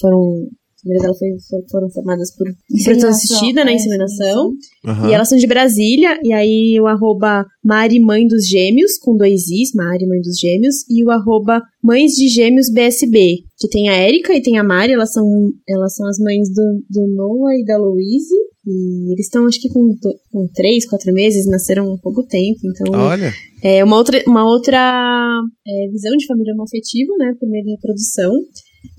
foram. 0.00 0.48
A 0.86 0.88
primeira 0.88 1.02
delas 1.02 1.18
foi, 1.18 1.28
for- 1.48 1.64
foram 1.70 1.90
formadas 1.90 2.30
por 2.36 2.46
reprodução 2.46 2.76
Inseminação, 2.78 3.10
assistida, 3.10 3.64
né? 3.64 3.72
é, 3.72 3.74
Inseminação. 3.74 4.52
Aham. 4.86 5.10
E 5.10 5.14
elas 5.14 5.28
são 5.28 5.36
de 5.38 5.46
Brasília, 5.46 6.20
e 6.22 6.32
aí 6.32 6.78
o 6.80 6.86
arroba 6.86 7.44
Mari 7.64 7.98
Mãe 7.98 8.26
dos 8.28 8.46
Gêmeos, 8.46 8.96
com 8.98 9.16
dois 9.16 9.48
Is, 9.48 9.72
Mari 9.74 10.06
Mãe 10.06 10.20
dos 10.20 10.38
Gêmeos, 10.38 10.88
e 10.88 11.02
o 11.04 11.10
arroba 11.10 11.60
Mães 11.82 12.12
de 12.12 12.28
Gêmeos 12.28 12.70
BSB, 12.70 13.38
que 13.58 13.68
tem 13.68 13.88
a 13.88 13.94
Érica 13.96 14.32
e 14.32 14.40
tem 14.40 14.58
a 14.58 14.64
Mari, 14.64 14.92
elas 14.92 15.12
são, 15.12 15.24
elas 15.68 15.94
são 15.96 16.06
as 16.06 16.18
mães 16.20 16.48
do, 16.54 16.82
do 16.88 17.06
Noah 17.16 17.54
e 17.58 17.64
da 17.64 17.76
Louise, 17.78 18.34
e 18.68 19.12
eles 19.12 19.26
estão 19.26 19.46
acho 19.46 19.60
que 19.60 19.68
com, 19.68 19.96
com 20.32 20.48
três, 20.54 20.86
quatro 20.88 21.12
meses, 21.12 21.46
nasceram 21.46 21.94
há 21.94 21.98
pouco 21.98 22.22
tempo, 22.24 22.58
então 22.64 23.00
Olha. 23.00 23.32
é 23.62 23.82
uma 23.84 23.96
outra, 23.96 24.22
uma 24.26 24.44
outra 24.44 25.40
é, 25.66 25.88
visão 25.90 26.16
de 26.16 26.26
família 26.26 26.52
homoafetiva, 26.54 27.12
né, 27.18 27.34
por 27.38 27.48
meio 27.48 27.64
da 27.64 27.70
reprodução. 27.72 28.32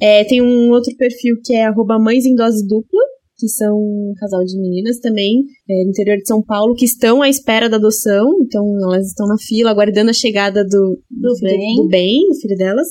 É, 0.01 0.23
tem 0.23 0.41
um 0.41 0.69
outro 0.71 0.95
perfil 0.97 1.35
que 1.43 1.53
é 1.53 1.65
arroba 1.65 1.99
Mães 1.99 2.25
em 2.25 2.35
Dose 2.35 2.65
Dupla, 2.67 3.01
que 3.37 3.47
são 3.47 3.77
um 3.77 4.13
casal 4.19 4.43
de 4.43 4.59
meninas 4.59 4.99
também, 4.99 5.43
é, 5.69 5.83
no 5.83 5.89
interior 5.89 6.17
de 6.17 6.27
São 6.27 6.41
Paulo, 6.41 6.73
que 6.75 6.85
estão 6.85 7.21
à 7.21 7.29
espera 7.29 7.69
da 7.69 7.77
adoção, 7.77 8.25
então 8.41 8.63
elas 8.83 9.07
estão 9.07 9.27
na 9.27 9.37
fila, 9.37 9.69
aguardando 9.69 10.09
a 10.09 10.13
chegada 10.13 10.63
do, 10.63 10.99
Do 11.09 11.35
filho, 11.37 11.51
bem. 11.51 11.75
do 11.75 11.87
bem, 11.87 12.27
do 12.27 12.35
filho 12.35 12.57
delas. 12.57 12.87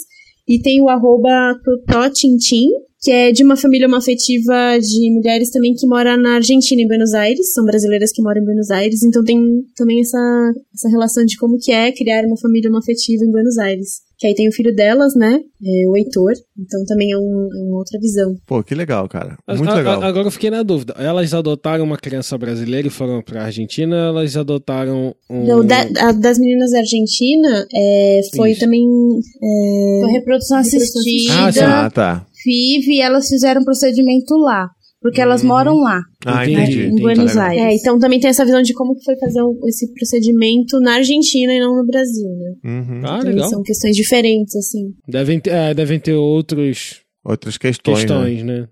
E 0.48 0.60
tem 0.60 0.80
o 0.80 0.88
arroba 0.88 1.58
Totó 1.64 2.08
Tintim, 2.08 2.68
que 3.00 3.10
é 3.10 3.32
de 3.32 3.42
uma 3.42 3.56
família 3.56 3.88
uma 3.88 3.98
afetiva 3.98 4.78
de 4.80 5.10
mulheres 5.12 5.50
também 5.50 5.74
que 5.74 5.86
mora 5.86 6.16
na 6.16 6.36
Argentina, 6.36 6.80
em 6.80 6.86
Buenos 6.86 7.12
Aires. 7.14 7.52
São 7.52 7.64
brasileiras 7.64 8.12
que 8.12 8.22
moram 8.22 8.40
em 8.40 8.44
Buenos 8.44 8.70
Aires, 8.70 9.02
então 9.02 9.24
tem 9.24 9.38
também 9.74 10.00
essa, 10.00 10.52
essa 10.72 10.88
relação 10.88 11.24
de 11.24 11.36
como 11.36 11.58
que 11.58 11.72
é 11.72 11.90
criar 11.90 12.24
uma 12.24 12.36
família 12.36 12.70
uma 12.70 12.78
afetiva 12.78 13.24
em 13.24 13.30
Buenos 13.32 13.58
Aires. 13.58 14.05
Que 14.18 14.26
aí 14.28 14.34
tem 14.34 14.48
o 14.48 14.52
filho 14.52 14.74
delas, 14.74 15.14
né? 15.14 15.40
É, 15.62 15.88
o 15.88 15.94
Heitor. 15.94 16.32
Então 16.58 16.82
também 16.86 17.12
é, 17.12 17.18
um- 17.18 17.48
é 17.54 17.62
uma 17.68 17.76
outra 17.78 17.98
visão. 18.00 18.34
Pô, 18.46 18.62
que 18.62 18.74
legal, 18.74 19.06
cara. 19.08 19.36
Muito 19.46 19.68
a- 19.70 19.74
legal. 19.74 20.02
a- 20.02 20.06
agora 20.06 20.26
eu 20.26 20.30
fiquei 20.30 20.48
na 20.48 20.62
dúvida. 20.62 20.94
Elas 20.98 21.34
adotaram 21.34 21.84
uma 21.84 21.98
criança 21.98 22.38
brasileira 22.38 22.86
e 22.88 22.90
foram 22.90 23.20
pra 23.22 23.44
Argentina, 23.44 23.94
elas 23.94 24.34
adotaram 24.34 25.14
um. 25.28 25.44
Não, 25.46 25.64
da- 25.66 25.86
a 26.08 26.12
das 26.12 26.38
meninas 26.38 26.70
da 26.70 26.78
Argentina 26.78 27.66
é, 27.74 28.20
foi 28.34 28.52
Isso. 28.52 28.60
também. 28.60 28.86
é, 29.42 30.00
Foi 30.00 30.10
reprodução 30.12 30.58
assistida, 30.58 31.34
Ah, 31.38 31.52
sim. 31.52 31.60
Ah, 31.60 31.90
tá. 31.90 32.26
FIV, 32.42 32.92
e 32.94 33.00
elas 33.02 33.28
fizeram 33.28 33.60
um 33.60 33.64
procedimento 33.64 34.34
lá. 34.36 34.70
Porque 35.00 35.20
elas 35.20 35.42
Uhum. 35.42 35.48
moram 35.48 35.76
lá. 35.76 36.00
Ah, 36.24 36.42
Entendi, 36.44 36.60
entendi. 36.62 36.78
entendi. 36.86 36.98
Em 36.98 37.02
Buenos 37.02 37.34
Tá. 37.34 37.44
Aires. 37.48 37.62
É, 37.64 37.74
então 37.74 37.98
também 37.98 38.18
tem 38.18 38.30
essa 38.30 38.44
visão 38.44 38.62
de 38.62 38.72
como 38.74 38.94
que 38.96 39.04
foi 39.04 39.14
fazer 39.18 39.40
esse 39.68 39.92
procedimento 39.94 40.80
na 40.80 40.94
Argentina 40.94 41.52
e 41.52 41.60
não 41.60 41.76
no 41.76 41.86
Brasil, 41.86 42.28
né? 42.30 42.54
Uhum. 42.72 43.00
Ah, 43.04 43.18
Também 43.18 43.34
legal. 43.34 43.48
são 43.50 43.62
questões 43.62 43.94
diferentes, 43.94 44.56
assim. 44.56 44.94
Devem 45.06 45.38
ter, 45.38 45.50
é, 45.50 45.74
devem 45.74 46.00
ter 46.00 46.14
outras 46.14 47.00
Outras 47.24 47.56
questões. 47.58 48.04
né? 48.04 48.06
questões, 48.06 48.42
né? 48.42 48.68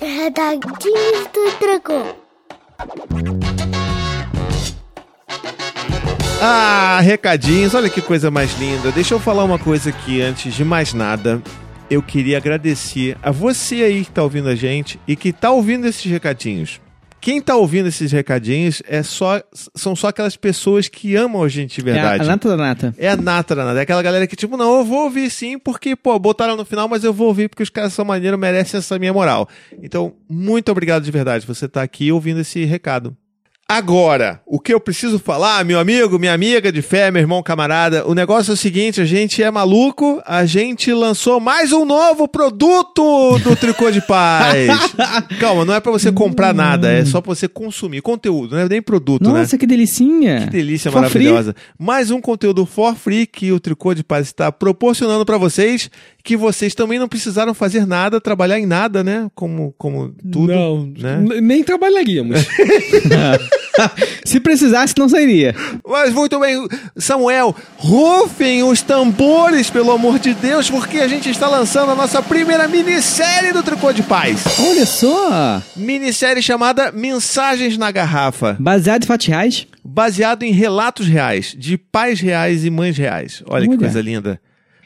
Recadinhos 0.00 1.28
do 1.32 1.58
Dragão. 1.60 2.14
Ah, 6.42 7.00
recadinhos, 7.02 7.74
olha 7.74 7.90
que 7.90 8.00
coisa 8.00 8.30
mais 8.30 8.58
linda. 8.58 8.90
Deixa 8.92 9.14
eu 9.14 9.20
falar 9.20 9.44
uma 9.44 9.58
coisa 9.58 9.90
aqui 9.90 10.22
antes 10.22 10.54
de 10.54 10.64
mais 10.64 10.94
nada. 10.94 11.42
Eu 11.90 12.02
queria 12.02 12.36
agradecer 12.36 13.16
a 13.20 13.32
você 13.32 13.82
aí 13.82 14.04
que 14.04 14.12
tá 14.12 14.22
ouvindo 14.22 14.48
a 14.48 14.54
gente 14.54 14.98
e 15.08 15.16
que 15.16 15.32
tá 15.32 15.50
ouvindo 15.50 15.86
esses 15.88 16.04
recadinhos. 16.04 16.80
Quem 17.20 17.42
tá 17.42 17.54
ouvindo 17.56 17.88
esses 17.88 18.10
recadinhos 18.12 18.80
é 18.88 19.02
só, 19.02 19.42
são 19.74 19.94
só 19.94 20.08
aquelas 20.08 20.36
pessoas 20.36 20.88
que 20.88 21.16
amam 21.16 21.42
a 21.42 21.48
gente 21.48 21.82
de 21.82 21.90
É 21.90 21.92
a, 21.92 21.94
verdade. 22.10 22.26
nata 22.28 22.48
da 22.48 22.56
nata. 22.56 22.94
É 22.96 23.10
a 23.10 23.16
nata 23.16 23.54
da 23.54 23.64
nata. 23.64 23.78
É 23.78 23.82
aquela 23.82 24.02
galera 24.02 24.26
que, 24.26 24.36
tipo, 24.36 24.56
não, 24.56 24.78
eu 24.78 24.84
vou 24.84 25.02
ouvir 25.04 25.28
sim, 25.30 25.58
porque, 25.58 25.94
pô, 25.94 26.18
botaram 26.18 26.56
no 26.56 26.64
final, 26.64 26.88
mas 26.88 27.04
eu 27.04 27.12
vou 27.12 27.26
ouvir 27.26 27.48
porque 27.50 27.62
os 27.62 27.68
caras 27.68 27.92
são 27.92 28.04
maneiros, 28.06 28.38
merecem 28.40 28.78
essa 28.78 28.98
minha 28.98 29.12
moral. 29.12 29.46
Então, 29.82 30.14
muito 30.28 30.70
obrigado 30.72 31.02
de 31.02 31.10
verdade. 31.10 31.44
Você 31.46 31.68
tá 31.68 31.82
aqui 31.82 32.10
ouvindo 32.10 32.40
esse 32.40 32.64
recado. 32.64 33.14
Agora, 33.72 34.42
o 34.46 34.58
que 34.58 34.74
eu 34.74 34.80
preciso 34.80 35.16
falar, 35.20 35.64
meu 35.64 35.78
amigo, 35.78 36.18
minha 36.18 36.34
amiga 36.34 36.72
de 36.72 36.82
fé, 36.82 37.08
meu 37.08 37.22
irmão, 37.22 37.40
camarada, 37.40 38.04
o 38.04 38.16
negócio 38.16 38.50
é 38.50 38.54
o 38.54 38.56
seguinte, 38.56 39.00
a 39.00 39.04
gente 39.04 39.40
é 39.44 39.48
maluco, 39.48 40.20
a 40.26 40.44
gente 40.44 40.92
lançou 40.92 41.38
mais 41.38 41.72
um 41.72 41.84
novo 41.84 42.26
produto 42.26 43.38
do 43.38 43.54
Tricô 43.54 43.92
de 43.92 44.00
Paz. 44.00 44.92
Calma, 45.38 45.64
não 45.64 45.72
é 45.72 45.78
pra 45.78 45.92
você 45.92 46.10
comprar 46.10 46.52
nada, 46.52 46.92
é 46.92 47.04
só 47.04 47.20
pra 47.20 47.32
você 47.32 47.46
consumir 47.46 48.02
conteúdo, 48.02 48.56
não 48.56 48.62
é 48.62 48.68
nem 48.68 48.82
produto, 48.82 49.30
né? 49.30 49.38
Nossa, 49.38 49.56
que 49.56 49.68
delicinha. 49.68 50.40
Que 50.40 50.50
delícia 50.50 50.90
For 50.90 51.02
maravilhosa. 51.02 51.54
Mais 51.78 52.10
um 52.10 52.20
conteúdo 52.20 52.66
for 52.66 52.96
free 52.96 53.24
que 53.24 53.52
o 53.52 53.60
Tricô 53.60 53.94
de 53.94 54.02
Paz 54.02 54.26
está 54.26 54.50
proporcionando 54.50 55.24
para 55.24 55.38
vocês, 55.38 55.88
que 56.22 56.36
vocês 56.36 56.74
também 56.74 56.98
não 56.98 57.08
precisaram 57.08 57.54
fazer 57.54 57.86
nada, 57.86 58.20
trabalhar 58.20 58.58
em 58.58 58.66
nada, 58.66 59.02
né? 59.02 59.28
Como, 59.34 59.74
como 59.78 60.10
tudo. 60.10 60.52
Não, 60.52 60.86
né? 60.86 61.40
nem 61.40 61.62
trabalharíamos. 61.62 62.40
Se 64.24 64.40
precisasse, 64.40 64.94
não 64.98 65.08
sairia. 65.08 65.54
Mas 65.86 66.12
muito 66.12 66.38
bem, 66.38 66.66
Samuel, 66.96 67.54
rufem 67.76 68.62
os 68.62 68.82
tambores, 68.82 69.70
pelo 69.70 69.90
amor 69.90 70.18
de 70.18 70.34
Deus, 70.34 70.70
porque 70.70 70.98
a 70.98 71.08
gente 71.08 71.30
está 71.30 71.48
lançando 71.48 71.92
a 71.92 71.94
nossa 71.94 72.22
primeira 72.22 72.68
minissérie 72.68 73.52
do 73.52 73.62
Tricô 73.62 73.92
de 73.92 74.02
Paz. 74.02 74.44
Olha 74.58 74.86
só. 74.86 75.62
Minissérie 75.76 76.42
chamada 76.42 76.92
Mensagens 76.92 77.76
na 77.76 77.90
Garrafa, 77.90 78.56
Baseado 78.58 79.04
em 79.04 79.06
fatos 79.06 79.26
reais. 79.26 79.66
baseado 79.84 80.42
em 80.42 80.52
relatos 80.52 81.06
reais, 81.06 81.54
de 81.56 81.78
pais 81.78 82.20
reais 82.20 82.64
e 82.64 82.70
mães 82.70 82.96
reais. 82.96 83.42
Olha, 83.46 83.64
que 83.64 83.70
Olha. 83.70 83.78
coisa 83.78 84.00
linda. 84.00 84.40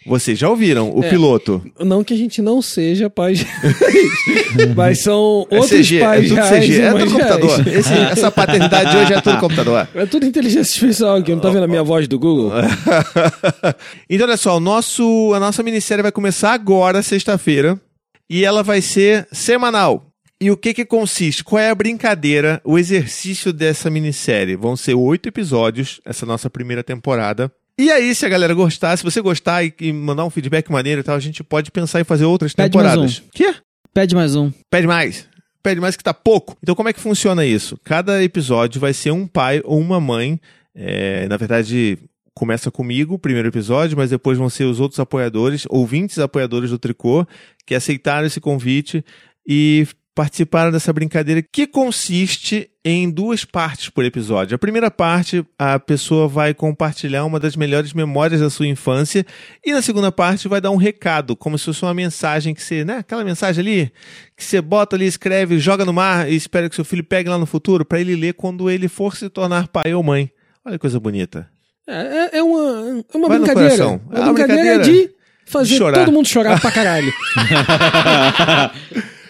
Vocês 0.07 0.38
já 0.38 0.48
ouviram 0.50 0.90
o 0.94 1.02
É. 1.02 1.09
piloto? 1.09 1.64
não 1.80 2.05
que 2.05 2.12
a 2.12 2.16
gente 2.16 2.42
não 2.42 2.61
seja 2.61 3.09
pais 3.09 3.40
reais, 3.40 3.76
mas 4.76 5.00
são 5.02 5.46
É 5.50 5.59
outros 5.59 5.70
CG, 5.80 5.96
é 5.98 6.00
pais 6.00 6.28
tudo 6.28 6.34
reais 6.34 6.64
CG, 6.66 6.80
é 6.82 6.92
tudo 6.92 7.11
computador. 7.12 7.68
Esse- 7.68 7.92
essa 7.94 8.30
paternidade 8.30 8.90
de 8.90 8.96
hoje 8.98 9.12
é 9.14 9.20
tudo 9.20 9.38
computador. 9.38 9.88
É 9.94 10.07
tudo 10.07 10.26
inteligência 10.26 10.61
artificial 10.72 11.16
aqui, 11.16 11.32
não 11.32 11.40
tá 11.40 11.48
vendo 11.50 11.64
a 11.64 11.68
minha 11.68 11.82
voz 11.82 12.07
do 12.07 12.18
Google? 12.18 12.52
então, 14.09 14.26
olha 14.26 14.36
só, 14.36 14.57
o 14.57 14.61
nosso, 14.61 15.32
a 15.34 15.40
nossa 15.40 15.62
minissérie 15.62 16.02
vai 16.02 16.12
começar 16.12 16.52
agora, 16.52 17.02
sexta-feira, 17.02 17.80
e 18.28 18.44
ela 18.44 18.62
vai 18.62 18.80
ser 18.80 19.26
semanal. 19.32 20.07
E 20.40 20.50
o 20.50 20.57
que 20.57 20.74
que 20.74 20.84
consiste? 20.84 21.42
Qual 21.44 21.59
é 21.61 21.70
a 21.70 21.74
brincadeira, 21.74 22.61
o 22.64 22.78
exercício 22.78 23.52
dessa 23.52 23.88
minissérie? 23.88 24.57
Vão 24.57 24.76
ser 24.76 24.94
oito 24.94 25.28
episódios, 25.28 26.00
essa 26.05 26.26
nossa 26.26 26.50
primeira 26.50 26.82
temporada. 26.82 27.50
E 27.79 27.91
aí, 27.91 28.14
se 28.14 28.25
a 28.25 28.29
galera 28.29 28.55
gostar, 28.55 28.97
se 28.97 29.03
você 29.03 29.20
gostar 29.20 29.64
e, 29.64 29.75
e 29.81 29.93
mandar 29.93 30.25
um 30.25 30.31
feedback 30.31 30.70
maneiro 30.70 31.01
e 31.01 31.05
tal, 31.05 31.16
a 31.16 31.20
gente 31.20 31.43
pode 31.43 31.70
pensar 31.70 32.01
em 32.01 32.05
fazer 32.05 32.25
outras 32.25 32.53
Pede 32.53 32.77
mais 32.77 32.89
temporadas. 32.91 33.22
Quê? 33.33 33.55
Pede 33.93 34.14
mais 34.14 34.37
um. 34.37 34.53
Pede 34.70 34.87
mais. 34.87 35.29
Pede 35.62 35.81
mais 35.81 35.97
que 35.97 36.05
tá 36.05 36.14
pouco. 36.14 36.57
Então, 36.62 36.75
como 36.75 36.89
é 36.89 36.93
que 36.93 37.01
funciona 37.01 37.45
isso? 37.45 37.79
Cada 37.85 38.22
episódio 38.22 38.81
vai 38.81 38.93
ser 38.93 39.11
um 39.11 39.27
pai 39.27 39.61
ou 39.64 39.81
uma 39.81 40.01
mãe. 40.01 40.41
é, 40.75 41.27
na 41.27 41.37
verdade, 41.37 41.99
começa 42.35 42.70
comigo 42.70 43.14
o 43.14 43.18
primeiro 43.18 43.49
episódio, 43.49 43.97
mas 43.97 44.11
depois 44.11 44.37
vão 44.37 44.51
ser 44.51 44.64
os 44.64 44.81
outros 44.81 44.99
apoiadores, 44.99 45.64
ouvintes 45.70 46.18
apoiadores 46.18 46.70
do 46.70 46.79
Tricô, 46.79 47.27
que 47.64 47.75
aceitaram 47.75 48.27
esse 48.27 48.41
convite 48.41 49.05
e 49.47 49.87
participaram 50.14 50.70
dessa 50.70 50.93
brincadeira 50.93 51.43
que 51.43 51.66
consiste 51.66 52.68
em 52.87 53.11
duas 53.11 53.47
partes 53.47 53.89
por 53.89 54.05
episódio. 54.05 54.55
A 54.55 54.59
primeira 54.59 54.91
parte, 54.91 55.43
a 55.59 55.78
pessoa 55.78 56.28
vai 56.28 56.53
compartilhar 56.53 57.24
uma 57.24 57.41
das 57.41 57.57
melhores 57.57 57.95
memórias 57.95 58.43
da 58.43 58.51
sua 58.51 58.66
infância 58.66 59.24
e 59.64 59.72
na 59.72 59.80
segunda 59.80 60.12
parte 60.12 60.47
vai 60.49 60.61
dar 60.61 60.70
um 60.70 60.76
recado, 60.76 61.35
como 61.35 61.57
se 61.59 61.64
fosse 61.64 61.82
uma 61.82 61.95
mensagem 61.95 62.55
que 62.55 62.62
você, 62.62 62.85
né, 62.85 62.99
aquela 62.99 63.24
mensagem 63.24 63.62
ali 63.62 63.93
que 64.37 64.45
você 64.45 64.61
bota 64.61 64.97
ali, 64.97 65.07
escreve, 65.07 65.59
joga 65.59 65.82
no 65.85 65.95
mar 65.95 66.30
e 66.30 66.37
espera 66.37 66.68
que 66.68 66.76
seu 66.76 66.85
filho 66.85 67.03
pegue 67.03 67.30
lá 67.30 67.39
no 67.39 67.47
futuro 67.47 67.87
para 67.87 67.99
ele 68.01 68.14
ler 68.14 68.35
quando 68.35 68.68
ele 68.70 68.87
for 68.89 69.16
se 69.16 69.30
tornar 69.30 69.66
pai 69.68 69.95
ou 69.95 70.03
mãe. 70.03 70.30
Olha 70.62 70.74
que 70.74 70.80
coisa 70.80 71.01
bonita. 71.01 71.49
É, 71.89 72.37
é- 72.37 72.39
é 72.39 72.43
uma, 72.43 73.05
é 73.12 73.16
uma 73.16 73.28
Vai 73.28 73.39
no 73.39 73.45
brincadeira. 73.45 73.74
É 73.74 73.87
É 73.87 73.87
uma 73.87 73.95
uma 73.95 74.32
brincadeira, 74.35 74.78
brincadeira 74.78 74.85
de 74.85 75.11
fazer 75.47 75.76
chorar. 75.76 76.05
todo 76.05 76.12
mundo 76.12 76.28
chorar 76.28 76.61
pra 76.61 76.70
caralho. 76.70 77.12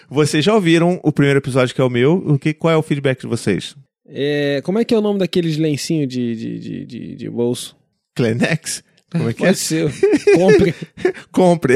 Vocês 0.09 0.43
já 0.43 0.53
ouviram 0.53 0.99
o 1.03 1.11
primeiro 1.11 1.39
episódio 1.39 1.73
que 1.73 1.81
é 1.81 1.83
o 1.83 1.89
meu? 1.89 2.15
O 2.25 2.39
que, 2.39 2.53
qual 2.53 2.73
é 2.73 2.77
o 2.77 2.81
feedback 2.81 3.21
de 3.21 3.27
vocês? 3.27 3.75
É, 4.07 4.61
como 4.63 4.79
é 4.79 4.85
que 4.85 4.93
é 4.93 4.97
o 4.97 5.01
nome 5.01 5.19
daqueles 5.19 5.57
lencinhos 5.57 6.07
de, 6.07 6.35
de, 6.35 6.59
de, 6.59 6.85
de, 6.85 7.15
de 7.15 7.29
bolso? 7.29 7.75
Kleenex? 8.15 8.83
Como 9.11 9.29
é 9.29 9.33
que 9.33 9.43
é? 9.43 9.47
Pode 9.47 9.59
ser. 9.59 9.91
Compre. 10.35 10.75
Compre. 11.31 11.75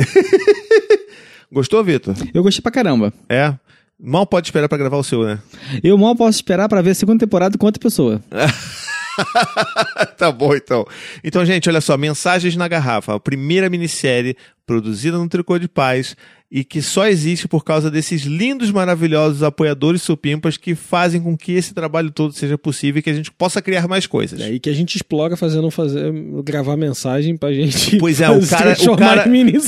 Gostou, 1.51 1.83
Vitor? 1.83 2.15
Eu 2.33 2.43
gostei 2.43 2.61
pra 2.61 2.71
caramba. 2.71 3.11
É. 3.27 3.55
Mal 3.99 4.25
pode 4.25 4.47
esperar 4.47 4.69
pra 4.69 4.77
gravar 4.77 4.97
o 4.97 5.03
seu, 5.03 5.23
né? 5.23 5.39
Eu 5.83 5.97
mal 5.97 6.15
posso 6.15 6.37
esperar 6.37 6.69
pra 6.69 6.81
ver 6.81 6.91
a 6.91 6.95
segunda 6.95 7.19
temporada 7.19 7.57
com 7.57 7.65
outra 7.65 7.81
pessoa. 7.81 8.21
tá 10.17 10.31
bom, 10.31 10.55
então. 10.55 10.85
Então, 11.23 11.45
gente, 11.45 11.69
olha 11.69 11.81
só. 11.81 11.97
Mensagens 11.97 12.55
na 12.55 12.67
Garrafa. 12.67 13.15
A 13.15 13.19
primeira 13.19 13.69
minissérie 13.69 14.35
produzida 14.65 15.17
no 15.17 15.27
Tricô 15.27 15.57
de 15.57 15.67
Paz 15.67 16.15
e 16.51 16.63
que 16.63 16.81
só 16.81 17.07
existe 17.07 17.47
por 17.47 17.63
causa 17.63 17.91
desses 17.91 18.23
lindos, 18.23 18.71
maravilhosos 18.71 19.43
apoiadores 19.43 20.01
supimpas 20.01 20.57
que 20.57 20.73
fazem 20.73 21.21
com 21.21 21.37
que 21.37 21.53
esse 21.53 21.73
trabalho 21.73 22.09
todo 22.09 22.33
seja 22.33 22.57
possível 22.57 22.99
e 22.99 23.01
que 23.03 23.09
a 23.09 23.13
gente 23.13 23.31
possa 23.31 23.61
criar 23.61 23.87
mais 23.87 24.07
coisas. 24.07 24.39
É 24.39 24.45
aí 24.45 24.59
que 24.59 24.69
a 24.69 24.73
gente 24.73 24.95
explora 24.95 25.37
fazendo 25.37 25.69
fazer, 25.69 26.11
gravar 26.43 26.75
mensagem 26.75 27.37
pra 27.37 27.53
gente. 27.53 27.97
Pois 27.99 28.21
é, 28.21 28.29
o 28.29 28.47
cara, 28.47 28.75
o 28.89 28.97
cara 28.97 29.25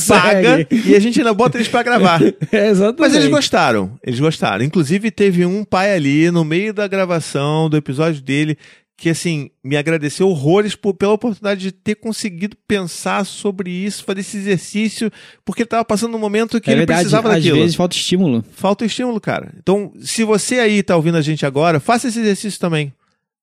paga 0.07 0.67
e 0.71 0.95
a 0.95 0.99
gente 0.99 1.19
ainda 1.19 1.33
bota 1.33 1.57
eles 1.57 1.67
pra 1.67 1.83
gravar. 1.83 2.21
É, 2.51 2.69
exatamente. 2.69 2.99
Mas 2.99 3.15
eles 3.15 3.27
gostaram, 3.27 3.97
eles 4.03 4.19
gostaram. 4.19 4.63
Inclusive, 4.63 5.11
teve 5.11 5.45
um 5.45 5.63
pai 5.63 5.93
ali 5.93 6.31
no 6.31 6.43
meio 6.43 6.73
da 6.73 6.87
gravação 6.87 7.69
do 7.69 7.77
episódio 7.77 8.21
dele 8.21 8.57
que, 9.01 9.09
assim, 9.09 9.49
me 9.63 9.75
agradeceu 9.75 10.29
horrores 10.29 10.75
por- 10.75 10.93
pela 10.93 11.13
oportunidade 11.13 11.59
de 11.59 11.71
ter 11.71 11.95
conseguido 11.95 12.55
pensar 12.67 13.25
sobre 13.25 13.71
isso, 13.71 14.03
fazer 14.03 14.19
esse 14.19 14.37
exercício, 14.37 15.11
porque 15.43 15.63
ele 15.63 15.69
tava 15.69 15.83
passando 15.83 16.15
um 16.15 16.19
momento 16.19 16.61
que 16.61 16.69
é 16.69 16.73
ele 16.73 16.81
verdade, 16.81 16.99
precisava 16.99 17.29
às 17.29 17.35
daquilo. 17.37 17.57
vezes 17.57 17.75
falta 17.75 17.95
estímulo. 17.95 18.45
Falta 18.51 18.85
estímulo, 18.85 19.19
cara. 19.19 19.51
Então, 19.57 19.91
se 19.99 20.23
você 20.23 20.59
aí 20.59 20.83
tá 20.83 20.95
ouvindo 20.95 21.17
a 21.17 21.21
gente 21.21 21.43
agora, 21.47 21.79
faça 21.79 22.09
esse 22.09 22.19
exercício 22.19 22.59
também. 22.59 22.93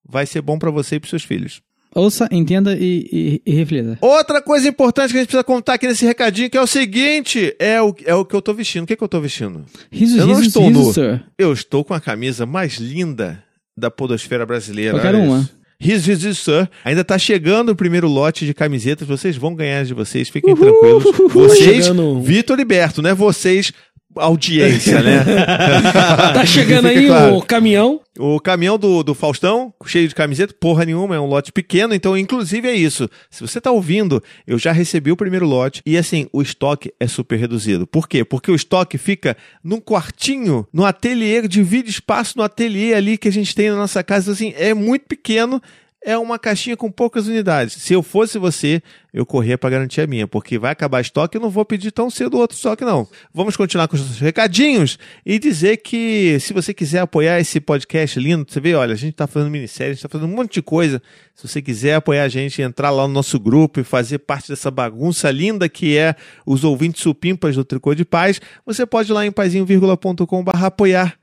Vai 0.09 0.27
ser 0.27 0.41
bom 0.43 0.61
pra 0.61 0.71
você 0.71 0.95
e 0.95 1.01
pros 1.01 1.11
seus 1.11 1.25
filhos. 1.25 1.61
Ouça, 1.93 2.29
entenda 2.31 2.77
e, 2.79 3.09
e, 3.13 3.43
e 3.45 3.55
reflita. 3.57 3.99
Outra 4.01 4.41
coisa 4.41 4.69
importante 4.69 5.11
que 5.11 5.17
a 5.17 5.21
gente 5.21 5.27
precisa 5.29 5.43
contar 5.43 5.75
aqui 5.75 5.89
nesse 5.89 6.07
recadinho, 6.07 6.49
que 6.49 6.57
é 6.57 6.63
o 6.63 6.67
seguinte, 6.69 7.53
é 7.59 7.83
o, 7.83 7.93
é 8.05 8.15
o 8.15 8.25
que 8.25 8.37
eu 8.37 8.41
tô 8.43 8.55
vestindo. 8.55 8.85
O 8.85 8.87
que, 8.87 8.95
que 8.95 9.03
eu 9.03 9.09
tô 9.09 9.21
vestindo? 9.21 9.65
Risos, 9.91 10.19
Eu 10.19 10.27
não 10.29 10.41
estou 10.41 10.69
risos, 10.69 10.87
nu. 10.87 10.93
sir. 10.93 11.25
Eu 11.37 11.53
estou 11.53 11.83
com 11.85 11.95
a 11.95 12.01
camisa 12.01 12.47
mais 12.47 12.75
linda 12.75 13.43
da 13.79 13.91
podosfera 13.91 14.45
brasileira. 14.45 14.93
Qualquer 14.93 15.15
uma. 15.15 15.41
isso. 15.41 15.59
His 15.81 16.03
Jesus 16.03 16.39
Sir. 16.39 16.69
Ainda 16.85 17.05
tá 17.05 17.17
chegando 17.17 17.71
o 17.71 17.77
primeiro 17.77 18.09
lote 18.09 18.45
de 18.45 18.53
camisetas. 18.53 19.07
Vocês 19.07 19.37
vão 19.37 19.55
ganhar 19.55 19.85
de 19.85 19.95
vocês, 19.95 20.29
fiquem 20.29 20.57
tranquilos. 20.57 21.05
Vocês, 21.33 21.85
Chegando. 21.87 22.21
Vitor 22.21 22.59
e 22.59 22.65
Berto, 22.65 23.01
não 23.01 23.11
é 23.11 23.15
vocês, 23.15 23.73
audiência, 24.21 25.03
né? 25.03 25.25
Tá 26.35 26.45
chegando 26.45 26.89
aí 26.89 27.07
claro. 27.07 27.37
o 27.37 27.43
caminhão. 27.43 28.01
O 28.19 28.41
caminhão 28.41 28.79
do, 28.79 29.03
do 29.03 29.15
Faustão, 29.15 29.73
cheio 29.87 30.09
de 30.09 30.15
camiseta, 30.15 30.55
porra 30.59 30.85
nenhuma, 30.85 31.15
é 31.15 31.21
um 31.21 31.27
lote 31.27 31.53
pequeno, 31.53 31.95
então 31.95 32.17
inclusive 32.17 32.69
é 32.69 32.75
isso. 32.75 33.09
Se 33.31 33.41
você 33.41 33.61
tá 33.61 33.71
ouvindo, 33.71 34.23
eu 34.47 34.59
já 34.59 34.73
recebi 34.73 35.13
o 35.13 35.17
primeiro 35.17 35.47
lote 35.47 35.83
e 35.87 35.97
assim, 35.97 36.27
o 36.33 36.43
estoque 36.43 36.93
é 36.99 37.07
super 37.07 37.39
reduzido. 37.39 37.87
Por 37.87 38.09
quê? 38.09 38.25
Porque 38.25 38.51
o 38.51 38.55
estoque 38.55 38.99
fica 38.99 39.37
num 39.63 39.81
quartinho, 39.81 40.67
no 40.73 40.85
ateliê, 40.85 41.47
divide 41.47 41.91
espaço 41.91 42.37
no 42.37 42.43
ateliê 42.43 42.95
ali 42.95 43.17
que 43.17 43.29
a 43.29 43.33
gente 43.33 43.55
tem 43.55 43.71
na 43.71 43.77
nossa 43.77 44.03
casa, 44.03 44.33
assim, 44.33 44.53
é 44.57 44.75
muito 44.75 45.07
pequeno. 45.07 45.63
É 46.01 46.17
uma 46.17 46.39
caixinha 46.39 46.77
com 46.77 46.93
poucas 46.93 47.27
unidades. 47.27 47.75
Se 47.75 47.93
eu 47.93 48.05
fosse 48.05 48.39
você, 48.39 48.81
eu 49.13 49.27
corria 49.27 49.59
para 49.59 49.71
garantir 49.71 50.01
a 50.01 50.07
minha, 50.07 50.29
porque 50.29 50.57
vai 50.57 50.71
acabar 50.71 51.01
estoque 51.01 51.37
e 51.37 51.41
não 51.41 51.51
vou 51.51 51.65
pedir 51.65 51.91
tão 51.91 52.09
cedo 52.09 52.39
outro 52.39 52.55
estoque, 52.55 52.85
não. 52.85 53.07
Vamos 53.35 53.57
continuar 53.57 53.89
com 53.89 53.97
os 53.97 54.03
nossos 54.03 54.21
recadinhos 54.21 54.97
e 55.27 55.41
dizer 55.41 55.79
que 55.79 56.39
se 56.39 56.53
você 56.53 56.73
quiser 56.73 57.01
apoiar 57.01 57.41
esse 57.41 57.61
podcast 57.61 58.19
lindo, 58.21 58.47
você 58.49 58.61
vê, 58.61 58.75
olha, 58.75 58.93
a 58.93 58.97
gente 58.97 59.11
está 59.11 59.27
fazendo 59.27 59.51
minissérie, 59.51 59.91
a 59.91 59.95
gente 59.95 60.05
está 60.05 60.09
fazendo 60.09 60.33
um 60.33 60.37
monte 60.37 60.55
de 60.55 60.63
coisa. 60.63 61.03
Se 61.35 61.49
você 61.49 61.61
quiser 61.61 61.97
apoiar 61.97 62.25
a 62.25 62.29
gente, 62.29 62.63
entrar 62.63 62.91
lá 62.91 63.07
no 63.09 63.13
nosso 63.13 63.39
grupo 63.41 63.81
e 63.81 63.85
fazer 63.85 64.19
parte 64.19 64.49
dessa 64.49 64.71
bagunça 64.71 65.31
linda 65.33 65.69
que 65.69 65.97
é 65.97 66.15
os 66.47 66.63
ouvintes 66.63 67.03
supimpas 67.03 67.57
do 67.57 67.65
Tricô 67.65 67.93
de 67.95 68.05
Paz, 68.05 68.41
você 68.65 68.87
pode 68.87 69.11
ir 69.11 69.15
lá 69.15 69.27
em 69.27 69.33
paizinho.com.br 69.33 70.65
apoiar 70.65 71.19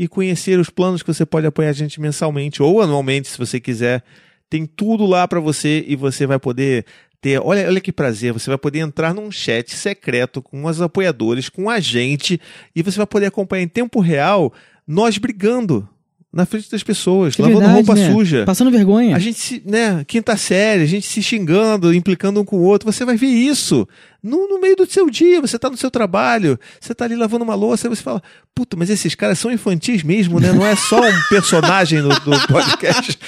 e 0.00 0.08
conhecer 0.08 0.58
os 0.58 0.70
planos 0.70 1.02
que 1.02 1.12
você 1.12 1.26
pode 1.26 1.46
apoiar 1.46 1.68
a 1.68 1.74
gente 1.74 2.00
mensalmente 2.00 2.62
ou 2.62 2.80
anualmente, 2.80 3.28
se 3.28 3.36
você 3.36 3.60
quiser. 3.60 4.02
Tem 4.48 4.64
tudo 4.64 5.04
lá 5.04 5.28
para 5.28 5.40
você 5.40 5.84
e 5.86 5.94
você 5.94 6.26
vai 6.26 6.38
poder 6.38 6.86
ter. 7.20 7.38
Olha, 7.38 7.66
olha 7.68 7.82
que 7.82 7.92
prazer, 7.92 8.32
você 8.32 8.48
vai 8.48 8.56
poder 8.56 8.78
entrar 8.78 9.12
num 9.12 9.30
chat 9.30 9.76
secreto 9.76 10.40
com 10.40 10.64
os 10.64 10.80
apoiadores, 10.80 11.50
com 11.50 11.68
a 11.68 11.78
gente, 11.80 12.40
e 12.74 12.82
você 12.82 12.96
vai 12.96 13.06
poder 13.06 13.26
acompanhar 13.26 13.62
em 13.62 13.68
tempo 13.68 14.00
real 14.00 14.50
nós 14.86 15.18
brigando 15.18 15.86
na 16.32 16.46
frente 16.46 16.70
das 16.70 16.82
pessoas, 16.82 17.36
Que 17.36 17.42
lavando 17.42 17.60
verdade, 17.60 17.86
roupa 17.86 17.94
né? 17.94 18.10
suja. 18.10 18.44
Passando 18.46 18.70
vergonha. 18.70 19.14
A 19.14 19.18
gente 19.18 19.38
se, 19.38 19.62
né, 19.66 20.02
quinta 20.06 20.34
série, 20.34 20.82
a 20.82 20.86
gente 20.86 21.06
se 21.06 21.22
xingando, 21.22 21.92
implicando 21.92 22.40
um 22.40 22.44
com 22.44 22.56
o 22.56 22.62
outro. 22.62 22.90
Você 22.90 23.04
vai 23.04 23.16
ver 23.16 23.26
isso 23.26 23.86
no, 24.22 24.48
no 24.48 24.60
meio 24.60 24.76
do 24.76 24.86
seu 24.90 25.08
dia. 25.10 25.40
Você 25.40 25.58
tá 25.58 25.68
no 25.70 25.76
seu 25.76 25.90
trabalho, 25.90 26.58
você 26.80 26.94
tá 26.94 27.04
ali 27.04 27.16
lavando 27.16 27.44
uma 27.44 27.54
louça, 27.54 27.86
aí 27.88 27.94
você 27.94 28.02
fala, 28.02 28.22
puta, 28.54 28.76
mas 28.76 28.90
esses 28.90 29.14
caras 29.14 29.38
são 29.38 29.50
infantis 29.50 30.02
mesmo, 30.02 30.38
né? 30.40 30.52
Não 30.52 30.64
é 30.66 30.74
só 30.76 31.00
um 31.00 31.12
personagem 31.30 32.02
do, 32.02 32.08
do 32.08 32.46
podcast. 32.48 33.18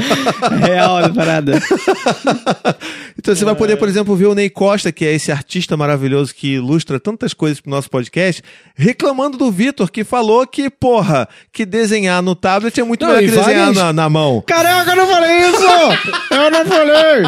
Real 0.60 0.98
a 0.98 1.08
parada. 1.08 1.60
Então 3.16 3.34
você 3.34 3.44
vai 3.44 3.54
poder, 3.54 3.76
por 3.76 3.88
exemplo, 3.88 4.14
ver 4.16 4.26
o 4.26 4.34
Ney 4.34 4.50
Costa, 4.50 4.92
que 4.92 5.04
é 5.04 5.14
esse 5.14 5.32
artista 5.32 5.76
maravilhoso 5.78 6.34
que 6.34 6.54
ilustra 6.54 7.00
tantas 7.00 7.32
coisas 7.32 7.58
pro 7.60 7.70
nosso 7.70 7.88
podcast, 7.88 8.42
reclamando 8.74 9.38
do 9.38 9.50
Vitor, 9.50 9.90
que 9.90 10.04
falou 10.04 10.46
que, 10.46 10.68
porra, 10.68 11.26
que 11.50 11.64
desenhar 11.64 12.20
no 12.20 12.34
tablet 12.34 12.78
é 12.78 12.82
muito 12.84 13.06
Não, 13.06 13.14
melhor 13.14 13.20
que 13.22 13.34
desenhar 13.36 13.66
várias- 13.66 13.76
na, 13.76 13.92
na 13.94 14.10
mão. 14.10 14.42
Caraca, 14.46 14.90
eu 14.90 14.96
não 14.96 15.06
falei 15.06 15.38
isso! 15.48 15.62
Eu 16.32 16.50
não 16.50 16.66
falei! 16.66 17.22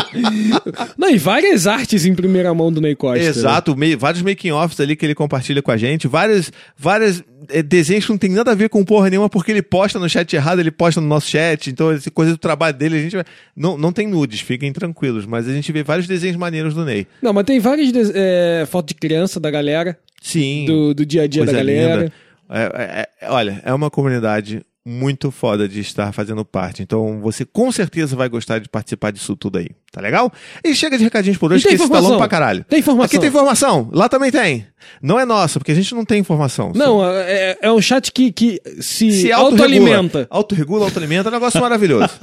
Não, 0.98 1.08
e 1.08 1.16
várias 1.18 1.66
artes 1.66 2.04
em 2.04 2.14
primeira 2.14 2.52
mão 2.52 2.70
do 2.70 2.80
Ney 2.80 2.94
Costa. 2.94 3.05
Né? 3.14 3.24
Exato, 3.26 3.76
meio- 3.76 3.98
vários 3.98 4.22
making-offs 4.22 4.78
ali 4.80 4.96
que 4.96 5.04
ele 5.06 5.14
compartilha 5.14 5.62
com 5.62 5.70
a 5.70 5.76
gente, 5.76 6.06
várias, 6.08 6.52
várias 6.76 7.22
eh, 7.48 7.62
desenhos 7.62 8.04
que 8.04 8.10
não 8.10 8.18
tem 8.18 8.30
nada 8.30 8.50
a 8.50 8.54
ver 8.54 8.68
com 8.68 8.84
porra 8.84 9.08
nenhuma, 9.10 9.28
porque 9.28 9.50
ele 9.52 9.62
posta 9.62 9.98
no 9.98 10.08
chat 10.08 10.32
errado, 10.34 10.58
ele 10.60 10.70
posta 10.70 11.00
no 11.00 11.06
nosso 11.06 11.28
chat, 11.28 11.70
então 11.70 11.90
essa 11.90 12.10
coisa 12.10 12.32
do 12.32 12.38
trabalho 12.38 12.76
dele, 12.76 12.96
a 12.96 13.00
gente 13.02 13.16
vai... 13.16 13.24
Não, 13.56 13.76
não 13.78 13.92
tem 13.92 14.06
nudes, 14.06 14.40
fiquem 14.40 14.72
tranquilos, 14.72 15.26
mas 15.26 15.48
a 15.48 15.52
gente 15.52 15.70
vê 15.72 15.82
vários 15.82 16.06
desenhos 16.06 16.36
maneiros 16.36 16.74
do 16.74 16.84
Ney. 16.84 17.06
Não, 17.22 17.32
mas 17.32 17.44
tem 17.44 17.58
várias 17.60 17.92
de- 17.92 18.12
é, 18.14 18.66
fotos 18.68 18.94
de 18.94 19.00
criança 19.00 19.38
da 19.38 19.50
galera, 19.50 19.98
Sim. 20.20 20.64
do, 20.66 20.94
do 20.94 21.06
dia 21.06 21.22
a 21.22 21.26
dia 21.26 21.44
da 21.44 21.52
galera. 21.52 22.12
É, 22.48 22.62
é, 22.62 23.08
é, 23.26 23.30
olha, 23.30 23.60
é 23.64 23.72
uma 23.74 23.90
comunidade 23.90 24.62
muito 24.86 25.32
foda 25.32 25.68
de 25.68 25.80
estar 25.80 26.12
fazendo 26.12 26.44
parte. 26.44 26.80
Então 26.80 27.20
você 27.20 27.44
com 27.44 27.72
certeza 27.72 28.14
vai 28.14 28.28
gostar 28.28 28.60
de 28.60 28.68
participar 28.68 29.10
disso 29.10 29.34
tudo 29.34 29.58
aí. 29.58 29.70
Tá 29.90 30.00
legal? 30.00 30.32
E 30.62 30.74
chega 30.76 30.96
de 30.96 31.02
recadinhos 31.02 31.36
por 31.36 31.52
hoje, 31.52 31.66
que 31.66 31.74
esse 31.74 31.88
tá 31.88 31.98
longo 31.98 32.18
pra 32.18 32.28
caralho. 32.28 32.64
Tem 32.64 32.78
informação. 32.78 33.04
Aqui 33.04 33.18
tem 33.18 33.28
informação. 33.28 33.90
Lá 33.92 34.08
também 34.08 34.30
tem. 34.30 34.64
Não 35.02 35.18
é 35.18 35.24
nossa, 35.24 35.58
porque 35.58 35.72
a 35.72 35.74
gente 35.74 35.92
não 35.92 36.04
tem 36.04 36.20
informação. 36.20 36.70
Não, 36.74 37.04
é, 37.04 37.58
é 37.60 37.72
um 37.72 37.80
chat 37.80 38.12
que, 38.12 38.30
que 38.30 38.60
se, 38.80 39.10
se 39.10 39.32
autoalimenta. 39.32 40.28
Autorregula, 40.30 40.84
autoalimenta, 40.84 41.28
é 41.28 41.30
um 41.30 41.34
negócio 41.34 41.60
maravilhoso. 41.60 42.10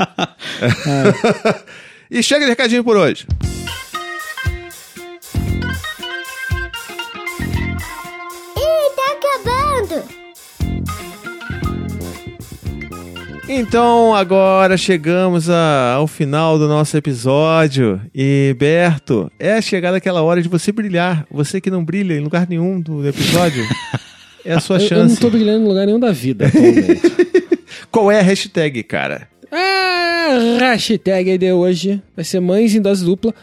e 2.09 2.23
chega 2.23 2.45
de 2.45 2.51
recadinho 2.51 2.83
por 2.83 2.95
hoje. 2.95 3.27
Então, 13.47 14.15
agora 14.15 14.77
chegamos 14.77 15.49
a- 15.49 15.93
ao 15.95 16.07
final 16.07 16.57
do 16.57 16.67
nosso 16.67 16.95
episódio. 16.95 17.99
E, 18.15 18.55
Berto, 18.57 19.29
é 19.37 19.61
chegada 19.61 19.97
aquela 19.97 20.21
hora 20.21 20.41
de 20.41 20.47
você 20.47 20.71
brilhar. 20.71 21.25
Você 21.29 21.59
que 21.59 21.69
não 21.69 21.83
brilha 21.83 22.13
em 22.13 22.21
lugar 22.21 22.47
nenhum 22.49 22.79
do 22.79 23.07
episódio. 23.07 23.63
É 24.45 24.51
a 24.55 24.59
sua 24.59 24.75
Eu, 24.75 24.81
eu 24.81 24.87
chance. 24.89 25.13
não 25.13 25.21
tô 25.21 25.29
brilhando 25.29 25.63
em 25.63 25.67
lugar 25.69 25.85
nenhum 25.85 25.97
da 26.01 26.11
vida 26.11 26.47
atualmente. 26.47 27.01
Qual 27.89 28.11
é 28.11 28.19
a 28.19 28.21
hashtag, 28.21 28.83
cara? 28.83 29.29
A 29.49 30.59
hashtag 30.59 31.37
de 31.37 31.49
hoje 31.53 32.01
vai 32.13 32.25
ser 32.25 32.41
mães 32.41 32.75
em 32.75 32.81
dose 32.81 33.05
dupla. 33.05 33.33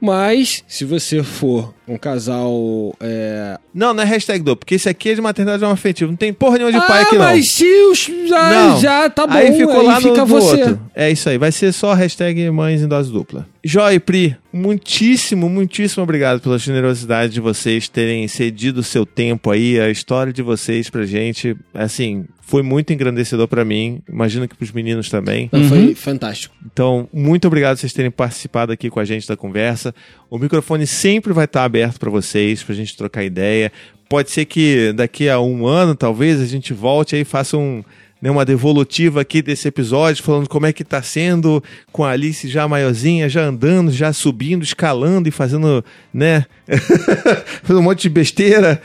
Mas, 0.00 0.64
se 0.66 0.84
você 0.84 1.22
for 1.22 1.72
um 1.88 1.96
casal. 1.96 2.94
É... 3.00 3.58
Não, 3.74 3.94
não 3.94 4.02
é 4.02 4.06
hashtag 4.06 4.42
do, 4.42 4.56
porque 4.56 4.74
esse 4.74 4.88
aqui 4.88 5.10
é 5.10 5.14
de 5.14 5.20
maternidade 5.20 5.64
afetiva. 5.64 6.10
Não 6.10 6.16
tem 6.16 6.32
porra 6.32 6.58
nenhuma 6.58 6.72
de 6.72 6.78
ah, 6.78 6.86
pai 6.86 7.02
aqui, 7.02 7.16
não. 7.16 7.24
mas 7.24 7.50
se 7.50 7.64
os. 7.64 7.98
Já, 8.28 8.50
Não. 8.50 8.80
já 8.80 9.10
tá 9.10 9.26
bom. 9.26 9.34
Aí 9.34 9.56
ficou 9.56 9.82
lá 9.82 9.94
no, 10.00 10.08
fica 10.08 10.20
no 10.20 10.26
você. 10.26 10.62
outro. 10.62 10.80
É 10.94 11.10
isso 11.10 11.28
aí. 11.28 11.38
Vai 11.38 11.52
ser 11.52 11.72
só 11.72 11.94
hashtag 11.94 12.50
mães 12.50 12.82
em 12.82 12.88
dose 12.88 13.10
dupla. 13.10 13.46
Joy 13.64 13.94
e 13.94 14.00
Pri, 14.00 14.36
muitíssimo, 14.52 15.48
muitíssimo 15.48 16.02
obrigado 16.02 16.40
pela 16.40 16.58
generosidade 16.58 17.32
de 17.32 17.40
vocês 17.40 17.88
terem 17.88 18.26
cedido 18.28 18.80
o 18.80 18.84
seu 18.84 19.04
tempo 19.04 19.50
aí, 19.50 19.80
a 19.80 19.90
história 19.90 20.32
de 20.32 20.42
vocês 20.42 20.88
pra 20.88 21.04
gente. 21.04 21.56
Assim, 21.74 22.24
foi 22.48 22.62
muito 22.62 22.94
engrandecedor 22.94 23.46
pra 23.46 23.62
mim. 23.62 24.00
Imagino 24.08 24.48
que 24.48 24.56
pros 24.56 24.72
meninos 24.72 25.10
também. 25.10 25.50
Não, 25.52 25.64
Foi 25.64 25.94
fantástico. 25.94 26.54
Então, 26.64 27.06
muito 27.12 27.46
obrigado 27.46 27.76
por 27.76 27.80
vocês 27.80 27.92
terem 27.92 28.10
participado 28.10 28.72
aqui 28.72 28.88
com 28.88 28.98
a 28.98 29.04
gente 29.04 29.28
da 29.28 29.36
conversa. 29.36 29.94
O 30.30 30.38
microfone 30.38 30.86
sempre 30.86 31.32
vai 31.32 31.46
estar 31.46 31.64
aberto 31.64 31.98
para 31.98 32.10
vocês, 32.10 32.62
pra 32.62 32.74
gente 32.74 32.96
trocar 32.96 33.24
ideia. 33.24 33.72
Pode 34.08 34.30
ser 34.30 34.44
que 34.44 34.92
daqui 34.92 35.28
a 35.28 35.40
um 35.40 35.66
ano, 35.66 35.94
talvez, 35.94 36.40
a 36.40 36.46
gente 36.46 36.72
volte 36.72 37.14
aí 37.14 37.22
e 37.22 37.24
faça 37.24 37.56
um, 37.56 37.82
né, 38.20 38.30
uma 38.30 38.44
devolutiva 38.44 39.20
aqui 39.20 39.40
desse 39.40 39.68
episódio, 39.68 40.22
falando 40.22 40.48
como 40.48 40.66
é 40.66 40.72
que 40.72 40.84
tá 40.84 41.02
sendo 41.02 41.62
com 41.92 42.04
a 42.04 42.10
Alice 42.10 42.48
já 42.48 42.66
maiorzinha, 42.68 43.28
já 43.28 43.42
andando, 43.42 43.90
já 43.90 44.12
subindo, 44.12 44.62
escalando 44.62 45.28
e 45.28 45.32
fazendo, 45.32 45.84
né, 46.12 46.44
fazendo 47.62 47.80
um 47.80 47.84
monte 47.84 48.02
de 48.02 48.08
besteira. 48.10 48.82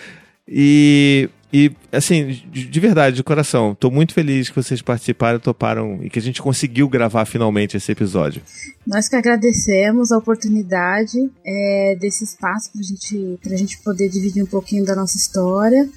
E, 0.48 1.30
e 1.54 1.72
assim, 1.92 2.42
de, 2.52 2.66
de 2.66 2.80
verdade, 2.80 3.16
de 3.16 3.24
coração, 3.24 3.76
tô 3.76 3.92
muito 3.92 4.12
feliz 4.12 4.50
que 4.50 4.56
vocês 4.56 4.82
participaram, 4.82 5.40
toparam 5.40 6.00
e 6.02 6.10
que 6.10 6.18
a 6.18 6.22
gente 6.22 6.42
conseguiu 6.42 6.90
gravar 6.90 7.26
finalmente 7.26 7.78
esse 7.78 7.92
episódio. 7.92 8.42
Nós 8.88 9.08
que 9.08 9.16
agradecemos 9.16 10.12
a 10.12 10.18
oportunidade 10.18 11.30
é, 11.46 11.96
desse 12.00 12.24
espaço 12.24 12.72
para 12.72 12.82
gente, 12.82 13.40
a 13.46 13.56
gente 13.56 13.78
poder 13.84 14.10
dividir 14.10 14.42
um 14.42 14.48
pouquinho 14.48 14.84
da 14.84 14.96
nossa 14.96 15.16
história. 15.16 15.88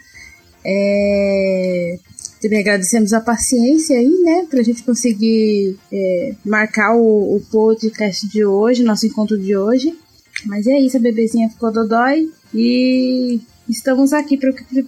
É, 0.62 1.98
também 2.42 2.60
agradecemos 2.60 3.14
a 3.14 3.20
paciência 3.22 3.96
aí, 3.96 4.20
né, 4.24 4.46
para 4.50 4.60
a 4.60 4.62
gente 4.62 4.82
conseguir 4.82 5.78
é, 5.90 6.34
marcar 6.44 6.94
o, 6.94 7.36
o 7.36 7.40
podcast 7.50 8.28
de 8.28 8.44
hoje, 8.44 8.82
nosso 8.82 9.06
encontro 9.06 9.38
de 9.38 9.56
hoje. 9.56 9.96
Mas 10.44 10.66
é 10.66 10.78
isso, 10.78 10.98
a 10.98 11.00
bebezinha 11.00 11.48
ficou 11.48 11.72
dodói 11.72 12.28
e 12.54 13.40
estamos 13.66 14.12
aqui 14.12 14.36
para 14.36 14.50
o 14.50 14.54
que 14.54 14.86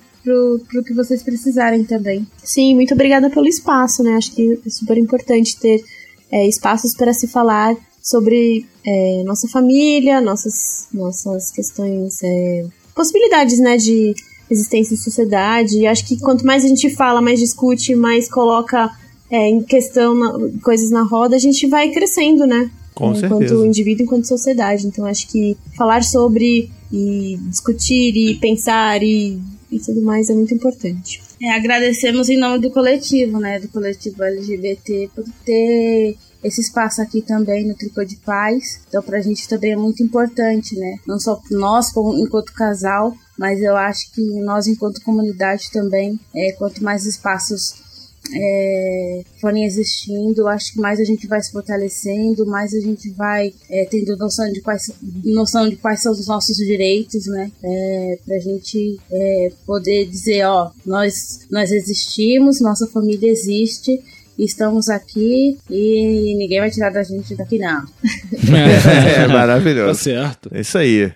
vocês 0.94 1.22
precisarem 1.22 1.84
também. 1.84 2.26
Sim, 2.42 2.74
muito 2.74 2.94
obrigada 2.94 3.30
pelo 3.30 3.46
espaço, 3.46 4.02
né? 4.02 4.12
Acho 4.12 4.32
que 4.32 4.59
é 4.66 4.70
super 4.70 4.96
importante 4.98 5.59
ter 5.59 5.82
é, 6.30 6.46
espaços 6.46 6.94
para 6.94 7.12
se 7.12 7.26
falar 7.26 7.76
sobre 8.02 8.66
é, 8.86 9.22
nossa 9.24 9.48
família, 9.48 10.20
nossas, 10.20 10.88
nossas 10.92 11.50
questões, 11.50 12.22
é, 12.22 12.66
possibilidades, 12.94 13.59
né, 13.59 13.76
de 13.76 14.14
existência 14.50 14.94
em 14.94 14.96
sociedade. 14.96 15.78
E 15.78 15.86
acho 15.86 16.06
que 16.06 16.18
quanto 16.18 16.44
mais 16.46 16.64
a 16.64 16.68
gente 16.68 16.88
fala, 16.90 17.20
mais 17.20 17.38
discute, 17.38 17.94
mais 17.94 18.28
coloca 18.28 18.90
é, 19.30 19.48
em 19.48 19.62
questão 19.62 20.14
na- 20.14 20.38
coisas 20.62 20.90
na 20.90 21.02
roda, 21.02 21.36
a 21.36 21.38
gente 21.38 21.66
vai 21.66 21.90
crescendo, 21.90 22.46
né? 22.46 22.70
Com 22.94 23.12
enquanto 23.12 23.38
certeza. 23.40 23.66
indivíduo, 23.66 24.05
enquanto 24.05 24.26
sociedade. 24.26 24.86
Então 24.86 25.05
acho 25.05 25.28
que 25.28 25.56
falar 25.76 26.02
sobre 26.02 26.70
e 26.90 27.38
discutir 27.48 28.16
e 28.16 28.34
pensar 28.36 29.02
e, 29.02 29.38
e 29.70 29.78
tudo 29.78 30.02
mais 30.02 30.30
é 30.30 30.34
muito 30.34 30.54
importante. 30.54 31.20
É, 31.40 31.50
agradecemos 31.50 32.28
em 32.28 32.38
nome 32.38 32.60
do 32.60 32.70
coletivo, 32.70 33.38
né? 33.38 33.60
Do 33.60 33.68
coletivo 33.68 34.22
LGBT 34.22 35.10
por 35.14 35.24
ter 35.44 36.16
esse 36.42 36.60
espaço 36.60 37.02
aqui 37.02 37.20
também 37.22 37.66
no 37.66 37.74
Tricô 37.74 38.04
de 38.04 38.16
Paz. 38.16 38.80
Então, 38.88 39.02
pra 39.02 39.20
gente 39.20 39.48
também 39.48 39.72
é 39.72 39.76
muito 39.76 40.02
importante, 40.02 40.76
né? 40.76 40.98
Não 41.06 41.18
só 41.18 41.40
nós, 41.50 41.92
enquanto 42.16 42.52
casal, 42.52 43.14
mas 43.38 43.60
eu 43.60 43.76
acho 43.76 44.12
que 44.12 44.22
nós, 44.40 44.66
enquanto 44.66 45.02
comunidade 45.02 45.70
também, 45.70 46.18
é, 46.34 46.52
quanto 46.52 46.82
mais 46.82 47.06
espaços 47.06 47.88
é, 48.34 49.22
forem 49.40 49.64
existindo, 49.64 50.46
acho 50.48 50.72
que 50.72 50.80
mais 50.80 51.00
a 51.00 51.05
gente 51.05 51.26
vai 51.26 51.40
se 51.40 51.52
fortalecendo, 51.52 52.46
mais 52.46 52.74
a 52.74 52.80
gente 52.80 53.10
vai 53.10 53.52
é, 53.70 53.84
tendo 53.90 54.16
noção 54.16 54.50
de 54.52 54.60
quais, 54.60 54.90
noção 55.24 55.68
de 55.68 55.76
quais 55.76 56.02
são 56.02 56.12
os 56.12 56.26
nossos 56.26 56.56
direitos, 56.56 57.26
né? 57.26 57.50
É, 57.62 58.18
pra 58.24 58.38
gente 58.38 58.98
é, 59.10 59.52
poder 59.66 60.06
dizer, 60.06 60.44
ó, 60.44 60.70
nós, 60.84 61.40
nós 61.50 61.70
existimos, 61.70 62.60
nossa 62.60 62.86
família 62.86 63.30
existe, 63.30 64.00
estamos 64.38 64.88
aqui 64.88 65.59
e 65.68 66.36
ninguém 66.36 66.60
vai 66.60 66.70
tirar 66.70 66.90
da 66.90 67.02
gente 67.02 67.34
daqui 67.34 67.59
não. 67.59 67.84
é 68.55 69.26
Tá 69.26 69.28
maravilhoso. 69.28 70.00
certo. 70.00 70.50
É 70.52 70.60
isso 70.60 70.78
aí. 70.78 71.12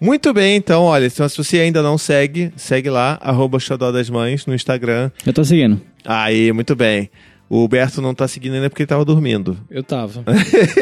Muito 0.00 0.32
bem, 0.34 0.56
então, 0.56 0.82
olha, 0.82 1.06
então, 1.06 1.28
se 1.28 1.36
você 1.36 1.60
ainda 1.60 1.82
não 1.82 1.96
segue, 1.96 2.52
segue 2.56 2.90
lá, 2.90 3.18
arroba 3.22 3.58
Xodó 3.58 3.90
das 3.92 4.10
Mães 4.10 4.44
no 4.46 4.54
Instagram. 4.54 5.10
Eu 5.24 5.32
tô 5.32 5.44
seguindo. 5.44 5.80
Aí, 6.04 6.52
muito 6.52 6.74
bem. 6.74 7.10
O 7.48 7.68
Berto 7.68 8.00
não 8.00 8.14
tá 8.14 8.26
seguindo 8.26 8.54
ainda 8.54 8.70
porque 8.70 8.82
ele 8.82 8.88
tava 8.88 9.04
dormindo. 9.04 9.56
Eu 9.70 9.82
tava. 9.82 10.24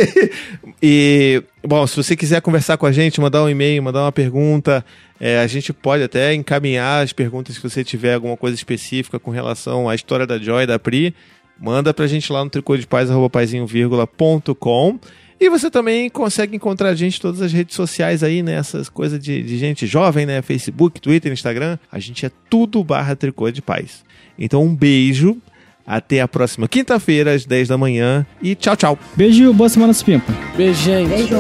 e, 0.83 1.43
bom, 1.63 1.87
se 1.87 1.97
você 1.97 2.17
quiser 2.17 2.41
conversar 2.41 2.77
com 2.77 2.87
a 2.87 2.93
gente, 2.93 3.21
mandar 3.21 3.43
um 3.43 3.49
e-mail, 3.49 3.83
mandar 3.83 4.05
uma 4.05 4.13
pergunta, 4.13 4.85
é, 5.21 5.39
a 5.41 5.47
gente 5.47 5.73
pode 5.73 6.03
até 6.03 6.33
encaminhar 6.33 7.03
as 7.03 7.13
perguntas 7.13 7.57
se 7.57 7.63
você 7.63 7.85
tiver 7.85 8.15
alguma 8.15 8.37
coisa 8.37 8.55
específica 8.55 9.19
com 9.19 9.31
relação 9.31 9.89
à 9.89 9.95
história 9.95 10.27
da 10.27 10.39
Joy, 10.39 10.67
da 10.67 10.79
Pri. 10.79 11.15
Manda 11.61 11.93
pra 11.93 12.07
gente 12.07 12.33
lá 12.33 12.43
no 12.43 12.51
tricô 12.51 12.77
de 12.77 12.87
paz, 12.87 13.11
arroba 13.11 13.29
paizinho.com. 13.29 14.99
E 15.43 15.49
você 15.49 15.69
também 15.69 16.09
consegue 16.09 16.55
encontrar 16.55 16.91
a 16.91 16.95
gente 16.95 17.19
em 17.19 17.21
todas 17.21 17.43
as 17.43 17.53
redes 17.53 17.75
sociais 17.75 18.23
aí, 18.23 18.45
né? 18.45 18.55
Essas 18.55 18.89
coisas 18.89 19.19
de, 19.19 19.43
de 19.43 19.59
gente 19.59 19.89
jovem, 19.89 20.25
né? 20.25 20.41
Facebook, 20.41 21.01
Twitter, 21.01 21.33
Instagram. 21.33 21.79
A 21.91 21.99
gente 21.99 22.25
é 22.25 22.31
tudo 22.49 22.85
barra 22.85 23.17
tricô 23.17 23.51
de 23.51 23.61
paz. 23.61 24.05
Então, 24.39 24.63
um 24.63 24.73
beijo. 24.73 25.37
Até 25.85 26.21
a 26.21 26.29
próxima 26.29 26.69
quinta-feira, 26.69 27.35
às 27.35 27.45
10 27.45 27.67
da 27.67 27.77
manhã. 27.77 28.25
E 28.41 28.55
tchau, 28.55 28.77
tchau. 28.77 28.99
Beijo 29.17 29.53
boa 29.53 29.69
semana, 29.69 29.93
Supimpa. 29.93 30.33
Beijo, 30.57 30.81
gente. 30.81 31.09
Beijo! 31.09 31.37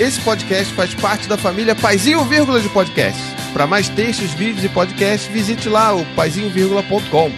Esse 0.00 0.20
podcast 0.22 0.74
faz 0.74 0.92
parte 0.92 1.28
da 1.28 1.38
família 1.38 1.76
Paizinho 1.76 2.24
Vírgula 2.24 2.60
de 2.60 2.68
Podcast. 2.68 3.43
Para 3.54 3.68
mais 3.68 3.88
textos, 3.88 4.32
vídeos 4.32 4.64
e 4.64 4.68
podcasts, 4.68 5.32
visite 5.32 5.68
lá 5.68 5.94
o 5.94 6.04
paizinho.com. 6.16 7.30